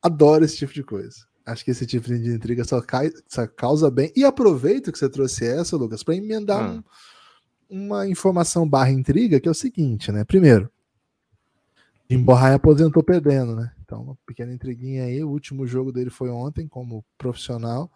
adoro 0.02 0.44
esse 0.44 0.56
tipo 0.56 0.72
de 0.72 0.82
coisa. 0.82 1.26
Acho 1.44 1.64
que 1.64 1.70
esse 1.70 1.86
tipo 1.86 2.08
de 2.08 2.34
intriga 2.34 2.64
só, 2.64 2.80
cai, 2.80 3.12
só 3.28 3.46
causa 3.46 3.90
bem. 3.90 4.12
E 4.16 4.24
aproveito 4.24 4.90
que 4.90 4.98
você 4.98 5.08
trouxe 5.08 5.46
essa, 5.46 5.76
Lucas, 5.76 6.02
para 6.02 6.16
emendar 6.16 6.60
ah. 6.60 6.82
um, 7.70 7.86
uma 7.88 8.08
informação 8.08 8.68
barra 8.68 8.90
intriga, 8.90 9.38
que 9.38 9.46
é 9.46 9.50
o 9.50 9.54
seguinte, 9.54 10.10
né? 10.10 10.24
Primeiro, 10.24 10.70
Jim 12.10 12.22
Borrai 12.22 12.54
aposentou 12.54 13.02
perdendo, 13.02 13.54
né? 13.54 13.72
Então, 13.86 14.02
uma 14.02 14.18
pequena 14.26 14.52
intriguinha 14.52 15.04
aí. 15.04 15.22
O 15.22 15.30
último 15.30 15.64
jogo 15.64 15.92
dele 15.92 16.10
foi 16.10 16.28
ontem, 16.28 16.66
como 16.66 17.04
profissional, 17.16 17.90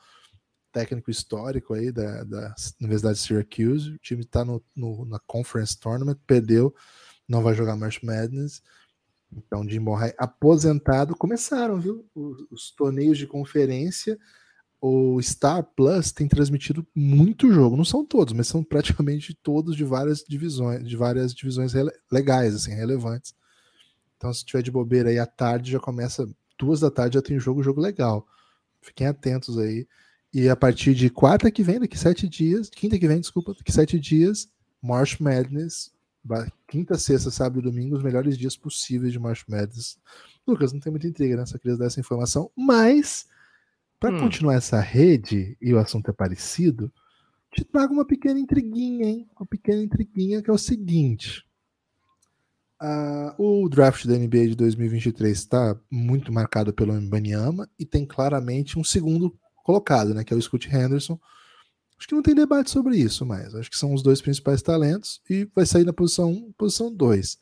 técnico 0.73 1.11
histórico 1.11 1.75
aí 1.75 1.91
da, 1.91 2.23
da 2.23 2.55
Universidade 2.81 3.19
de 3.19 3.25
Syracuse. 3.25 3.91
O 3.91 3.99
time 3.99 4.23
está 4.23 4.45
no, 4.45 4.63
no, 4.75 5.05
na 5.05 5.19
Conference 5.27 5.79
Tournament, 5.79 6.17
perdeu, 6.27 6.73
não 7.29 7.43
vai 7.43 7.55
jogar 7.55 7.77
March 7.77 8.03
Madness. 8.05 8.63
Então, 9.33 9.69
Jim 9.69 9.81
Murray 9.81 10.15
aposentado. 10.17 11.17
Começaram, 11.17 11.81
viu? 11.81 12.09
Os, 12.15 12.47
os, 12.51 12.71
torneios 12.71 13.19
de 13.19 13.27
conferência. 13.27 14.17
O 14.81 15.21
Star 15.21 15.63
Plus 15.77 16.13
tem 16.13 16.27
transmitido 16.29 16.87
muito 16.95 17.53
jogo. 17.53 17.77
Não 17.77 17.85
são 17.85 18.05
todos, 18.05 18.33
mas 18.33 18.47
são 18.47 18.63
praticamente 18.65 19.35
todos 19.35 19.77
de 19.77 19.85
várias 19.85 20.25
divisões, 20.27 20.89
de 20.89 20.97
várias 20.97 21.35
divisões 21.35 21.73
legais, 22.11 22.55
assim, 22.55 22.73
relevantes. 22.73 23.35
Então, 24.21 24.35
se 24.35 24.45
tiver 24.45 24.63
de 24.63 24.71
bobeira 24.71 25.09
aí 25.09 25.19
à 25.19 25.25
tarde, 25.25 25.73
já 25.73 25.81
começa. 25.81 26.29
Duas 26.59 26.81
da 26.81 26.91
tarde 26.91 27.15
já 27.15 27.23
tem 27.23 27.41
jogo, 27.41 27.63
jogo 27.63 27.81
legal. 27.81 28.27
Fiquem 28.83 29.07
atentos 29.07 29.59
aí. 29.59 29.89
E 30.31 30.47
a 30.47 30.55
partir 30.55 30.95
de 30.95 31.09
quarta 31.09 31.51
que 31.51 31.63
vem, 31.63 31.81
daqui 31.81 31.99
sete 31.99 32.29
dias, 32.29 32.69
quinta 32.69 32.99
que 32.99 33.09
vem, 33.09 33.19
desculpa, 33.19 33.55
daqui 33.55 33.73
sete 33.73 33.99
dias, 33.99 34.47
March 34.83 35.19
Madness 35.21 35.91
quinta, 36.69 36.99
sexta, 36.99 37.31
sábado 37.31 37.61
e 37.61 37.63
domingo, 37.63 37.97
os 37.97 38.03
melhores 38.03 38.37
dias 38.37 38.55
possíveis 38.55 39.11
de 39.11 39.19
March 39.19 39.45
Madness. 39.49 39.99
Lucas, 40.47 40.71
não 40.71 40.81
tem 40.81 40.91
muita 40.91 41.09
intriga, 41.09 41.35
né? 41.35 41.47
Só 41.47 41.59
queria 41.59 41.79
dar 41.79 41.87
essa 41.87 41.99
informação, 41.99 42.51
mas 42.55 43.27
para 43.99 44.15
hum. 44.15 44.21
continuar 44.21 44.55
essa 44.55 44.81
rede, 44.81 45.57
e 45.61 45.73
o 45.73 45.79
assunto 45.79 46.11
é 46.11 46.13
parecido, 46.13 46.93
te 47.51 47.65
trago 47.65 47.95
uma 47.95 48.05
pequena 48.05 48.39
intriguinha, 48.39 49.07
hein? 49.07 49.31
Uma 49.39 49.47
pequena 49.47 49.83
intriguinha 49.83 50.43
que 50.43 50.51
é 50.51 50.53
o 50.53 50.59
seguinte. 50.59 51.45
Uh, 52.83 53.63
o 53.63 53.69
draft 53.69 54.07
da 54.07 54.17
NBA 54.17 54.49
de 54.49 54.55
2023 54.57 55.37
está 55.37 55.79
muito 55.91 56.33
marcado 56.33 56.73
pelo 56.73 56.95
Mbanyama 56.95 57.69
e 57.79 57.85
tem 57.85 58.07
claramente 58.07 58.79
um 58.79 58.85
segundo 58.85 59.37
colocado, 59.63 60.15
né? 60.15 60.25
Que 60.25 60.33
é 60.33 60.37
o 60.37 60.41
Scott 60.41 60.69
Henderson 60.69 61.19
Acho 62.01 62.09
que 62.09 62.15
não 62.15 62.23
tem 62.23 62.35
debate 62.35 62.71
sobre 62.71 62.97
isso 62.97 63.27
mais. 63.27 63.55
Acho 63.55 63.71
que 63.71 63.77
são 63.77 63.93
os 63.93 64.03
dois 64.03 64.23
principais 64.23 64.63
talentos 64.63 65.21
e 65.29 65.47
vai 65.55 65.67
sair 65.67 65.85
na 65.85 65.93
posição 65.93 66.31
1, 66.31 66.53
posição 66.53 66.91
2. 66.91 67.39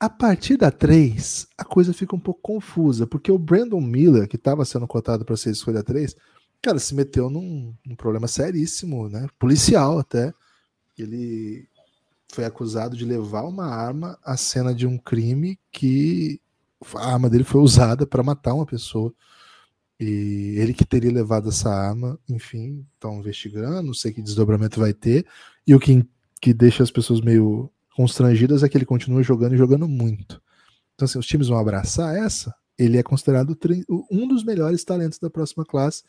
A 0.00 0.10
partir 0.10 0.56
da 0.56 0.72
3, 0.72 1.46
a 1.56 1.64
coisa 1.64 1.92
fica 1.92 2.16
um 2.16 2.18
pouco 2.18 2.40
confusa, 2.42 3.06
porque 3.06 3.30
o 3.30 3.38
Brandon 3.38 3.80
Miller, 3.80 4.26
que 4.26 4.34
estava 4.34 4.64
sendo 4.64 4.88
cotado 4.88 5.24
para 5.24 5.36
ser 5.36 5.50
escolha 5.50 5.84
3, 5.84 6.16
cara, 6.60 6.80
se 6.80 6.92
meteu 6.92 7.30
num, 7.30 7.72
num, 7.86 7.94
problema 7.94 8.26
seríssimo, 8.26 9.08
né? 9.08 9.28
Policial 9.38 10.00
até. 10.00 10.34
Ele 10.98 11.68
foi 12.32 12.44
acusado 12.44 12.96
de 12.96 13.04
levar 13.04 13.42
uma 13.42 13.66
arma 13.66 14.18
à 14.22 14.36
cena 14.36 14.74
de 14.74 14.86
um 14.86 14.98
crime 14.98 15.58
que 15.72 16.40
a 16.94 17.12
arma 17.12 17.30
dele 17.30 17.44
foi 17.44 17.60
usada 17.60 18.06
para 18.06 18.22
matar 18.22 18.54
uma 18.54 18.66
pessoa. 18.66 19.12
E 19.98 20.56
ele 20.58 20.74
que 20.74 20.84
teria 20.84 21.10
levado 21.10 21.48
essa 21.48 21.70
arma, 21.70 22.18
enfim, 22.28 22.86
estão 22.94 23.18
investigando, 23.18 23.86
não 23.86 23.94
sei 23.94 24.12
que 24.12 24.20
desdobramento 24.20 24.78
vai 24.78 24.92
ter. 24.92 25.26
E 25.66 25.74
o 25.74 25.80
que, 25.80 26.04
que 26.40 26.52
deixa 26.52 26.82
as 26.82 26.90
pessoas 26.90 27.20
meio 27.20 27.70
constrangidas 27.96 28.62
é 28.62 28.68
que 28.68 28.76
ele 28.76 28.84
continua 28.84 29.22
jogando 29.22 29.54
e 29.54 29.58
jogando 29.58 29.88
muito. 29.88 30.42
Então, 30.94 31.06
assim, 31.06 31.18
os 31.18 31.26
times 31.26 31.48
vão 31.48 31.58
abraçar 31.58 32.14
essa. 32.14 32.54
Ele 32.78 32.98
é 32.98 33.02
considerado 33.02 33.56
um 34.10 34.28
dos 34.28 34.44
melhores 34.44 34.84
talentos 34.84 35.18
da 35.18 35.30
próxima 35.30 35.64
classe. 35.64 36.02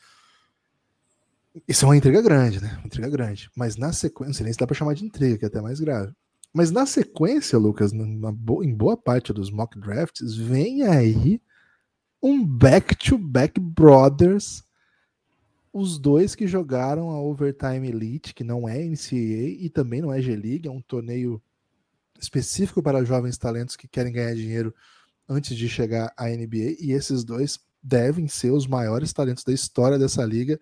Isso 1.68 1.86
é 1.86 1.88
uma 1.88 1.98
intriga 1.98 2.22
grande, 2.22 2.62
né? 2.62 2.76
Uma 2.80 2.88
intriga 2.88 3.10
grande. 3.10 3.50
Mas 3.56 3.78
na 3.78 3.94
sequência, 3.94 4.44
nem 4.44 4.52
se 4.52 4.60
dá 4.60 4.68
para 4.68 4.76
chamar 4.76 4.94
de 4.94 5.06
intriga, 5.06 5.38
que 5.38 5.46
é 5.46 5.48
até 5.48 5.62
mais 5.62 5.80
grave. 5.80 6.12
Mas 6.54 6.72
na 6.72 6.86
sequência, 6.86 7.58
Lucas, 7.58 7.92
na, 7.92 8.34
em 8.64 8.74
boa 8.74 8.98
parte 8.98 9.32
dos 9.32 9.52
mock 9.52 9.80
drafts, 9.80 10.36
vem 10.36 10.84
aí 10.84 11.42
um 12.22 12.46
back-to-back 12.46 13.60
brothers, 13.60 14.64
os 15.72 16.00
dois 16.00 16.34
que 16.34 16.48
jogaram 16.48 17.12
a 17.12 17.22
Overtime 17.22 17.88
Elite, 17.88 18.34
que 18.34 18.44
não 18.44 18.68
é 18.68 18.84
NCAA 18.84 19.50
e 19.60 19.70
também 19.70 20.02
não 20.02 20.12
é 20.12 20.22
G-League, 20.22 20.68
é 20.68 20.72
um 20.72 20.82
torneio 20.82 21.42
específico 22.20 22.82
para 22.82 23.06
jovens 23.06 23.38
talentos 23.38 23.76
que 23.76 23.88
querem 23.88 24.12
ganhar 24.12 24.34
dinheiro 24.34 24.74
antes 25.30 25.56
de 25.56 25.70
chegar 25.70 26.12
à 26.18 26.28
NBA, 26.30 26.78
e 26.80 26.92
esses 26.92 27.24
dois 27.24 27.60
devem 27.84 28.28
ser 28.28 28.52
os 28.52 28.66
maiores 28.66 29.14
talentos 29.14 29.44
da 29.44 29.54
história 29.54 30.00
dessa 30.00 30.26
liga. 30.26 30.60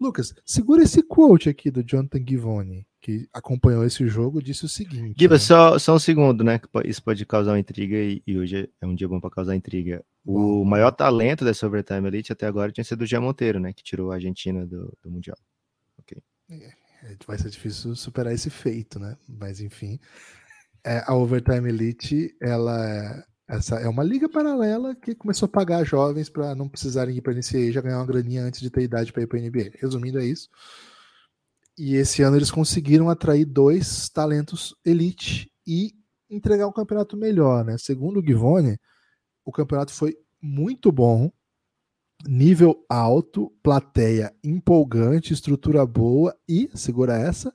Lucas, 0.00 0.34
segura 0.44 0.82
esse 0.82 1.02
quote 1.02 1.48
aqui 1.48 1.70
do 1.70 1.84
Jonathan 1.84 2.24
Givoni 2.26 2.86
que 3.00 3.28
acompanhou 3.32 3.84
esse 3.84 4.06
jogo, 4.06 4.42
disse 4.42 4.64
o 4.64 4.68
seguinte. 4.68 5.18
Giba, 5.18 5.34
né? 5.34 5.40
só, 5.40 5.78
só 5.78 5.94
um 5.94 5.98
segundo, 5.98 6.44
né? 6.44 6.60
Isso 6.84 7.02
pode 7.02 7.24
causar 7.24 7.52
uma 7.52 7.58
intriga 7.58 7.96
e, 7.96 8.22
e 8.26 8.38
hoje 8.38 8.70
é 8.80 8.86
um 8.86 8.94
dia 8.94 9.08
bom 9.08 9.18
para 9.18 9.30
causar 9.30 9.56
intriga. 9.56 10.04
O 10.24 10.64
maior 10.64 10.90
talento 10.90 11.44
dessa 11.44 11.66
Overtime 11.66 12.06
Elite 12.06 12.32
até 12.32 12.46
agora 12.46 12.70
tinha 12.70 12.84
sido 12.84 13.02
o 13.02 13.06
Gia 13.06 13.20
Monteiro, 13.20 13.58
né? 13.58 13.72
Que 13.72 13.82
tirou 13.82 14.12
a 14.12 14.16
Argentina 14.16 14.66
do, 14.66 14.96
do 15.02 15.10
Mundial. 15.10 15.36
Ok. 15.98 16.22
É, 16.50 16.54
é, 17.04 17.16
vai 17.26 17.38
ser 17.38 17.48
difícil 17.48 17.96
superar 17.96 18.34
esse 18.34 18.50
feito, 18.50 18.98
né? 18.98 19.16
Mas 19.26 19.60
enfim. 19.60 19.98
É, 20.84 21.02
a 21.06 21.14
Overtime 21.14 21.70
Elite, 21.70 22.36
ela 22.40 22.86
é, 22.86 23.24
essa 23.50 23.76
é 23.76 23.88
uma 23.88 24.04
liga 24.04 24.28
paralela 24.28 24.94
que 24.94 25.12
começou 25.12 25.46
a 25.46 25.48
pagar 25.48 25.84
jovens 25.84 26.28
para 26.28 26.54
não 26.54 26.68
precisarem 26.68 27.16
ir 27.16 27.20
para 27.20 27.32
a 27.32 27.34
NCAA 27.34 27.58
e 27.58 27.72
já 27.72 27.80
ganhar 27.80 27.98
uma 27.98 28.06
graninha 28.06 28.44
antes 28.44 28.60
de 28.60 28.70
ter 28.70 28.82
idade 28.82 29.12
para 29.12 29.22
ir 29.22 29.26
para 29.26 29.38
a 29.38 29.42
NBA. 29.42 29.72
Resumindo, 29.80 30.20
é 30.20 30.24
isso. 30.24 30.48
E 31.76 31.96
esse 31.96 32.22
ano 32.22 32.36
eles 32.36 32.50
conseguiram 32.50 33.10
atrair 33.10 33.44
dois 33.44 34.08
talentos 34.08 34.76
elite 34.84 35.50
e 35.66 35.92
entregar 36.30 36.68
um 36.68 36.72
campeonato 36.72 37.16
melhor, 37.16 37.64
né? 37.64 37.76
Segundo 37.76 38.20
o 38.20 38.24
Givone, 38.24 38.78
o 39.44 39.50
campeonato 39.50 39.92
foi 39.92 40.16
muito 40.40 40.92
bom, 40.92 41.28
nível 42.28 42.84
alto, 42.88 43.52
plateia 43.64 44.32
empolgante, 44.44 45.32
estrutura 45.32 45.84
boa 45.84 46.36
e, 46.48 46.70
segura 46.74 47.18
essa, 47.18 47.52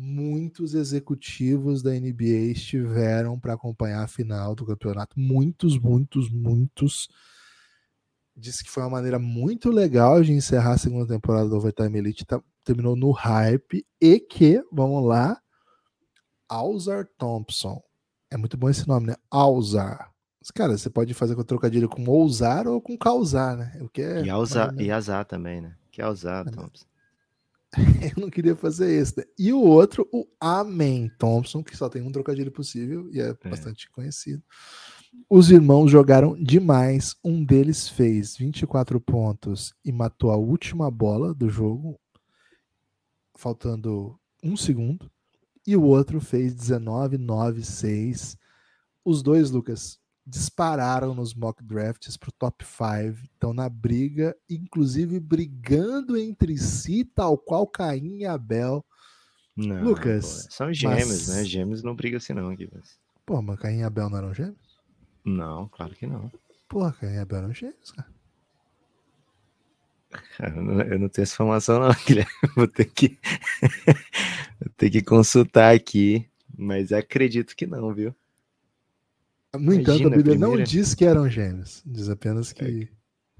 muitos 0.00 0.74
executivos 0.74 1.82
da 1.82 1.90
NBA 1.90 2.52
estiveram 2.52 3.38
para 3.38 3.52
acompanhar 3.52 4.02
a 4.02 4.08
final 4.08 4.54
do 4.54 4.64
campeonato. 4.64 5.20
Muitos, 5.20 5.78
muitos, 5.78 6.30
muitos. 6.30 7.08
Disse 8.34 8.64
que 8.64 8.70
foi 8.70 8.82
uma 8.82 8.90
maneira 8.90 9.18
muito 9.18 9.70
legal 9.70 10.22
de 10.22 10.32
encerrar 10.32 10.72
a 10.72 10.78
segunda 10.78 11.06
temporada 11.06 11.48
do 11.48 11.56
Overtime 11.56 11.98
Elite. 11.98 12.24
Tá 12.24 12.42
terminou 12.64 12.96
no 12.96 13.10
hype 13.10 13.86
e 14.00 14.20
que, 14.20 14.62
vamos 14.72 15.04
lá, 15.06 15.40
Alzar 16.48 17.06
Thompson. 17.18 17.82
É 18.30 18.36
muito 18.36 18.56
bom 18.56 18.68
esse 18.68 18.86
nome, 18.88 19.08
né? 19.08 19.16
Alzar. 19.30 20.10
Cara, 20.54 20.78
você 20.78 20.88
pode 20.88 21.12
fazer 21.12 21.36
com 21.36 21.42
trocadilho 21.42 21.88
com 21.88 22.04
ousar 22.06 22.66
ou 22.66 22.80
com 22.80 22.96
causar, 22.96 23.56
né? 23.56 23.78
O 23.82 23.88
que 23.88 24.00
é 24.00 24.22
e, 24.22 24.30
alzar, 24.30 24.74
e 24.78 24.90
azar 24.90 25.24
também, 25.26 25.60
né? 25.60 25.74
Que 25.90 26.00
é 26.00 26.04
Alzar 26.04 26.48
Thompson. 26.50 26.89
Eu 28.16 28.20
não 28.20 28.30
queria 28.30 28.56
fazer 28.56 28.90
esse. 28.92 29.18
Né? 29.18 29.24
E 29.38 29.52
o 29.52 29.60
outro, 29.60 30.08
o 30.12 30.26
Amen 30.40 31.10
Thompson, 31.18 31.62
que 31.62 31.76
só 31.76 31.88
tem 31.88 32.02
um 32.02 32.10
trocadilho 32.10 32.50
possível 32.50 33.08
e 33.12 33.20
é, 33.20 33.28
é. 33.28 33.48
bastante 33.48 33.88
conhecido. 33.90 34.42
Os 35.28 35.50
irmãos 35.50 35.88
jogaram 35.88 36.40
demais. 36.42 37.14
Um 37.24 37.44
deles 37.44 37.88
fez 37.88 38.36
24 38.36 39.00
pontos 39.00 39.74
e 39.84 39.92
matou 39.92 40.30
a 40.30 40.36
última 40.36 40.90
bola 40.90 41.34
do 41.34 41.48
jogo, 41.48 41.98
faltando 43.36 44.18
um 44.42 44.56
segundo. 44.56 45.10
E 45.66 45.76
o 45.76 45.82
outro 45.82 46.20
fez 46.20 46.54
19, 46.54 47.18
9, 47.18 47.62
6. 47.62 48.36
Os 49.04 49.22
dois, 49.22 49.50
Lucas, 49.50 49.99
dispararam 50.26 51.14
nos 51.14 51.34
mock 51.34 51.62
drafts 51.62 52.16
para 52.16 52.28
o 52.28 52.32
top 52.32 52.64
5. 52.64 53.24
Estão 53.24 53.52
na 53.52 53.68
briga, 53.68 54.36
inclusive 54.48 55.18
brigando 55.18 56.16
entre 56.16 56.56
si, 56.58 57.04
tal 57.04 57.36
qual 57.36 57.66
Caim 57.66 58.18
e 58.18 58.26
Abel. 58.26 58.84
Não, 59.56 59.82
Lucas. 59.82 60.44
Pô, 60.44 60.52
são 60.52 60.72
gêmeos, 60.72 61.08
mas... 61.08 61.28
né? 61.28 61.44
Gêmeos 61.44 61.82
não 61.82 61.94
brigam 61.94 62.18
assim, 62.18 62.32
não. 62.32 62.54
Mas... 62.72 62.98
Pô, 63.26 63.42
mas 63.42 63.58
Caim 63.58 63.80
e 63.80 63.82
Abel 63.82 64.08
não 64.08 64.18
eram 64.18 64.34
gêmeos? 64.34 64.80
Não, 65.24 65.68
claro 65.68 65.94
que 65.94 66.06
não. 66.06 66.30
Porra, 66.68 66.92
Caim 66.92 67.14
e 67.14 67.18
Abel 67.18 67.38
eram 67.38 67.54
gêmeos, 67.54 67.90
cara. 67.90 68.08
eu 70.90 70.98
não 70.98 71.08
tenho 71.08 71.22
essa 71.22 71.34
informação, 71.34 71.80
não, 71.80 71.94
Guilherme. 72.06 72.30
Vou 72.56 72.66
ter 72.66 72.86
que, 72.86 73.18
Vou 74.60 74.72
ter 74.76 74.90
que 74.90 75.02
consultar 75.02 75.74
aqui, 75.74 76.28
mas 76.56 76.92
acredito 76.92 77.56
que 77.56 77.66
não, 77.66 77.92
viu? 77.94 78.14
No 79.54 79.72
Imagina, 79.72 79.82
entanto, 79.82 80.06
a 80.06 80.16
Bíblia 80.16 80.36
primeira... 80.36 80.56
não 80.56 80.62
diz 80.62 80.94
que 80.94 81.04
eram 81.04 81.28
gêmeos, 81.28 81.82
diz 81.84 82.08
apenas 82.08 82.52
que. 82.52 82.88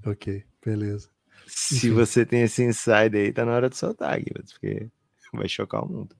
É. 0.05 0.09
Ok, 0.09 0.43
beleza. 0.65 1.09
Se 1.47 1.75
Enfim. 1.75 1.91
você 1.91 2.25
tem 2.25 2.41
esse 2.41 2.63
insight 2.63 3.15
aí, 3.15 3.31
tá 3.31 3.45
na 3.45 3.53
hora 3.53 3.69
de 3.69 3.77
soltar, 3.77 4.17
Guilherme, 4.19 4.49
porque 4.51 4.89
vai 5.33 5.47
chocar 5.47 5.83
o 5.83 5.89
mundo. 5.89 6.15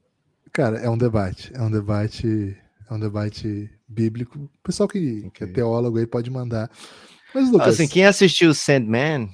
Cara, 0.51 0.77
é 0.77 0.89
um 0.89 0.97
debate. 0.97 1.51
É 1.53 1.61
um 1.61 1.71
debate. 1.71 2.57
É 2.89 2.93
um 2.93 2.99
debate 2.99 3.69
bíblico. 3.87 4.37
O 4.39 4.49
pessoal 4.63 4.87
que, 4.87 5.23
okay. 5.27 5.31
que 5.31 5.43
é 5.43 5.47
teólogo 5.47 5.97
aí 5.97 6.05
pode 6.05 6.29
mandar. 6.29 6.69
Mas, 7.33 7.49
Lucas. 7.49 7.75
Assim, 7.75 7.87
quem 7.87 8.05
assistiu 8.05 8.53
Sandman 8.53 9.29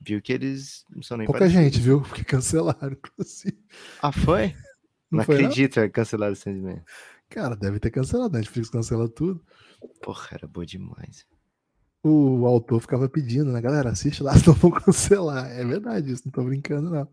viu 0.00 0.22
que 0.22 0.32
eles 0.32 0.84
não 0.94 1.02
são 1.02 1.18
nem 1.18 1.26
Pouca 1.26 1.40
parecidos. 1.40 1.64
gente, 1.64 1.80
viu? 1.80 2.00
Porque 2.00 2.24
cancelaram, 2.24 2.92
inclusive. 2.92 3.58
Ah, 4.00 4.12
foi? 4.12 4.54
Não, 5.10 5.18
não 5.18 5.24
foi, 5.24 5.34
acredito, 5.36 5.80
não? 5.80 5.90
cancelaram 5.90 6.32
o 6.32 6.36
Sandman. 6.36 6.82
Cara, 7.28 7.54
deve 7.54 7.78
ter 7.78 7.90
cancelado. 7.90 8.36
A 8.36 8.38
Netflix 8.38 8.70
cancela 8.70 9.08
tudo. 9.08 9.42
Porra, 10.02 10.28
era 10.32 10.46
boa 10.46 10.64
demais. 10.64 11.26
O 12.02 12.46
autor 12.46 12.80
ficava 12.80 13.08
pedindo, 13.08 13.52
né? 13.52 13.60
Galera, 13.60 13.90
assiste 13.90 14.22
lá, 14.22 14.34
senão 14.38 14.54
vão 14.54 14.70
cancelar. 14.70 15.50
É 15.50 15.64
verdade, 15.64 16.12
isso 16.12 16.22
não 16.24 16.32
tô 16.32 16.42
brincando, 16.44 16.90
não. 16.90 17.08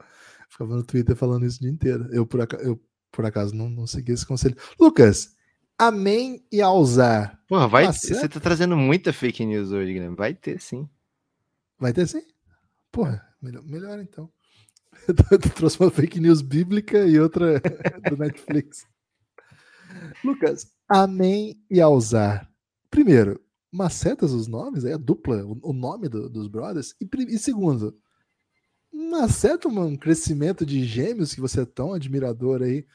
Ficava 0.49 0.75
no 0.75 0.83
Twitter 0.83 1.15
falando 1.15 1.45
isso 1.45 1.57
o 1.57 1.61
dia 1.61 1.71
inteiro. 1.71 2.07
Eu, 2.11 2.25
por, 2.25 2.41
acaso, 2.41 2.63
eu, 2.63 2.81
por 3.11 3.25
acaso, 3.25 3.53
não, 3.53 3.69
não 3.69 3.87
segui 3.87 4.13
esse 4.13 4.25
conselho. 4.25 4.55
Lucas, 4.79 5.35
Amém 5.77 6.41
e 6.49 6.61
Alzar. 6.61 7.37
Porra, 7.47 7.67
vai. 7.67 7.85
Tá 7.85 7.91
você 7.91 8.29
tá 8.29 8.39
trazendo 8.39 8.77
muita 8.77 9.11
fake 9.11 9.45
news 9.45 9.71
hoje, 9.71 9.91
Guilherme. 9.91 10.15
Vai 10.15 10.33
ter 10.33 10.59
sim. 10.61 10.89
Vai 11.77 11.91
ter 11.91 12.07
sim? 12.07 12.23
Porra, 12.91 13.21
melhor, 13.41 13.63
melhor 13.63 13.99
então. 13.99 14.31
Eu 15.29 15.37
trouxe 15.37 15.77
uma 15.79 15.91
fake 15.91 16.21
news 16.21 16.41
bíblica 16.41 17.05
e 17.05 17.19
outra 17.19 17.59
do 18.09 18.15
Netflix. 18.15 18.87
Lucas, 20.23 20.71
Amém 20.87 21.59
e 21.69 21.81
Alzar. 21.81 22.49
Primeiro, 22.91 23.41
macetas 23.71 24.31
os 24.31 24.47
nomes, 24.47 24.85
é 24.85 24.93
a 24.93 24.97
dupla, 24.97 25.43
o, 25.43 25.73
nome 25.73 26.07
do, 26.07 26.29
dos 26.29 26.47
brothers. 26.47 26.95
E, 27.01 27.07
e 27.27 27.37
segundo, 27.39 27.97
maceta 28.93 29.67
um 29.67 29.97
crescimento 29.97 30.65
de 30.65 30.85
gêmeos 30.85 31.33
que 31.33 31.41
você 31.41 31.61
é 31.61 31.65
tão 31.65 31.93
admirador 31.93 32.61
aí 32.61 32.85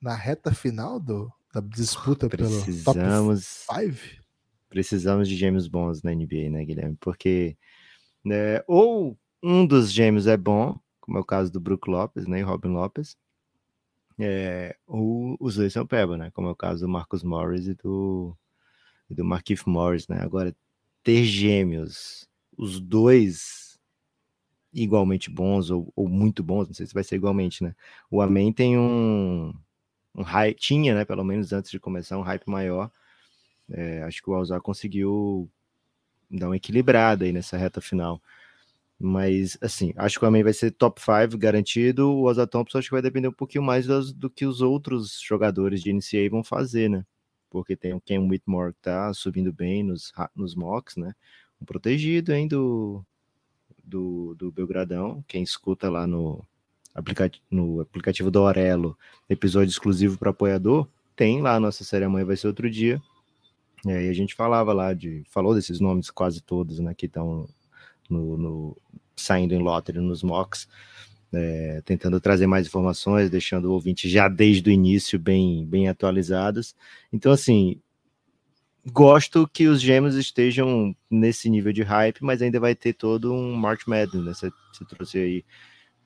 na 0.00 0.14
reta 0.14 0.54
final 0.54 0.98
do, 0.98 1.30
da 1.52 1.60
disputa 1.60 2.28
precisamos, 2.28 2.84
pelo 2.84 3.78
top 3.78 3.92
5? 3.92 4.22
Precisamos 4.70 5.28
de 5.28 5.36
gêmeos 5.36 5.68
bons 5.68 6.02
na 6.02 6.12
NBA, 6.12 6.50
né, 6.50 6.64
Guilherme? 6.64 6.96
Porque 7.00 7.56
né, 8.24 8.62
ou 8.66 9.18
um 9.42 9.66
dos 9.66 9.92
gêmeos 9.92 10.26
é 10.26 10.36
bom, 10.36 10.78
como 11.00 11.18
é 11.18 11.20
o 11.20 11.24
caso 11.24 11.52
do 11.52 11.60
Brook 11.60 11.88
Lopes 11.88 12.26
né, 12.26 12.40
e 12.40 12.42
Robin 12.42 12.68
Lopes, 12.68 13.16
é, 14.18 14.76
os 14.86 15.56
dois 15.56 15.72
são 15.72 15.86
peba, 15.86 16.16
né? 16.16 16.30
Como 16.32 16.48
é 16.48 16.50
o 16.50 16.56
caso 16.56 16.86
do 16.86 16.88
Marcus 16.88 17.22
Morris 17.22 17.68
e 17.68 17.74
do, 17.74 18.36
e 19.08 19.14
do 19.14 19.24
Morris, 19.66 20.08
né? 20.08 20.18
Agora, 20.20 20.54
ter 21.02 21.24
gêmeos, 21.24 22.28
os 22.56 22.80
dois 22.80 23.78
igualmente 24.72 25.30
bons 25.30 25.70
ou, 25.70 25.92
ou, 25.96 26.08
muito 26.08 26.42
bons, 26.42 26.66
não 26.68 26.74
sei 26.74 26.86
se 26.86 26.94
vai 26.94 27.04
ser 27.04 27.16
igualmente, 27.16 27.62
né? 27.62 27.74
O 28.10 28.20
Amém 28.20 28.52
tem 28.52 28.76
um, 28.78 29.54
um 30.14 30.22
hype, 30.22 30.58
tinha, 30.58 30.94
né? 30.94 31.04
Pelo 31.04 31.24
menos 31.24 31.52
antes 31.52 31.70
de 31.70 31.78
começar, 31.80 32.18
um 32.18 32.22
hype 32.22 32.48
maior. 32.48 32.90
É, 33.70 34.02
acho 34.02 34.22
que 34.22 34.30
o 34.30 34.34
Alzar 34.34 34.60
conseguiu 34.60 35.50
dar 36.30 36.48
uma 36.48 36.56
equilibrada 36.56 37.24
aí 37.24 37.32
nessa 37.32 37.56
reta 37.56 37.80
final. 37.80 38.20
Mas, 39.00 39.56
assim, 39.60 39.92
acho 39.96 40.18
que 40.18 40.24
o 40.24 40.28
Amém 40.28 40.42
vai 40.42 40.52
ser 40.52 40.72
top 40.72 41.00
5 41.00 41.38
garantido. 41.38 42.10
O 42.10 42.24
Oza 42.24 42.46
Thompson 42.46 42.78
acho 42.78 42.88
que 42.88 42.94
vai 42.94 43.02
depender 43.02 43.28
um 43.28 43.32
pouquinho 43.32 43.62
mais 43.62 43.86
do, 43.86 44.12
do 44.12 44.30
que 44.30 44.44
os 44.44 44.60
outros 44.60 45.20
jogadores 45.20 45.82
de 45.82 45.92
NCAA 45.92 46.28
vão 46.30 46.42
fazer, 46.42 46.90
né? 46.90 47.04
Porque 47.48 47.76
tem 47.76 47.94
o 47.94 48.00
Ken 48.00 48.18
Whitmore 48.18 48.72
que 48.74 48.80
tá 48.82 49.14
subindo 49.14 49.52
bem 49.52 49.84
nos, 49.84 50.12
nos 50.34 50.54
mocks, 50.54 50.96
né? 50.96 51.14
Um 51.62 51.64
protegido, 51.64 52.32
hein, 52.32 52.48
do, 52.48 53.04
do, 53.84 54.34
do 54.34 54.50
Belgradão. 54.50 55.24
Quem 55.28 55.42
escuta 55.44 55.88
lá 55.88 56.06
no, 56.06 56.44
aplicativo, 56.94 57.44
no 57.50 57.80
aplicativo 57.80 58.30
do 58.30 58.40
Aurelo, 58.40 58.98
episódio 59.28 59.70
exclusivo 59.70 60.18
para 60.18 60.30
apoiador, 60.30 60.88
tem 61.14 61.40
lá 61.40 61.58
nossa 61.60 61.84
série 61.84 62.04
Amanhã 62.04 62.24
vai 62.24 62.36
ser 62.36 62.48
outro 62.48 62.68
dia. 62.68 63.00
E 63.84 63.90
a 63.90 64.12
gente 64.12 64.34
falava 64.34 64.72
lá 64.72 64.92
de. 64.92 65.22
Falou 65.28 65.54
desses 65.54 65.78
nomes 65.78 66.10
quase 66.10 66.40
todos, 66.40 66.80
né? 66.80 66.94
Que 66.94 67.06
estão 67.06 67.48
no, 68.08 68.36
no, 68.36 68.76
saindo 69.16 69.54
em 69.54 69.58
lottery 69.58 69.98
nos 70.00 70.22
mocks, 70.22 70.68
é, 71.32 71.82
tentando 71.84 72.20
trazer 72.20 72.46
mais 72.46 72.66
informações, 72.66 73.30
deixando 73.30 73.66
o 73.66 73.72
ouvinte 73.72 74.08
já 74.08 74.28
desde 74.28 74.70
o 74.70 74.72
início 74.72 75.18
bem, 75.18 75.66
bem 75.66 75.88
atualizados. 75.88 76.74
Então, 77.12 77.32
assim, 77.32 77.80
gosto 78.86 79.48
que 79.48 79.66
os 79.66 79.80
gêmeos 79.80 80.14
estejam 80.14 80.94
nesse 81.10 81.50
nível 81.50 81.72
de 81.72 81.82
hype, 81.82 82.22
mas 82.22 82.40
ainda 82.40 82.58
vai 82.58 82.74
ter 82.74 82.94
todo 82.94 83.32
um 83.32 83.54
March 83.54 83.86
Madness, 83.86 84.24
né? 84.24 84.32
Você, 84.32 84.50
você 84.72 84.84
trouxe 84.84 85.18
aí 85.18 85.44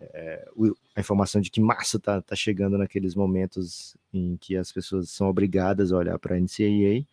é, 0.00 0.48
a 0.96 1.00
informação 1.00 1.40
de 1.40 1.50
que 1.50 1.60
março 1.60 2.00
tá, 2.00 2.20
tá 2.20 2.34
chegando 2.34 2.76
naqueles 2.76 3.14
momentos 3.14 3.96
em 4.12 4.36
que 4.36 4.56
as 4.56 4.72
pessoas 4.72 5.10
são 5.10 5.28
obrigadas 5.28 5.92
a 5.92 5.96
olhar 5.96 6.18
para 6.18 6.34
a 6.34 6.40
NCAA, 6.40 7.06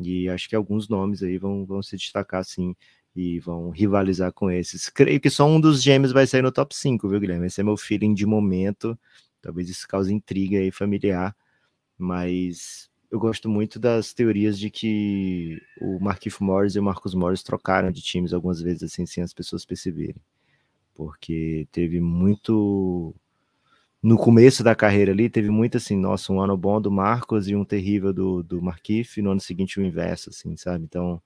e 0.00 0.28
acho 0.28 0.48
que 0.48 0.56
alguns 0.56 0.88
nomes 0.88 1.22
aí 1.22 1.38
vão, 1.38 1.64
vão 1.64 1.82
se 1.82 1.96
destacar, 1.96 2.44
sim, 2.44 2.74
e 3.18 3.40
vão 3.40 3.70
rivalizar 3.70 4.32
com 4.32 4.48
esses. 4.48 4.88
Creio 4.88 5.20
que 5.20 5.28
só 5.28 5.44
um 5.44 5.60
dos 5.60 5.82
gêmeos 5.82 6.12
vai 6.12 6.24
sair 6.24 6.42
no 6.42 6.52
top 6.52 6.72
5, 6.74 7.08
viu, 7.08 7.18
Guilherme? 7.18 7.46
Esse 7.48 7.60
é 7.60 7.64
meu 7.64 7.76
feeling 7.76 8.14
de 8.14 8.24
momento. 8.24 8.96
Talvez 9.42 9.68
isso 9.68 9.88
cause 9.88 10.14
intriga 10.14 10.58
aí 10.58 10.70
familiar, 10.70 11.34
mas 11.98 12.88
eu 13.10 13.18
gosto 13.18 13.48
muito 13.48 13.80
das 13.80 14.14
teorias 14.14 14.56
de 14.56 14.70
que 14.70 15.60
o 15.80 15.98
Marquinhos 15.98 16.38
Morris 16.38 16.76
e 16.76 16.78
o 16.78 16.82
Marcos 16.82 17.12
Morris 17.12 17.42
trocaram 17.42 17.90
de 17.90 18.02
times 18.02 18.32
algumas 18.32 18.60
vezes 18.62 18.84
assim, 18.84 19.04
sem 19.04 19.24
as 19.24 19.34
pessoas 19.34 19.64
perceberem. 19.64 20.22
Porque 20.94 21.66
teve 21.72 22.00
muito 22.00 23.12
no 24.00 24.16
começo 24.16 24.62
da 24.62 24.76
carreira 24.76 25.10
ali, 25.10 25.28
teve 25.28 25.50
muito 25.50 25.76
assim, 25.76 25.96
nossa, 25.96 26.32
um 26.32 26.40
ano 26.40 26.56
bom 26.56 26.80
do 26.80 26.90
Marcos 26.90 27.48
e 27.48 27.56
um 27.56 27.64
terrível 27.64 28.12
do, 28.12 28.44
do 28.44 28.62
Marquinhos, 28.62 29.16
e 29.16 29.22
no 29.22 29.32
ano 29.32 29.40
seguinte 29.40 29.80
o 29.80 29.84
inverso, 29.84 30.30
assim, 30.30 30.56
sabe? 30.56 30.84
Então, 30.84 31.20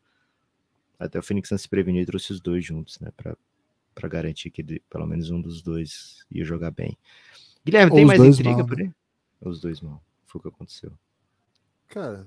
até 0.99 1.19
o 1.19 1.23
Phoenix 1.23 1.49
Suns 1.49 1.63
se 1.63 1.69
preveniu 1.69 2.03
e 2.03 2.07
trouxe 2.07 2.33
os 2.33 2.41
dois 2.41 2.65
juntos, 2.65 2.99
né? 3.01 3.11
Para 3.95 4.09
garantir 4.09 4.51
que 4.51 4.63
ele, 4.63 4.81
pelo 4.89 5.07
menos 5.07 5.31
um 5.31 5.41
dos 5.41 5.63
dois 5.63 6.25
ia 6.31 6.45
jogar 6.45 6.71
bem. 6.71 6.97
Guilherme, 7.65 7.91
Ou 7.91 7.97
tem 7.97 8.05
mais 8.05 8.21
intriga 8.21 8.59
mal, 8.59 8.67
por 8.67 8.77
né? 8.79 8.85
aí? 8.85 8.93
Os 9.41 9.61
dois 9.61 9.81
mal. 9.81 10.03
Foi 10.27 10.39
o 10.39 10.43
que 10.43 10.49
aconteceu. 10.49 10.93
Cara, 11.89 12.27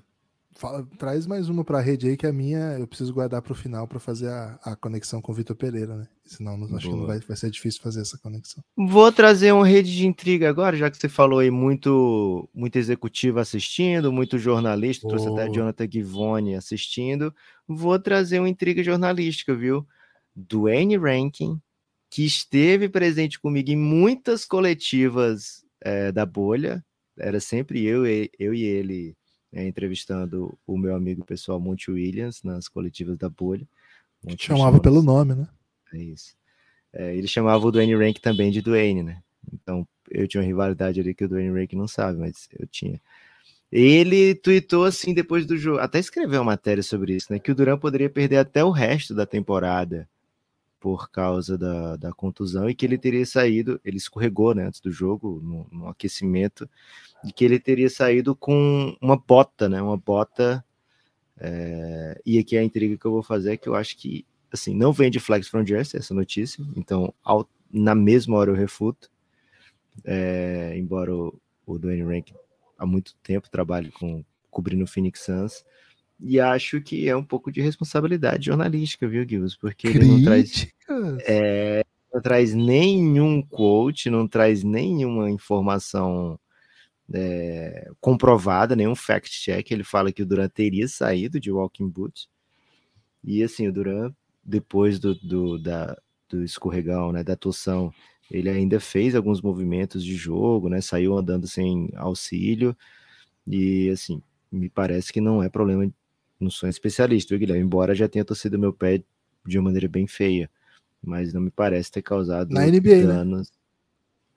fala, 0.56 0.88
traz 0.98 1.28
mais 1.28 1.50
uma 1.50 1.64
para 1.64 1.80
a 1.80 1.82
rede 1.82 2.08
aí 2.08 2.18
que 2.18 2.26
a 2.26 2.34
minha 2.34 2.78
eu 2.80 2.88
preciso 2.88 3.14
guardar 3.14 3.42
para 3.42 3.52
o 3.52 3.56
final 3.56 3.88
para 3.88 4.00
fazer 4.00 4.30
a, 4.30 4.58
a, 4.64 4.76
conexão 4.76 5.22
com 5.22 5.32
o 5.32 5.36
Vitor 5.36 5.56
Pereira, 5.56 5.96
né? 5.96 6.08
Senão 6.24 6.58
não, 6.58 6.76
acho 6.76 6.90
que 6.90 6.96
não 6.96 7.06
vai, 7.06 7.20
vai 7.20 7.38
ser 7.38 7.52
difícil 7.52 7.82
fazer 7.82 8.02
essa 8.02 8.18
conexão. 8.18 8.64
Vou 8.76 9.12
trazer 9.12 9.52
uma 9.52 9.68
rede 9.68 9.96
de 9.96 10.08
intriga 10.08 10.50
agora, 10.50 10.78
já 10.78 10.90
que 10.90 10.98
você 10.98 11.10
falou 11.10 11.40
aí 11.40 11.52
muito, 11.52 12.50
muito 12.54 12.78
executivo 12.78 13.40
assistindo, 13.40 14.12
muito 14.12 14.40
jornalista, 14.40 15.08
Boa. 15.08 15.18
trouxe 15.18 15.42
até 15.42 15.52
Jonathan 15.52 15.88
Givone 15.92 16.56
assistindo. 16.56 17.36
Vou 17.68 18.00
trazer 18.00 18.40
uma 18.40 18.50
intriga 18.50 18.82
jornalística, 18.82 19.54
viu? 19.54 19.86
Dwayne 20.36 20.98
Rankin, 20.98 21.60
que 22.10 22.26
esteve 22.26 22.88
presente 22.88 23.40
comigo 23.40 23.70
em 23.70 23.76
muitas 23.76 24.46
coletivas 24.46 25.66
é, 25.82 26.12
da 26.12 26.26
bolha, 26.26 26.84
era 27.18 27.40
sempre 27.40 27.84
eu, 27.84 28.04
eu 28.40 28.54
e 28.54 28.64
ele 28.64 29.16
é, 29.56 29.66
entrevistando 29.66 30.56
o 30.68 30.78
meu 30.78 30.94
amigo 30.94 31.24
pessoal 31.24 31.60
Monte 31.62 31.90
Williams 31.90 32.44
nas 32.44 32.68
coletivas 32.68 33.18
da 33.18 33.30
bolha. 33.30 33.66
Monte 34.22 34.48
chamava 34.48 34.82
pelo 34.82 35.02
nome, 35.02 35.34
né? 35.34 35.48
É 35.94 35.98
isso. 35.98 36.36
É, 36.92 37.16
ele 37.16 37.28
chamava 37.28 37.66
o 37.66 37.72
Dwayne 37.72 37.96
Rank 37.96 38.20
também 38.20 38.52
de 38.52 38.62
Dwayne, 38.62 39.02
né? 39.02 39.24
Então 39.54 39.88
eu 40.12 40.28
tinha 40.28 40.42
uma 40.42 40.48
rivalidade 40.48 41.00
ali 41.00 41.16
que 41.16 41.24
o 41.24 41.30
Dwayne 41.30 41.58
Rank 41.58 41.72
não 41.74 41.88
sabe, 41.88 42.20
mas 42.20 42.50
eu 42.60 42.68
tinha. 42.68 43.02
Ele 43.72 44.36
tweetou 44.36 44.84
assim 44.84 45.14
depois 45.14 45.46
do 45.46 45.58
jogo, 45.58 45.80
até 45.80 46.00
escreveu 46.00 46.42
uma 46.42 46.52
matéria 46.52 46.84
sobre 46.84 47.16
isso, 47.16 47.32
né? 47.32 47.40
Que 47.40 47.52
o 47.52 47.56
Duran 47.56 47.78
poderia 47.78 48.10
perder 48.10 48.38
até 48.38 48.64
o 48.64 48.72
resto 48.72 49.16
da 49.16 49.26
temporada 49.26 50.08
por 50.86 51.10
causa 51.10 51.58
da, 51.58 51.96
da 51.96 52.14
contusão 52.14 52.70
e 52.70 52.76
que 52.76 52.86
ele 52.86 52.96
teria 52.96 53.26
saído, 53.26 53.82
ele 53.84 53.98
escorregou 53.98 54.54
né, 54.54 54.68
antes 54.68 54.80
do 54.80 54.92
jogo, 54.92 55.42
no, 55.44 55.68
no 55.72 55.88
aquecimento, 55.88 56.70
e 57.24 57.34
que 57.34 57.44
ele 57.44 57.60
teria 57.60 57.90
saído 57.90 58.36
com 58.36 58.96
uma 59.02 59.18
bota, 59.18 59.68
né? 59.68 59.82
Uma 59.82 59.98
bota. 59.98 60.64
É, 61.40 62.22
e 62.24 62.38
aqui 62.38 62.56
a 62.56 62.64
intriga 62.64 62.96
que 63.00 63.04
eu 63.04 63.10
vou 63.10 63.24
fazer 63.24 63.54
é 63.54 63.58
que 63.58 63.68
eu 63.68 63.74
acho 63.74 63.98
que 63.98 64.28
assim, 64.54 64.76
não 64.76 64.94
vem 64.94 65.10
de 65.10 65.20
Flex 65.20 65.48
from 65.48 65.66
Jersey 65.66 66.00
essa 66.00 66.14
notícia, 66.14 66.64
então 66.78 67.12
ao, 67.24 67.50
na 67.74 67.96
mesma 67.96 68.38
hora 68.38 68.52
eu 68.52 68.56
refuto, 68.56 69.10
é, 70.04 70.78
embora 70.78 71.16
o, 71.16 71.34
o 71.66 71.80
Dwayne 71.80 72.04
Rank 72.04 72.32
há 72.78 72.86
muito 72.86 73.16
tempo 73.24 73.50
trabalhe 73.50 73.90
com 73.90 74.24
cobrindo 74.52 74.84
o 74.84 74.88
Phoenix 74.88 75.22
Suns, 75.22 75.66
e 76.20 76.40
acho 76.40 76.82
que 76.82 77.08
é 77.10 77.16
um 77.16 77.24
pouco 77.24 77.52
de 77.52 77.62
responsabilidade 77.62 78.46
jornalística, 78.46 79.08
viu, 79.08 79.28
Gibbs? 79.28 79.56
Porque 79.56 79.88
ele 79.88 80.06
não 80.06 80.24
traz, 80.24 80.68
é, 81.28 81.86
não 82.14 82.22
traz 82.22 82.54
nenhum 82.54 83.42
quote, 83.42 84.10
não 84.10 84.28
traz 84.28 84.64
nenhuma 84.64 85.30
informação 85.30 86.40
é, 87.14 87.92
comprovada, 88.00 88.76
nenhum 88.76 88.96
fact-check. 88.96 89.70
Ele 89.72 89.84
fala 89.84 90.12
que 90.12 90.22
o 90.22 90.26
Duran 90.26 90.48
teria 90.48 90.88
saído 90.88 91.40
de 91.40 91.52
Walking 91.52 91.90
Boot. 91.90 92.30
E 93.24 93.44
assim, 93.44 93.68
o 93.68 93.74
Duran, 93.74 94.14
depois 94.44 95.00
do, 95.00 95.16
do, 95.16 95.60
da, 95.60 95.98
do 96.30 96.44
escorregão, 96.44 97.12
né, 97.12 97.24
da 97.24 97.36
torção, 97.36 97.94
ele 98.32 98.50
ainda 98.50 98.80
fez 98.80 99.16
alguns 99.16 99.42
movimentos 99.42 100.04
de 100.04 100.16
jogo, 100.16 100.70
né, 100.70 100.80
saiu 100.80 101.18
andando 101.18 101.48
sem 101.48 101.90
auxílio. 101.96 102.76
E 103.46 103.90
assim, 103.90 104.22
me 104.52 104.70
parece 104.70 105.12
que 105.12 105.20
não 105.20 105.44
é 105.44 105.50
problema 105.50 105.92
não 106.40 106.50
sou 106.50 106.70
especialista, 106.70 107.30
viu, 107.30 107.40
Guilherme? 107.40 107.64
Embora 107.64 107.96
já 107.96 108.08
tenha 108.08 108.26
torcido 108.26 108.60
meu 108.60 108.74
pé 108.74 109.04
de 109.46 109.58
uma 109.58 109.66
maneira 109.66 109.88
bem 109.88 110.08
feia, 110.08 110.50
mas 111.04 111.34
não 111.34 111.42
me 111.42 111.52
parece 111.52 111.92
ter 111.92 112.02
causado 112.02 112.54
na 112.54 112.66
NBA, 112.66 112.98
né? 112.98 113.04
danos 113.04 113.52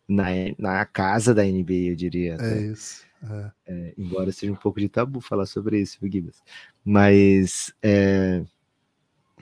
né? 0.08 0.54
na, 0.58 0.78
na 0.78 0.84
casa 0.86 1.34
da 1.34 1.44
NBA, 1.44 1.90
eu 1.90 1.96
diria. 1.96 2.36
É 2.40 2.60
isso. 2.62 3.06
É. 3.22 3.50
É, 3.66 3.94
embora 3.98 4.32
seja 4.32 4.52
um 4.52 4.56
pouco 4.56 4.80
de 4.80 4.88
tabu 4.88 5.20
falar 5.20 5.46
sobre 5.46 5.80
isso, 5.80 5.98
viu, 6.00 6.10
Gibas? 6.10 6.42
Mas 6.84 7.72
é, 7.82 8.44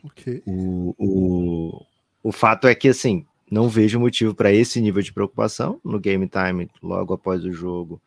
okay. 0.03 0.43
o, 0.47 0.95
o, 0.99 1.87
o 2.23 2.33
fato 2.33 2.67
é 2.67 2.75
que, 2.75 2.89
assim, 2.89 3.27
não 3.51 3.69
vejo 3.69 4.01
motivo 4.01 4.35
para 4.35 4.53
esse 4.53 4.81
nível 4.81 5.03
de 5.03 5.13
preocupação 5.13 5.81
no 5.85 6.01
game 6.01 6.29
time 6.29 6.69
logo 6.83 7.15
após 7.15 7.45
o 7.45 7.53
jogo. 7.53 8.03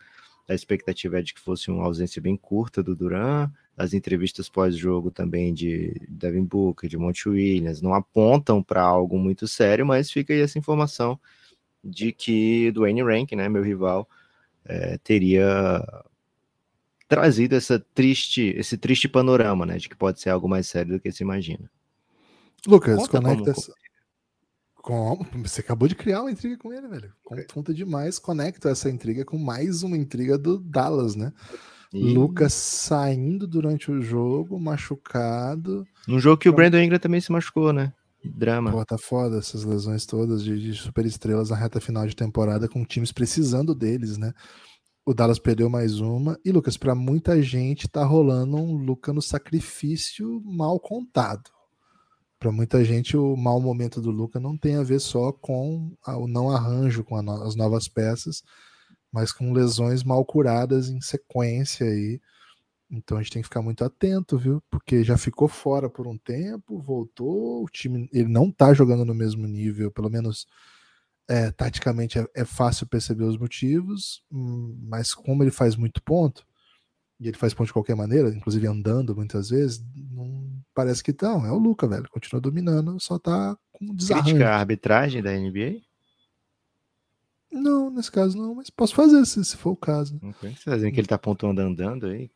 A 0.49 0.53
expectativa 0.53 1.19
é 1.19 1.21
de 1.21 1.33
que 1.33 1.39
fosse 1.39 1.69
uma 1.69 1.85
ausência 1.85 2.21
bem 2.21 2.35
curta 2.35 2.81
do 2.81 2.95
Duran, 2.95 3.51
as 3.79 3.93
entrevistas 3.93 4.49
pós-jogo 4.49 5.09
também 5.09 5.53
de 5.53 5.93
Devin 6.09 6.43
Booker, 6.43 6.89
de 6.89 6.97
Monte 6.97 7.29
Williams, 7.29 7.81
não 7.81 7.93
apontam 7.93 8.61
para 8.61 8.83
algo 8.83 9.17
muito 9.17 9.47
sério, 9.47 9.85
mas 9.85 10.11
fica 10.11 10.33
aí 10.33 10.41
essa 10.41 10.59
informação 10.59 11.17
de 11.81 12.11
que 12.11 12.71
Dwayne 12.73 13.01
Rank, 13.01 13.31
né, 13.31 13.47
meu 13.47 13.63
rival, 13.63 14.05
é, 14.65 14.97
teria 14.97 15.81
trazido 17.07 17.55
essa 17.55 17.79
triste, 17.95 18.53
esse 18.57 18.77
triste 18.77 19.07
panorama, 19.07 19.65
né, 19.65 19.77
de 19.77 19.87
que 19.87 19.95
pode 19.95 20.19
ser 20.19 20.29
algo 20.29 20.49
mais 20.49 20.67
sério 20.67 20.95
do 20.95 20.99
que 20.99 21.09
se 21.09 21.23
imagina. 21.23 21.71
Lucas, 22.67 22.97
Conta 22.97 23.21
conecta 23.21 23.51
essa... 23.51 23.73
Como? 24.75 25.25
Você 25.43 25.61
acabou 25.61 25.87
de 25.87 25.95
criar 25.95 26.19
uma 26.19 26.31
intriga 26.31 26.57
com 26.57 26.73
ele, 26.73 26.87
velho. 26.89 27.13
Conta 27.53 27.73
demais, 27.73 28.19
conecta 28.19 28.71
essa 28.71 28.89
intriga 28.89 29.23
com 29.23 29.37
mais 29.37 29.83
uma 29.83 29.95
intriga 29.95 30.37
do 30.37 30.59
Dallas, 30.59 31.15
né? 31.15 31.31
E... 31.93 32.13
Lucas 32.13 32.53
saindo 32.53 33.47
durante 33.47 33.91
o 33.91 34.01
jogo, 34.01 34.59
machucado. 34.59 35.85
Um 36.07 36.19
jogo 36.19 36.37
que 36.37 36.49
o 36.49 36.53
Brandon 36.53 36.79
Ingram 36.79 36.99
também 36.99 37.21
se 37.21 37.31
machucou, 37.31 37.73
né? 37.73 37.93
Drama. 38.23 38.71
Pô, 38.71 38.85
tá 38.85 38.97
foda 38.97 39.37
essas 39.37 39.63
lesões 39.63 40.05
todas 40.05 40.43
de, 40.43 40.59
de 40.59 40.73
super 40.73 41.05
estrelas 41.05 41.49
na 41.49 41.55
reta 41.55 41.79
final 41.79 42.05
de 42.05 42.15
temporada, 42.15 42.67
com 42.67 42.83
times 42.83 43.11
precisando 43.11 43.73
deles, 43.73 44.17
né? 44.17 44.33
O 45.05 45.13
Dallas 45.13 45.39
perdeu 45.39 45.69
mais 45.69 45.99
uma. 45.99 46.37
E, 46.45 46.51
Lucas, 46.51 46.77
para 46.77 46.93
muita 46.93 47.41
gente 47.41 47.87
tá 47.87 48.03
rolando 48.03 48.57
um 48.57 48.75
Luca 48.75 49.11
no 49.11 49.21
sacrifício 49.21 50.41
mal 50.45 50.79
contado. 50.79 51.49
Para 52.37 52.51
muita 52.51 52.83
gente, 52.85 53.17
o 53.17 53.35
mau 53.35 53.59
momento 53.59 53.99
do 54.01 54.11
Luca 54.11 54.39
não 54.39 54.57
tem 54.57 54.75
a 54.75 54.83
ver 54.83 54.99
só 54.99 55.31
com 55.31 55.91
o 56.05 56.27
não 56.27 56.51
arranjo 56.51 57.03
com 57.03 57.17
as 57.17 57.55
novas 57.55 57.87
peças, 57.87 58.43
mas 59.11 59.31
com 59.31 59.53
lesões 59.53 60.03
mal 60.03 60.23
curadas 60.25 60.89
em 60.89 61.01
sequência 61.01 61.85
aí. 61.87 62.19
Então 62.91 63.17
a 63.17 63.21
gente 63.21 63.33
tem 63.33 63.41
que 63.41 63.47
ficar 63.47 63.61
muito 63.61 63.83
atento, 63.83 64.37
viu? 64.37 64.61
Porque 64.69 65.03
já 65.03 65.17
ficou 65.17 65.47
fora 65.47 65.89
por 65.89 66.07
um 66.07 66.17
tempo, 66.17 66.79
voltou, 66.79 67.63
o 67.63 67.69
time 67.69 68.09
ele 68.11 68.27
não 68.27 68.51
tá 68.51 68.73
jogando 68.73 69.05
no 69.05 69.13
mesmo 69.13 69.45
nível, 69.47 69.91
pelo 69.91 70.09
menos 70.09 70.47
é, 71.29 71.51
taticamente 71.51 72.17
é, 72.17 72.25
é, 72.35 72.43
fácil 72.43 72.87
perceber 72.87 73.25
os 73.25 73.37
motivos, 73.37 74.23
hum, 74.31 74.75
mas 74.81 75.13
como 75.13 75.43
ele 75.43 75.51
faz 75.51 75.75
muito 75.75 76.01
ponto, 76.01 76.43
e 77.19 77.27
ele 77.27 77.37
faz 77.37 77.53
ponto 77.53 77.67
de 77.67 77.73
qualquer 77.73 77.95
maneira, 77.95 78.29
inclusive 78.29 78.65
andando 78.65 79.15
muitas 79.15 79.49
vezes, 79.49 79.83
não 80.11 80.49
parece 80.73 81.03
que 81.03 81.13
não, 81.21 81.45
é 81.45 81.51
o 81.51 81.57
Luca, 81.59 81.87
velho, 81.87 82.09
continua 82.09 82.41
dominando, 82.41 82.99
só 82.99 83.19
tá 83.19 83.55
com 83.71 83.93
desarranjo. 83.93 84.29
Crítica 84.29 84.49
a 84.49 84.57
arbitragem 84.57 85.21
da 85.21 85.31
NBA? 85.31 85.81
Não, 87.51 87.89
nesse 87.89 88.11
caso 88.11 88.37
não, 88.37 88.55
mas 88.55 88.69
posso 88.69 88.93
fazer 88.93 89.25
se, 89.25 89.43
se 89.43 89.57
for 89.57 89.71
o 89.71 89.75
caso. 89.75 90.15
Okay. 90.21 90.55
Você 90.55 90.69
tá 90.69 90.75
dizendo 90.75 90.93
que 90.93 90.99
ele 90.99 91.07
tá 91.07 91.17
pontuando 91.17 91.61
andando 91.61 92.05
aí? 92.07 92.29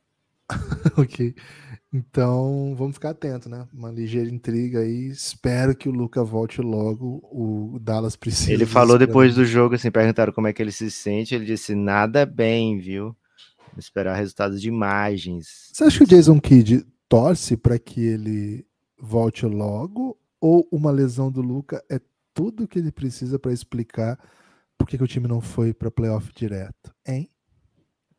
ok. 0.98 1.36
Então, 1.94 2.74
vamos 2.76 2.96
ficar 2.96 3.12
atento, 3.12 3.48
né? 3.48 3.68
Uma 3.72 3.92
ligeira 3.92 4.30
intriga 4.30 4.80
aí. 4.80 5.08
Espero 5.08 5.76
que 5.76 5.88
o 5.88 5.92
Luca 5.92 6.24
volte 6.24 6.62
logo. 6.62 7.22
O 7.32 7.78
Dallas 7.80 8.16
precisa. 8.16 8.52
Ele 8.52 8.66
falou 8.66 8.98
depois 8.98 9.36
do 9.36 9.46
jogo, 9.46 9.76
assim, 9.76 9.92
perguntaram 9.92 10.34
como 10.34 10.48
é 10.48 10.54
que 10.54 10.62
ele 10.62 10.72
se 10.72 10.90
sente. 10.90 11.36
Ele 11.36 11.46
disse: 11.46 11.76
nada 11.76 12.26
bem, 12.26 12.80
viu? 12.80 13.16
Vou 13.72 13.80
esperar 13.80 14.16
resultados 14.16 14.62
de 14.62 14.68
imagens. 14.68 15.70
Você 15.72 15.84
acha 15.84 15.98
que 16.00 16.04
o 16.04 16.08
Jason 16.08 16.40
Kidd 16.40 16.86
torce 17.08 17.56
para 17.56 17.78
que 17.78 18.02
ele 18.02 18.66
volte 19.00 19.46
logo? 19.46 20.18
Ou 20.42 20.68
uma 20.72 20.92
lesão 20.92 21.32
do 21.32 21.42
Luca 21.42 21.84
é 21.90 22.02
tudo 22.34 22.68
que 22.68 22.80
ele 22.80 22.92
precisa 22.92 23.38
para 23.38 23.54
explicar 23.54 24.20
por 24.84 24.90
que, 24.90 24.98
que 24.98 25.04
o 25.04 25.08
time 25.08 25.30
não 25.30 25.40
foi 25.40 25.74
para 25.74 25.90
playoff 25.90 26.30
direto, 26.36 26.94
hein? 27.08 27.30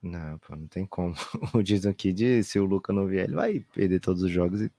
Não, 0.03 0.39
pô, 0.39 0.57
não 0.57 0.67
tem 0.67 0.87
como. 0.87 1.15
O 1.53 1.63
Jason 1.63 1.93
Kidd, 1.93 2.43
se 2.43 2.59
o 2.59 2.65
Luca 2.65 2.91
não 2.91 3.07
vier, 3.07 3.25
ele 3.25 3.35
vai 3.35 3.61
perder 3.75 4.01
todos 4.01 4.23
os 4.23 4.31
jogos 4.31 4.63
e, 4.63 4.73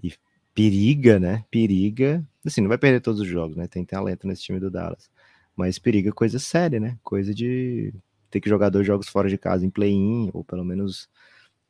e 0.00 0.14
periga, 0.54 1.18
né? 1.18 1.44
Periga. 1.50 2.24
Assim, 2.46 2.60
não 2.60 2.68
vai 2.68 2.78
perder 2.78 3.00
todos 3.00 3.20
os 3.20 3.26
jogos, 3.26 3.56
né? 3.56 3.66
Tem 3.66 3.84
talento 3.84 4.24
nesse 4.28 4.42
time 4.42 4.60
do 4.60 4.70
Dallas. 4.70 5.10
Mas 5.56 5.80
periga 5.80 6.12
coisa 6.12 6.38
séria, 6.38 6.78
né? 6.78 6.96
Coisa 7.02 7.34
de 7.34 7.92
ter 8.30 8.40
que 8.40 8.48
jogar 8.48 8.68
dois 8.68 8.86
jogos 8.86 9.08
fora 9.08 9.28
de 9.28 9.36
casa 9.36 9.66
em 9.66 9.70
play-in, 9.70 10.30
ou 10.32 10.44
pelo 10.44 10.64
menos 10.64 11.08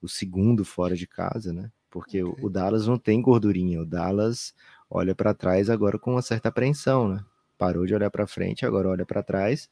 o 0.02 0.08
segundo 0.08 0.66
fora 0.66 0.94
de 0.94 1.06
casa, 1.06 1.50
né? 1.50 1.72
Porque 1.90 2.22
okay. 2.22 2.44
o, 2.44 2.46
o 2.46 2.50
Dallas 2.50 2.86
não 2.86 2.98
tem 2.98 3.22
gordurinha. 3.22 3.80
O 3.80 3.86
Dallas 3.86 4.54
olha 4.90 5.14
para 5.14 5.32
trás 5.32 5.70
agora 5.70 5.98
com 5.98 6.10
uma 6.10 6.22
certa 6.22 6.50
apreensão, 6.50 7.08
né? 7.08 7.24
Parou 7.58 7.86
de 7.86 7.94
olhar 7.94 8.10
para 8.10 8.26
frente, 8.26 8.64
agora 8.66 8.88
olha 8.88 9.06
para 9.06 9.22
trás. 9.22 9.68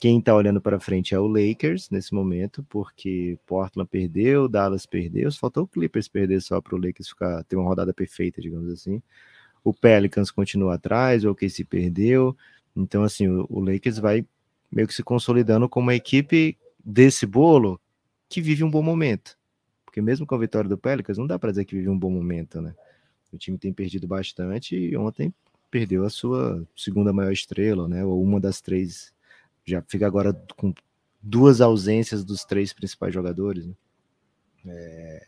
Quem 0.00 0.20
está 0.20 0.34
olhando 0.34 0.60
para 0.60 0.78
frente 0.78 1.14
é 1.14 1.18
o 1.18 1.26
Lakers 1.26 1.90
nesse 1.90 2.14
momento, 2.14 2.64
porque 2.68 3.38
Portland 3.44 3.88
perdeu, 3.90 4.48
Dallas 4.48 4.86
perdeu, 4.86 5.30
faltou 5.32 5.64
o 5.64 5.66
Clippers 5.66 6.06
perder 6.06 6.40
só 6.40 6.60
para 6.60 6.76
o 6.76 6.78
Lakers 6.78 7.08
ficar 7.08 7.42
ter 7.44 7.56
uma 7.56 7.64
rodada 7.64 7.92
perfeita, 7.92 8.40
digamos 8.40 8.70
assim. 8.70 9.02
O 9.64 9.74
Pelicans 9.74 10.30
continua 10.30 10.74
atrás, 10.74 11.24
o 11.24 11.30
OKC 11.30 11.64
perdeu. 11.64 12.36
Então, 12.76 13.02
assim, 13.02 13.26
o, 13.26 13.44
o 13.50 13.60
Lakers 13.60 13.98
vai 13.98 14.24
meio 14.70 14.86
que 14.86 14.94
se 14.94 15.02
consolidando 15.02 15.68
como 15.68 15.86
uma 15.86 15.94
equipe 15.94 16.56
desse 16.84 17.26
bolo 17.26 17.80
que 18.28 18.40
vive 18.40 18.62
um 18.62 18.70
bom 18.70 18.82
momento. 18.82 19.36
Porque 19.84 20.00
mesmo 20.00 20.26
com 20.26 20.34
a 20.34 20.38
vitória 20.38 20.68
do 20.68 20.78
Pelicans, 20.78 21.18
não 21.18 21.26
dá 21.26 21.38
para 21.38 21.50
dizer 21.50 21.64
que 21.64 21.74
vive 21.74 21.88
um 21.88 21.98
bom 21.98 22.10
momento, 22.10 22.60
né? 22.60 22.74
O 23.32 23.36
time 23.36 23.58
tem 23.58 23.72
perdido 23.72 24.06
bastante 24.06 24.76
e 24.76 24.96
ontem 24.96 25.34
perdeu 25.70 26.04
a 26.04 26.10
sua 26.10 26.66
segunda 26.76 27.12
maior 27.12 27.32
estrela, 27.32 27.88
né? 27.88 28.04
Ou 28.04 28.22
uma 28.22 28.40
das 28.40 28.60
três. 28.60 29.12
Já 29.64 29.82
fica 29.82 30.06
agora 30.06 30.32
com 30.56 30.74
duas 31.22 31.60
ausências 31.60 32.24
dos 32.24 32.44
três 32.44 32.72
principais 32.72 33.12
jogadores. 33.12 33.66
Né? 33.66 33.74
É... 34.66 35.26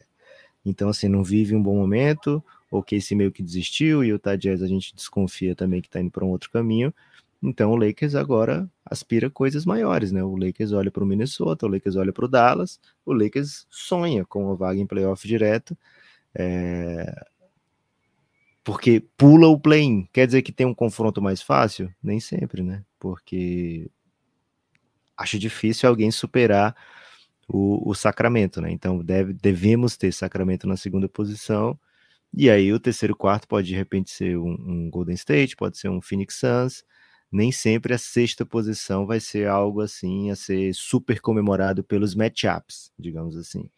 Então, 0.65 0.89
assim, 0.89 1.09
não 1.09 1.25
vive 1.25 1.55
um 1.55 1.63
bom 1.63 1.75
momento. 1.77 2.43
O 2.71 2.83
Casey 2.83 3.17
meio 3.17 3.33
que 3.33 3.43
desistiu 3.43 4.05
e 4.05 4.13
o 4.13 4.21
Jazz 4.39 4.63
a 4.63 4.67
gente 4.67 4.95
desconfia 4.95 5.57
também 5.57 5.81
que 5.81 5.89
está 5.89 6.01
indo 6.01 6.11
para 6.11 6.25
um 6.25 6.29
outro 6.29 6.51
caminho. 6.51 6.95
Então 7.43 7.71
o 7.73 7.77
Lakers 7.77 8.15
agora 8.15 8.71
aspira 8.85 9.31
coisas 9.31 9.65
maiores, 9.65 10.13
né? 10.13 10.23
O 10.23 10.37
Lakers 10.37 10.73
olha 10.73 10.91
para 10.91 11.03
o 11.03 11.07
Minnesota, 11.07 11.67
o 11.67 11.69
Lakers 11.71 11.97
olha 11.97 12.13
para 12.13 12.25
o 12.27 12.29
Dallas, 12.29 12.79
o 13.05 13.13
Lakers 13.15 13.67
sonha 13.71 14.25
com 14.27 14.45
uma 14.45 14.55
vaga 14.55 14.79
em 14.79 14.87
playoff 14.87 15.27
direto, 15.27 15.77
é... 16.35 17.27
porque 18.71 19.01
pula 19.17 19.49
o 19.49 19.59
play-in. 19.59 20.07
Quer 20.13 20.27
dizer 20.27 20.43
que 20.43 20.53
tem 20.53 20.65
um 20.65 20.73
confronto 20.73 21.21
mais 21.21 21.43
fácil? 21.43 21.93
Nem 22.01 22.21
sempre, 22.21 22.63
né? 22.63 22.85
Porque 23.01 23.91
acho 25.17 25.41
difícil 25.41 25.89
alguém 25.89 26.09
superar 26.13 26.77
o, 27.49 27.91
o 27.91 27.95
Sacramento, 27.97 28.61
né? 28.61 28.71
Então 28.71 29.03
deve, 29.03 29.33
devemos 29.33 29.97
ter 29.97 30.13
Sacramento 30.13 30.69
na 30.69 30.77
segunda 30.77 31.09
posição. 31.09 31.77
E 32.33 32.49
aí 32.49 32.73
o 32.73 32.79
terceiro 32.79 33.17
quarto 33.17 33.49
pode 33.49 33.67
de 33.67 33.75
repente 33.75 34.13
ser 34.13 34.39
um, 34.39 34.53
um 34.53 34.89
Golden 34.89 35.17
State, 35.17 35.57
pode 35.57 35.77
ser 35.77 35.89
um 35.89 36.01
Phoenix 36.01 36.37
Suns. 36.37 36.85
Nem 37.33 37.51
sempre 37.51 37.93
a 37.93 37.99
sexta 37.99 38.47
posição 38.47 39.05
vai 39.05 39.19
ser 39.19 39.49
algo 39.49 39.81
assim 39.81 40.31
a 40.31 40.37
ser 40.37 40.73
super 40.77 41.21
comemorado 41.21 41.83
pelos 41.83 42.15
matchups, 42.15 42.93
digamos 42.97 43.37
assim. 43.37 43.69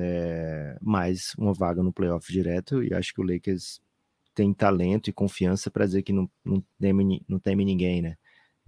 É, 0.00 0.78
mais 0.80 1.34
uma 1.36 1.52
vaga 1.52 1.82
no 1.82 1.92
playoff 1.92 2.32
direto 2.32 2.82
e 2.82 2.94
acho 2.94 3.12
que 3.12 3.20
o 3.20 3.24
Lakers 3.24 3.84
tem 4.36 4.52
talento 4.52 5.08
e 5.08 5.12
confiança 5.14 5.70
para 5.70 5.86
dizer 5.86 6.02
que 6.02 6.12
não, 6.12 6.30
não, 6.44 6.62
teme, 6.78 7.22
não 7.26 7.38
teme 7.38 7.64
ninguém, 7.64 8.02
né? 8.02 8.16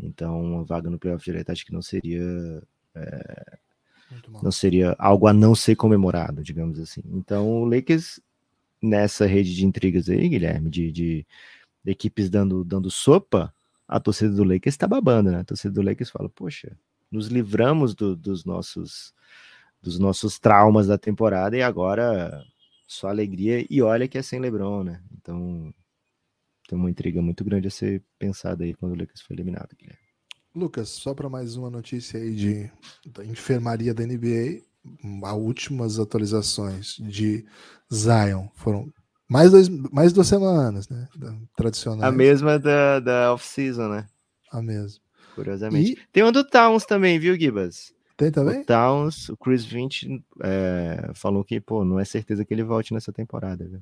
Então, 0.01 0.41
uma 0.43 0.65
vaga 0.65 0.89
no 0.89 0.99
playoff 0.99 1.23
direto 1.23 1.51
acho 1.51 1.67
que 1.67 1.73
não 1.73 1.83
seria 1.83 2.23
é, 2.95 3.59
não 4.43 4.51
seria 4.51 4.97
algo 4.99 5.27
a 5.27 5.33
não 5.35 5.55
ser 5.55 5.77
comemorado, 5.77 6.43
digamos 6.43 6.81
assim. 6.81 7.03
Então, 7.13 7.47
o 7.47 7.65
Lakers, 7.67 8.19
nessa 8.83 9.27
rede 9.27 9.55
de 9.55 9.67
intrigas 9.67 10.09
aí, 10.09 10.27
Guilherme, 10.29 10.71
de, 10.71 10.91
de 10.91 11.27
equipes 11.85 12.31
dando, 12.31 12.65
dando 12.65 12.91
sopa, 12.91 13.53
a 13.87 14.01
torcida 14.01 14.35
do 14.35 14.45
Lakers 14.45 14.75
está 14.75 14.87
babando, 14.87 15.31
né? 15.31 15.41
A 15.41 15.45
torcida 15.45 15.75
do 15.75 15.83
Lakers 15.83 16.09
fala, 16.11 16.31
poxa, 16.31 16.75
nos 17.11 17.29
livramos 17.29 17.95
do, 17.95 18.17
dos 18.17 18.45
nossos 18.45 19.13
dos 19.81 19.97
nossos 19.97 20.41
traumas 20.41 20.89
da 20.89 20.99
temporada 20.99 21.57
e 21.57 21.63
agora 21.63 22.43
só 22.89 23.09
alegria 23.09 23.65
e 23.69 23.83
olha 23.83 24.09
que 24.09 24.17
é 24.17 24.23
sem 24.23 24.41
LeBron, 24.41 24.83
né? 24.83 25.03
Então 25.13 25.73
tem 26.67 26.79
uma 26.79 26.91
intriga 26.91 27.21
muito 27.21 27.45
grande 27.45 27.69
a 27.69 27.71
ser 27.71 28.03
pensada 28.19 28.65
aí 28.65 28.75
quando 28.75 28.93
o 28.93 28.99
Lakers 28.99 29.21
foi 29.21 29.37
eliminado, 29.37 29.77
Guilherme. 29.79 30.03
Lucas, 30.55 30.89
só 30.89 31.15
para 31.15 31.29
mais 31.29 31.57
uma 31.57 31.71
notícia 31.71 32.19
aí 32.19 32.35
de 32.35 32.71
da 33.07 33.25
enfermaria 33.25 33.93
da 33.93 34.05
NBA, 34.05 34.63
as 35.23 35.35
últimas 35.35 35.99
atualizações 35.99 36.97
de 36.99 37.45
Zion 37.93 38.49
foram 38.55 38.91
mais, 39.29 39.51
dois, 39.51 39.69
mais 39.69 40.13
duas 40.13 40.27
semanas, 40.27 40.89
né? 40.89 41.07
Tradicional. 41.55 42.09
A 42.09 42.11
mesma 42.11 42.59
da, 42.59 42.99
da 42.99 43.35
off-season, 43.35 43.89
né? 43.89 44.09
A 44.51 44.63
mesma. 44.63 45.01
Curiosamente. 45.35 45.93
E... 45.93 45.99
Tem 46.11 46.23
uma 46.23 46.33
do 46.33 46.43
Towns 46.43 46.87
também, 46.87 47.19
viu, 47.19 47.39
Gibas? 47.39 47.93
Tem 48.19 48.33
também? 48.33 48.63
O 48.63 48.65
Towns, 48.65 49.29
o 49.29 49.37
Chris 49.37 49.65
Vint 49.65 50.03
é, 50.43 51.13
falou 51.15 51.45
que, 51.45 51.61
pô, 51.61 51.85
não 51.85 52.01
é 52.01 52.05
certeza 52.05 52.45
que 52.45 52.53
ele 52.53 52.65
volte 52.65 52.93
nessa 52.93 53.13
temporada, 53.13 53.65
viu? 53.65 53.81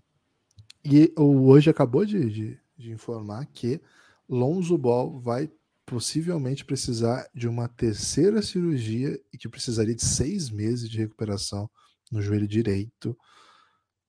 E 0.84 1.10
o 1.16 1.48
hoje 1.48 1.70
acabou 1.70 2.04
de, 2.04 2.30
de, 2.30 2.60
de 2.76 2.92
informar 2.92 3.46
que 3.46 3.80
Lonzo 4.28 4.76
Ball 4.76 5.18
vai 5.18 5.50
possivelmente 5.86 6.66
precisar 6.66 7.26
de 7.34 7.48
uma 7.48 7.66
terceira 7.66 8.42
cirurgia 8.42 9.18
e 9.32 9.38
que 9.38 9.48
precisaria 9.48 9.94
de 9.94 10.04
seis 10.04 10.50
meses 10.50 10.90
de 10.90 10.98
recuperação 10.98 11.70
no 12.12 12.20
joelho 12.20 12.46
direito. 12.46 13.16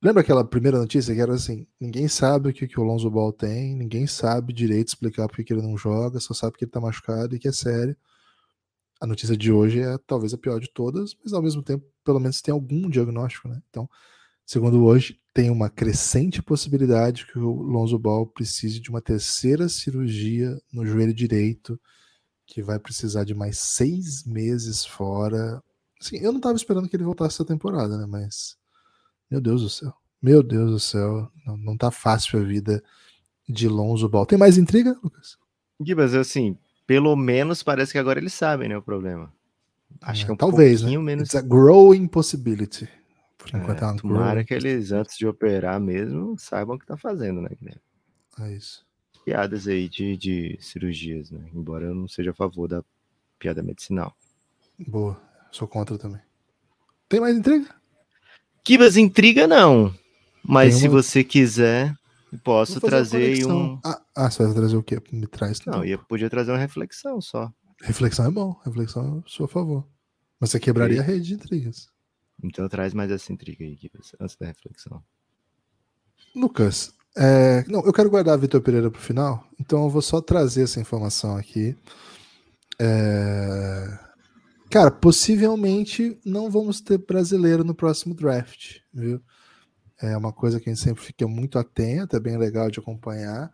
Lembra 0.03 0.21
aquela 0.21 0.43
primeira 0.43 0.78
notícia 0.78 1.15
que 1.15 1.21
era 1.21 1.36
assim: 1.36 1.65
ninguém 1.80 2.09
sabe 2.09 2.49
o 2.49 2.53
que, 2.53 2.67
que 2.67 2.80
o 2.82 2.84
Lonzo 2.84 3.09
Ball 3.09 3.32
tem, 3.32 3.78
ninguém 3.78 4.05
sabe 4.05 4.51
direito 4.51 4.89
explicar 4.89 5.30
por 5.30 5.38
que, 5.38 5.45
que 5.45 5.53
ele 5.53 5.61
não 5.61 5.78
joga, 5.78 6.19
só 6.19 6.34
sabe 6.34 6.57
que 6.57 6.65
ele 6.65 6.71
tá 6.71 6.82
machucado 6.82 7.34
e 7.34 7.39
que 7.39 7.47
é 7.47 7.53
sério. 7.53 7.95
A 9.00 9.06
notícia 9.06 9.38
de 9.38 9.52
hoje 9.52 9.80
é 9.80 9.98
talvez 10.08 10.34
a 10.34 10.38
pior 10.38 10.60
de 10.60 10.70
todas, 10.70 11.16
mas 11.24 11.34
ao 11.34 11.41
mesmo 11.41 11.62
tempo, 11.62 11.86
pelo 12.04 12.20
menos 12.20 12.41
tem 12.41 12.52
algum 12.52 12.89
diagnóstico, 12.89 13.48
né? 13.48 13.62
Então, 13.70 13.88
segundo 14.45 14.84
hoje, 14.84 15.20
tem 15.34 15.52
uma 15.52 15.70
crescente 15.70 16.41
possibilidade 16.41 17.28
que 17.28 17.38
o 17.38 17.52
Lonzo 17.62 18.00
Ball 18.00 18.26
precise 18.26 18.80
de 18.80 18.89
uma 18.89 19.02
terceira 19.02 19.70
cirurgia 19.70 20.60
no 20.74 20.86
joelho 20.86 21.14
direito, 21.14 21.80
que 22.45 22.64
vai 22.64 22.80
precisar 22.80 23.24
de 23.24 23.36
mais 23.36 23.60
seis 23.60 24.24
meses 24.26 24.84
fora. 24.84 25.62
Assim, 26.02 26.18
eu 26.18 26.32
não 26.32 26.39
estava 26.39 26.56
esperando 26.56 26.89
que 26.89 26.95
ele 26.95 27.04
voltasse 27.04 27.36
essa 27.36 27.45
temporada, 27.45 27.98
né? 27.98 28.06
Mas, 28.08 28.58
meu 29.30 29.39
Deus 29.39 29.62
do 29.62 29.70
céu. 29.70 29.93
Meu 30.20 30.41
Deus 30.41 30.72
do 30.72 30.80
céu. 30.80 31.32
Não, 31.45 31.58
não 31.58 31.78
tá 31.78 31.91
fácil 31.91 32.39
a 32.39 32.43
vida 32.43 32.84
de 33.48 33.68
Lonzo 33.68 34.10
Ball. 34.10 34.26
Tem 34.26 34.39
mais 34.39 34.58
intriga, 34.58 34.98
Lucas? 35.04 35.38
Gibas, 35.80 36.16
assim, 36.16 36.58
pelo 36.88 37.15
menos 37.15 37.61
parece 37.61 37.91
que 37.91 37.97
agora 37.97 38.17
eles 38.17 38.33
sabem, 38.33 38.69
né, 38.69 38.77
o 38.77 38.81
problema. 38.81 39.31
Acho 40.01 40.23
é, 40.23 40.25
que 40.25 40.31
é 40.31 40.33
um 40.33 40.38
talvez, 40.38 40.81
pouquinho 40.81 41.01
né? 41.01 41.05
menos. 41.05 41.29
It's 41.29 41.35
a 41.35 41.41
growing 41.41 42.07
possibility. 42.07 42.88
Por 43.38 43.49
enquanto 43.55 43.83
é, 43.83 43.89
é 43.89 43.95
tomara 43.95 44.43
que 44.43 44.53
eles, 44.53 44.91
antes 44.91 45.17
de 45.17 45.27
operar 45.27 45.79
mesmo, 45.79 46.38
saibam 46.39 46.75
o 46.75 46.79
que 46.79 46.85
tá 46.85 46.97
fazendo, 46.97 47.41
né, 47.41 47.49
Guilherme? 47.59 47.81
É 48.39 48.51
isso. 48.53 48.85
Piadas 49.25 49.67
aí 49.67 49.89
de, 49.89 50.15
de 50.15 50.57
cirurgias, 50.61 51.31
né? 51.31 51.49
Embora 51.53 51.85
eu 51.85 51.93
não 51.93 52.07
seja 52.07 52.31
a 52.31 52.33
favor 52.33 52.67
da 52.67 52.83
piada 53.38 53.61
medicinal. 53.61 54.15
Boa, 54.88 55.19
sou 55.51 55.67
contra 55.67 55.97
também. 55.97 56.21
Tem 57.09 57.19
mais 57.19 57.38
intriga? 57.38 57.67
Kibas, 58.63 58.97
intriga 58.97 59.47
não. 59.47 59.93
Mas 60.43 60.75
uma... 60.75 60.81
se 60.81 60.88
você 60.88 61.23
quiser, 61.23 61.93
posso 62.43 62.80
trazer 62.82 63.45
um. 63.45 63.80
Ah, 63.84 64.01
ah, 64.15 64.30
você 64.30 64.43
vai 64.43 64.53
trazer 64.53 64.78
o 64.78 64.84
quê? 64.84 65.01
Me 65.11 65.28
traz. 65.28 65.59
Não, 65.65 65.84
eu 65.84 65.99
podia 65.99 66.30
trazer 66.30 66.51
uma 66.51 66.57
reflexão 66.57 67.21
só. 67.21 67.51
Reflexão 67.82 68.25
é 68.25 68.32
bom, 68.32 68.59
reflexão 68.65 69.23
sou 69.28 69.45
a 69.45 69.49
favor. 69.49 69.88
Mas 70.39 70.51
você 70.51 70.59
quebraria 70.59 70.97
e... 70.97 70.99
a 70.99 71.03
rede 71.03 71.28
de 71.28 71.34
intrigas. 71.36 71.89
Então 72.43 72.67
traz 72.67 72.93
mais 72.93 73.11
essa 73.11 73.32
intriga 73.32 73.63
aí, 73.63 73.78
antes 74.19 74.36
da 74.36 74.45
reflexão. 74.45 75.03
Lucas, 76.36 76.93
é, 77.15 77.65
não, 77.67 77.84
eu 77.84 77.91
quero 77.91 78.09
guardar 78.09 78.36
a 78.36 78.38
Vitor 78.38 78.61
Pereira 78.61 78.91
para 78.91 78.99
o 78.99 79.01
final, 79.01 79.43
então 79.59 79.84
eu 79.84 79.89
vou 79.89 80.03
só 80.03 80.21
trazer 80.21 80.63
essa 80.63 80.80
informação 80.80 81.36
aqui. 81.36 81.75
É, 82.80 83.99
cara, 84.69 84.91
possivelmente 84.91 86.19
não 86.23 86.51
vamos 86.51 86.80
ter 86.80 86.99
brasileiro 86.99 87.63
no 87.63 87.73
próximo 87.73 88.13
draft, 88.13 88.78
viu? 88.93 89.19
É 90.02 90.16
uma 90.16 90.32
coisa 90.32 90.60
que 90.60 90.70
a 90.70 90.74
gente 90.74 90.84
sempre 90.84 91.04
fica 91.04 91.28
muito 91.28 91.58
atento, 91.58 92.16
é 92.16 92.20
bem 92.20 92.38
legal 92.38 92.70
de 92.70 92.80
acompanhar. 92.80 93.52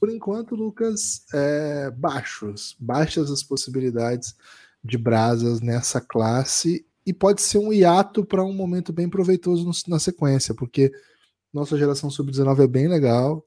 Por 0.00 0.10
enquanto, 0.10 0.54
Lucas, 0.54 1.24
é, 1.32 1.90
baixos, 1.90 2.76
baixas 2.78 3.30
as 3.30 3.42
possibilidades 3.42 4.34
de 4.82 4.96
brasas 4.96 5.60
nessa 5.60 6.00
classe 6.00 6.86
e 7.04 7.12
pode 7.12 7.42
ser 7.42 7.58
um 7.58 7.72
hiato 7.72 8.24
para 8.24 8.44
um 8.44 8.52
momento 8.52 8.92
bem 8.92 9.08
proveitoso 9.08 9.70
na 9.88 9.98
sequência, 9.98 10.54
porque 10.54 10.92
nossa 11.52 11.78
geração 11.78 12.10
sub-19 12.10 12.64
é 12.64 12.66
bem 12.66 12.88
legal 12.88 13.44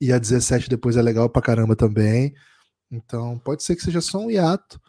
e 0.00 0.12
a 0.12 0.18
17 0.18 0.68
depois 0.68 0.96
é 0.96 1.02
legal 1.02 1.28
pra 1.28 1.42
caramba 1.42 1.74
também. 1.74 2.34
Então 2.90 3.38
pode 3.38 3.62
ser 3.62 3.76
que 3.76 3.82
seja 3.82 4.00
só 4.00 4.18
um 4.18 4.30
hiato 4.30 4.80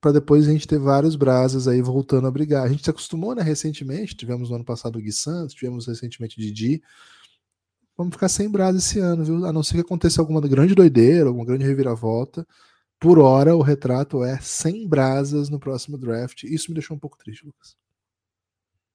para 0.00 0.12
depois 0.12 0.48
a 0.48 0.52
gente 0.52 0.66
ter 0.66 0.78
vários 0.78 1.16
brasas 1.16 1.66
aí 1.66 1.82
voltando 1.82 2.26
a 2.26 2.30
brigar. 2.30 2.64
A 2.64 2.68
gente 2.68 2.84
se 2.84 2.90
acostumou, 2.90 3.34
né, 3.34 3.42
recentemente, 3.42 4.14
tivemos 4.14 4.50
no 4.50 4.56
ano 4.56 4.64
passado 4.64 4.96
o 4.96 5.02
Gui 5.02 5.12
Santos, 5.12 5.54
tivemos 5.54 5.86
recentemente 5.86 6.38
o 6.38 6.40
Didi. 6.40 6.82
Vamos 7.96 8.14
ficar 8.14 8.28
sem 8.28 8.48
brasa 8.48 8.78
esse 8.78 9.00
ano, 9.00 9.24
viu? 9.24 9.44
A 9.44 9.52
não 9.52 9.62
ser 9.62 9.74
que 9.74 9.80
aconteça 9.80 10.20
alguma 10.20 10.40
grande 10.40 10.74
doideira, 10.74 11.28
alguma 11.28 11.44
grande 11.44 11.64
reviravolta 11.64 12.46
por 13.00 13.18
hora, 13.18 13.54
o 13.54 13.62
retrato 13.62 14.24
é 14.24 14.38
100 14.40 14.88
brasas 14.88 15.48
no 15.48 15.60
próximo 15.60 15.96
draft. 15.96 16.42
Isso 16.42 16.70
me 16.70 16.74
deixou 16.74 16.96
um 16.96 17.00
pouco 17.00 17.16
triste, 17.16 17.46
Lucas. 17.46 17.76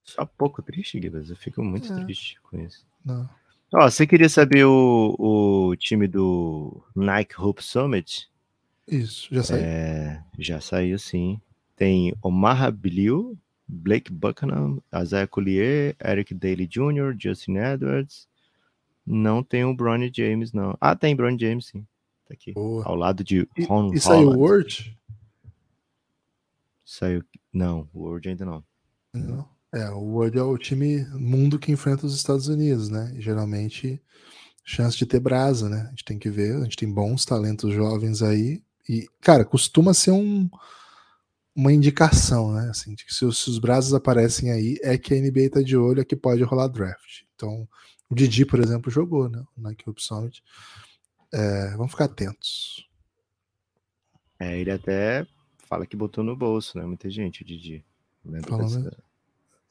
Só 0.04 0.26
pouco 0.26 0.62
triste, 0.62 1.00
Guilherme? 1.00 1.30
Eu 1.30 1.36
fico 1.38 1.64
muito 1.64 1.92
é. 1.92 2.04
triste 2.04 2.40
com 2.42 2.60
isso. 2.60 2.86
Não. 3.06 3.30
Ó, 3.74 3.90
você 3.90 4.06
queria 4.06 4.28
saber 4.28 4.66
o, 4.66 5.16
o 5.18 5.76
time 5.78 6.08
do 6.08 6.84
Nike 6.94 7.36
Hope 7.40 7.64
Summit? 7.64 8.30
Isso, 8.88 9.34
já 9.34 9.44
saiu? 9.44 9.64
É, 9.64 10.24
já 10.38 10.60
saiu, 10.60 11.00
sim. 11.00 11.40
Tem 11.76 12.14
Omar 12.22 12.72
Bilil, 12.72 13.38
Blake 13.68 14.12
Buchanan, 14.12 14.78
Isaiah 14.94 15.28
Collier, 15.28 15.96
Eric 16.04 16.34
Daly 16.34 16.68
Jr., 16.68 17.16
Justin 17.18 17.58
Edwards. 17.58 18.28
Não 19.06 19.44
tem 19.44 19.66
o 19.66 19.74
Bronny 19.74 20.12
James, 20.14 20.54
não. 20.54 20.78
Ah, 20.80 20.96
tem 20.96 21.16
Bronny 21.16 21.38
James, 21.40 21.68
sim. 21.68 21.86
Tá 22.26 22.34
aqui. 22.34 22.54
Boa. 22.54 22.86
Ao 22.86 22.96
lado 22.96 23.24
de 23.24 23.48
Ron 23.68 23.94
E, 23.94 23.98
e 23.98 24.00
saiu 24.00 24.30
o 24.30 24.38
Word? 24.40 24.98
Saiu. 26.86 27.24
Não, 27.52 27.90
o 27.94 28.04
Word 28.04 28.30
ainda 28.30 28.46
não. 28.46 28.64
Não. 29.14 29.50
É, 29.74 29.90
o 29.90 30.02
Word 30.02 30.38
é 30.38 30.44
o 30.44 30.58
time 30.58 31.04
mundo 31.14 31.58
que 31.58 31.72
enfrenta 31.72 32.06
os 32.06 32.16
Estados 32.16 32.48
Unidos, 32.48 32.90
né? 32.90 33.12
E, 33.16 33.22
geralmente, 33.22 34.02
chance 34.64 34.98
de 34.98 35.06
ter 35.06 35.20
brasa, 35.20 35.68
né? 35.68 35.86
A 35.88 35.90
gente 35.90 36.06
tem 36.06 36.20
que 36.20 36.30
ver, 36.30 36.56
a 36.56 36.64
gente 36.64 36.78
tem 36.78 36.92
bons 36.92 37.26
talentos 37.26 37.74
jovens 37.74 38.22
aí. 38.22 38.62
E, 38.88 39.08
cara, 39.22 39.46
costuma 39.46 39.94
ser 39.94 40.12
um, 40.12 40.50
uma 41.56 41.72
indicação, 41.72 42.52
né? 42.54 42.70
Assim, 42.70 42.96
de 42.96 43.06
que 43.06 43.14
se 43.14 43.26
os, 43.26 43.44
se 43.44 43.50
os 43.50 43.60
brasas 43.60 43.94
aparecem 43.94 44.52
aí, 44.52 44.78
é 44.82 44.98
que 44.98 45.14
a 45.14 45.18
NBA 45.18 45.50
tá 45.52 45.62
de 45.62 45.78
olho, 45.78 46.02
é 46.02 46.06
que 46.06 46.16
pode 46.16 46.44
rolar 46.44 46.68
draft. 46.68 47.24
Então, 47.36 47.68
o 48.10 48.16
Didi, 48.16 48.46
por 48.46 48.60
exemplo, 48.60 48.92
jogou, 48.92 49.30
né? 49.30 49.44
Na 49.58 49.74
Cube 49.76 50.02
Summit. 50.02 50.44
É, 51.32 51.72
vamos 51.72 51.92
ficar 51.92 52.06
atentos. 52.06 52.88
É, 54.40 54.60
ele 54.60 54.72
até 54.72 55.26
fala 55.68 55.86
que 55.86 55.96
botou 55.96 56.24
no 56.24 56.36
bolso, 56.36 56.78
né? 56.78 56.86
Muita 56.86 57.10
gente, 57.10 57.42
o 57.42 57.46
Didi. 57.46 57.86
Lembro 58.26 58.58
dessa... 58.58 59.04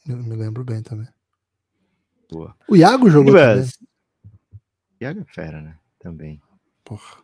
Eu 0.08 0.16
me 0.16 0.34
lembro 0.34 0.64
bem 0.64 0.82
também. 0.82 1.06
Boa. 2.30 2.56
O 2.68 2.74
Iago 2.74 3.08
jogou 3.08 3.32
também. 3.32 3.68
Iago 5.00 5.20
é 5.20 5.24
fera, 5.24 5.60
né? 5.60 5.78
Também. 5.98 6.40
Porra. 6.84 7.22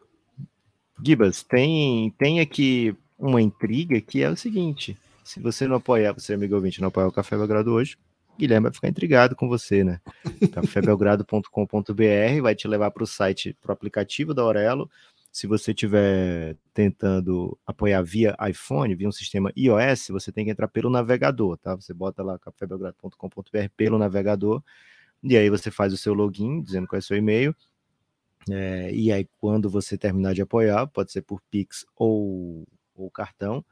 Gibas, 1.05 1.42
tem, 1.42 2.11
tem 2.18 2.40
aqui 2.40 2.94
uma 3.18 3.40
intriga 3.40 4.01
que 4.01 4.22
é 4.22 4.30
o 4.30 4.36
seguinte: 4.36 4.96
se 5.24 5.40
você 5.40 5.66
não 5.66 5.76
apoiar, 5.76 6.12
você, 6.12 6.34
amigo 6.34 6.55
ouvinte, 6.55 6.80
não 6.80 6.88
apoiar 6.88 7.09
o 7.09 7.12
Café 7.12 7.36
Belgrado 7.36 7.72
hoje, 7.72 7.96
Guilherme 8.38 8.64
vai 8.64 8.72
ficar 8.72 8.88
intrigado 8.88 9.34
com 9.34 9.49
você, 9.49 9.82
né? 9.82 10.01
cafébelgrado.com.br 10.53 12.42
vai 12.42 12.55
te 12.55 12.68
levar 12.68 12.92
para 12.92 13.03
o 13.03 13.07
site, 13.07 13.57
para 13.61 13.70
o 13.70 13.72
aplicativo 13.72 14.32
da 14.32 14.42
Aurelo. 14.42 14.88
Se 15.32 15.46
você 15.46 15.72
estiver 15.72 16.57
tentando 16.72 17.59
apoiar 17.66 18.01
via 18.03 18.36
iPhone, 18.49 18.94
via 18.94 19.09
um 19.09 19.12
sistema 19.12 19.53
iOS, 19.57 20.09
você 20.09 20.32
tem 20.32 20.44
que 20.44 20.51
entrar 20.53 20.68
pelo 20.68 20.88
navegador, 20.88 21.59
tá? 21.59 21.74
Você 21.74 21.92
bota 21.92 22.22
lá 22.22 22.38
cafébelgrado.com.br 22.38 23.68
pelo 23.76 23.99
navegador, 23.99 24.62
e 25.22 25.36
aí 25.36 25.51
você 25.51 25.70
faz 25.70 25.92
o 25.92 25.96
seu 25.96 26.14
login, 26.14 26.62
dizendo 26.62 26.86
qual 26.86 26.96
é 26.96 27.01
o 27.01 27.03
seu 27.03 27.16
e-mail. 27.16 27.55
É, 28.51 28.92
e 28.92 29.12
aí, 29.12 29.28
quando 29.40 29.68
você 29.68 29.96
terminar 29.96 30.34
de 30.34 30.42
apoiar, 30.42 30.86
pode 30.86 31.12
ser 31.12 31.22
por 31.22 31.40
Pix 31.51 31.84
ou, 31.96 32.66
ou 32.94 33.11
cartão, 33.11 33.64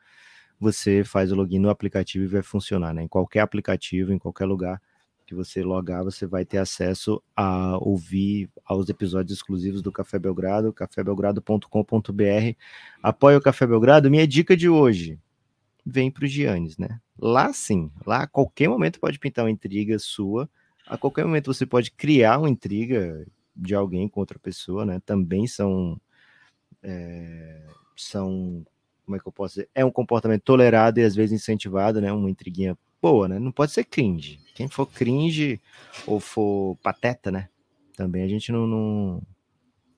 você 0.58 1.04
faz 1.04 1.32
o 1.32 1.34
login 1.34 1.58
no 1.58 1.70
aplicativo 1.70 2.24
e 2.24 2.28
vai 2.28 2.42
funcionar, 2.42 2.94
né? 2.94 3.02
Em 3.02 3.08
qualquer 3.08 3.40
aplicativo, 3.40 4.12
em 4.12 4.18
qualquer 4.18 4.46
lugar 4.46 4.80
que 5.26 5.34
você 5.34 5.62
logar, 5.62 6.04
você 6.04 6.24
vai 6.24 6.44
ter 6.44 6.58
acesso 6.58 7.20
a 7.34 7.76
ouvir 7.78 8.48
aos 8.64 8.88
episódios 8.88 9.36
exclusivos 9.36 9.82
do 9.82 9.90
Café 9.90 10.18
Belgrado, 10.18 10.72
cafébelgrado.com.br. 10.72 12.56
Apoia 13.02 13.36
o 13.36 13.40
Café 13.40 13.66
Belgrado. 13.66 14.08
Minha 14.08 14.26
dica 14.26 14.56
de 14.56 14.68
hoje, 14.68 15.18
vem 15.84 16.10
para 16.12 16.24
o 16.24 16.28
Giannis, 16.28 16.78
né? 16.78 17.00
Lá 17.18 17.52
sim, 17.52 17.90
lá 18.06 18.22
a 18.22 18.26
qualquer 18.26 18.68
momento 18.68 19.00
pode 19.00 19.18
pintar 19.18 19.44
uma 19.44 19.50
intriga 19.50 19.98
sua, 19.98 20.48
a 20.86 20.96
qualquer 20.96 21.24
momento 21.24 21.52
você 21.52 21.66
pode 21.66 21.90
criar 21.90 22.38
uma 22.38 22.48
intriga 22.48 23.26
de 23.56 23.74
alguém 23.74 24.08
com 24.08 24.20
outra 24.20 24.38
pessoa, 24.38 24.84
né? 24.84 25.00
Também 25.04 25.46
são 25.46 26.00
é, 26.82 27.62
são 27.96 28.64
como 29.04 29.16
é 29.16 29.20
que 29.20 29.26
eu 29.26 29.32
posso 29.32 29.54
dizer? 29.54 29.68
É 29.74 29.84
um 29.84 29.90
comportamento 29.90 30.42
tolerado 30.42 30.98
e 30.98 31.04
às 31.04 31.14
vezes 31.14 31.40
incentivado, 31.40 32.00
né? 32.00 32.12
Uma 32.12 32.28
intriguinha 32.28 32.76
boa, 33.00 33.28
né? 33.28 33.38
Não 33.38 33.52
pode 33.52 33.70
ser 33.70 33.84
cringe. 33.84 34.40
Quem 34.54 34.68
for 34.68 34.86
cringe 34.86 35.60
ou 36.06 36.18
for 36.18 36.76
pateta, 36.82 37.30
né? 37.30 37.48
Também 37.96 38.24
a 38.24 38.28
gente 38.28 38.50
não, 38.50 38.66
não, 38.66 39.22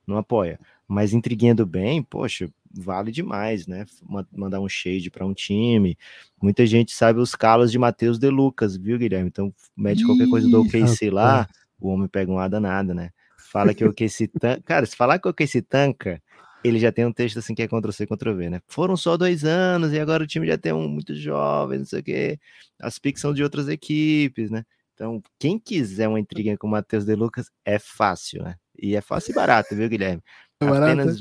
não 0.05 0.17
apoia. 0.17 0.59
Mas 0.87 1.11
intriguinha 1.11 1.55
do 1.55 1.65
bem, 1.65 2.03
poxa, 2.03 2.49
vale 2.71 3.11
demais, 3.11 3.65
né? 3.65 3.85
Mandar 4.31 4.59
um 4.59 4.69
shade 4.69 5.09
para 5.09 5.25
um 5.25 5.33
time. 5.33 5.97
Muita 6.41 6.65
gente 6.67 6.93
sabe 6.93 7.19
os 7.19 7.33
calos 7.33 7.71
de 7.71 7.79
Matheus 7.79 8.19
De 8.19 8.29
Lucas, 8.29 8.77
viu, 8.77 8.97
Guilherme? 8.97 9.29
Então, 9.29 9.53
mete 9.75 10.05
qualquer 10.05 10.29
coisa 10.29 10.47
do 10.47 10.61
OKC 10.61 11.09
lá, 11.09 11.47
o 11.79 11.89
homem 11.89 12.07
pega 12.07 12.31
uma 12.31 12.47
danada, 12.47 12.93
né? 12.93 13.11
Fala 13.51 13.73
que 13.73 13.83
o 13.83 13.89
OKC 13.89 14.27
tanca. 14.27 14.61
Cara, 14.61 14.85
se 14.85 14.95
falar 14.95 15.17
que 15.17 15.27
o 15.27 15.31
OKC 15.31 15.61
tanca, 15.63 16.21
ele 16.63 16.77
já 16.77 16.91
tem 16.91 17.05
um 17.05 17.11
texto 17.11 17.39
assim 17.39 17.55
que 17.55 17.63
é 17.63 17.67
Ctrl-C, 17.67 18.05
Ctrl-V, 18.05 18.49
né? 18.49 18.61
Foram 18.67 18.95
só 18.95 19.17
dois 19.17 19.43
anos 19.43 19.91
e 19.91 19.99
agora 19.99 20.23
o 20.23 20.27
time 20.27 20.45
já 20.45 20.57
tem 20.57 20.71
um 20.71 20.87
muito 20.87 21.15
jovem, 21.15 21.79
não 21.79 21.85
sei 21.85 21.99
o 21.99 22.03
quê. 22.03 22.39
As 22.79 22.99
picks 22.99 23.21
são 23.21 23.33
de 23.33 23.41
outras 23.41 23.67
equipes, 23.67 24.51
né? 24.51 24.63
Então, 24.93 25.21
quem 25.39 25.57
quiser 25.57 26.07
uma 26.07 26.19
intriga 26.19 26.55
com 26.57 26.67
o 26.67 26.69
Matheus 26.69 27.05
De 27.05 27.15
Lucas, 27.15 27.49
é 27.65 27.79
fácil, 27.79 28.43
né? 28.43 28.55
E 28.77 28.95
é 28.95 29.01
fácil 29.01 29.31
e 29.31 29.35
barato, 29.35 29.75
viu, 29.75 29.89
Guilherme? 29.89 30.21
É 30.59 30.65
barato, 30.65 30.83
apenas, 30.83 31.19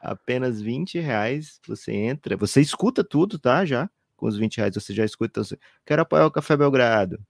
apenas 0.00 0.60
20 0.62 0.98
reais 1.00 1.60
você 1.66 1.92
entra, 1.92 2.36
você 2.36 2.60
escuta 2.60 3.04
tudo, 3.04 3.38
tá? 3.38 3.64
Já. 3.64 3.90
Com 4.16 4.26
os 4.26 4.38
20 4.38 4.56
reais 4.56 4.74
você 4.74 4.94
já 4.94 5.04
escuta. 5.04 5.44
Você, 5.44 5.58
Quero 5.84 6.02
apoiar 6.02 6.26
o 6.26 6.30
Café 6.30 6.56
Belgrado. 6.56 7.20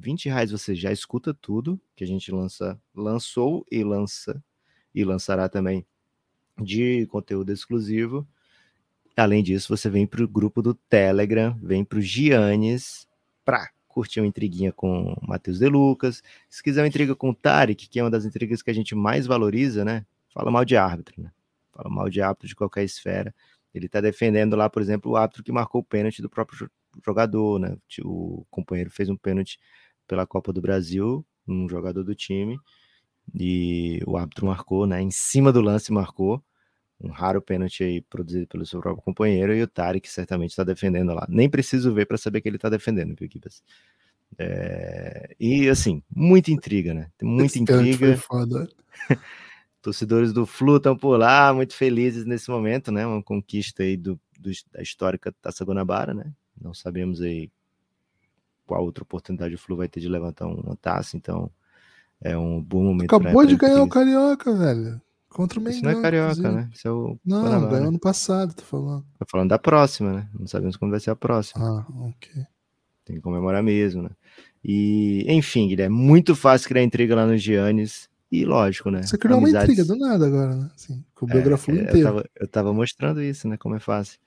20 0.00 0.30
reais 0.30 0.50
você 0.50 0.74
já 0.74 0.90
escuta 0.90 1.34
tudo 1.34 1.80
que 1.94 2.02
a 2.02 2.06
gente 2.06 2.32
lança, 2.32 2.80
lançou 2.94 3.66
e 3.70 3.84
lança 3.84 4.42
e 4.94 5.04
lançará 5.04 5.48
também 5.48 5.86
de 6.58 7.06
conteúdo 7.06 7.52
exclusivo. 7.52 8.26
Além 9.16 9.42
disso, 9.42 9.76
você 9.76 9.90
vem 9.90 10.06
para 10.06 10.24
o 10.24 10.28
grupo 10.28 10.62
do 10.62 10.74
Telegram, 10.74 11.56
vem 11.62 11.84
para 11.84 11.98
o 11.98 12.02
Giannis 12.02 13.06
para 13.44 13.70
curtir 13.86 14.20
uma 14.20 14.26
intriguinha 14.26 14.72
com 14.72 15.12
o 15.12 15.26
Matheus 15.26 15.58
De 15.58 15.68
Lucas. 15.68 16.22
Se 16.48 16.62
quiser 16.62 16.80
uma 16.80 16.88
intriga 16.88 17.14
com 17.14 17.30
o 17.30 17.34
Tarek, 17.34 17.88
que 17.88 18.00
é 18.00 18.02
uma 18.02 18.10
das 18.10 18.24
intrigas 18.24 18.62
que 18.62 18.70
a 18.70 18.74
gente 18.74 18.94
mais 18.94 19.26
valoriza, 19.26 19.84
né? 19.84 20.06
Fala 20.32 20.50
mal 20.50 20.64
de 20.64 20.76
árbitro, 20.76 21.20
né? 21.22 21.30
Fala 21.72 21.90
mal 21.90 22.08
de 22.08 22.22
árbitro 22.22 22.48
de 22.48 22.56
qualquer 22.56 22.84
esfera. 22.84 23.34
Ele 23.74 23.86
está 23.86 24.00
defendendo 24.00 24.56
lá, 24.56 24.70
por 24.70 24.80
exemplo, 24.80 25.12
o 25.12 25.16
árbitro 25.16 25.42
que 25.42 25.52
marcou 25.52 25.80
o 25.82 25.84
pênalti 25.84 26.22
do 26.22 26.30
próprio 26.30 26.70
jogador, 27.04 27.58
né? 27.58 27.76
O 28.02 28.46
companheiro 28.50 28.90
fez 28.90 29.08
um 29.08 29.16
pênalti 29.16 29.58
pela 30.10 30.26
Copa 30.26 30.52
do 30.52 30.60
Brasil, 30.60 31.24
um 31.46 31.68
jogador 31.68 32.02
do 32.02 32.16
time, 32.16 32.58
e 33.32 34.00
o 34.04 34.16
árbitro 34.16 34.44
marcou, 34.44 34.88
né? 34.88 35.00
Em 35.00 35.10
cima 35.12 35.52
do 35.52 35.60
lance 35.60 35.92
marcou 35.92 36.42
um 37.00 37.10
raro 37.10 37.40
pênalti 37.40 37.84
aí 37.84 38.00
produzido 38.02 38.46
pelo 38.48 38.66
seu 38.66 38.80
próprio 38.80 39.02
companheiro 39.02 39.54
e 39.54 39.62
o 39.62 39.68
Tarek 39.68 40.10
certamente 40.10 40.50
está 40.50 40.64
defendendo 40.64 41.14
lá. 41.14 41.24
Nem 41.30 41.48
preciso 41.48 41.94
ver 41.94 42.06
para 42.06 42.18
saber 42.18 42.40
que 42.40 42.48
ele 42.48 42.56
está 42.56 42.68
defendendo, 42.68 43.14
viu, 43.16 43.28
Kibas? 43.28 43.62
É... 44.36 45.34
E 45.38 45.68
assim, 45.68 46.02
muita 46.10 46.50
intriga, 46.50 46.92
né? 46.92 47.08
Tem 47.16 47.28
muita 47.28 47.46
Esse 47.46 47.60
intriga. 47.60 48.16
Foda. 48.16 48.68
Torcedores 49.80 50.32
do 50.32 50.44
Flu 50.44 50.76
estão 50.76 50.96
por 50.96 51.16
lá, 51.16 51.54
muito 51.54 51.74
felizes 51.74 52.26
nesse 52.26 52.50
momento, 52.50 52.90
né? 52.90 53.06
Uma 53.06 53.22
conquista 53.22 53.84
aí 53.84 53.96
do, 53.96 54.20
do, 54.38 54.50
da 54.72 54.82
histórica 54.82 55.32
Taça 55.40 55.64
Guanabara, 55.64 56.12
né? 56.12 56.32
Não 56.60 56.74
sabemos 56.74 57.22
aí 57.22 57.48
qual 58.70 58.84
outra 58.84 59.02
oportunidade 59.02 59.52
o 59.52 59.58
Flu 59.58 59.76
vai 59.76 59.88
ter 59.88 59.98
de 59.98 60.08
levantar 60.08 60.46
uma 60.46 60.76
taça, 60.76 61.16
então 61.16 61.50
é 62.20 62.38
um 62.38 62.62
bom 62.62 62.84
momento. 62.84 63.12
Acabou 63.12 63.44
de 63.44 63.56
ganhar 63.56 63.82
o 63.82 63.88
Carioca, 63.88 64.54
velho. 64.54 65.00
Contra 65.28 65.58
o 65.58 65.62
Mengão. 65.62 65.76
Isso 65.76 65.84
não 65.84 65.90
é 65.90 66.00
carioca, 66.00 66.32
inclusive. 66.32 66.54
né? 66.54 66.70
Isso 66.72 66.88
é 66.88 66.90
o 66.90 67.18
não, 67.24 67.68
ganhou 67.68 67.88
ano 67.88 67.98
passado, 67.98 68.54
tô 68.54 68.62
falando. 68.62 69.04
Tô 69.18 69.26
falando 69.28 69.48
da 69.48 69.58
próxima, 69.58 70.12
né? 70.12 70.28
Não 70.38 70.46
sabemos 70.46 70.76
quando 70.76 70.92
vai 70.92 71.00
ser 71.00 71.10
a 71.10 71.16
próxima. 71.16 71.64
Ah, 71.64 72.06
ok. 72.06 72.46
Tem 73.04 73.16
que 73.16 73.22
comemorar 73.22 73.62
mesmo, 73.62 74.02
né? 74.02 74.10
E, 74.64 75.24
enfim, 75.28 75.68
Guilherme, 75.68 75.96
é 75.96 75.98
muito 75.98 76.36
fácil 76.36 76.68
criar 76.68 76.82
intriga 76.82 77.14
lá 77.16 77.26
no 77.26 77.36
Giannis. 77.36 78.08
E 78.30 78.44
lógico, 78.44 78.90
né? 78.90 79.02
Você 79.02 79.18
criou 79.18 79.38
Amizades... 79.38 79.68
uma 79.68 79.72
intriga 79.72 79.94
do 79.94 79.98
nada 79.98 80.26
agora, 80.26 80.54
né? 80.54 80.70
Assim, 80.74 81.04
com 81.14 81.26
o 81.26 81.30
é, 81.30 81.32
biografia 81.32 81.74
é, 81.74 81.82
inteiro. 81.82 81.98
Eu 81.98 82.04
tava, 82.04 82.24
eu 82.40 82.48
tava 82.48 82.72
mostrando 82.72 83.20
isso, 83.20 83.48
né? 83.48 83.56
Como 83.56 83.74
é 83.74 83.80
fácil. 83.80 84.18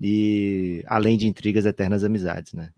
E 0.00 0.84
além 0.86 1.16
de 1.16 1.26
intrigas, 1.26 1.64
eternas 1.64 2.04
amizades, 2.04 2.52
né? 2.52 2.70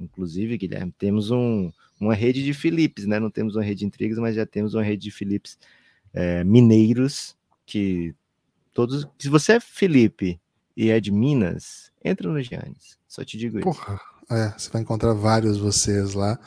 Inclusive, 0.00 0.56
Guilherme, 0.56 0.92
temos 0.98 1.30
um, 1.30 1.70
uma 2.00 2.14
rede 2.14 2.42
de 2.42 2.54
Philips, 2.54 3.06
né? 3.06 3.20
Não 3.20 3.30
temos 3.30 3.54
uma 3.54 3.62
rede 3.62 3.80
de 3.80 3.86
intrigas, 3.86 4.18
mas 4.18 4.34
já 4.34 4.46
temos 4.46 4.74
uma 4.74 4.82
rede 4.82 5.02
de 5.02 5.10
Philips 5.10 5.58
é, 6.12 6.42
mineiros 6.44 7.36
que 7.66 8.14
todos. 8.72 9.06
Se 9.18 9.28
você 9.28 9.54
é 9.54 9.60
Felipe 9.60 10.40
e 10.76 10.90
é 10.90 10.98
de 11.00 11.10
Minas, 11.10 11.92
entra 12.04 12.28
no 12.28 12.42
Giannis. 12.42 12.98
Só 13.06 13.24
te 13.24 13.36
digo 13.36 13.60
Porra, 13.60 13.94
isso. 13.94 14.34
É, 14.34 14.54
você 14.56 14.70
vai 14.70 14.82
encontrar 14.82 15.12
vários 15.12 15.58
vocês 15.58 16.14
lá. 16.14 16.38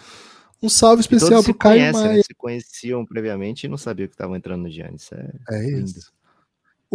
Um 0.62 0.70
salve 0.70 1.02
especial 1.02 1.44
pro 1.44 1.54
Caio 1.54 1.80
conhecem, 1.80 2.02
Maia. 2.02 2.18
Né? 2.18 2.24
Se 2.24 2.34
conheciam 2.34 3.06
previamente 3.06 3.66
e 3.66 3.70
não 3.70 3.78
sabiam 3.78 4.08
que 4.08 4.14
estavam 4.14 4.36
entrando 4.36 4.64
no 4.64 4.70
Giannis. 4.70 5.12
É, 5.12 5.34
é 5.52 5.70
isso. 5.72 6.12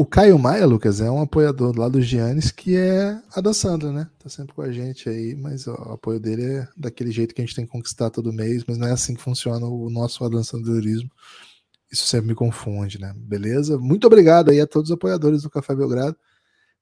O 0.00 0.06
Caio 0.06 0.38
Maia, 0.38 0.64
Lucas, 0.64 1.00
é 1.00 1.10
um 1.10 1.20
apoiador 1.20 1.76
lá 1.76 1.88
do 1.88 2.00
Giannis, 2.00 2.52
que 2.52 2.76
é 2.76 3.20
a 3.34 3.40
da 3.40 3.52
Sandra, 3.52 3.90
né? 3.90 4.08
Tá 4.16 4.28
sempre 4.28 4.54
com 4.54 4.62
a 4.62 4.70
gente 4.70 5.08
aí, 5.08 5.34
mas 5.34 5.66
ó, 5.66 5.74
o 5.74 5.92
apoio 5.94 6.20
dele 6.20 6.44
é 6.44 6.68
daquele 6.76 7.10
jeito 7.10 7.34
que 7.34 7.42
a 7.42 7.44
gente 7.44 7.56
tem 7.56 7.66
que 7.66 7.72
conquistar 7.72 8.08
todo 8.08 8.32
mês, 8.32 8.62
mas 8.64 8.78
não 8.78 8.86
é 8.86 8.92
assim 8.92 9.16
que 9.16 9.20
funciona 9.20 9.66
o 9.66 9.90
nosso 9.90 10.24
adançadorismo. 10.24 11.10
Isso 11.90 12.06
sempre 12.06 12.28
me 12.28 12.34
confunde, 12.36 13.00
né? 13.00 13.12
Beleza? 13.16 13.76
Muito 13.76 14.06
obrigado 14.06 14.52
aí 14.52 14.60
a 14.60 14.68
todos 14.68 14.90
os 14.90 14.94
apoiadores 14.94 15.42
do 15.42 15.50
Café 15.50 15.74
Belgrado. 15.74 16.16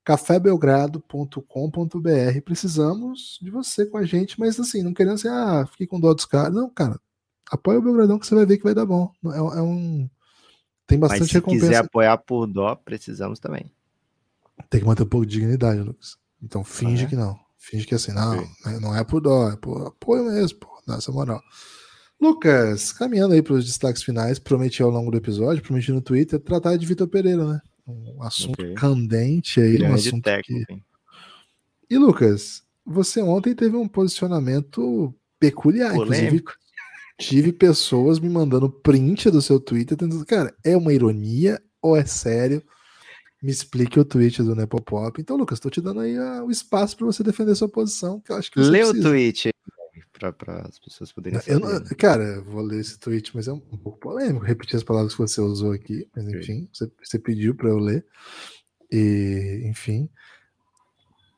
cafébelgrado.com.br. 0.03 2.41
Precisamos 2.45 3.39
de 3.41 3.49
você 3.49 3.87
com 3.87 3.97
a 3.97 4.05
gente, 4.05 4.39
mas 4.39 4.59
assim, 4.59 4.83
não 4.83 4.93
querendo 4.93 5.17
ser, 5.17 5.29
ah, 5.29 5.65
fiquei 5.71 5.87
com 5.87 5.99
dó 5.99 6.13
dos 6.13 6.25
caras. 6.25 6.53
Não, 6.53 6.69
cara, 6.69 6.99
apoia 7.49 7.79
o 7.79 7.81
Belgradão 7.81 8.19
que 8.19 8.27
você 8.27 8.35
vai 8.35 8.45
ver 8.45 8.57
que 8.57 8.63
vai 8.63 8.75
dar 8.75 8.85
bom. 8.85 9.11
É, 9.25 9.37
é 9.37 9.61
um. 9.63 10.07
Tem 10.87 10.97
bastante 10.97 11.19
mas 11.19 11.29
se 11.29 11.33
recompensa. 11.35 11.65
quiser 11.65 11.77
apoiar 11.77 12.17
por 12.17 12.47
dó, 12.47 12.73
precisamos 12.75 13.39
também. 13.39 13.69
Tem 14.69 14.79
que 14.79 14.87
manter 14.87 15.03
um 15.03 15.07
pouco 15.07 15.25
de 15.25 15.33
dignidade, 15.33 15.81
Lucas. 15.81 16.17
Então 16.41 16.63
finge 16.63 17.03
ah, 17.03 17.05
é? 17.05 17.09
que 17.09 17.15
não. 17.15 17.37
Finge 17.57 17.85
que 17.85 17.93
assim, 17.93 18.13
não, 18.13 18.39
okay. 18.39 18.79
não 18.79 18.95
é 18.95 19.03
por 19.03 19.19
dó, 19.19 19.51
é 19.51 19.57
por 19.57 19.87
apoio 19.87 20.23
mesmo, 20.23 20.59
pô, 20.59 20.81
dá 20.87 20.95
essa 20.95 21.11
moral. 21.11 21.41
Lucas, 22.19 22.93
caminhando 22.93 23.33
aí 23.33 23.41
para 23.41 23.53
os 23.53 23.65
destaques 23.65 24.01
finais, 24.01 24.39
prometi 24.39 24.81
ao 24.81 24.89
longo 24.89 25.11
do 25.11 25.17
episódio, 25.17 25.61
prometi 25.61 25.91
no 25.91 26.01
Twitter, 26.01 26.39
tratar 26.39 26.77
de 26.77 26.85
Vitor 26.85 27.07
Pereira, 27.07 27.45
né? 27.45 27.61
Um 27.85 28.23
assunto 28.23 28.61
okay. 28.61 28.73
candente 28.73 29.59
aí, 29.59 29.81
um 29.83 29.93
assunto 29.93 30.23
técnico, 30.23 30.65
que... 30.73 30.83
E 31.89 31.97
Lucas, 31.97 32.63
você 32.85 33.21
ontem 33.21 33.53
teve 33.53 33.75
um 33.75 33.87
posicionamento 33.87 35.13
peculiar, 35.39 35.93
Polêmico. 35.93 36.51
inclusive 36.51 36.66
tive 37.17 37.51
pessoas 37.51 38.19
me 38.19 38.29
mandando 38.29 38.69
print 38.69 39.29
do 39.31 39.41
seu 39.41 39.59
Twitter, 39.59 39.97
tentando, 39.97 40.25
cara, 40.25 40.55
é 40.63 40.75
uma 40.77 40.93
ironia 40.93 41.61
ou 41.81 41.95
é 41.95 42.05
sério? 42.05 42.63
me 43.41 43.51
explique 43.51 43.99
o 43.99 44.05
tweet 44.05 44.41
do 44.41 44.55
Nepopop. 44.55 45.21
Então, 45.21 45.37
Lucas, 45.37 45.57
estou 45.57 45.71
te 45.71 45.81
dando 45.81 45.99
aí 45.99 46.17
uh, 46.17 46.43
o 46.43 46.51
espaço 46.51 46.97
para 46.97 47.05
você 47.05 47.23
defender 47.23 47.55
sua 47.55 47.69
posição, 47.69 48.19
que 48.19 48.31
eu 48.31 48.35
acho 48.35 48.51
que 48.51 48.59
Lê 48.59 48.79
precisa. 48.79 48.99
o 48.99 49.01
tweet 49.01 49.49
para 50.33 50.61
as 50.67 50.79
pessoas 50.79 51.11
poderem 51.11 51.39
saber. 51.39 51.59
Não, 51.59 51.83
cara, 51.95 52.23
eu 52.23 52.43
vou 52.43 52.63
ler 52.63 52.79
esse 52.79 52.97
tweet, 52.97 53.35
mas 53.35 53.47
é 53.47 53.53
um, 53.53 53.61
um, 53.71 53.77
pouco 53.77 53.99
polêmico 53.99 54.43
repetir 54.43 54.75
as 54.75 54.83
palavras 54.83 55.13
que 55.13 55.19
você 55.19 55.39
usou 55.39 55.71
aqui, 55.71 56.07
mas 56.15 56.27
enfim, 56.27 56.67
você, 56.73 56.91
você 57.03 57.19
pediu 57.19 57.53
para 57.53 57.69
eu 57.69 57.77
ler. 57.77 58.03
E, 58.91 59.61
enfim. 59.65 60.09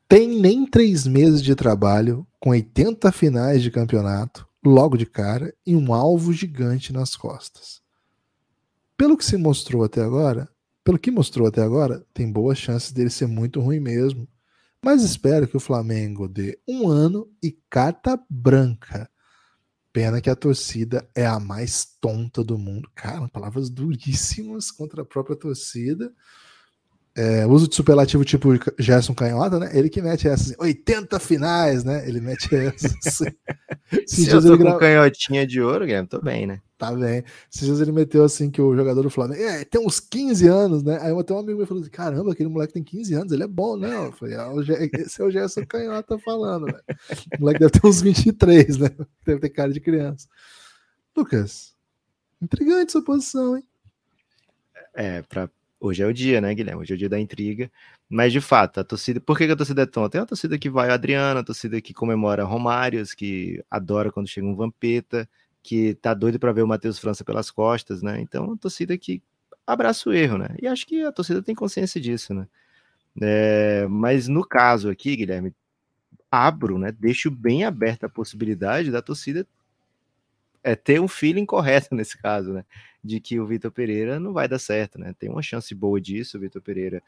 Tem 0.08 0.40
nem 0.40 0.66
três 0.66 1.06
meses 1.06 1.44
de 1.44 1.54
trabalho, 1.56 2.26
com 2.40 2.52
80 2.52 3.12
finais 3.12 3.62
de 3.62 3.70
campeonato, 3.70 4.48
logo 4.64 4.98
de 4.98 5.06
cara, 5.06 5.54
e 5.66 5.76
um 5.76 5.94
alvo 5.94 6.34
gigante 6.34 6.92
nas 6.92 7.16
costas. 7.16 7.82
Pelo 8.98 9.18
que 9.18 9.26
se 9.26 9.38
mostrou 9.38 9.84
até 9.84 10.02
agora, 10.02 10.50
pelo 10.84 11.00
que 11.00 11.12
mostrou 11.12 11.48
até 11.48 11.62
agora, 11.62 12.06
tem 12.14 12.32
boas 12.32 12.58
chances 12.58 12.92
dele 12.92 13.10
ser 13.10 13.28
muito 13.28 13.60
ruim 13.60 13.80
mesmo. 13.80 14.28
Mas 14.84 15.04
espero 15.04 15.48
que 15.48 15.58
o 15.58 15.60
Flamengo 15.60 16.28
dê 16.28 16.60
um 16.68 16.88
ano 16.88 17.30
e 17.44 17.52
carta 17.70 18.20
branca. 18.30 19.10
Pena 19.92 20.22
que 20.22 20.30
a 20.30 20.36
torcida 20.36 21.10
é 21.16 21.26
a 21.26 21.40
mais 21.40 21.86
tonta 22.00 22.44
do 22.44 22.58
mundo. 22.58 22.90
Cara, 22.96 23.28
palavras 23.28 23.70
duríssimas 23.70 24.72
contra 24.72 25.02
a 25.02 25.06
própria 25.06 25.36
torcida. 25.36 26.14
É, 27.22 27.46
uso 27.46 27.68
de 27.68 27.76
superlativo 27.76 28.24
tipo 28.24 28.48
Gerson 28.80 29.14
Canhota, 29.14 29.60
né? 29.60 29.70
Ele 29.74 29.90
que 29.90 30.02
mete 30.02 30.26
essas 30.26 30.56
80 30.58 31.20
finais, 31.20 31.84
né? 31.84 32.08
Ele 32.08 32.22
mete 32.22 32.48
essas. 32.56 33.18
Se 34.08 34.30
eu 34.30 34.42
tô 34.42 34.58
com 34.58 34.64
gra... 34.64 34.78
canhotinha 34.78 35.46
de 35.46 35.62
ouro, 35.62 35.86
Guilherme, 35.86 36.08
tô 36.08 36.22
bem, 36.22 36.48
né? 36.48 36.62
Tá 36.78 36.94
bem. 36.94 37.26
Esses 37.52 37.66
dias 37.66 37.82
ele 37.82 37.92
meteu 37.92 38.24
assim 38.24 38.50
que 38.50 38.62
o 38.62 38.74
jogador 38.74 39.02
do 39.02 39.10
Flamengo 39.10 39.42
é, 39.42 39.66
tem 39.66 39.86
uns 39.86 40.00
15 40.00 40.48
anos, 40.48 40.82
né? 40.82 40.98
Aí 41.02 41.12
até 41.12 41.34
um 41.34 41.40
amigo 41.40 41.60
me 41.60 41.66
falou 41.66 41.84
assim: 41.84 41.92
caramba, 41.92 42.32
aquele 42.32 42.48
moleque 42.48 42.72
tem 42.72 42.84
15 42.86 43.14
anos, 43.14 43.34
ele 43.34 43.44
é 43.44 43.48
bom, 43.48 43.76
né? 43.76 43.94
Eu 43.98 44.14
falei, 44.14 44.36
ah, 44.36 44.48
esse 44.94 45.22
é 45.22 45.26
o 45.26 45.30
Gerson 45.30 45.66
Canhota 45.66 46.18
falando, 46.20 46.68
velho. 46.68 46.84
O 47.38 47.42
moleque 47.42 47.60
deve 47.60 47.72
ter 47.72 47.86
uns 47.86 48.02
23, 48.02 48.78
né? 48.78 48.92
Deve 49.26 49.42
ter 49.42 49.50
cara 49.50 49.74
de 49.74 49.82
criança. 49.82 50.26
Lucas, 51.14 51.76
intrigante 52.42 52.94
sua 52.94 53.04
posição, 53.04 53.58
hein? 53.58 53.64
É, 54.96 55.22
pra, 55.24 55.50
hoje 55.80 56.04
é 56.04 56.08
o 56.08 56.14
dia, 56.14 56.42
né, 56.42 56.54
Guilherme? 56.54 56.82
Hoje 56.82 56.94
é 56.94 56.96
o 56.96 56.98
dia 56.98 57.10
da 57.10 57.20
intriga. 57.20 57.72
Mas, 58.10 58.34
de 58.34 58.42
fato, 58.42 58.80
a 58.80 58.84
torcida. 58.84 59.20
Por 59.20 59.38
que, 59.38 59.46
a 59.46 59.56
torcida 59.56 59.84
é 59.84 59.86
tonta? 59.86 60.10
Tem 60.10 60.22
uma 60.22 60.28
torcida 60.28 60.58
que 60.58 60.70
vai 60.70 60.90
o 60.90 60.94
Adriano, 60.94 61.40
a 61.40 61.44
torcida 61.44 61.80
que 61.82 61.94
comemora 61.94 62.44
Romários, 62.44 63.14
que 63.14 63.64
adora 63.70 64.12
quando 64.12 64.28
chega 64.28 64.48
um 64.48 64.56
Vampeta, 64.56 65.30
que 65.64 65.96
tá 65.96 66.14
doido 66.14 66.40
para 66.40 66.52
ver 66.52 66.64
o 66.64 66.68
Matheus 66.68 67.00
França 67.00 67.24
pelas 67.24 67.52
costas, 67.52 68.02
né? 68.02 68.20
Então, 68.22 68.46
uma 68.48 68.58
torcida 68.58 68.98
que 68.98 69.22
abraça 69.66 70.10
o 70.10 70.14
erro, 70.14 70.38
né? 70.38 70.56
E 70.62 70.68
acho 70.68 70.86
que 70.88 71.04
a 71.04 71.12
torcida 71.12 71.42
tem 71.42 71.56
consciência 71.56 72.02
disso, 72.02 72.34
né? 72.34 72.48
É, 73.22 73.88
mas 73.90 74.28
no 74.28 74.46
caso 74.46 74.90
aqui, 74.90 75.16
Guilherme, 75.16 75.54
abro, 76.32 76.78
né? 76.78 76.92
Deixo 76.92 77.32
bem 77.32 77.66
aberta 77.66 78.08
a 78.08 78.10
possibilidade 78.10 78.92
da 78.92 79.02
torcida 79.02 79.48
é 80.64 80.76
ter 80.76 81.00
um 81.00 81.08
feeling 81.08 81.46
correto 81.46 81.90
nesse 81.96 82.18
caso, 82.18 82.54
né? 82.54 82.66
De 83.04 83.20
que 83.20 83.40
o 83.40 83.46
Vitor 83.46 83.72
Pereira 83.72 84.20
não 84.20 84.34
vai 84.34 84.48
dar 84.48 84.60
certo, 84.60 85.00
né? 85.00 85.14
Tem 85.18 85.30
uma 85.30 85.42
chance 85.42 85.74
boa 85.74 86.00
disso. 86.00 86.38
O 86.38 86.40
Vitor 86.42 86.62
Pereira 86.62 87.02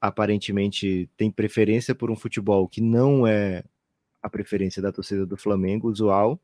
aparentemente 0.00 1.08
tem 1.16 1.30
preferência 1.30 1.94
por 1.94 2.10
um 2.10 2.16
futebol 2.16 2.68
que 2.68 2.80
não 2.80 3.26
é 3.26 3.64
a 4.22 4.28
preferência 4.28 4.82
da 4.82 4.92
torcida 4.92 5.24
do 5.24 5.36
Flamengo 5.36 5.88
usual. 5.88 6.40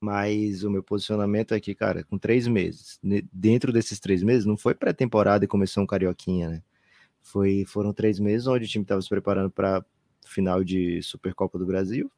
Mas 0.00 0.64
o 0.64 0.70
meu 0.70 0.82
posicionamento 0.82 1.52
é 1.52 1.60
que, 1.60 1.74
cara, 1.74 2.02
com 2.04 2.16
três 2.16 2.46
meses, 2.46 2.98
dentro 3.30 3.70
desses 3.70 4.00
três 4.00 4.22
meses, 4.22 4.46
não 4.46 4.56
foi 4.56 4.74
pré-temporada 4.74 5.44
e 5.44 5.48
começou 5.48 5.82
um 5.82 5.86
carioquinha, 5.86 6.48
né? 6.48 6.62
Foi, 7.20 7.66
foram 7.66 7.92
três 7.92 8.18
meses 8.18 8.46
onde 8.46 8.64
o 8.64 8.68
time 8.68 8.82
estava 8.82 9.02
se 9.02 9.08
preparando 9.10 9.50
para 9.50 9.84
final 10.24 10.64
de 10.64 11.02
Supercopa 11.02 11.58
do 11.58 11.66
Brasil, 11.66 12.10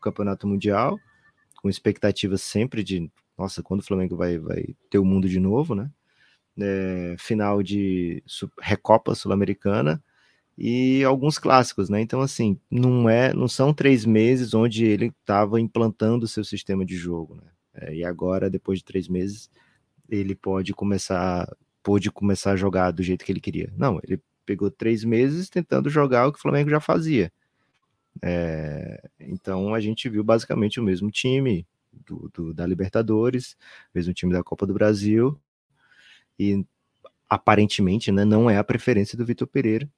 Campeonato 0.00 0.46
Mundial, 0.46 0.98
com 1.60 1.68
expectativa 1.68 2.36
sempre 2.36 2.82
de, 2.82 3.10
nossa, 3.36 3.62
quando 3.62 3.80
o 3.80 3.84
Flamengo 3.84 4.16
vai, 4.16 4.38
vai 4.38 4.74
ter 4.90 4.98
o 4.98 5.04
mundo 5.04 5.28
de 5.28 5.40
novo, 5.40 5.74
né? 5.74 5.90
É, 6.58 7.16
final 7.18 7.62
de 7.62 8.22
Recopa 8.60 9.14
Sul-Americana 9.14 10.02
e 10.58 11.02
alguns 11.04 11.38
clássicos, 11.38 11.88
né? 11.88 12.00
Então, 12.00 12.20
assim, 12.20 12.58
não 12.70 13.08
é, 13.08 13.32
não 13.32 13.48
são 13.48 13.72
três 13.72 14.04
meses 14.04 14.52
onde 14.52 14.84
ele 14.84 15.06
estava 15.20 15.60
implantando 15.60 16.24
o 16.24 16.28
seu 16.28 16.44
sistema 16.44 16.84
de 16.84 16.96
jogo, 16.96 17.36
né? 17.36 17.50
É, 17.74 17.94
e 17.94 18.04
agora, 18.04 18.50
depois 18.50 18.80
de 18.80 18.84
três 18.84 19.08
meses, 19.08 19.50
ele 20.08 20.34
pode 20.34 20.74
começar, 20.74 21.48
pôde 21.82 22.10
começar 22.10 22.52
a 22.52 22.56
jogar 22.56 22.90
do 22.90 23.02
jeito 23.02 23.24
que 23.24 23.32
ele 23.32 23.40
queria. 23.40 23.72
Não, 23.76 24.00
ele 24.02 24.20
pegou 24.44 24.70
três 24.70 25.04
meses 25.04 25.48
tentando 25.48 25.88
jogar 25.88 26.26
o 26.26 26.32
que 26.32 26.38
o 26.38 26.42
Flamengo 26.42 26.68
já 26.68 26.80
fazia. 26.80 27.32
É, 28.22 29.08
então 29.18 29.74
a 29.74 29.80
gente 29.80 30.08
viu 30.08 30.22
basicamente 30.24 30.80
o 30.80 30.82
mesmo 30.82 31.10
time 31.10 31.66
do, 31.92 32.30
do, 32.32 32.54
da 32.54 32.66
Libertadores, 32.66 33.56
mesmo 33.94 34.14
time 34.14 34.32
da 34.32 34.42
Copa 34.42 34.66
do 34.66 34.74
Brasil, 34.74 35.40
e 36.38 36.64
aparentemente 37.28 38.10
né, 38.10 38.24
não 38.24 38.50
é 38.50 38.56
a 38.58 38.64
preferência 38.64 39.16
do 39.16 39.24
Vitor 39.24 39.46
Pereira. 39.46 39.88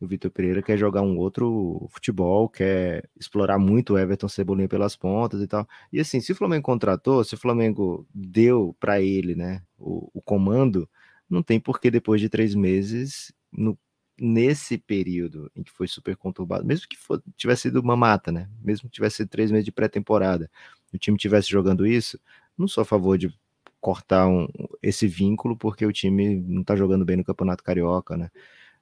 O 0.00 0.06
Vitor 0.06 0.32
Pereira 0.32 0.60
quer 0.62 0.76
jogar 0.76 1.02
um 1.02 1.16
outro 1.16 1.86
futebol, 1.90 2.48
quer 2.48 3.08
explorar 3.16 3.56
muito 3.56 3.94
o 3.94 3.98
Everton 3.98 4.28
Cebolinha 4.28 4.68
pelas 4.68 4.96
pontas 4.96 5.40
e 5.40 5.46
tal. 5.46 5.66
E 5.92 6.00
assim, 6.00 6.20
se 6.20 6.32
o 6.32 6.34
Flamengo 6.34 6.64
contratou, 6.64 7.22
se 7.22 7.34
o 7.34 7.38
Flamengo 7.38 8.04
deu 8.12 8.76
para 8.80 9.00
ele 9.00 9.36
né, 9.36 9.62
o, 9.78 10.10
o 10.12 10.20
comando, 10.20 10.88
não 11.30 11.40
tem 11.40 11.60
por 11.60 11.80
que 11.80 11.88
depois 11.88 12.20
de 12.20 12.28
três 12.28 12.52
meses, 12.54 13.32
no 13.52 13.78
nesse 14.24 14.78
período 14.78 15.50
em 15.56 15.64
que 15.64 15.72
foi 15.72 15.88
super 15.88 16.16
conturbado, 16.16 16.64
mesmo 16.64 16.86
que 16.86 16.96
for, 16.96 17.20
tivesse 17.36 17.62
sido 17.62 17.80
uma 17.80 17.96
mata, 17.96 18.30
né? 18.30 18.48
Mesmo 18.62 18.88
que 18.88 18.94
tivesse 18.94 19.16
sido 19.16 19.28
três 19.28 19.50
meses 19.50 19.64
de 19.64 19.72
pré-temporada, 19.72 20.48
o 20.94 20.98
time 20.98 21.18
tivesse 21.18 21.50
jogando 21.50 21.84
isso, 21.84 22.20
não 22.56 22.68
sou 22.68 22.82
a 22.82 22.84
favor 22.84 23.18
de 23.18 23.34
cortar 23.80 24.28
um, 24.28 24.46
esse 24.80 25.08
vínculo 25.08 25.56
porque 25.56 25.84
o 25.84 25.92
time 25.92 26.36
não 26.36 26.62
tá 26.62 26.76
jogando 26.76 27.04
bem 27.04 27.16
no 27.16 27.24
Campeonato 27.24 27.64
Carioca, 27.64 28.16
né? 28.16 28.30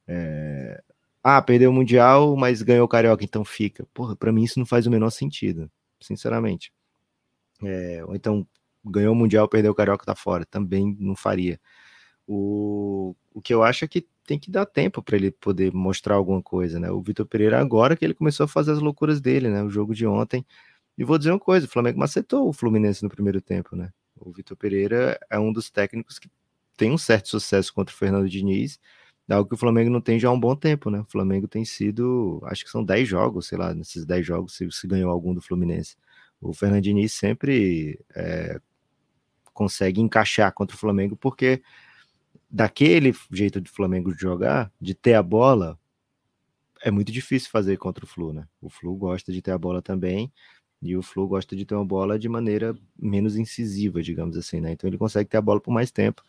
É... 0.07 0.83
Ah, 1.23 1.41
perdeu 1.41 1.71
o 1.71 1.73
Mundial, 1.73 2.37
mas 2.37 2.61
ganhou 2.61 2.85
o 2.85 2.89
Carioca, 2.89 3.25
então 3.25 3.43
fica. 3.43 3.87
Porra, 3.95 4.15
pra 4.15 4.33
mim 4.33 4.45
isso 4.45 4.59
não 4.59 4.67
faz 4.67 4.87
o 4.87 4.91
menor 4.91 5.11
sentido, 5.11 5.71
sinceramente. 6.01 6.71
É... 7.63 8.05
Ou 8.05 8.15
então, 8.15 8.47
ganhou 8.85 9.15
o 9.15 9.17
Mundial, 9.17 9.49
perdeu 9.49 9.73
o 9.73 9.75
Carioca, 9.75 10.05
tá 10.05 10.15
fora. 10.15 10.45
Também 10.45 10.95
não 11.01 11.17
faria. 11.17 11.59
O, 12.27 13.17
o 13.33 13.41
que 13.41 13.55
eu 13.55 13.63
acho 13.63 13.87
é 13.87 13.89
que 13.89 14.07
tem 14.31 14.39
que 14.39 14.49
dar 14.49 14.65
tempo 14.65 15.03
para 15.03 15.17
ele 15.17 15.33
poder 15.33 15.73
mostrar 15.73 16.15
alguma 16.15 16.41
coisa, 16.41 16.79
né? 16.79 16.89
O 16.89 17.03
Vitor 17.03 17.27
Pereira 17.27 17.61
agora 17.61 17.97
que 17.97 18.05
ele 18.05 18.15
começou 18.15 18.45
a 18.45 18.49
fazer 18.49 18.71
as 18.71 18.79
loucuras 18.79 19.21
dele, 19.21 19.49
né? 19.49 19.61
O 19.61 19.69
jogo 19.69 19.93
de 19.93 20.07
ontem. 20.07 20.47
E 20.97 21.03
vou 21.03 21.19
dizer 21.19 21.33
uma 21.33 21.39
coisa, 21.41 21.67
o 21.67 21.69
Flamengo 21.69 21.99
macetou 21.99 22.49
o 22.49 22.53
Fluminense 22.53 23.03
no 23.03 23.09
primeiro 23.09 23.41
tempo, 23.41 23.75
né? 23.75 23.91
O 24.15 24.31
Vitor 24.31 24.57
Pereira 24.57 25.19
é 25.29 25.37
um 25.37 25.53
dos 25.53 25.69
técnicos 25.69 26.21
que 26.21 26.31
tem 26.77 26.93
um 26.93 26.99
certo 26.99 27.29
sucesso 27.29 27.75
contra 27.75 27.93
o 27.93 27.99
Fernando 27.99 28.29
Diniz, 28.29 28.79
algo 29.29 29.49
que 29.49 29.55
o 29.57 29.59
Flamengo 29.59 29.91
não 29.91 30.01
tem 30.01 30.17
já 30.21 30.29
há 30.29 30.33
um 30.33 30.39
bom 30.39 30.55
tempo, 30.55 30.91
né? 30.91 31.01
O 31.01 31.11
Flamengo 31.11 31.49
tem 31.49 31.65
sido, 31.65 32.41
acho 32.45 32.65
que 32.65 32.71
são 32.71 32.85
10 32.85 33.09
jogos, 33.09 33.49
sei 33.49 33.59
lá, 33.59 33.75
nesses 33.75 34.07
10 34.07 34.25
jogos 34.25 34.55
se, 34.55 34.71
se 34.71 34.87
ganhou 34.87 35.11
algum 35.11 35.35
do 35.35 35.43
Fluminense. 35.43 35.97
O 36.41 36.55
Fernando 36.55 36.83
Diniz 36.85 37.13
sempre 37.15 37.99
é, 38.15 38.61
consegue 39.53 40.01
encaixar 40.01 40.53
contra 40.53 40.77
o 40.77 40.79
Flamengo 40.79 41.17
porque 41.17 41.61
daquele 42.51 43.15
jeito 43.31 43.61
do 43.61 43.69
Flamengo 43.69 44.15
de 44.15 44.21
jogar, 44.21 44.73
de 44.81 44.95
ter 44.95 45.15
a 45.15 45.23
bola, 45.23 45.79
é 46.83 46.91
muito 46.91 47.13
difícil 47.13 47.51
fazer 47.51 47.77
contra 47.77 48.05
o 48.05 48.09
Flu, 48.09 48.33
né? 48.33 48.47
O 48.61 48.69
Flu 48.69 48.97
gosta 48.97 49.33
de 49.33 49.41
ter 49.41 49.53
a 49.53 49.59
bola 49.59 49.81
também, 49.83 50.33
e 50.83 50.97
o 50.97 51.03
Flu 51.03 51.29
gosta 51.29 51.55
de 51.55 51.65
ter 51.65 51.75
uma 51.75 51.85
bola 51.85 52.19
de 52.19 52.29
maneira 52.29 52.77
menos 52.99 53.37
incisiva, 53.37 54.03
digamos 54.03 54.37
assim, 54.37 54.61
né? 54.61 54.73
Então 54.73 54.89
ele 54.89 54.99
consegue 54.99 55.29
ter 55.29 55.37
a 55.37 55.43
bola 55.43 55.61
por 55.61 55.71
mais 55.71 55.91
tempo. 55.91 56.23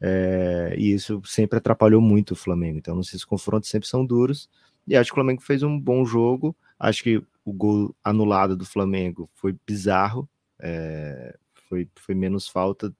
É, 0.00 0.74
e 0.76 0.92
isso 0.92 1.22
sempre 1.24 1.58
atrapalhou 1.58 2.00
muito 2.00 2.32
o 2.32 2.36
Flamengo. 2.36 2.78
Então, 2.78 3.00
esses 3.00 3.24
confrontos 3.24 3.70
sempre 3.70 3.88
são 3.88 4.04
duros. 4.04 4.50
E 4.86 4.96
acho 4.96 5.10
que 5.10 5.14
o 5.14 5.16
Flamengo 5.16 5.40
fez 5.40 5.62
um 5.62 5.78
bom 5.78 6.04
jogo. 6.04 6.54
Acho 6.78 7.02
que 7.02 7.22
o 7.44 7.52
gol 7.52 7.94
anulado 8.04 8.56
do 8.56 8.66
Flamengo 8.66 9.30
foi 9.34 9.56
bizarro. 9.66 10.28
É, 10.60 11.36
foi, 11.68 11.88
foi 11.96 12.14
menos 12.14 12.48
falta 12.48 12.92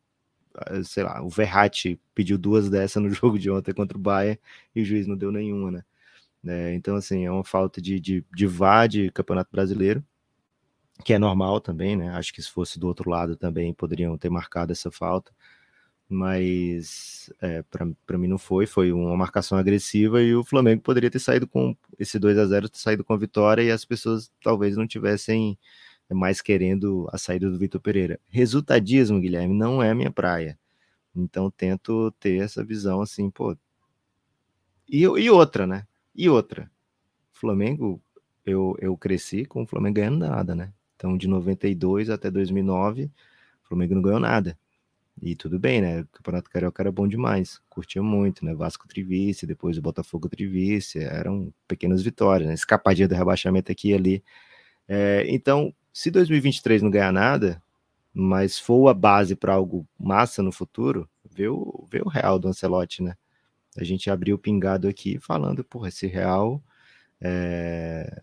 sei 0.84 1.02
lá, 1.02 1.22
o 1.22 1.28
Verratti 1.28 2.00
pediu 2.14 2.38
duas 2.38 2.68
dessas 2.70 3.02
no 3.02 3.10
jogo 3.10 3.38
de 3.38 3.50
ontem 3.50 3.74
contra 3.74 3.96
o 3.96 4.00
Bayern 4.00 4.38
e 4.74 4.82
o 4.82 4.84
juiz 4.84 5.06
não 5.06 5.16
deu 5.16 5.32
nenhuma, 5.32 5.70
né? 5.70 5.84
É, 6.46 6.74
então, 6.74 6.96
assim, 6.96 7.24
é 7.24 7.30
uma 7.30 7.44
falta 7.44 7.80
de, 7.80 7.98
de, 7.98 8.24
de 8.34 8.46
vá 8.46 8.86
de 8.86 9.10
Campeonato 9.10 9.50
Brasileiro, 9.50 10.04
que 11.04 11.12
é 11.12 11.18
normal 11.18 11.60
também, 11.60 11.96
né? 11.96 12.10
Acho 12.10 12.32
que 12.32 12.42
se 12.42 12.50
fosse 12.50 12.78
do 12.78 12.86
outro 12.86 13.10
lado 13.10 13.36
também 13.36 13.74
poderiam 13.74 14.16
ter 14.18 14.30
marcado 14.30 14.72
essa 14.72 14.90
falta, 14.90 15.32
mas 16.08 17.32
é, 17.40 17.62
para 18.06 18.18
mim 18.18 18.28
não 18.28 18.38
foi, 18.38 18.66
foi 18.66 18.92
uma 18.92 19.16
marcação 19.16 19.58
agressiva 19.58 20.22
e 20.22 20.34
o 20.34 20.44
Flamengo 20.44 20.82
poderia 20.82 21.10
ter 21.10 21.18
saído 21.18 21.46
com 21.48 21.76
esse 21.98 22.18
2 22.18 22.38
a 22.38 22.46
0 22.46 22.68
ter 22.68 22.78
saído 22.78 23.04
com 23.04 23.12
a 23.12 23.18
vitória 23.18 23.62
e 23.62 23.70
as 23.70 23.84
pessoas 23.84 24.30
talvez 24.42 24.76
não 24.76 24.86
tivessem 24.86 25.58
mais 26.14 26.40
querendo 26.40 27.08
a 27.12 27.18
saída 27.18 27.50
do 27.50 27.58
Vitor 27.58 27.80
Pereira. 27.80 28.20
Resultadismo, 28.28 29.20
Guilherme, 29.20 29.54
não 29.54 29.82
é 29.82 29.94
minha 29.94 30.10
praia. 30.10 30.58
Então 31.14 31.50
tento 31.50 32.10
ter 32.20 32.42
essa 32.42 32.64
visão 32.64 33.00
assim, 33.00 33.30
pô, 33.30 33.56
e, 34.88 35.02
e 35.02 35.30
outra, 35.30 35.66
né? 35.66 35.86
E 36.14 36.28
outra. 36.28 36.70
Flamengo, 37.32 38.00
eu, 38.44 38.76
eu 38.80 38.96
cresci 38.96 39.44
com 39.44 39.62
o 39.62 39.66
Flamengo 39.66 39.96
ganhando 39.96 40.18
nada, 40.18 40.54
né? 40.54 40.72
Então, 40.94 41.16
de 41.16 41.28
92 41.28 42.08
até 42.08 42.30
2009, 42.30 43.04
o 43.64 43.68
Flamengo 43.68 43.94
não 43.94 44.02
ganhou 44.02 44.20
nada. 44.20 44.58
E 45.20 45.34
tudo 45.34 45.58
bem, 45.58 45.80
né? 45.80 46.02
O 46.02 46.06
Campeonato 46.06 46.50
Carioca 46.50 46.82
era 46.82 46.92
bom 46.92 47.08
demais. 47.08 47.60
Curtia 47.68 48.02
muito, 48.02 48.44
né? 48.44 48.54
Vasco 48.54 48.86
Trivice, 48.86 49.46
depois 49.46 49.76
o 49.78 49.82
Botafogo 49.82 50.28
Trivice. 50.28 50.98
Eram 50.98 51.52
pequenas 51.66 52.02
vitórias, 52.02 52.48
né? 52.48 52.54
Escapadinha 52.54 53.08
do 53.08 53.14
rebaixamento 53.14 53.72
aqui 53.72 53.90
e 53.90 53.94
ali. 53.94 54.24
É, 54.88 55.24
então, 55.28 55.74
se 55.96 56.10
2023 56.10 56.82
não 56.82 56.90
ganhar 56.90 57.10
nada, 57.10 57.62
mas 58.12 58.58
for 58.58 58.86
a 58.88 58.92
base 58.92 59.34
para 59.34 59.54
algo 59.54 59.88
massa 59.98 60.42
no 60.42 60.52
futuro, 60.52 61.08
vê 61.24 61.48
o, 61.48 61.88
vê 61.90 62.02
o 62.02 62.08
real 62.08 62.38
do 62.38 62.48
Ancelotti, 62.48 63.02
né? 63.02 63.16
A 63.78 63.82
gente 63.82 64.10
abriu 64.10 64.36
o 64.36 64.38
pingado 64.38 64.88
aqui 64.88 65.18
falando, 65.18 65.64
porra, 65.64 65.88
esse 65.88 66.06
real 66.06 66.62
é, 67.18 68.22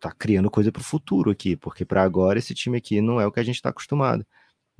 tá 0.00 0.10
criando 0.10 0.50
coisa 0.50 0.72
para 0.72 0.80
o 0.80 0.84
futuro 0.84 1.30
aqui, 1.30 1.54
porque 1.54 1.84
para 1.84 2.02
agora 2.02 2.38
esse 2.38 2.54
time 2.54 2.78
aqui 2.78 3.02
não 3.02 3.20
é 3.20 3.26
o 3.26 3.30
que 3.30 3.40
a 3.40 3.44
gente 3.44 3.56
está 3.56 3.68
acostumado. 3.68 4.26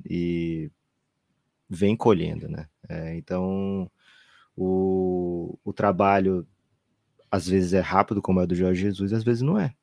E 0.03 0.71
vem 1.69 1.95
colhendo, 1.95 2.49
né? 2.49 2.67
É, 2.89 3.15
então, 3.15 3.91
o, 4.55 5.55
o 5.63 5.71
trabalho 5.71 6.47
às 7.29 7.47
vezes 7.47 7.73
é 7.73 7.79
rápido, 7.79 8.23
como 8.23 8.39
é 8.39 8.43
o 8.43 8.47
do 8.47 8.55
Jorge 8.55 8.81
Jesus, 8.81 9.13
às 9.13 9.23
vezes 9.23 9.43
não 9.43 9.59
é. 9.59 9.75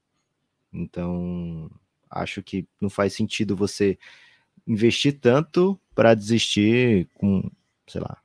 Então, 0.73 1.71
acho 2.15 2.43
que 2.43 2.67
não 2.81 2.89
faz 2.89 3.13
sentido 3.13 3.57
você 3.57 3.99
investir 4.67 5.19
tanto 5.21 5.79
para 5.95 6.15
desistir 6.15 7.09
com, 7.15 7.51
sei 7.87 8.01
lá, 8.01 8.17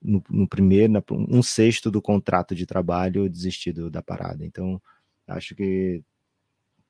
no, 0.00 0.22
no 0.30 0.48
primeiro, 0.48 0.92
na, 0.92 1.02
um 1.10 1.42
sexto 1.42 1.90
do 1.90 2.00
contrato 2.00 2.54
de 2.54 2.66
trabalho 2.66 3.28
desistir 3.28 3.72
do, 3.72 3.90
da 3.90 4.02
parada. 4.02 4.44
Então, 4.44 4.80
acho 5.26 5.54
que 5.54 6.02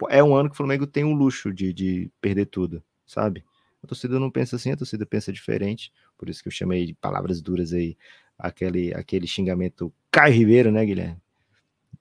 é 0.09 0.23
um 0.23 0.35
ano 0.35 0.49
que 0.49 0.55
o 0.55 0.57
Flamengo 0.57 0.87
tem 0.87 1.05
o 1.05 1.13
luxo 1.13 1.53
de, 1.53 1.73
de 1.73 2.11
perder 2.21 2.47
tudo, 2.47 2.83
sabe? 3.07 3.45
A 3.83 3.87
torcida 3.87 4.19
não 4.19 4.31
pensa 4.31 4.57
assim, 4.57 4.71
a 4.71 4.77
torcida 4.77 5.05
pensa 5.05 5.33
diferente. 5.33 5.93
Por 6.17 6.29
isso 6.29 6.43
que 6.43 6.49
eu 6.49 6.53
chamei 6.53 6.87
de 6.87 6.95
palavras 6.95 7.41
duras 7.41 7.73
aí 7.73 7.97
aquele, 8.39 8.95
aquele 8.95 9.27
xingamento 9.27 9.93
Caio 10.11 10.35
Ribeiro, 10.35 10.71
né, 10.71 10.85
Guilherme? 10.85 11.21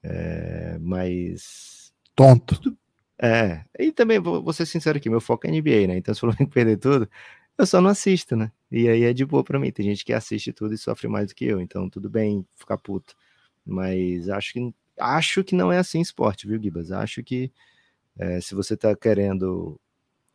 É, 0.04 0.78
mas. 0.80 1.93
Tonto. 2.16 2.78
É. 3.22 3.64
E 3.78 3.92
também, 3.92 4.20
vou, 4.20 4.42
vou 4.44 4.52
ser 4.52 4.66
sincero 4.66 4.98
aqui, 4.98 5.08
meu 5.10 5.22
foco 5.22 5.46
é 5.46 5.52
NBA, 5.52 5.88
né? 5.88 5.98
Então, 5.98 6.14
se 6.14 6.20
o 6.20 6.32
Flamengo 6.32 6.50
perder 6.52 6.78
tudo, 6.78 7.08
eu 7.58 7.66
só 7.68 7.80
não 7.80 7.92
assisto, 7.92 8.36
né? 8.36 8.52
E 8.72 8.88
aí 8.90 9.04
é 9.04 9.14
de 9.14 9.26
boa 9.26 9.44
pra 9.44 9.60
mim. 9.60 9.72
Tem 9.72 9.86
gente 9.86 10.04
que 10.04 10.14
assiste 10.14 10.52
tudo 10.52 10.74
e 10.74 10.78
sofre 10.78 11.08
mais 11.08 11.28
do 11.28 11.36
que 11.36 11.46
eu. 11.46 11.62
Então, 11.62 11.88
tudo 11.90 12.10
bem 12.10 12.46
ficar 12.58 12.78
puto. 12.78 13.16
Mas 13.66 14.28
acho 14.30 14.54
que, 14.54 14.74
acho 15.00 15.44
que 15.44 15.56
não 15.56 15.72
é 15.72 15.78
assim 15.78 16.02
esporte, 16.02 16.48
viu, 16.48 16.62
Gibas? 16.62 16.92
Acho 16.92 17.24
que 17.24 17.52
é, 18.20 18.42
se 18.42 18.56
você 18.56 18.76
tá 18.78 18.96
querendo 18.96 19.80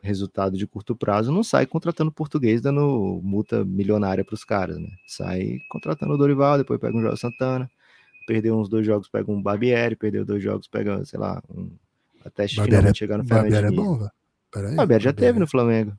resultado 0.01 0.57
de 0.57 0.67
curto 0.67 0.95
prazo, 0.95 1.31
não 1.31 1.43
sai 1.43 1.65
contratando 1.65 2.11
português 2.11 2.61
dando 2.61 3.19
multa 3.23 3.65
milionária 3.65 4.23
para 4.25 4.35
os 4.35 4.43
caras, 4.45 4.77
né? 4.79 4.89
Sai 5.07 5.57
contratando 5.69 6.13
o 6.13 6.17
Dorival, 6.17 6.57
depois 6.57 6.79
pega 6.79 6.97
um 6.97 7.01
João 7.01 7.17
Santana, 7.17 7.69
perdeu 8.27 8.57
uns 8.57 8.69
dois 8.69 8.85
jogos, 8.85 9.09
pega 9.09 9.31
um 9.31 9.41
Barbieri, 9.41 9.95
perdeu 9.95 10.25
dois 10.25 10.43
jogos, 10.43 10.67
pega, 10.67 11.03
sei 11.05 11.19
lá, 11.19 11.41
um 11.49 11.71
até 12.25 12.47
finalmente 12.47 12.89
é, 12.89 12.93
chegar 12.93 13.17
no 13.17 13.25
Flamengo. 13.25 13.53
Barbieri 13.53 13.73
é 13.73 13.77
bom, 13.77 13.97
velho. 13.97 14.11
Peraí. 14.51 14.75
Barbieri 14.75 15.03
já 15.03 15.13
teve 15.13 15.39
no 15.39 15.47
Flamengo. 15.47 15.93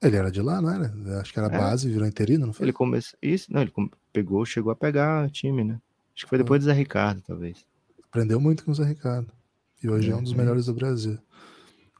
Ele 0.00 0.16
era 0.16 0.30
de 0.30 0.40
lá, 0.40 0.62
não 0.62 0.70
era? 0.70 0.92
Acho 1.20 1.32
que 1.32 1.38
era 1.38 1.48
é. 1.48 1.58
base, 1.58 1.90
virou 1.90 2.06
interino, 2.06 2.46
não 2.46 2.52
foi? 2.52 2.66
Ele 2.66 2.72
começou. 2.72 3.18
Isso, 3.20 3.52
não, 3.52 3.62
ele 3.62 3.72
pegou, 4.12 4.44
chegou 4.44 4.70
a 4.70 4.76
pegar 4.76 5.28
time, 5.30 5.64
né? 5.64 5.80
Acho 6.14 6.24
que 6.24 6.28
foi 6.28 6.38
depois 6.38 6.58
ah. 6.58 6.64
do 6.64 6.64
Zé 6.66 6.72
Ricardo, 6.72 7.22
talvez. 7.26 7.64
Aprendeu 8.04 8.40
muito 8.40 8.64
com 8.64 8.70
o 8.70 8.74
Zé 8.74 8.84
Ricardo. 8.84 9.32
E 9.82 9.88
hoje 9.88 10.10
é, 10.10 10.12
é 10.12 10.16
um 10.16 10.22
dos 10.22 10.34
melhores 10.34 10.66
do 10.66 10.74
Brasil. 10.74 11.18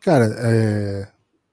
Cara, 0.01 0.27
é... 0.39 1.09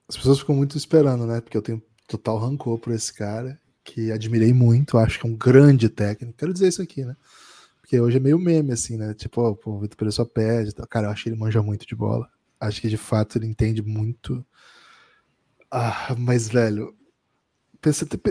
as 0.07 0.15
pessoas 0.15 0.39
ficam 0.39 0.55
muito 0.55 0.77
esperando, 0.77 1.25
né? 1.25 1.41
Porque 1.41 1.57
eu 1.57 1.61
tenho 1.61 1.81
total 2.07 2.37
rancor 2.37 2.77
por 2.77 2.93
esse 2.93 3.11
cara, 3.11 3.59
que 3.83 4.11
admirei 4.11 4.53
muito, 4.53 4.97
acho 4.97 5.19
que 5.19 5.27
é 5.27 5.29
um 5.29 5.35
grande 5.35 5.89
técnico. 5.89 6.37
Quero 6.37 6.53
dizer 6.53 6.67
isso 6.67 6.81
aqui, 6.81 7.03
né? 7.03 7.15
Porque 7.85 7.99
hoje 7.99 8.17
é 8.17 8.19
meio 8.19 8.39
meme, 8.39 8.71
assim, 8.73 8.97
né? 8.97 9.13
Tipo, 9.13 9.59
o 9.63 9.79
Vitor 9.79 9.95
Pereira 9.95 10.11
só 10.11 10.25
pede. 10.25 10.73
Cara, 10.89 11.07
eu 11.07 11.11
acho 11.11 11.23
que 11.23 11.29
ele 11.29 11.37
manja 11.37 11.61
muito 11.61 11.85
de 11.85 11.95
bola. 11.95 12.27
Acho 12.59 12.81
que 12.81 12.89
de 12.89 12.97
fato 12.97 13.37
ele 13.37 13.45
entende 13.45 13.81
muito 13.83 14.43
ah, 15.77 16.15
mas, 16.17 16.47
velho, 16.47 16.95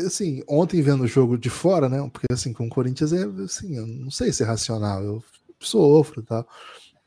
assim, 0.06 0.42
ontem 0.48 0.80
vendo 0.80 1.04
o 1.04 1.06
jogo 1.06 1.36
de 1.36 1.50
fora, 1.50 1.90
né? 1.90 1.98
Porque 2.10 2.26
assim, 2.32 2.54
com 2.54 2.66
o 2.66 2.70
Corinthians 2.70 3.12
é 3.12 3.24
assim, 3.44 3.76
eu 3.76 3.86
não 3.86 4.10
sei 4.10 4.32
se 4.32 4.42
é 4.42 4.46
racional, 4.46 5.02
eu 5.02 5.22
sofro 5.60 6.22
e 6.22 6.24
tal. 6.24 6.48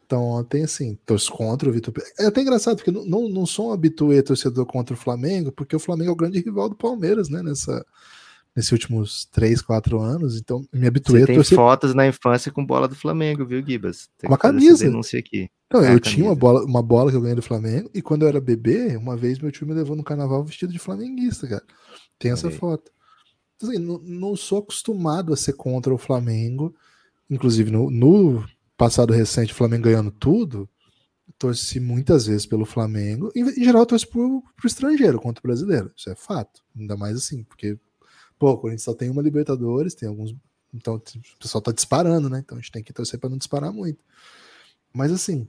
Então, 0.06 0.24
ontem, 0.24 0.64
assim, 0.64 0.96
torço 1.06 1.32
contra 1.34 1.68
o 1.70 1.74
Vitor 1.74 1.94
É 2.20 2.28
até 2.28 2.42
engraçado, 2.42 2.78
porque 2.78 2.92
não, 2.92 3.04
não, 3.06 3.28
não 3.28 3.46
sou 3.48 3.70
um 3.70 3.74
habituê 3.74 4.22
torcedor 4.22 4.66
contra 4.66 4.94
o 4.94 4.98
Flamengo, 4.98 5.52
porque 5.52 5.76
o 5.76 5.80
Flamengo 5.80 6.12
é 6.12 6.14
o 6.14 6.16
grande 6.16 6.40
rival 6.40 6.70
do 6.70 6.76
Palmeiras, 6.76 7.30
né? 7.30 7.42
Nessa, 7.42 7.86
nesses 8.58 8.72
últimos 8.72 9.26
3, 9.32 9.62
4 9.62 10.02
anos. 10.02 10.40
Então, 10.40 10.68
me 10.74 10.88
habituei 10.88 11.22
Você 11.22 11.28
tem 11.28 11.36
a 11.36 11.38
torcer... 11.38 11.56
fotos 11.56 11.94
na 11.94 12.08
infância 12.08 12.52
com 12.52 12.66
bola 12.66 12.88
do 12.88 12.96
Flamengo, 12.96 13.46
viu, 13.46 13.64
Gibas? 13.64 14.10
Tem 14.18 14.28
uma 14.28 14.38
camisa. 14.38 14.84
Denúncia 14.84 15.20
aqui. 15.20 15.48
Não, 15.72 15.84
é 15.84 15.94
eu 15.94 16.00
tinha 16.00 16.26
uma 16.26 16.36
bola, 16.36 16.66
uma 16.66 16.82
bola 16.82 17.12
que 17.12 17.18
eu 17.18 17.22
ganhei 17.22 17.36
do 17.36 17.42
Flamengo, 17.42 17.92
e 17.94 18.02
quando 18.02 18.24
eu 18.24 18.28
era 18.28 18.42
bebê, 18.42 18.98
uma 18.98 19.16
vez 19.16 19.38
meu 19.38 19.52
tio 19.52 19.68
me 19.68 19.76
levou 19.76 19.96
no 19.96 20.04
carnaval 20.04 20.44
vestido 20.44 20.74
de 20.74 20.80
flamenguista, 20.80 21.48
cara. 21.48 21.64
Tem 22.18 22.32
essa 22.32 22.50
foto. 22.50 22.92
Então, 23.56 23.70
assim, 23.70 23.78
não, 23.78 24.00
não, 24.00 24.36
sou 24.36 24.60
acostumado 24.60 25.32
a 25.32 25.38
ser 25.38 25.54
contra 25.54 25.94
o 25.94 25.98
Flamengo. 25.98 26.74
Inclusive, 27.30 27.70
no, 27.70 27.92
no 27.92 28.44
passado 28.76 29.14
recente, 29.14 29.54
o 29.54 29.56
Flamengo 29.56 29.84
ganhando 29.84 30.10
tudo, 30.10 30.68
torci 31.38 31.80
muitas 31.80 32.26
vezes 32.26 32.48
pelo 32.48 32.66
Flamengo. 32.66 33.32
Em, 33.36 33.42
em 33.42 33.64
geral, 33.64 33.84
eu 33.84 33.86
torço 33.86 34.08
pro, 34.08 34.44
pro 34.56 34.68
estrangeiro 34.68 35.20
contra 35.20 35.42
o 35.42 35.48
brasileiro. 35.48 35.92
Isso 35.96 36.10
é 36.10 36.16
fato. 36.16 36.64
Ainda 36.76 36.98
mais 36.98 37.18
assim, 37.18 37.44
porque, 37.44 37.78
pô, 38.38 38.60
a 38.68 38.70
gente 38.70 38.82
só 38.82 38.94
tem 38.94 39.10
uma 39.10 39.22
Libertadores, 39.22 39.94
tem 39.94 40.08
alguns. 40.08 40.36
Então, 40.74 40.96
o 40.96 41.40
pessoal 41.40 41.62
tá 41.62 41.72
disparando, 41.72 42.30
né? 42.30 42.40
Então 42.40 42.58
a 42.58 42.62
gente 42.62 42.72
tem 42.72 42.84
que 42.84 42.94
torcer 42.94 43.20
para 43.20 43.30
não 43.30 43.38
disparar 43.38 43.72
muito. 43.72 44.04
Mas 44.94 45.12
assim, 45.12 45.48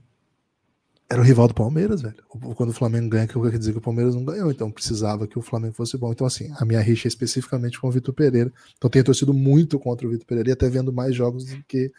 era 1.09 1.19
o 1.19 1.23
rival 1.23 1.47
do 1.47 1.55
Palmeiras, 1.55 2.03
velho. 2.03 2.23
Quando 2.27 2.69
o 2.69 2.73
Flamengo 2.73 3.09
ganha, 3.09 3.27
que 3.27 3.35
eu 3.35 3.41
quero 3.41 3.57
dizer 3.57 3.71
que 3.71 3.79
o 3.79 3.81
Palmeiras 3.81 4.13
não 4.13 4.23
ganhou, 4.23 4.51
então 4.51 4.69
precisava 4.69 5.27
que 5.27 5.39
o 5.39 5.41
Flamengo 5.41 5.73
fosse 5.73 5.97
bom. 5.97 6.11
Então, 6.11 6.27
assim, 6.27 6.53
a 6.57 6.63
minha 6.63 6.79
rixa 6.79 7.07
é 7.07 7.09
especificamente 7.09 7.79
com 7.79 7.87
o 7.87 7.91
Vitor 7.91 8.13
Pereira. 8.13 8.53
Então, 8.77 8.89
tenho 8.89 9.03
torcido 9.03 9.33
muito 9.33 9.79
contra 9.79 10.05
o 10.05 10.11
Vitor 10.11 10.27
Pereira 10.27 10.49
e 10.49 10.53
até 10.53 10.69
vendo 10.69 10.93
mais 10.93 11.15
jogos 11.15 11.45
do 11.45 11.63
que 11.63 11.91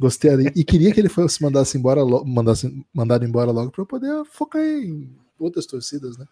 gostaria. 0.00 0.52
E 0.56 0.64
queria 0.64 0.92
que 0.92 0.98
ele 0.98 1.08
fosse 1.08 1.40
mandasse 1.40 1.78
embora, 1.78 2.04
mandasse, 2.24 2.84
mandado 2.92 3.24
embora 3.24 3.52
logo 3.52 3.70
para 3.70 3.82
eu 3.82 3.86
poder 3.86 4.24
focar 4.32 4.60
em 4.60 5.14
outras 5.38 5.64
torcidas, 5.64 6.18
né? 6.18 6.26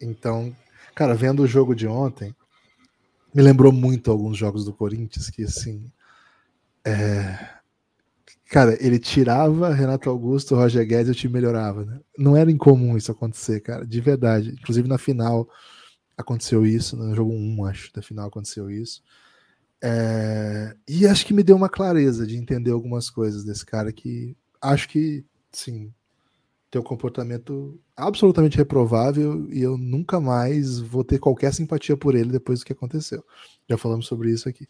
Então, 0.00 0.54
cara, 0.94 1.14
vendo 1.14 1.42
o 1.42 1.46
jogo 1.46 1.74
de 1.74 1.86
ontem, 1.86 2.34
me 3.34 3.42
lembrou 3.42 3.72
muito 3.72 4.10
alguns 4.10 4.38
jogos 4.38 4.64
do 4.64 4.72
Corinthians 4.72 5.28
que, 5.28 5.44
assim, 5.44 5.90
é, 6.84 7.54
Cara, 8.54 8.76
ele 8.80 8.98
tirava 8.98 9.74
Renato 9.74 10.08
Augusto, 10.08 10.54
Roger 10.54 10.86
Guedes 10.86 11.08
e 11.08 11.10
o 11.10 11.14
time 11.14 11.32
melhorava, 11.32 11.84
né? 11.84 11.98
Não 12.16 12.36
era 12.36 12.50
incomum 12.50 12.96
isso 12.96 13.10
acontecer, 13.10 13.60
cara, 13.60 13.86
de 13.86 14.00
verdade. 14.00 14.50
Inclusive 14.50 14.86
na 14.86 14.98
final 14.98 15.48
aconteceu 16.16 16.64
isso, 16.64 16.96
no 16.96 17.14
jogo 17.14 17.32
1, 17.32 17.64
acho, 17.64 17.92
da 17.92 18.02
final 18.02 18.28
aconteceu 18.28 18.70
isso. 18.70 19.02
É... 19.82 20.76
E 20.88 21.06
acho 21.06 21.26
que 21.26 21.34
me 21.34 21.42
deu 21.42 21.56
uma 21.56 21.68
clareza 21.68 22.26
de 22.26 22.36
entender 22.36 22.70
algumas 22.70 23.10
coisas 23.10 23.44
desse 23.44 23.66
cara 23.66 23.92
que 23.92 24.36
acho 24.60 24.88
que, 24.88 25.24
sim, 25.50 25.92
tem 26.74 26.80
um 26.80 26.84
comportamento 26.84 27.80
absolutamente 27.96 28.56
reprovável 28.56 29.48
e 29.52 29.62
eu 29.62 29.78
nunca 29.78 30.20
mais 30.20 30.80
vou 30.80 31.04
ter 31.04 31.20
qualquer 31.20 31.54
simpatia 31.54 31.96
por 31.96 32.16
ele 32.16 32.32
depois 32.32 32.58
do 32.58 32.66
que 32.66 32.72
aconteceu. 32.72 33.24
Já 33.68 33.78
falamos 33.78 34.06
sobre 34.06 34.32
isso 34.32 34.48
aqui. 34.48 34.68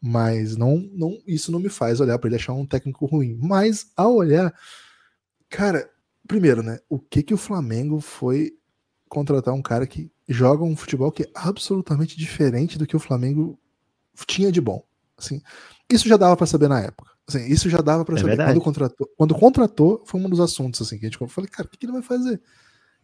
Mas 0.00 0.54
não, 0.54 0.76
não, 0.92 1.18
isso 1.26 1.50
não 1.50 1.58
me 1.58 1.70
faz 1.70 1.98
olhar 1.98 2.18
para 2.18 2.28
ele 2.28 2.36
achar 2.36 2.52
um 2.52 2.66
técnico 2.66 3.06
ruim. 3.06 3.38
Mas 3.40 3.90
ao 3.96 4.14
olhar, 4.14 4.54
cara, 5.48 5.90
primeiro, 6.28 6.62
né? 6.62 6.78
O 6.90 6.98
que 6.98 7.22
que 7.22 7.32
o 7.32 7.38
Flamengo 7.38 8.00
foi 8.00 8.52
contratar 9.08 9.54
um 9.54 9.62
cara 9.62 9.86
que 9.86 10.10
joga 10.28 10.62
um 10.62 10.76
futebol 10.76 11.10
que 11.10 11.22
é 11.22 11.30
absolutamente 11.34 12.18
diferente 12.18 12.76
do 12.76 12.86
que 12.86 12.96
o 12.96 13.00
Flamengo 13.00 13.58
tinha 14.26 14.52
de 14.52 14.60
bom. 14.60 14.84
Assim, 15.16 15.40
isso 15.90 16.06
já 16.06 16.18
dava 16.18 16.36
para 16.36 16.46
saber 16.46 16.68
na 16.68 16.82
época. 16.82 17.05
Assim, 17.28 17.44
isso 17.46 17.68
já 17.68 17.78
dava 17.78 18.04
para 18.04 18.16
é 18.16 18.20
saber 18.20 18.36
quando 18.36 18.60
contratou. 18.60 19.10
Quando 19.16 19.34
contratou, 19.34 20.02
foi 20.06 20.20
um 20.20 20.28
dos 20.28 20.40
assuntos 20.40 20.80
assim 20.80 20.98
que 20.98 21.06
a 21.06 21.08
gente 21.08 21.18
falou, 21.28 21.50
cara, 21.50 21.66
o 21.66 21.70
que, 21.70 21.76
que 21.76 21.86
ele 21.86 21.92
vai 21.92 22.02
fazer? 22.02 22.40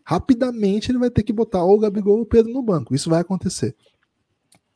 Rapidamente 0.04 0.90
ele 0.90 0.98
vai 0.98 1.10
ter 1.10 1.22
que 1.22 1.32
botar 1.32 1.64
ou 1.64 1.76
o 1.76 1.80
Gabigol 1.80 2.16
ou 2.16 2.22
o 2.22 2.26
Pedro 2.26 2.52
no 2.52 2.62
banco. 2.62 2.94
Isso 2.94 3.10
vai 3.10 3.20
acontecer. 3.20 3.74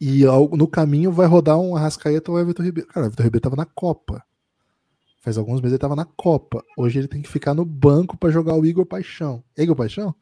E 0.01 0.25
no 0.25 0.69
caminho 0.69 1.11
vai 1.11 1.27
rodar 1.27 1.59
um 1.59 1.77
Arrascaeta 1.77 2.31
ou 2.31 2.39
Everton 2.39 2.63
Ribeiro. 2.63 2.89
Cara, 2.89 3.07
o 3.07 3.09
Everton 3.09 3.23
Ribeiro 3.23 3.43
tava 3.43 3.57
na 3.57 3.65
Copa. 3.65 4.23
Faz 5.23 5.39
alguns 5.39 5.61
meses 5.61 5.73
ele 5.73 5.79
tava 5.79 5.97
na 5.97 6.05
Copa. 6.05 6.65
Hoje 6.77 6.99
ele 6.99 7.09
tem 7.09 7.23
que 7.23 7.29
ficar 7.29 7.55
no 7.55 7.65
banco 7.65 8.17
para 8.17 8.31
jogar 8.31 8.55
o 8.55 8.67
Igor 8.67 8.85
Paixão. 8.85 9.43
É 9.57 9.63
Igor 9.63 9.75
Paixão? 9.75 10.15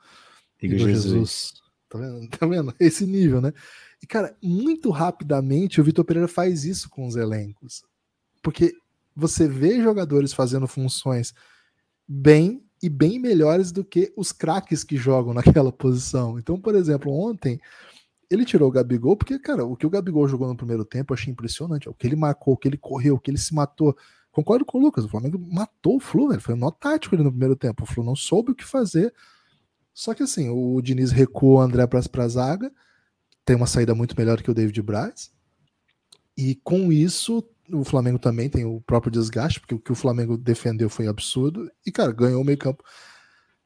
Igor, 0.63 0.77
Igor 0.77 0.89
Jesus. 0.89 1.13
Jesus. 1.13 1.55
Tá 1.89 1.99
vendo? 1.99 2.29
tá 2.39 2.47
vendo? 2.47 2.75
Esse 2.79 3.07
nível, 3.07 3.41
né? 3.41 3.53
E, 4.03 4.07
cara, 4.07 4.37
muito 4.43 4.91
rapidamente 4.91 5.81
o 5.81 5.85
Vitor 5.85 6.05
Pereira 6.05 6.29
faz 6.29 6.65
isso 6.65 6.89
com 6.89 7.07
os 7.07 7.17
elencos. 7.17 7.83
Porque 8.43 8.75
você 9.15 9.47
vê 9.47 9.83
jogadores 9.83 10.33
fazendo 10.33 10.67
funções 10.67 11.33
bem 12.07 12.63
e 12.83 12.89
bem 12.89 13.19
melhores 13.19 13.73
do 13.73 13.85
que 13.85 14.13
os 14.17 14.33
craques 14.33 14.85
que 14.85 14.97
jogam 14.97 15.33
naquela 15.35 15.73
posição. 15.73 16.39
Então, 16.39 16.61
por 16.61 16.75
exemplo, 16.75 17.13
ontem 17.13 17.61
ele 18.31 18.45
tirou 18.45 18.69
o 18.69 18.73
Gabigol, 18.73 19.17
porque, 19.17 19.39
cara, 19.39 19.65
o 19.65 19.77
que 19.77 19.87
o 19.87 19.91
Gabigol 19.91 20.27
jogou 20.27 20.49
no 20.49 20.57
primeiro 20.57 20.85
tempo 20.85 21.13
eu 21.13 21.15
achei 21.15 21.33
impressionante. 21.33 21.89
O 21.89 21.95
que 21.95 22.07
ele 22.07 22.17
marcou, 22.17 22.55
o 22.55 22.57
que 22.57 22.69
ele 22.69 22.77
correu, 22.77 23.15
o 23.15 23.21
que 23.21 23.31
ele 23.31 23.39
se 23.39 23.55
matou. 23.55 23.97
Concordo 24.33 24.65
com 24.65 24.79
o 24.79 24.81
Lucas, 24.81 25.05
o 25.05 25.09
Flamengo 25.09 25.39
matou 25.39 25.97
o 25.97 26.01
Flu, 26.01 26.29
velho. 26.29 26.41
Foi 26.41 26.55
um 26.55 26.59
nó 26.59 26.71
tático 26.71 27.15
ali 27.15 27.23
no 27.23 27.31
primeiro 27.31 27.55
tempo. 27.55 27.85
O 27.85 27.87
Flu 27.87 28.03
não 28.03 28.17
soube 28.17 28.51
o 28.51 28.55
que 28.55 28.65
fazer. 28.65 29.15
Só 29.93 30.13
que 30.13 30.25
assim, 30.25 30.49
o 30.51 30.81
Diniz 30.83 31.13
recua 31.13 31.61
o 31.61 31.61
André 31.61 31.87
para 31.87 32.25
a 32.25 32.29
zaga, 32.29 32.73
tem 33.45 33.55
uma 33.55 33.67
saída 33.67 33.95
muito 33.95 34.17
melhor 34.19 34.43
que 34.43 34.51
o 34.51 34.55
David 34.55 34.83
Braz. 34.83 35.33
E 36.37 36.57
com 36.57 36.91
isso, 36.91 37.49
o 37.71 37.85
Flamengo 37.85 38.19
também 38.19 38.49
tem 38.49 38.65
o 38.65 38.81
próprio 38.81 39.11
desgaste, 39.11 39.61
porque 39.61 39.75
o 39.75 39.79
que 39.79 39.93
o 39.93 39.95
Flamengo 39.95 40.37
defendeu 40.37 40.89
foi 40.89 41.07
absurdo. 41.07 41.71
E, 41.87 41.91
cara, 41.91 42.13
ganhou 42.13 42.43
o 42.43 42.45
meio 42.45 42.59
campo. 42.59 42.85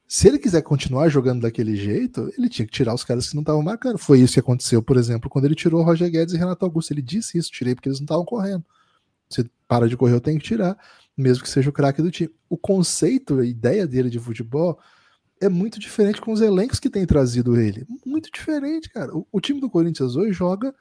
Se 0.07 0.27
ele 0.27 0.39
quiser 0.39 0.63
continuar 0.63 1.09
jogando 1.09 1.43
daquele 1.43 1.77
jeito, 1.77 2.33
ele 2.39 2.49
tinha 2.49 2.65
que 2.65 2.73
tirar 2.73 2.95
os 2.95 3.05
caras 3.05 3.29
que 3.29 3.35
não 3.35 3.43
estavam 3.43 3.63
marcando. 3.63 3.99
Foi 3.99 4.21
isso 4.21 4.35
que 4.35 4.41
aconteceu, 4.41 4.83
por 4.83 4.97
exemplo, 4.97 5.29
quando 5.29 5.45
ele 5.45 5.55
tirou 5.55 5.83
Roger 5.83 6.11
Guedes 6.11 6.33
e 6.35 6.39
Renato 6.39 6.65
Augusto. 6.65 6.93
Ele 6.93 7.03
disse 7.03 7.37
isso, 7.37 7.51
tirei 7.51 7.75
porque 7.75 7.89
eles 7.89 8.01
não 8.01 8.05
estavam 8.05 8.25
correndo. 8.25 8.65
Você 9.29 9.45
para 9.67 9.87
de 9.87 9.97
correr, 9.97 10.15
eu 10.15 10.21
tenho 10.21 10.39
que 10.39 10.47
tirar, 10.47 10.79
mesmo 11.15 11.43
que 11.43 11.51
seja 11.51 11.69
o 11.69 11.73
craque 11.73 12.01
do 12.01 12.11
time. 12.11 12.31
O 12.49 12.57
conceito, 12.57 13.39
a 13.41 13.45
ideia 13.45 13.87
dele 13.87 14.09
de 14.09 14.19
futebol 14.19 14.79
é 15.41 15.49
muito 15.49 15.79
diferente 15.79 16.21
com 16.21 16.33
os 16.33 16.41
elencos 16.41 16.81
que 16.81 16.89
tem 16.89 17.05
trazido 17.05 17.61
ele. 17.61 17.87
Muito 18.07 18.31
diferente, 18.33 18.89
cara. 18.89 19.15
O, 19.15 19.27
o 19.31 19.41
time 19.41 19.61
do 19.61 19.69
Corinthians 19.69 20.17
hoje 20.17 20.33
joga 20.33 20.75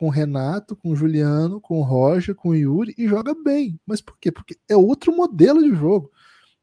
com 0.00 0.06
o 0.06 0.10
Renato, 0.10 0.74
com 0.74 0.92
o 0.92 0.96
Juliano, 0.96 1.60
com 1.60 1.78
o 1.78 1.82
Roger, 1.82 2.34
com 2.34 2.48
o 2.48 2.56
Yuri 2.56 2.94
e 2.96 3.06
joga 3.06 3.34
bem. 3.34 3.78
Mas 3.86 4.00
por 4.00 4.16
quê? 4.18 4.32
Porque 4.32 4.56
é 4.66 4.74
outro 4.74 5.14
modelo 5.14 5.62
de 5.62 5.74
jogo. 5.74 6.10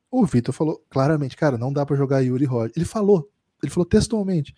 O 0.10 0.26
Vitor 0.26 0.52
falou 0.52 0.84
claramente, 0.90 1.38
cara, 1.38 1.56
não 1.56 1.72
dá 1.72 1.86
para 1.86 1.96
jogar 1.96 2.22
Yuri 2.22 2.46
e 2.46 2.48
Roger. 2.48 2.72
Ele 2.76 2.84
falou, 2.84 3.30
ele 3.62 3.72
falou 3.72 3.86
textualmente. 3.86 4.56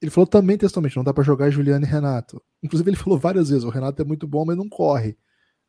Ele 0.00 0.10
falou 0.10 0.26
também 0.26 0.56
textualmente, 0.56 0.96
não 0.96 1.04
dá 1.04 1.12
para 1.12 1.22
jogar 1.22 1.50
Juliano 1.50 1.84
e 1.84 1.88
Renato. 1.88 2.42
Inclusive 2.62 2.88
ele 2.88 2.96
falou 2.96 3.18
várias 3.18 3.50
vezes, 3.50 3.64
o 3.64 3.68
Renato 3.68 4.00
é 4.00 4.06
muito 4.06 4.26
bom, 4.26 4.46
mas 4.46 4.56
não 4.56 4.70
corre 4.70 5.18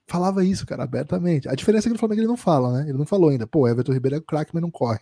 falava 0.08 0.46
isso, 0.46 0.68
cara, 0.68 0.84
abertamente. 0.84 1.50
A 1.50 1.56
diferença 1.56 1.88
é 1.88 1.90
que 1.90 1.94
no 1.94 2.00
Flamengo 2.00 2.22
ele 2.22 2.28
não 2.28 2.38
fala, 2.38 2.72
né? 2.78 2.90
Ele 2.90 2.98
não 2.98 3.08
falou 3.08 3.32
ainda. 3.32 3.48
Pô, 3.48 3.68
Everton 3.68 3.92
Ribeiro 3.92 4.18
é 4.18 4.22
craque, 4.22 4.52
mas 4.54 4.62
não 4.62 4.70
corre. 4.70 5.02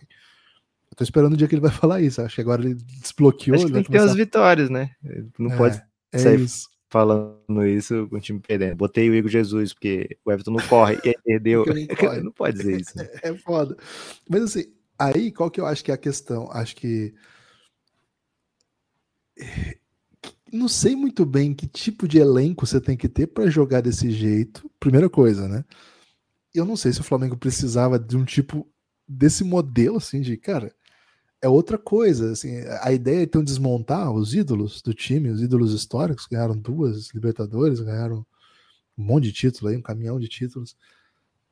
Eu 0.90 0.96
tô 0.96 1.04
esperando 1.04 1.34
o 1.34 1.36
dia 1.36 1.46
que 1.46 1.54
ele 1.54 1.60
vai 1.60 1.70
falar 1.72 2.00
isso. 2.00 2.22
Acho 2.22 2.36
que 2.36 2.40
agora 2.40 2.62
ele 2.62 2.74
desbloqueou. 2.74 3.54
Acho 3.54 3.66
que 3.66 3.72
tem 3.72 3.82
que 3.82 3.88
começar... 3.88 4.06
ter 4.06 4.10
as 4.10 4.16
vitórias, 4.16 4.70
né? 4.70 4.92
Não 5.38 5.52
é, 5.52 5.56
pode 5.56 5.82
é 6.10 6.18
sair 6.18 6.40
isso. 6.40 6.73
Falando 6.94 7.66
isso 7.66 8.06
com 8.08 8.16
o 8.16 8.20
time 8.20 8.38
perdendo. 8.38 8.76
Botei 8.76 9.10
o 9.10 9.14
Igor 9.16 9.28
Jesus, 9.28 9.72
porque 9.72 10.16
o 10.24 10.30
Everton 10.30 10.52
não 10.52 10.64
corre 10.68 10.96
e 11.04 11.08
aí 11.08 11.14
perdeu. 11.26 11.64
Não, 11.66 11.74
não, 12.22 12.30
pode 12.30 12.58
dizer 12.58 12.80
isso. 12.80 12.96
Né? 12.96 13.08
É, 13.20 13.30
é 13.34 13.36
foda. 13.36 13.76
Mas 14.30 14.44
assim, 14.44 14.72
aí 14.96 15.32
qual 15.32 15.50
que 15.50 15.60
eu 15.60 15.66
acho 15.66 15.82
que 15.82 15.90
é 15.90 15.94
a 15.94 15.98
questão? 15.98 16.48
Acho 16.52 16.76
que 16.76 17.12
não 20.52 20.68
sei 20.68 20.94
muito 20.94 21.26
bem 21.26 21.52
que 21.52 21.66
tipo 21.66 22.06
de 22.06 22.18
elenco 22.18 22.64
você 22.64 22.80
tem 22.80 22.96
que 22.96 23.08
ter 23.08 23.26
para 23.26 23.50
jogar 23.50 23.80
desse 23.80 24.12
jeito. 24.12 24.70
Primeira 24.78 25.10
coisa, 25.10 25.48
né? 25.48 25.64
Eu 26.54 26.64
não 26.64 26.76
sei 26.76 26.92
se 26.92 27.00
o 27.00 27.04
Flamengo 27.04 27.36
precisava 27.36 27.98
de 27.98 28.16
um 28.16 28.24
tipo 28.24 28.64
desse 29.08 29.42
modelo 29.42 29.96
assim 29.96 30.20
de, 30.20 30.36
cara, 30.36 30.72
é 31.44 31.48
outra 31.48 31.76
coisa, 31.76 32.32
assim, 32.32 32.56
a 32.80 32.90
ideia 32.90 33.20
é 33.20 33.22
então 33.24 33.44
desmontar 33.44 34.10
os 34.10 34.32
ídolos 34.32 34.80
do 34.80 34.94
time, 34.94 35.28
os 35.28 35.42
ídolos 35.42 35.74
históricos, 35.74 36.26
ganharam 36.26 36.56
duas 36.56 37.12
Libertadores, 37.12 37.80
ganharam 37.80 38.24
um 38.96 39.04
monte 39.04 39.24
de 39.24 39.32
títulos 39.32 39.70
aí, 39.70 39.76
um 39.76 39.82
caminhão 39.82 40.18
de 40.18 40.26
títulos. 40.26 40.74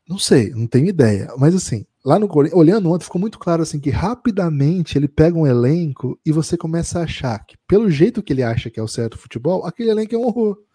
Não 0.09 0.19
sei, 0.19 0.49
não 0.51 0.67
tenho 0.67 0.87
ideia. 0.87 1.29
Mas 1.37 1.55
assim, 1.55 1.85
lá 2.03 2.19
no 2.19 2.27
olhando 2.55 2.91
ontem, 2.91 3.05
ficou 3.05 3.21
muito 3.21 3.39
claro 3.39 3.63
assim 3.63 3.79
que 3.79 3.91
rapidamente 3.91 4.97
ele 4.97 5.09
pega 5.09 5.37
um 5.37 5.47
elenco 5.47 6.19
e 6.25 6.33
você 6.33 6.57
começa 6.57 7.01
a 7.01 7.05
achar 7.05 7.45
que, 7.45 7.59
pelo 7.69 7.91
jeito 7.91 8.23
que 8.23 8.33
ele 8.33 8.43
acha 8.43 8.71
que 8.71 8.81
é 8.81 8.83
o 8.83 8.89
certo 8.89 9.19
futebol, 9.19 9.67
aquele 9.67 9.91
elenco 9.91 10.15
é 10.15 10.19
um 10.19 10.25
horror. 10.25 10.59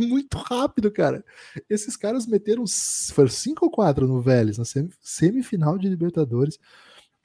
É 0.00 0.04
muito 0.04 0.36
rápido, 0.38 0.90
cara. 0.90 1.22
Esses 1.68 1.94
caras 1.94 2.26
meteram 2.26 2.64
foram 3.12 3.28
cinco 3.28 3.66
ou 3.66 3.70
quatro 3.70 4.08
no 4.08 4.20
Vélez, 4.20 4.56
na 4.58 4.64
semifinal 5.00 5.76
de 5.78 5.88
Libertadores, 5.88 6.58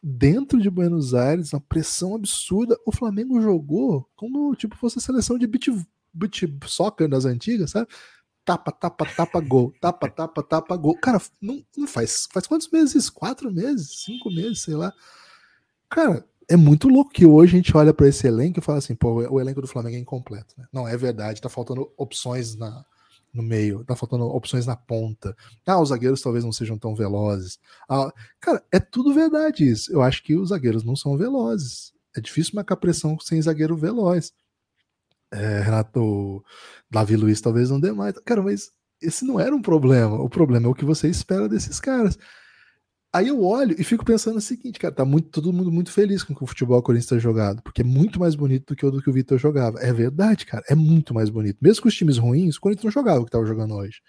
dentro 0.04 0.60
de 0.60 0.70
Buenos 0.70 1.14
Aires, 1.14 1.54
uma 1.54 1.62
pressão 1.62 2.16
absurda. 2.16 2.78
O 2.86 2.92
Flamengo 2.92 3.42
jogou 3.42 4.10
como 4.16 4.54
tipo 4.56 4.76
fosse 4.76 5.00
a 5.00 5.02
seleção 5.02 5.38
de 5.38 5.48
beat, 5.48 5.68
beat 6.14 6.44
soccer 6.66 7.08
das 7.08 7.26
antigas, 7.26 7.72
sabe? 7.72 7.88
tapa, 8.46 8.72
tapa, 8.72 9.06
tapa, 9.06 9.40
gol, 9.40 9.74
tapa, 9.80 10.10
tapa, 10.10 10.44
tapa, 10.44 10.76
gol. 10.76 10.98
Cara, 10.98 11.22
não, 11.42 11.64
não 11.78 11.88
faz. 11.88 12.28
Faz 12.32 12.46
quantos 12.46 12.70
meses? 12.70 13.10
Quatro 13.10 13.52
meses? 13.52 14.04
Cinco 14.04 14.30
meses, 14.30 14.62
sei 14.62 14.76
lá. 14.76 14.94
Cara, 15.90 16.26
é 16.50 16.56
muito 16.56 16.88
louco 16.88 17.12
que 17.12 17.26
hoje 17.26 17.54
a 17.54 17.58
gente 17.58 17.76
olha 17.76 17.94
para 17.94 18.08
esse 18.08 18.28
elenco 18.28 18.60
e 18.60 18.62
fala 18.62 18.80
assim, 18.80 18.96
pô, 18.96 19.14
o 19.14 19.40
elenco 19.40 19.62
do 19.62 19.68
Flamengo 19.68 19.96
é 19.96 20.00
incompleto. 20.00 20.54
Né? 20.58 20.66
Não, 20.74 20.88
é 20.88 20.98
verdade, 20.98 21.42
tá 21.42 21.50
faltando 21.50 21.92
opções 21.98 22.56
na, 22.56 22.86
no 23.34 23.42
meio, 23.42 23.84
tá 23.84 23.96
faltando 23.96 24.26
opções 24.26 24.66
na 24.66 24.76
ponta. 24.76 25.36
Ah, 25.66 25.82
os 25.82 25.90
zagueiros 25.90 26.22
talvez 26.22 26.44
não 26.44 26.52
sejam 26.52 26.78
tão 26.78 26.96
velozes. 26.96 27.58
Ah, 27.90 28.14
cara, 28.40 28.64
é 28.72 28.80
tudo 28.80 29.14
verdade 29.14 29.68
isso. 29.68 29.92
Eu 29.92 30.02
acho 30.02 30.24
que 30.24 30.36
os 30.36 30.50
zagueiros 30.50 30.84
não 30.84 30.96
são 30.96 31.18
velozes. 31.18 31.92
É 32.16 32.22
difícil 32.22 32.54
marcar 32.56 32.76
pressão 32.78 33.18
sem 33.20 33.42
zagueiro 33.42 33.76
veloz. 33.76 34.32
É, 35.32 35.62
Renato 35.62 36.44
Davi 36.92 37.16
Luiz 37.16 37.42
talvez 37.42 37.70
não 37.72 37.80
dê 37.80 37.92
mais. 37.92 38.14
Cara, 38.20 38.44
mas 38.44 38.72
esse 39.02 39.26
não 39.26 39.40
era 39.40 39.56
um 39.56 39.62
problema. 39.62 40.22
O 40.22 40.30
problema 40.30 40.68
é 40.68 40.70
o 40.70 40.76
que 40.76 40.86
você 40.86 41.10
espera 41.10 41.50
desses 41.50 41.80
caras. 41.80 42.18
Aí 43.16 43.28
eu 43.28 43.44
olho 43.44 43.76
e 43.80 43.84
fico 43.84 44.04
pensando 44.04 44.38
o 44.38 44.42
seguinte, 44.42 44.80
cara, 44.80 44.92
tá 44.92 45.06
muito, 45.06 45.30
todo 45.30 45.54
mundo 45.54 45.72
muito 45.72 45.92
feliz 45.92 46.24
com 46.24 46.34
o 46.34 46.48
futebol 46.48 46.82
Corinthians 46.82 47.06
está 47.06 47.20
jogado, 47.20 47.62
porque 47.62 47.82
é 47.82 47.86
muito 47.86 48.20
mais 48.20 48.34
bonito 48.34 48.74
do 48.74 48.76
que 48.76 48.84
o 48.84 48.90
do 48.90 49.04
que 49.04 49.10
o 49.10 49.14
Vitor 49.14 49.38
jogava. 49.38 49.78
É 49.80 49.94
verdade, 49.94 50.48
cara, 50.48 50.64
é 50.68 50.74
muito 50.74 51.14
mais 51.14 51.30
bonito. 51.30 51.60
Mesmo 51.62 51.84
com 51.84 51.90
os 51.90 51.96
times 51.96 52.18
ruins, 52.18 52.56
o 52.56 52.62
Corinthians 52.62 52.86
não 52.86 52.92
jogava 52.92 53.20
o 53.20 53.26
que 53.26 53.30
estava 53.30 53.46
jogando 53.46 53.76
hoje. 53.76 54.02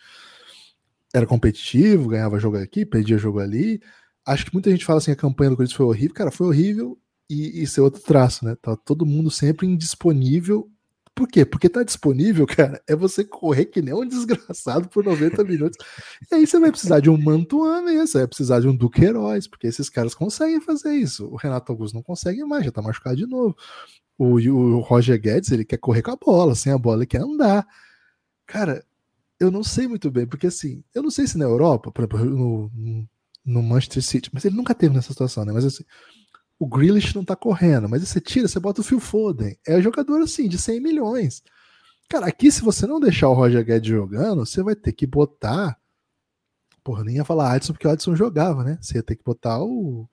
Era 1.15 1.27
competitivo, 1.27 2.09
ganhava 2.09 2.39
jogo 2.39 2.57
aqui, 2.57 2.87
perdia 2.87 3.19
jogo 3.19 3.41
ali. 3.41 3.79
Acho 4.27 4.47
que 4.47 4.55
muita 4.55 4.71
gente 4.71 4.87
fala 4.87 4.99
assim, 4.99 5.11
a 5.13 5.17
campanha 5.17 5.51
do 5.51 5.57
Corinthians 5.57 5.77
foi 5.77 5.87
horrível. 5.87 6.15
Cara, 6.15 6.31
foi 6.31 6.47
horrível 6.47 6.99
e 7.29 7.63
isso 7.63 7.81
é 7.81 7.83
outro 7.83 8.03
traço, 8.03 8.45
né? 8.45 8.57
Tá 8.61 8.75
todo 8.75 9.05
mundo 9.05 9.31
sempre 9.31 9.67
indisponível 9.67 10.71
por 11.15 11.29
quê? 11.29 11.45
Porque 11.45 11.69
tá 11.69 11.83
disponível, 11.83 12.47
cara, 12.47 12.83
é 12.89 12.97
você 12.97 13.25
correr 13.25 13.67
que 13.67 13.81
nem 13.81 13.95
um 13.95 14.07
desgraçado 14.07 14.89
por 14.89 15.05
90 15.05 15.45
minutos. 15.45 15.79
E 16.31 16.35
aí 16.35 16.47
você 16.47 16.59
vai 16.59 16.71
precisar 16.71 17.01
de 17.01 17.09
um 17.09 17.17
Mantuan 17.17 17.83
mesmo, 17.83 18.07
você 18.07 18.19
vai 18.19 18.27
precisar 18.27 18.61
de 18.61 18.69
um 18.69 18.77
Duque 18.77 19.05
Heróis, 19.05 19.47
porque 19.47 19.67
esses 19.67 19.89
caras 19.89 20.15
conseguem 20.15 20.61
fazer 20.61 20.95
isso. 20.95 21.27
O 21.27 21.37
Renato 21.37 21.71
Augusto 21.71 21.95
não 21.95 22.03
consegue 22.03 22.45
mais, 22.45 22.65
já 22.65 22.73
tá 22.73 22.83
machucado 22.83 23.17
de 23.17 23.27
novo. 23.27 23.57
O, 24.19 24.37
o 24.37 24.81
Roger 24.81 25.21
Guedes, 25.21 25.51
ele 25.53 25.65
quer 25.65 25.79
correr 25.79 26.03
com 26.03 26.11
a 26.11 26.17
bola, 26.17 26.55
sem 26.55 26.73
a 26.73 26.79
bola 26.79 26.99
ele 26.99 27.07
quer 27.07 27.21
andar. 27.23 27.67
Cara, 28.47 28.85
eu 29.39 29.51
não 29.51 29.63
sei 29.63 29.87
muito 29.87 30.11
bem, 30.11 30.27
porque 30.27 30.49
assim, 30.49 30.83
eu 30.95 31.03
não 31.03 31.11
sei 31.11 31.27
se 31.27 31.39
na 31.39 31.45
Europa, 31.45 31.93
por 31.93 32.05
exemplo, 32.05 32.25
no, 32.25 33.09
no 33.45 33.63
Manchester 33.63 34.03
City, 34.03 34.31
mas 34.33 34.45
ele 34.45 34.57
nunca 34.57 34.75
teve 34.75 34.95
nessa 34.95 35.13
situação, 35.13 35.45
né? 35.45 35.53
Mas 35.53 35.65
assim, 35.65 35.85
o 36.59 36.67
Grealish 36.67 37.15
não 37.15 37.25
tá 37.25 37.35
correndo, 37.35 37.89
mas 37.89 38.07
você 38.07 38.21
tira, 38.21 38.49
você 38.49 38.61
bota 38.61 38.81
o 38.81 38.85
Phil 38.85 39.01
Foden. 39.01 39.57
É 39.67 39.81
jogador 39.81 40.21
assim, 40.23 40.49
de 40.49 40.59
100 40.59 40.81
milhões. 40.81 41.43
Cara, 42.09 42.27
aqui 42.27 42.51
se 42.51 42.63
você 42.63 42.87
não 42.87 43.01
deixar 43.01 43.29
o 43.29 43.35
Roger 43.35 43.65
Guedes 43.65 43.89
jogando, 43.89 44.45
você 44.45 44.63
vai 44.63 44.77
ter 44.77 44.93
que 44.93 45.07
botar. 45.07 45.77
Porra, 46.83 47.03
nem 47.03 47.17
ia 47.17 47.25
falar 47.25 47.53
Adson 47.53 47.73
porque 47.73 47.87
o 47.87 47.91
Adson 47.91 48.15
jogava, 48.15 48.63
né? 48.63 48.79
Você 48.81 48.99
ia 48.99 49.03
ter 49.03 49.17
que 49.17 49.25
botar 49.25 49.61
o. 49.63 50.09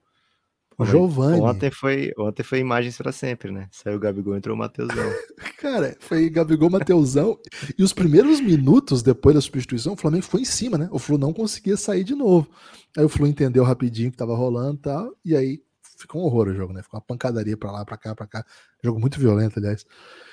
O 0.78 0.86
Giovanni. 0.86 1.38
Ontem 1.40 1.70
foi, 1.70 2.12
ontem 2.18 2.42
foi 2.42 2.58
imagens 2.58 2.96
para 2.96 3.12
sempre, 3.12 3.52
né? 3.52 3.68
Saiu 3.70 3.98
o 3.98 4.00
Gabigol, 4.00 4.36
entrou 4.36 4.56
o 4.56 4.58
Mateusão. 4.58 5.12
Cara, 5.60 5.94
foi 6.00 6.30
Gabigol, 6.30 6.70
Mateusão. 6.70 7.38
e 7.78 7.82
os 7.82 7.92
primeiros 7.92 8.40
minutos 8.40 9.02
depois 9.02 9.34
da 9.34 9.40
substituição, 9.42 9.92
o 9.92 9.96
Flamengo 9.98 10.24
foi 10.24 10.40
em 10.40 10.46
cima, 10.46 10.78
né? 10.78 10.88
O 10.90 10.98
Flu 10.98 11.18
não 11.18 11.32
conseguia 11.32 11.76
sair 11.76 12.02
de 12.02 12.14
novo. 12.14 12.50
Aí 12.96 13.04
o 13.04 13.08
Flu 13.08 13.26
entendeu 13.26 13.62
rapidinho 13.62 14.10
que 14.10 14.16
tava 14.16 14.34
rolando 14.34 14.76
e 14.76 14.82
tal. 14.82 15.16
E 15.24 15.36
aí 15.36 15.62
ficou 15.96 16.22
um 16.22 16.24
horror 16.24 16.48
o 16.48 16.54
jogo, 16.54 16.72
né? 16.72 16.82
Ficou 16.82 16.98
uma 16.98 17.06
pancadaria 17.06 17.56
pra 17.56 17.70
lá, 17.70 17.84
pra 17.84 17.96
cá, 17.96 18.14
pra 18.14 18.26
cá. 18.26 18.44
Jogo 18.82 19.00
muito 19.00 19.18
violento, 19.18 19.58
aliás. 19.58 19.84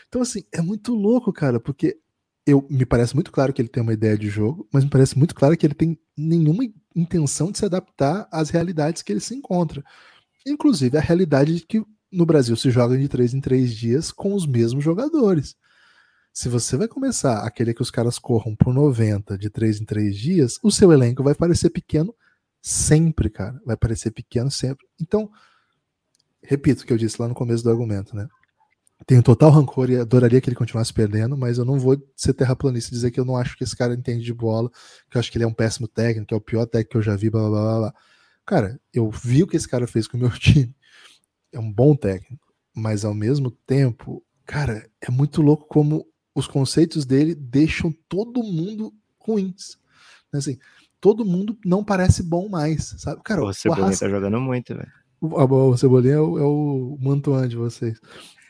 Então, 0.08 0.22
assim, 0.22 0.44
é 0.52 0.62
muito 0.62 0.94
louco, 0.94 1.32
cara, 1.32 1.60
porque 1.60 1.98
eu 2.46 2.66
me 2.70 2.86
parece 2.86 3.14
muito 3.14 3.32
claro 3.32 3.54
que 3.54 3.62
ele 3.62 3.70
tem 3.70 3.84
uma 3.84 3.94
ideia 3.94 4.18
de 4.18 4.30
jogo, 4.30 4.68
mas 4.74 4.84
me 4.84 4.90
parece 4.90 5.18
muito 5.18 5.36
claro 5.36 5.56
que 5.56 5.66
ele 5.66 5.76
tem 5.76 5.98
nenhuma 6.18 6.64
intenção 6.96 7.52
de 7.52 7.58
se 7.60 7.66
adaptar 7.66 8.28
às 8.32 8.50
realidades 8.50 9.02
que 9.02 9.12
ele 9.12 9.20
se 9.20 9.36
encontra. 9.36 9.84
Inclusive 10.46 10.98
a 10.98 11.02
realidade 11.02 11.56
de 11.56 11.66
que 11.66 11.84
no 12.12 12.26
Brasil 12.26 12.56
se 12.56 12.72
joga 12.72 12.98
de 12.98 13.08
três 13.08 13.34
em 13.34 13.42
três 13.42 13.76
dias 13.76 14.12
com 14.12 14.34
os 14.34 14.48
mesmos 14.48 14.84
jogadores. 14.84 15.56
Se 16.34 16.50
você 16.50 16.78
vai 16.78 16.88
começar 16.88 17.44
a 17.44 17.52
querer 17.52 17.74
que 17.74 17.82
os 17.82 17.92
caras 17.92 18.18
corram 18.18 18.56
por 18.56 18.74
90 18.74 19.38
de 19.38 19.50
três 19.50 19.80
em 19.80 19.86
três 19.86 20.18
dias, 20.18 20.58
o 20.64 20.72
seu 20.72 20.92
elenco 20.92 21.24
vai 21.24 21.36
parecer 21.36 21.70
pequeno 21.70 22.16
sempre, 22.62 23.30
cara. 23.30 23.60
Vai 23.66 23.76
parecer 23.78 24.12
pequeno 24.12 24.50
sempre. 24.50 24.86
Então, 25.00 25.30
repito 26.50 26.82
o 26.82 26.86
que 26.88 26.92
eu 26.92 26.98
disse 26.98 27.22
lá 27.22 27.28
no 27.28 27.36
começo 27.36 27.64
do 27.64 27.70
argumento, 27.70 28.16
né? 28.16 28.28
tenho 29.06 29.24
total 29.24 29.52
rancor 29.52 29.90
e 29.90 29.98
adoraria 29.98 30.42
que 30.42 30.50
ele 30.50 30.56
continuasse 30.56 30.94
perdendo, 30.94 31.38
mas 31.38 31.58
eu 31.58 31.64
não 31.64 31.80
vou 31.80 31.98
ser 32.16 32.34
terraplanista 32.34 32.90
e 32.90 32.96
dizer 32.96 33.12
que 33.12 33.20
eu 33.20 33.24
não 33.24 33.38
acho 33.38 33.56
que 33.56 33.64
esse 33.64 33.76
cara 33.76 33.94
entende 33.94 34.24
de 34.24 34.34
bola, 34.34 34.70
que 35.10 35.16
eu 35.16 35.20
acho 35.20 35.32
que 35.32 35.38
ele 35.38 35.46
é 35.46 35.48
um 35.48 35.54
péssimo 35.54 35.88
técnico, 35.88 36.28
que 36.28 36.34
é 36.34 36.38
o 36.38 36.42
pior 36.42 36.66
técnico 36.66 36.92
que 36.92 36.98
eu 36.98 37.02
já 37.02 37.16
vi, 37.16 37.30
blá 37.30 37.48
blá 37.48 37.62
blá 37.62 37.78
blá. 37.78 37.94
Cara, 38.46 38.80
eu 38.94 39.10
vi 39.10 39.44
o 39.44 39.48
que 39.48 39.56
esse 39.56 39.68
cara 39.68 39.88
fez 39.88 40.08
com 40.08 40.18
o 40.18 40.20
meu 40.20 40.32
time. 40.38 40.76
É 41.52 41.60
um 41.60 41.72
bom 41.72 41.96
técnico, 41.96 42.52
mas 42.76 43.06
ao 43.06 43.14
mesmo 43.14 43.52
tempo, 43.52 44.24
cara, 44.46 44.90
é 45.00 45.10
muito 45.10 45.42
louco 45.42 45.66
como 45.68 46.06
os 46.36 46.48
conceitos 46.48 47.06
dele 47.06 47.36
deixam 47.36 47.92
todo 48.10 48.44
mundo 48.44 48.94
ruins. 49.20 49.78
Assim, 50.34 50.58
todo 51.00 51.26
mundo 51.26 51.58
não 51.64 51.84
parece 51.84 52.22
bom 52.22 52.50
mais, 52.50 52.96
sabe? 52.98 53.22
Cara, 53.24 53.44
o 53.44 53.54
Cebolinha 53.54 53.86
Arras... 53.88 54.00
tá 54.00 54.10
jogando 54.10 54.42
muito, 54.42 54.76
velho. 54.76 54.99
O, 55.22 55.78
Cebolinha 55.78 56.16
é 56.16 56.20
o, 56.20 56.38
é 56.38 56.44
o 56.44 56.98
Mantuan 57.00 57.48
de 57.48 57.56
vocês. 57.56 58.00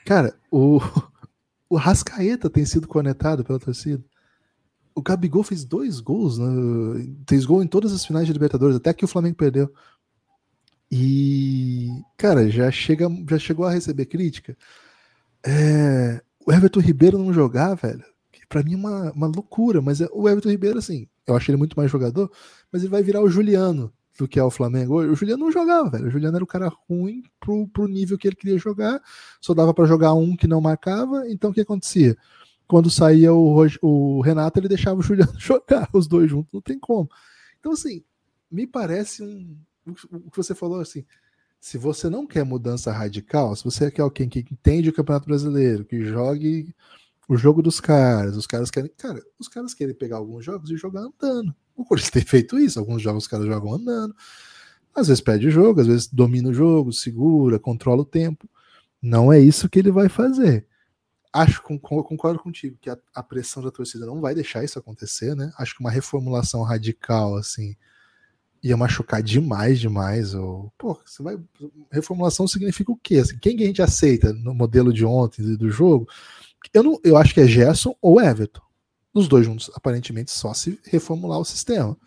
Cara, 0.05 0.35
o, 0.51 0.79
o 1.69 1.75
Rascaeta 1.75 2.49
tem 2.49 2.65
sido 2.65 2.87
conectado 2.87 3.43
pela 3.43 3.59
torcida. 3.59 4.03
O 4.93 5.01
Gabigol 5.01 5.43
fez 5.43 5.63
dois 5.63 5.99
gols, 5.99 6.37
né? 6.37 6.47
fez 7.27 7.45
gol 7.45 7.63
em 7.63 7.67
todas 7.67 7.93
as 7.93 8.05
finais 8.05 8.27
de 8.27 8.33
Libertadores, 8.33 8.75
até 8.75 8.93
que 8.93 9.05
o 9.05 9.07
Flamengo 9.07 9.35
perdeu. 9.35 9.71
E, 10.91 11.89
cara, 12.17 12.49
já, 12.49 12.69
chega, 12.71 13.07
já 13.29 13.37
chegou 13.39 13.65
a 13.65 13.71
receber 13.71 14.05
crítica. 14.05 14.57
É, 15.45 16.21
o 16.45 16.51
Everton 16.51 16.79
Ribeiro 16.79 17.17
não 17.17 17.31
jogar, 17.31 17.75
velho, 17.75 18.03
para 18.49 18.63
mim 18.63 18.73
é 18.73 18.77
uma, 18.77 19.11
uma 19.11 19.27
loucura, 19.27 19.81
mas 19.81 20.01
é, 20.01 20.09
o 20.11 20.27
Everton 20.27 20.49
Ribeiro, 20.49 20.79
assim, 20.79 21.07
eu 21.25 21.35
acho 21.35 21.49
ele 21.49 21.57
muito 21.57 21.77
mais 21.77 21.91
jogador, 21.91 22.31
mas 22.71 22.81
ele 22.81 22.91
vai 22.91 23.03
virar 23.03 23.21
o 23.21 23.29
Juliano 23.29 23.93
do 24.19 24.27
que 24.27 24.37
é 24.37 24.43
o 24.43 24.51
Flamengo 24.51 24.95
hoje. 24.95 25.09
O 25.09 25.15
Juliano 25.15 25.45
não 25.45 25.51
jogava, 25.51 25.89
velho. 25.89 26.07
O 26.07 26.11
Juliano 26.11 26.35
era 26.35 26.43
o 26.43 26.47
cara 26.47 26.69
ruim 26.87 27.23
pro, 27.39 27.67
pro 27.69 27.87
nível 27.87 28.17
que 28.17 28.27
ele 28.27 28.35
queria 28.35 28.57
jogar, 28.57 29.01
só 29.39 29.53
dava 29.53 29.73
para 29.73 29.85
jogar 29.85 30.13
um 30.13 30.35
que 30.35 30.47
não 30.47 30.59
marcava, 30.59 31.23
então 31.29 31.49
o 31.49 31.53
que 31.53 31.61
acontecia? 31.61 32.17
Quando 32.67 32.89
saía 32.89 33.33
o, 33.33 33.65
o 33.81 34.21
Renato, 34.21 34.59
ele 34.59 34.67
deixava 34.67 34.99
o 34.99 35.03
Juliano 35.03 35.33
jogar, 35.39 35.89
os 35.93 36.07
dois 36.07 36.29
juntos, 36.29 36.51
não 36.53 36.61
tem 36.61 36.77
como. 36.77 37.09
Então, 37.59 37.71
assim, 37.71 38.03
me 38.51 38.67
parece 38.67 39.23
um. 39.23 39.57
O 40.11 40.29
que 40.29 40.37
você 40.37 40.53
falou 40.53 40.79
assim, 40.79 41.03
se 41.59 41.77
você 41.77 42.09
não 42.09 42.27
quer 42.27 42.43
mudança 42.43 42.91
radical, 42.91 43.55
se 43.55 43.63
você 43.63 43.89
quer 43.89 44.01
alguém 44.01 44.29
que 44.29 44.45
entende 44.51 44.89
o 44.89 44.93
Campeonato 44.93 45.25
Brasileiro, 45.25 45.83
que 45.85 46.03
jogue 46.03 46.75
o 47.27 47.37
jogo 47.37 47.61
dos 47.61 47.79
caras, 47.79 48.35
os 48.35 48.45
caras 48.45 48.69
querem. 48.69 48.91
Cara, 48.97 49.21
os 49.39 49.47
caras 49.47 49.73
querem 49.73 49.95
pegar 49.95 50.17
alguns 50.17 50.45
jogos 50.45 50.69
e 50.69 50.77
jogar 50.77 51.01
andando. 51.01 51.55
O 51.79 51.85
Corinthians 51.85 52.11
tem 52.11 52.21
feito 52.23 52.59
isso, 52.59 52.77
alguns 52.77 53.01
jogos 53.01 53.23
os 53.23 53.27
caras 53.29 53.45
jogam 53.45 53.73
andando. 53.73 54.13
Às 54.93 55.07
vezes 55.07 55.21
perde 55.21 55.47
o 55.47 55.51
jogo, 55.51 55.79
às 55.79 55.87
vezes 55.87 56.07
domina 56.07 56.49
o 56.49 56.53
jogo, 56.53 56.91
segura, 56.91 57.57
controla 57.57 58.01
o 58.01 58.05
tempo. 58.05 58.49
Não 59.01 59.31
é 59.31 59.39
isso 59.39 59.69
que 59.69 59.79
ele 59.79 59.89
vai 59.89 60.09
fazer. 60.09 60.67
Acho, 61.31 61.61
concordo 61.61 62.39
contigo, 62.39 62.77
que 62.81 62.89
a, 62.89 62.97
a 63.15 63.23
pressão 63.23 63.63
da 63.63 63.71
torcida 63.71 64.05
não 64.05 64.19
vai 64.19 64.35
deixar 64.35 64.61
isso 64.61 64.77
acontecer, 64.77 65.35
né? 65.35 65.53
Acho 65.57 65.75
que 65.75 65.79
uma 65.79 65.89
reformulação 65.91 66.63
radical, 66.63 67.37
assim, 67.37 67.77
ia 68.61 68.75
machucar 68.75 69.23
demais, 69.23 69.79
demais. 69.79 70.33
Ou, 70.33 70.73
pô, 70.77 70.99
você 71.05 71.23
vai. 71.23 71.37
Reformulação 71.89 72.45
significa 72.45 72.91
o 72.91 72.97
quê? 72.97 73.19
Assim, 73.19 73.37
quem 73.37 73.55
que 73.55 73.63
a 73.63 73.67
gente 73.67 73.81
aceita 73.81 74.33
no 74.33 74.53
modelo 74.53 74.91
de 74.91 75.05
ontem 75.05 75.55
do 75.55 75.69
jogo? 75.69 76.09
Eu, 76.73 76.83
não, 76.83 76.99
eu 77.05 77.15
acho 77.15 77.33
que 77.33 77.39
é 77.39 77.47
Gerson 77.47 77.95
ou 78.01 78.19
Everton. 78.19 78.61
Os 79.13 79.27
dois 79.27 79.45
juntos, 79.45 79.71
aparentemente, 79.73 80.31
só 80.31 80.53
se 80.53 80.79
reformular 80.85 81.39
o 81.39 81.45
sistema. 81.45 81.97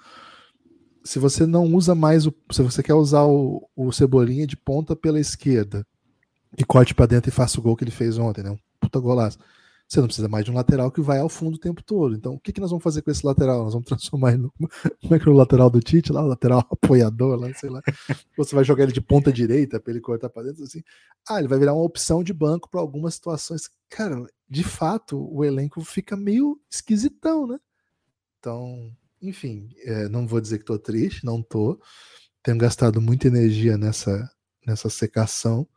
Se 1.05 1.19
você 1.19 1.47
não 1.47 1.65
usa 1.74 1.95
mais 1.95 2.27
o. 2.27 2.35
Se 2.51 2.62
você 2.62 2.83
quer 2.83 2.95
usar 2.95 3.24
o, 3.24 3.69
o 3.74 3.93
Cebolinha 3.93 4.47
de 4.47 4.57
ponta 4.57 4.95
pela 4.95 5.19
esquerda 5.19 5.85
e 6.57 6.65
corte 6.65 6.95
para 6.95 7.07
dentro 7.07 7.29
e 7.29 7.33
faça 7.33 7.59
o 7.59 7.62
gol 7.62 7.77
que 7.77 7.83
ele 7.83 7.91
fez 7.91 8.19
ontem, 8.19 8.45
né? 8.45 8.51
Um 8.51 8.59
puta 8.81 9.01
golaço. 9.01 9.39
Você 9.93 10.01
não 10.01 10.06
precisa 10.06 10.27
mais 10.27 10.43
de 10.43 10.51
um 10.51 10.55
lateral 10.55 10.90
que 10.90 11.02
vai 11.02 11.19
ao 11.19 11.28
fundo 11.28 11.56
o 11.56 11.59
tempo 11.59 11.82
todo. 11.82 12.14
Então, 12.14 12.32
o 12.32 12.40
que, 12.40 12.51
que 12.51 12.62
nós 12.62 12.70
vamos 12.70 12.82
fazer 12.82 13.02
com 13.02 13.10
esse 13.10 13.27
lateral? 13.27 13.62
Nós 13.62 13.74
vamos 13.74 13.85
transformar 13.86 14.32
ele 14.32 14.44
no. 14.44 14.51
Como 14.51 15.14
é 15.14 15.19
que 15.19 15.28
é 15.28 15.31
o 15.31 15.35
lateral 15.35 15.69
do 15.69 15.81
Tite 15.81 16.10
lá? 16.10 16.24
O 16.24 16.28
lateral 16.28 16.60
apoiador 16.73 17.39
lá, 17.39 17.52
sei 17.52 17.69
lá. 17.69 17.82
Você 18.39 18.55
vai 18.55 18.64
jogar 18.64 18.85
ele 18.85 18.93
de 18.93 19.02
ponta 19.02 19.31
direita 19.31 19.78
para 19.78 19.93
ele 19.93 20.01
cortar 20.01 20.31
para 20.31 20.44
dentro 20.44 20.64
assim. 20.64 20.82
Ah, 21.28 21.40
ele 21.40 21.48
vai 21.48 21.59
virar 21.59 21.74
uma 21.74 21.85
opção 21.85 22.24
de 22.24 22.32
banco 22.32 22.70
para 22.70 22.81
algumas 22.81 23.12
situações. 23.16 23.69
Cara, 23.90 24.24
de 24.48 24.64
fato, 24.64 25.28
o 25.31 25.44
elenco 25.44 25.85
fica 25.85 26.16
meio 26.16 26.59
esquisitão, 26.70 27.47
né? 27.47 27.60
Então, 28.39 28.90
enfim, 29.20 29.69
é, 29.85 30.09
não 30.09 30.27
vou 30.27 30.40
dizer 30.40 30.60
que 30.60 30.64
tô 30.64 30.78
triste, 30.78 31.23
não 31.23 31.43
tô. 31.43 31.78
Tenho 32.43 32.56
gastado 32.56 32.98
muita 32.98 33.28
energia 33.28 33.77
nessa, 33.77 34.27
nessa 34.66 34.89
secação 34.89 35.69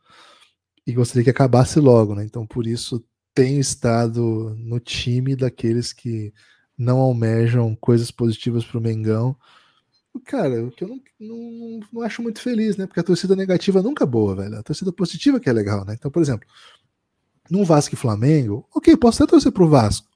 e 0.86 0.94
gostaria 0.94 1.22
que 1.22 1.28
acabasse 1.28 1.78
logo, 1.78 2.14
né? 2.14 2.24
Então, 2.24 2.46
por 2.46 2.66
isso 2.66 3.04
tenho 3.36 3.60
estado 3.60 4.56
no 4.58 4.80
time 4.80 5.36
daqueles 5.36 5.92
que 5.92 6.32
não 6.76 6.96
almejam 6.98 7.76
coisas 7.76 8.10
positivas 8.10 8.64
para 8.64 8.78
o 8.78 8.80
Mengão. 8.80 9.36
Cara, 10.24 10.64
o 10.64 10.70
que 10.70 10.82
eu 10.82 10.88
não, 10.88 11.00
não, 11.20 11.80
não, 11.92 12.02
acho 12.02 12.22
muito 12.22 12.40
feliz, 12.40 12.78
né? 12.78 12.86
Porque 12.86 12.98
a 12.98 13.04
torcida 13.04 13.36
negativa 13.36 13.82
nunca 13.82 14.04
é 14.04 14.06
boa, 14.06 14.34
velho. 14.34 14.56
A 14.56 14.62
torcida 14.62 14.90
positiva 14.90 15.38
que 15.38 15.50
é 15.50 15.52
legal, 15.52 15.84
né? 15.84 15.92
Então, 15.92 16.10
por 16.10 16.22
exemplo, 16.22 16.48
num 17.50 17.62
Vasco 17.62 17.94
e 17.94 17.98
Flamengo, 17.98 18.66
ok, 18.74 18.96
posso 18.96 19.22
até 19.22 19.30
torcer 19.30 19.52
pro 19.52 19.68
Vasco. 19.68 20.08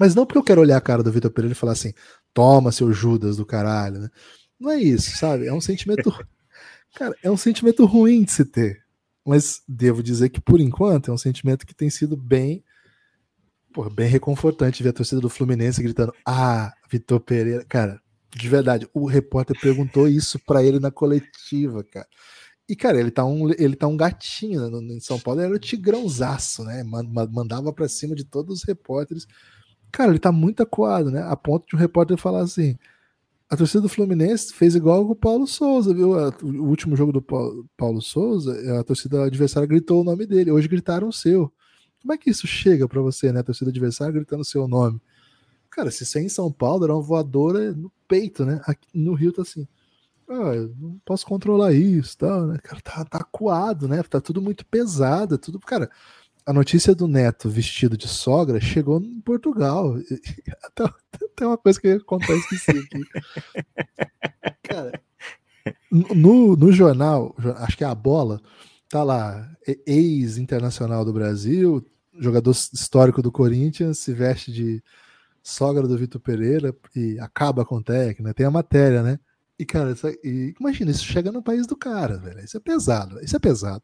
Mas 0.00 0.14
não 0.14 0.24
porque 0.24 0.38
eu 0.38 0.42
quero 0.42 0.62
olhar 0.62 0.78
a 0.78 0.80
cara 0.80 1.02
do 1.02 1.12
Vitor 1.12 1.30
Pereira 1.30 1.52
e 1.52 1.56
falar 1.56 1.72
assim, 1.72 1.92
toma 2.32 2.72
seu 2.72 2.90
Judas 2.90 3.36
do 3.36 3.44
caralho, 3.44 4.00
né? 4.00 4.08
Não 4.58 4.70
é 4.70 4.78
isso, 4.78 5.14
sabe? 5.18 5.46
É 5.46 5.52
um 5.52 5.60
sentimento. 5.60 6.10
cara, 6.96 7.14
é 7.22 7.30
um 7.30 7.36
sentimento 7.36 7.84
ruim 7.84 8.24
de 8.24 8.32
se 8.32 8.46
ter. 8.46 8.85
Mas 9.26 9.62
devo 9.66 10.04
dizer 10.04 10.28
que, 10.28 10.40
por 10.40 10.60
enquanto, 10.60 11.10
é 11.10 11.14
um 11.14 11.18
sentimento 11.18 11.66
que 11.66 11.74
tem 11.74 11.90
sido 11.90 12.16
bem, 12.16 12.62
bem 13.92 14.08
reconfortante 14.08 14.84
ver 14.84 14.90
a 14.90 14.92
torcida 14.92 15.20
do 15.20 15.28
Fluminense 15.28 15.82
gritando: 15.82 16.14
Ah, 16.24 16.72
Vitor 16.88 17.18
Pereira. 17.18 17.64
Cara, 17.64 18.00
de 18.30 18.48
verdade, 18.48 18.88
o 18.94 19.04
repórter 19.06 19.58
perguntou 19.60 20.06
isso 20.06 20.38
para 20.38 20.62
ele 20.62 20.78
na 20.78 20.92
coletiva, 20.92 21.82
cara. 21.82 22.06
E, 22.68 22.76
cara, 22.76 23.00
ele 23.00 23.10
tá 23.10 23.24
um, 23.24 23.50
ele 23.50 23.74
tá 23.74 23.86
um 23.86 23.96
gatinho 23.96 24.68
né? 24.68 24.94
em 24.94 25.00
São 25.00 25.18
Paulo, 25.18 25.40
ele 25.40 25.46
era 25.46 25.56
o 25.56 25.58
tigrãozaço, 25.58 26.64
né? 26.64 26.84
Mandava 26.84 27.72
para 27.72 27.88
cima 27.88 28.14
de 28.14 28.24
todos 28.24 28.58
os 28.58 28.64
repórteres. 28.64 29.26
Cara, 29.90 30.10
ele 30.10 30.18
tá 30.18 30.30
muito 30.30 30.62
acuado, 30.62 31.10
né? 31.10 31.22
A 31.22 31.36
ponto 31.36 31.66
de 31.66 31.74
um 31.76 31.78
repórter 31.78 32.16
falar 32.16 32.42
assim: 32.42 32.76
a 33.48 33.56
torcida 33.56 33.80
do 33.80 33.88
Fluminense 33.88 34.52
fez 34.52 34.74
igual 34.74 35.06
com 35.06 35.12
o 35.12 35.16
Paulo 35.16 35.46
Souza, 35.46 35.94
viu? 35.94 36.12
O 36.42 36.64
último 36.68 36.96
jogo 36.96 37.12
do 37.12 37.22
Paulo 37.76 38.02
Souza, 38.02 38.80
a 38.80 38.82
torcida 38.82 39.24
adversária 39.24 39.68
gritou 39.68 40.00
o 40.00 40.04
nome 40.04 40.26
dele. 40.26 40.50
Hoje 40.50 40.66
gritaram 40.66 41.08
o 41.08 41.12
seu. 41.12 41.52
Como 42.00 42.12
é 42.12 42.18
que 42.18 42.30
isso 42.30 42.46
chega 42.46 42.88
para 42.88 43.00
você, 43.00 43.32
né? 43.32 43.40
A 43.40 43.44
torcida 43.44 43.70
adversária 43.70 44.12
gritando 44.12 44.40
o 44.40 44.44
seu 44.44 44.66
nome. 44.66 45.00
Cara, 45.70 45.90
se 45.90 46.02
isso 46.02 46.18
é 46.18 46.22
em 46.22 46.28
São 46.28 46.50
Paulo, 46.50 46.84
era 46.84 46.94
uma 46.94 47.02
voadora 47.02 47.72
no 47.72 47.92
peito, 48.08 48.44
né? 48.44 48.60
Aqui 48.64 48.86
no 48.94 49.14
Rio 49.14 49.32
tá 49.32 49.42
assim. 49.42 49.66
Ah, 50.28 50.54
eu 50.54 50.74
não 50.76 50.98
posso 51.04 51.24
controlar 51.24 51.72
isso, 51.72 52.18
tá, 52.18 52.46
né? 52.46 52.58
Cara, 52.62 52.80
tá, 52.80 53.04
tá 53.04 53.18
acuado, 53.18 53.86
né? 53.86 54.02
Tá 54.02 54.20
tudo 54.20 54.42
muito 54.42 54.66
pesado, 54.66 55.38
tudo. 55.38 55.60
Cara, 55.60 55.88
a 56.46 56.52
notícia 56.52 56.94
do 56.94 57.08
Neto 57.08 57.50
vestido 57.50 57.96
de 57.96 58.06
sogra 58.06 58.60
chegou 58.60 59.00
em 59.02 59.20
Portugal. 59.20 59.96
Tem 61.36 61.46
uma 61.46 61.58
coisa 61.58 61.80
que 61.80 61.88
eu 61.88 61.92
ia 61.94 62.00
contar 62.00 62.34
esqueci 62.34 62.70
aqui. 62.70 63.02
Cara, 64.62 64.92
no, 65.90 66.56
no 66.56 66.72
jornal, 66.72 67.34
acho 67.56 67.76
que 67.76 67.82
é 67.82 67.86
a 67.86 67.94
bola, 67.94 68.40
tá 68.88 69.02
lá, 69.02 69.50
ex-internacional 69.84 71.04
do 71.04 71.12
Brasil, 71.12 71.84
jogador 72.16 72.52
histórico 72.52 73.20
do 73.20 73.32
Corinthians, 73.32 73.98
se 73.98 74.12
veste 74.12 74.52
de 74.52 74.82
sogra 75.42 75.86
do 75.86 75.98
Vitor 75.98 76.20
Pereira 76.20 76.74
e 76.94 77.18
acaba 77.18 77.64
com 77.64 77.76
o 77.76 77.82
técnico, 77.82 78.22
né? 78.22 78.32
Tem 78.32 78.46
a 78.46 78.50
matéria, 78.50 79.02
né? 79.02 79.18
E, 79.58 79.64
cara, 79.64 79.92
isso, 79.92 80.06
e, 80.22 80.54
imagina, 80.60 80.90
isso 80.90 81.04
chega 81.04 81.32
no 81.32 81.42
país 81.42 81.66
do 81.66 81.76
cara, 81.76 82.18
velho. 82.18 82.40
Isso 82.40 82.56
é 82.56 82.60
pesado, 82.60 83.18
isso 83.20 83.34
é 83.34 83.38
pesado. 83.38 83.82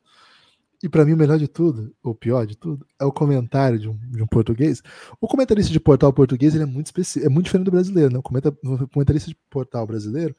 E 0.83 0.89
para 0.89 1.05
mim, 1.05 1.13
o 1.13 1.17
melhor 1.17 1.39
de 1.39 1.47
tudo, 1.47 1.95
ou 2.03 2.13
pior 2.13 2.45
de 2.45 2.57
tudo, 2.57 2.85
é 3.01 3.05
o 3.05 3.13
comentário 3.13 3.79
de 3.79 3.89
um, 3.89 3.97
de 3.97 4.21
um 4.21 4.27
português. 4.27 4.83
O 5.21 5.29
comentarista 5.29 5.73
de 5.73 5.79
portal 5.79 6.13
português 6.13 6.55
ele 6.55 6.65
é 6.65 6.67
muito 6.67 6.87
específico, 6.87 7.25
é 7.25 7.29
muito 7.29 7.45
diferente 7.45 7.67
do 7.67 7.71
brasileiro. 7.71 8.13
Né? 8.13 8.19
O, 8.19 8.89
comentarista 8.89 9.31
de 9.31 9.37
portal 9.49 9.87
brasileiro 9.87 10.35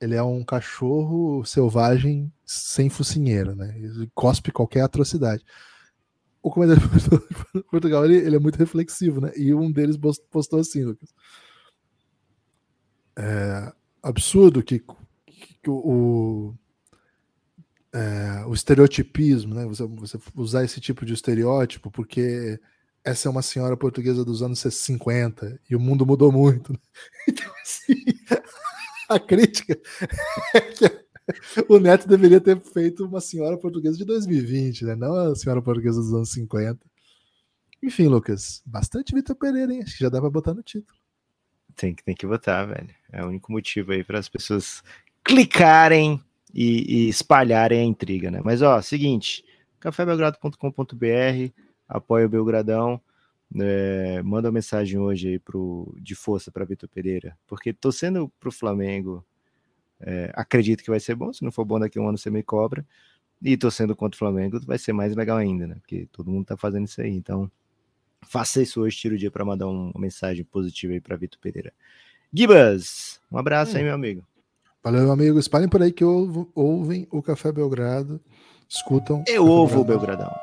ele 0.00 0.14
é 0.14 0.22
um 0.22 0.44
cachorro 0.44 1.44
selvagem 1.44 2.32
sem 2.44 2.88
focinheira, 2.88 3.54
né? 3.54 3.74
Ele 3.76 4.08
cospe 4.14 4.52
qualquer 4.52 4.82
atrocidade. 4.82 5.44
O 6.42 6.50
comentário 6.50 6.82
de 6.88 7.62
Portugal 7.64 8.04
ele, 8.04 8.16
ele, 8.16 8.36
é 8.36 8.38
muito 8.38 8.56
reflexivo, 8.56 9.20
né? 9.20 9.32
E 9.36 9.52
um 9.52 9.72
deles 9.72 9.96
postou 10.30 10.60
assim, 10.60 10.84
Lucas. 10.84 11.12
É 13.16 13.72
absurdo 14.02 14.62
que, 14.62 14.78
que, 15.26 15.54
que 15.62 15.70
o 15.70 16.54
é, 17.92 18.44
o 18.46 18.52
estereotipismo, 18.52 19.54
né? 19.54 19.64
Você, 19.66 19.86
você, 19.86 20.18
usar 20.34 20.64
esse 20.64 20.80
tipo 20.80 21.04
de 21.04 21.14
estereótipo, 21.14 21.90
porque 21.90 22.60
essa 23.04 23.28
é 23.28 23.30
uma 23.30 23.42
senhora 23.42 23.76
portuguesa 23.76 24.24
dos 24.24 24.42
anos 24.42 24.60
50 24.60 25.60
e 25.68 25.74
o 25.74 25.80
mundo 25.80 26.04
mudou 26.04 26.30
muito. 26.30 26.72
Né? 26.72 26.78
Então, 27.28 27.52
assim, 27.62 27.94
a 29.08 29.20
crítica 29.20 29.78
é 30.54 30.60
que 30.60 31.08
o 31.68 31.78
Neto 31.78 32.08
deveria 32.08 32.40
ter 32.40 32.58
feito 32.60 33.04
uma 33.04 33.20
senhora 33.20 33.56
portuguesa 33.56 33.96
de 33.96 34.04
2020, 34.04 34.84
né? 34.84 34.94
Não 34.94 35.14
a 35.14 35.36
senhora 35.36 35.62
portuguesa 35.62 36.00
dos 36.00 36.12
anos 36.12 36.30
50. 36.32 36.78
Enfim, 37.82 38.08
Lucas, 38.08 38.62
bastante 38.66 39.14
Vitor 39.14 39.36
Pereira, 39.36 39.72
hein? 39.72 39.82
Acho 39.82 39.96
que 39.96 40.04
já 40.04 40.08
dá 40.08 40.20
pra 40.20 40.30
botar 40.30 40.54
no 40.54 40.62
título. 40.62 40.98
Tem, 41.76 41.94
tem 41.94 42.14
que 42.14 42.26
votar, 42.26 42.66
velho. 42.66 42.88
É 43.12 43.22
o 43.22 43.28
único 43.28 43.52
motivo 43.52 43.92
aí 43.92 44.02
para 44.02 44.18
as 44.18 44.28
pessoas 44.28 44.82
clicarem 45.22 46.20
e, 46.54 47.06
e, 47.06 47.08
espalharem 47.08 47.80
a 47.80 47.84
intriga, 47.84 48.30
né? 48.30 48.40
Mas, 48.44 48.62
ó, 48.62 48.80
seguinte, 48.80 49.44
cafébelgrado.com.br, 49.80 51.52
apoia 51.88 52.26
o 52.26 52.28
Belgradão, 52.28 53.00
é, 53.56 54.22
manda 54.22 54.48
uma 54.48 54.52
mensagem 54.52 54.98
hoje 54.98 55.28
aí 55.28 55.38
pro, 55.38 55.94
de 56.00 56.14
força 56.14 56.50
para 56.50 56.64
Vitor 56.64 56.88
Pereira, 56.88 57.36
porque 57.46 57.72
torcendo 57.72 58.30
pro 58.38 58.52
Flamengo, 58.52 59.24
é, 60.00 60.30
acredito 60.34 60.82
que 60.82 60.90
vai 60.90 61.00
ser 61.00 61.14
bom, 61.14 61.32
se 61.32 61.42
não 61.42 61.50
for 61.50 61.64
bom 61.64 61.78
daqui 61.78 61.98
a 61.98 62.02
um 62.02 62.08
ano 62.08 62.18
você 62.18 62.30
me 62.30 62.42
cobra, 62.42 62.84
e 63.42 63.56
torcendo 63.56 63.94
contra 63.94 64.16
o 64.16 64.18
Flamengo 64.18 64.60
vai 64.66 64.78
ser 64.78 64.92
mais 64.92 65.14
legal 65.14 65.38
ainda, 65.38 65.66
né? 65.66 65.76
Porque 65.80 66.08
todo 66.12 66.30
mundo 66.30 66.46
tá 66.46 66.56
fazendo 66.56 66.86
isso 66.86 67.00
aí, 67.00 67.10
então 67.10 67.50
faça 68.22 68.60
isso 68.60 68.80
hoje, 68.80 68.96
tira 68.96 69.14
o 69.14 69.18
dia 69.18 69.30
para 69.30 69.44
mandar 69.44 69.68
uma 69.68 69.92
mensagem 69.98 70.44
positiva 70.44 70.92
aí 70.92 71.00
para 71.00 71.16
Vitor 71.16 71.38
Pereira. 71.40 71.72
Gibas, 72.32 73.20
um 73.30 73.38
abraço 73.38 73.74
hum. 73.74 73.78
aí, 73.78 73.84
meu 73.84 73.94
amigo. 73.94 74.26
Valeu, 74.88 75.02
meu 75.02 75.12
amigo. 75.12 75.38
Espalhem 75.38 75.68
por 75.68 75.82
aí 75.82 75.92
que 75.92 76.02
ouvem 76.02 77.06
o 77.12 77.20
Café 77.20 77.52
Belgrado, 77.52 78.18
escutam. 78.66 79.22
Eu 79.26 79.46
ouvo 79.46 79.82
o 79.82 79.84
Belgradão. 79.84 80.34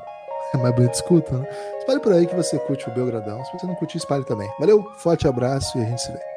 É 0.53 0.57
mais 0.57 0.75
bonito, 0.75 0.93
escuta, 0.93 1.35
né? 1.35 1.47
Espalhe 1.79 1.99
por 1.99 2.13
aí 2.13 2.27
que 2.27 2.35
você 2.35 2.59
curte 2.59 2.87
o 2.87 2.93
Belgradão. 2.93 3.43
Se 3.43 3.53
você 3.53 3.65
não 3.65 3.73
curtir, 3.73 3.97
espalhe 3.97 4.23
também. 4.23 4.47
Valeu, 4.59 4.87
forte 4.99 5.27
abraço 5.27 5.75
e 5.79 5.81
a 5.81 5.85
gente 5.85 5.99
se 5.99 6.11
vê. 6.11 6.34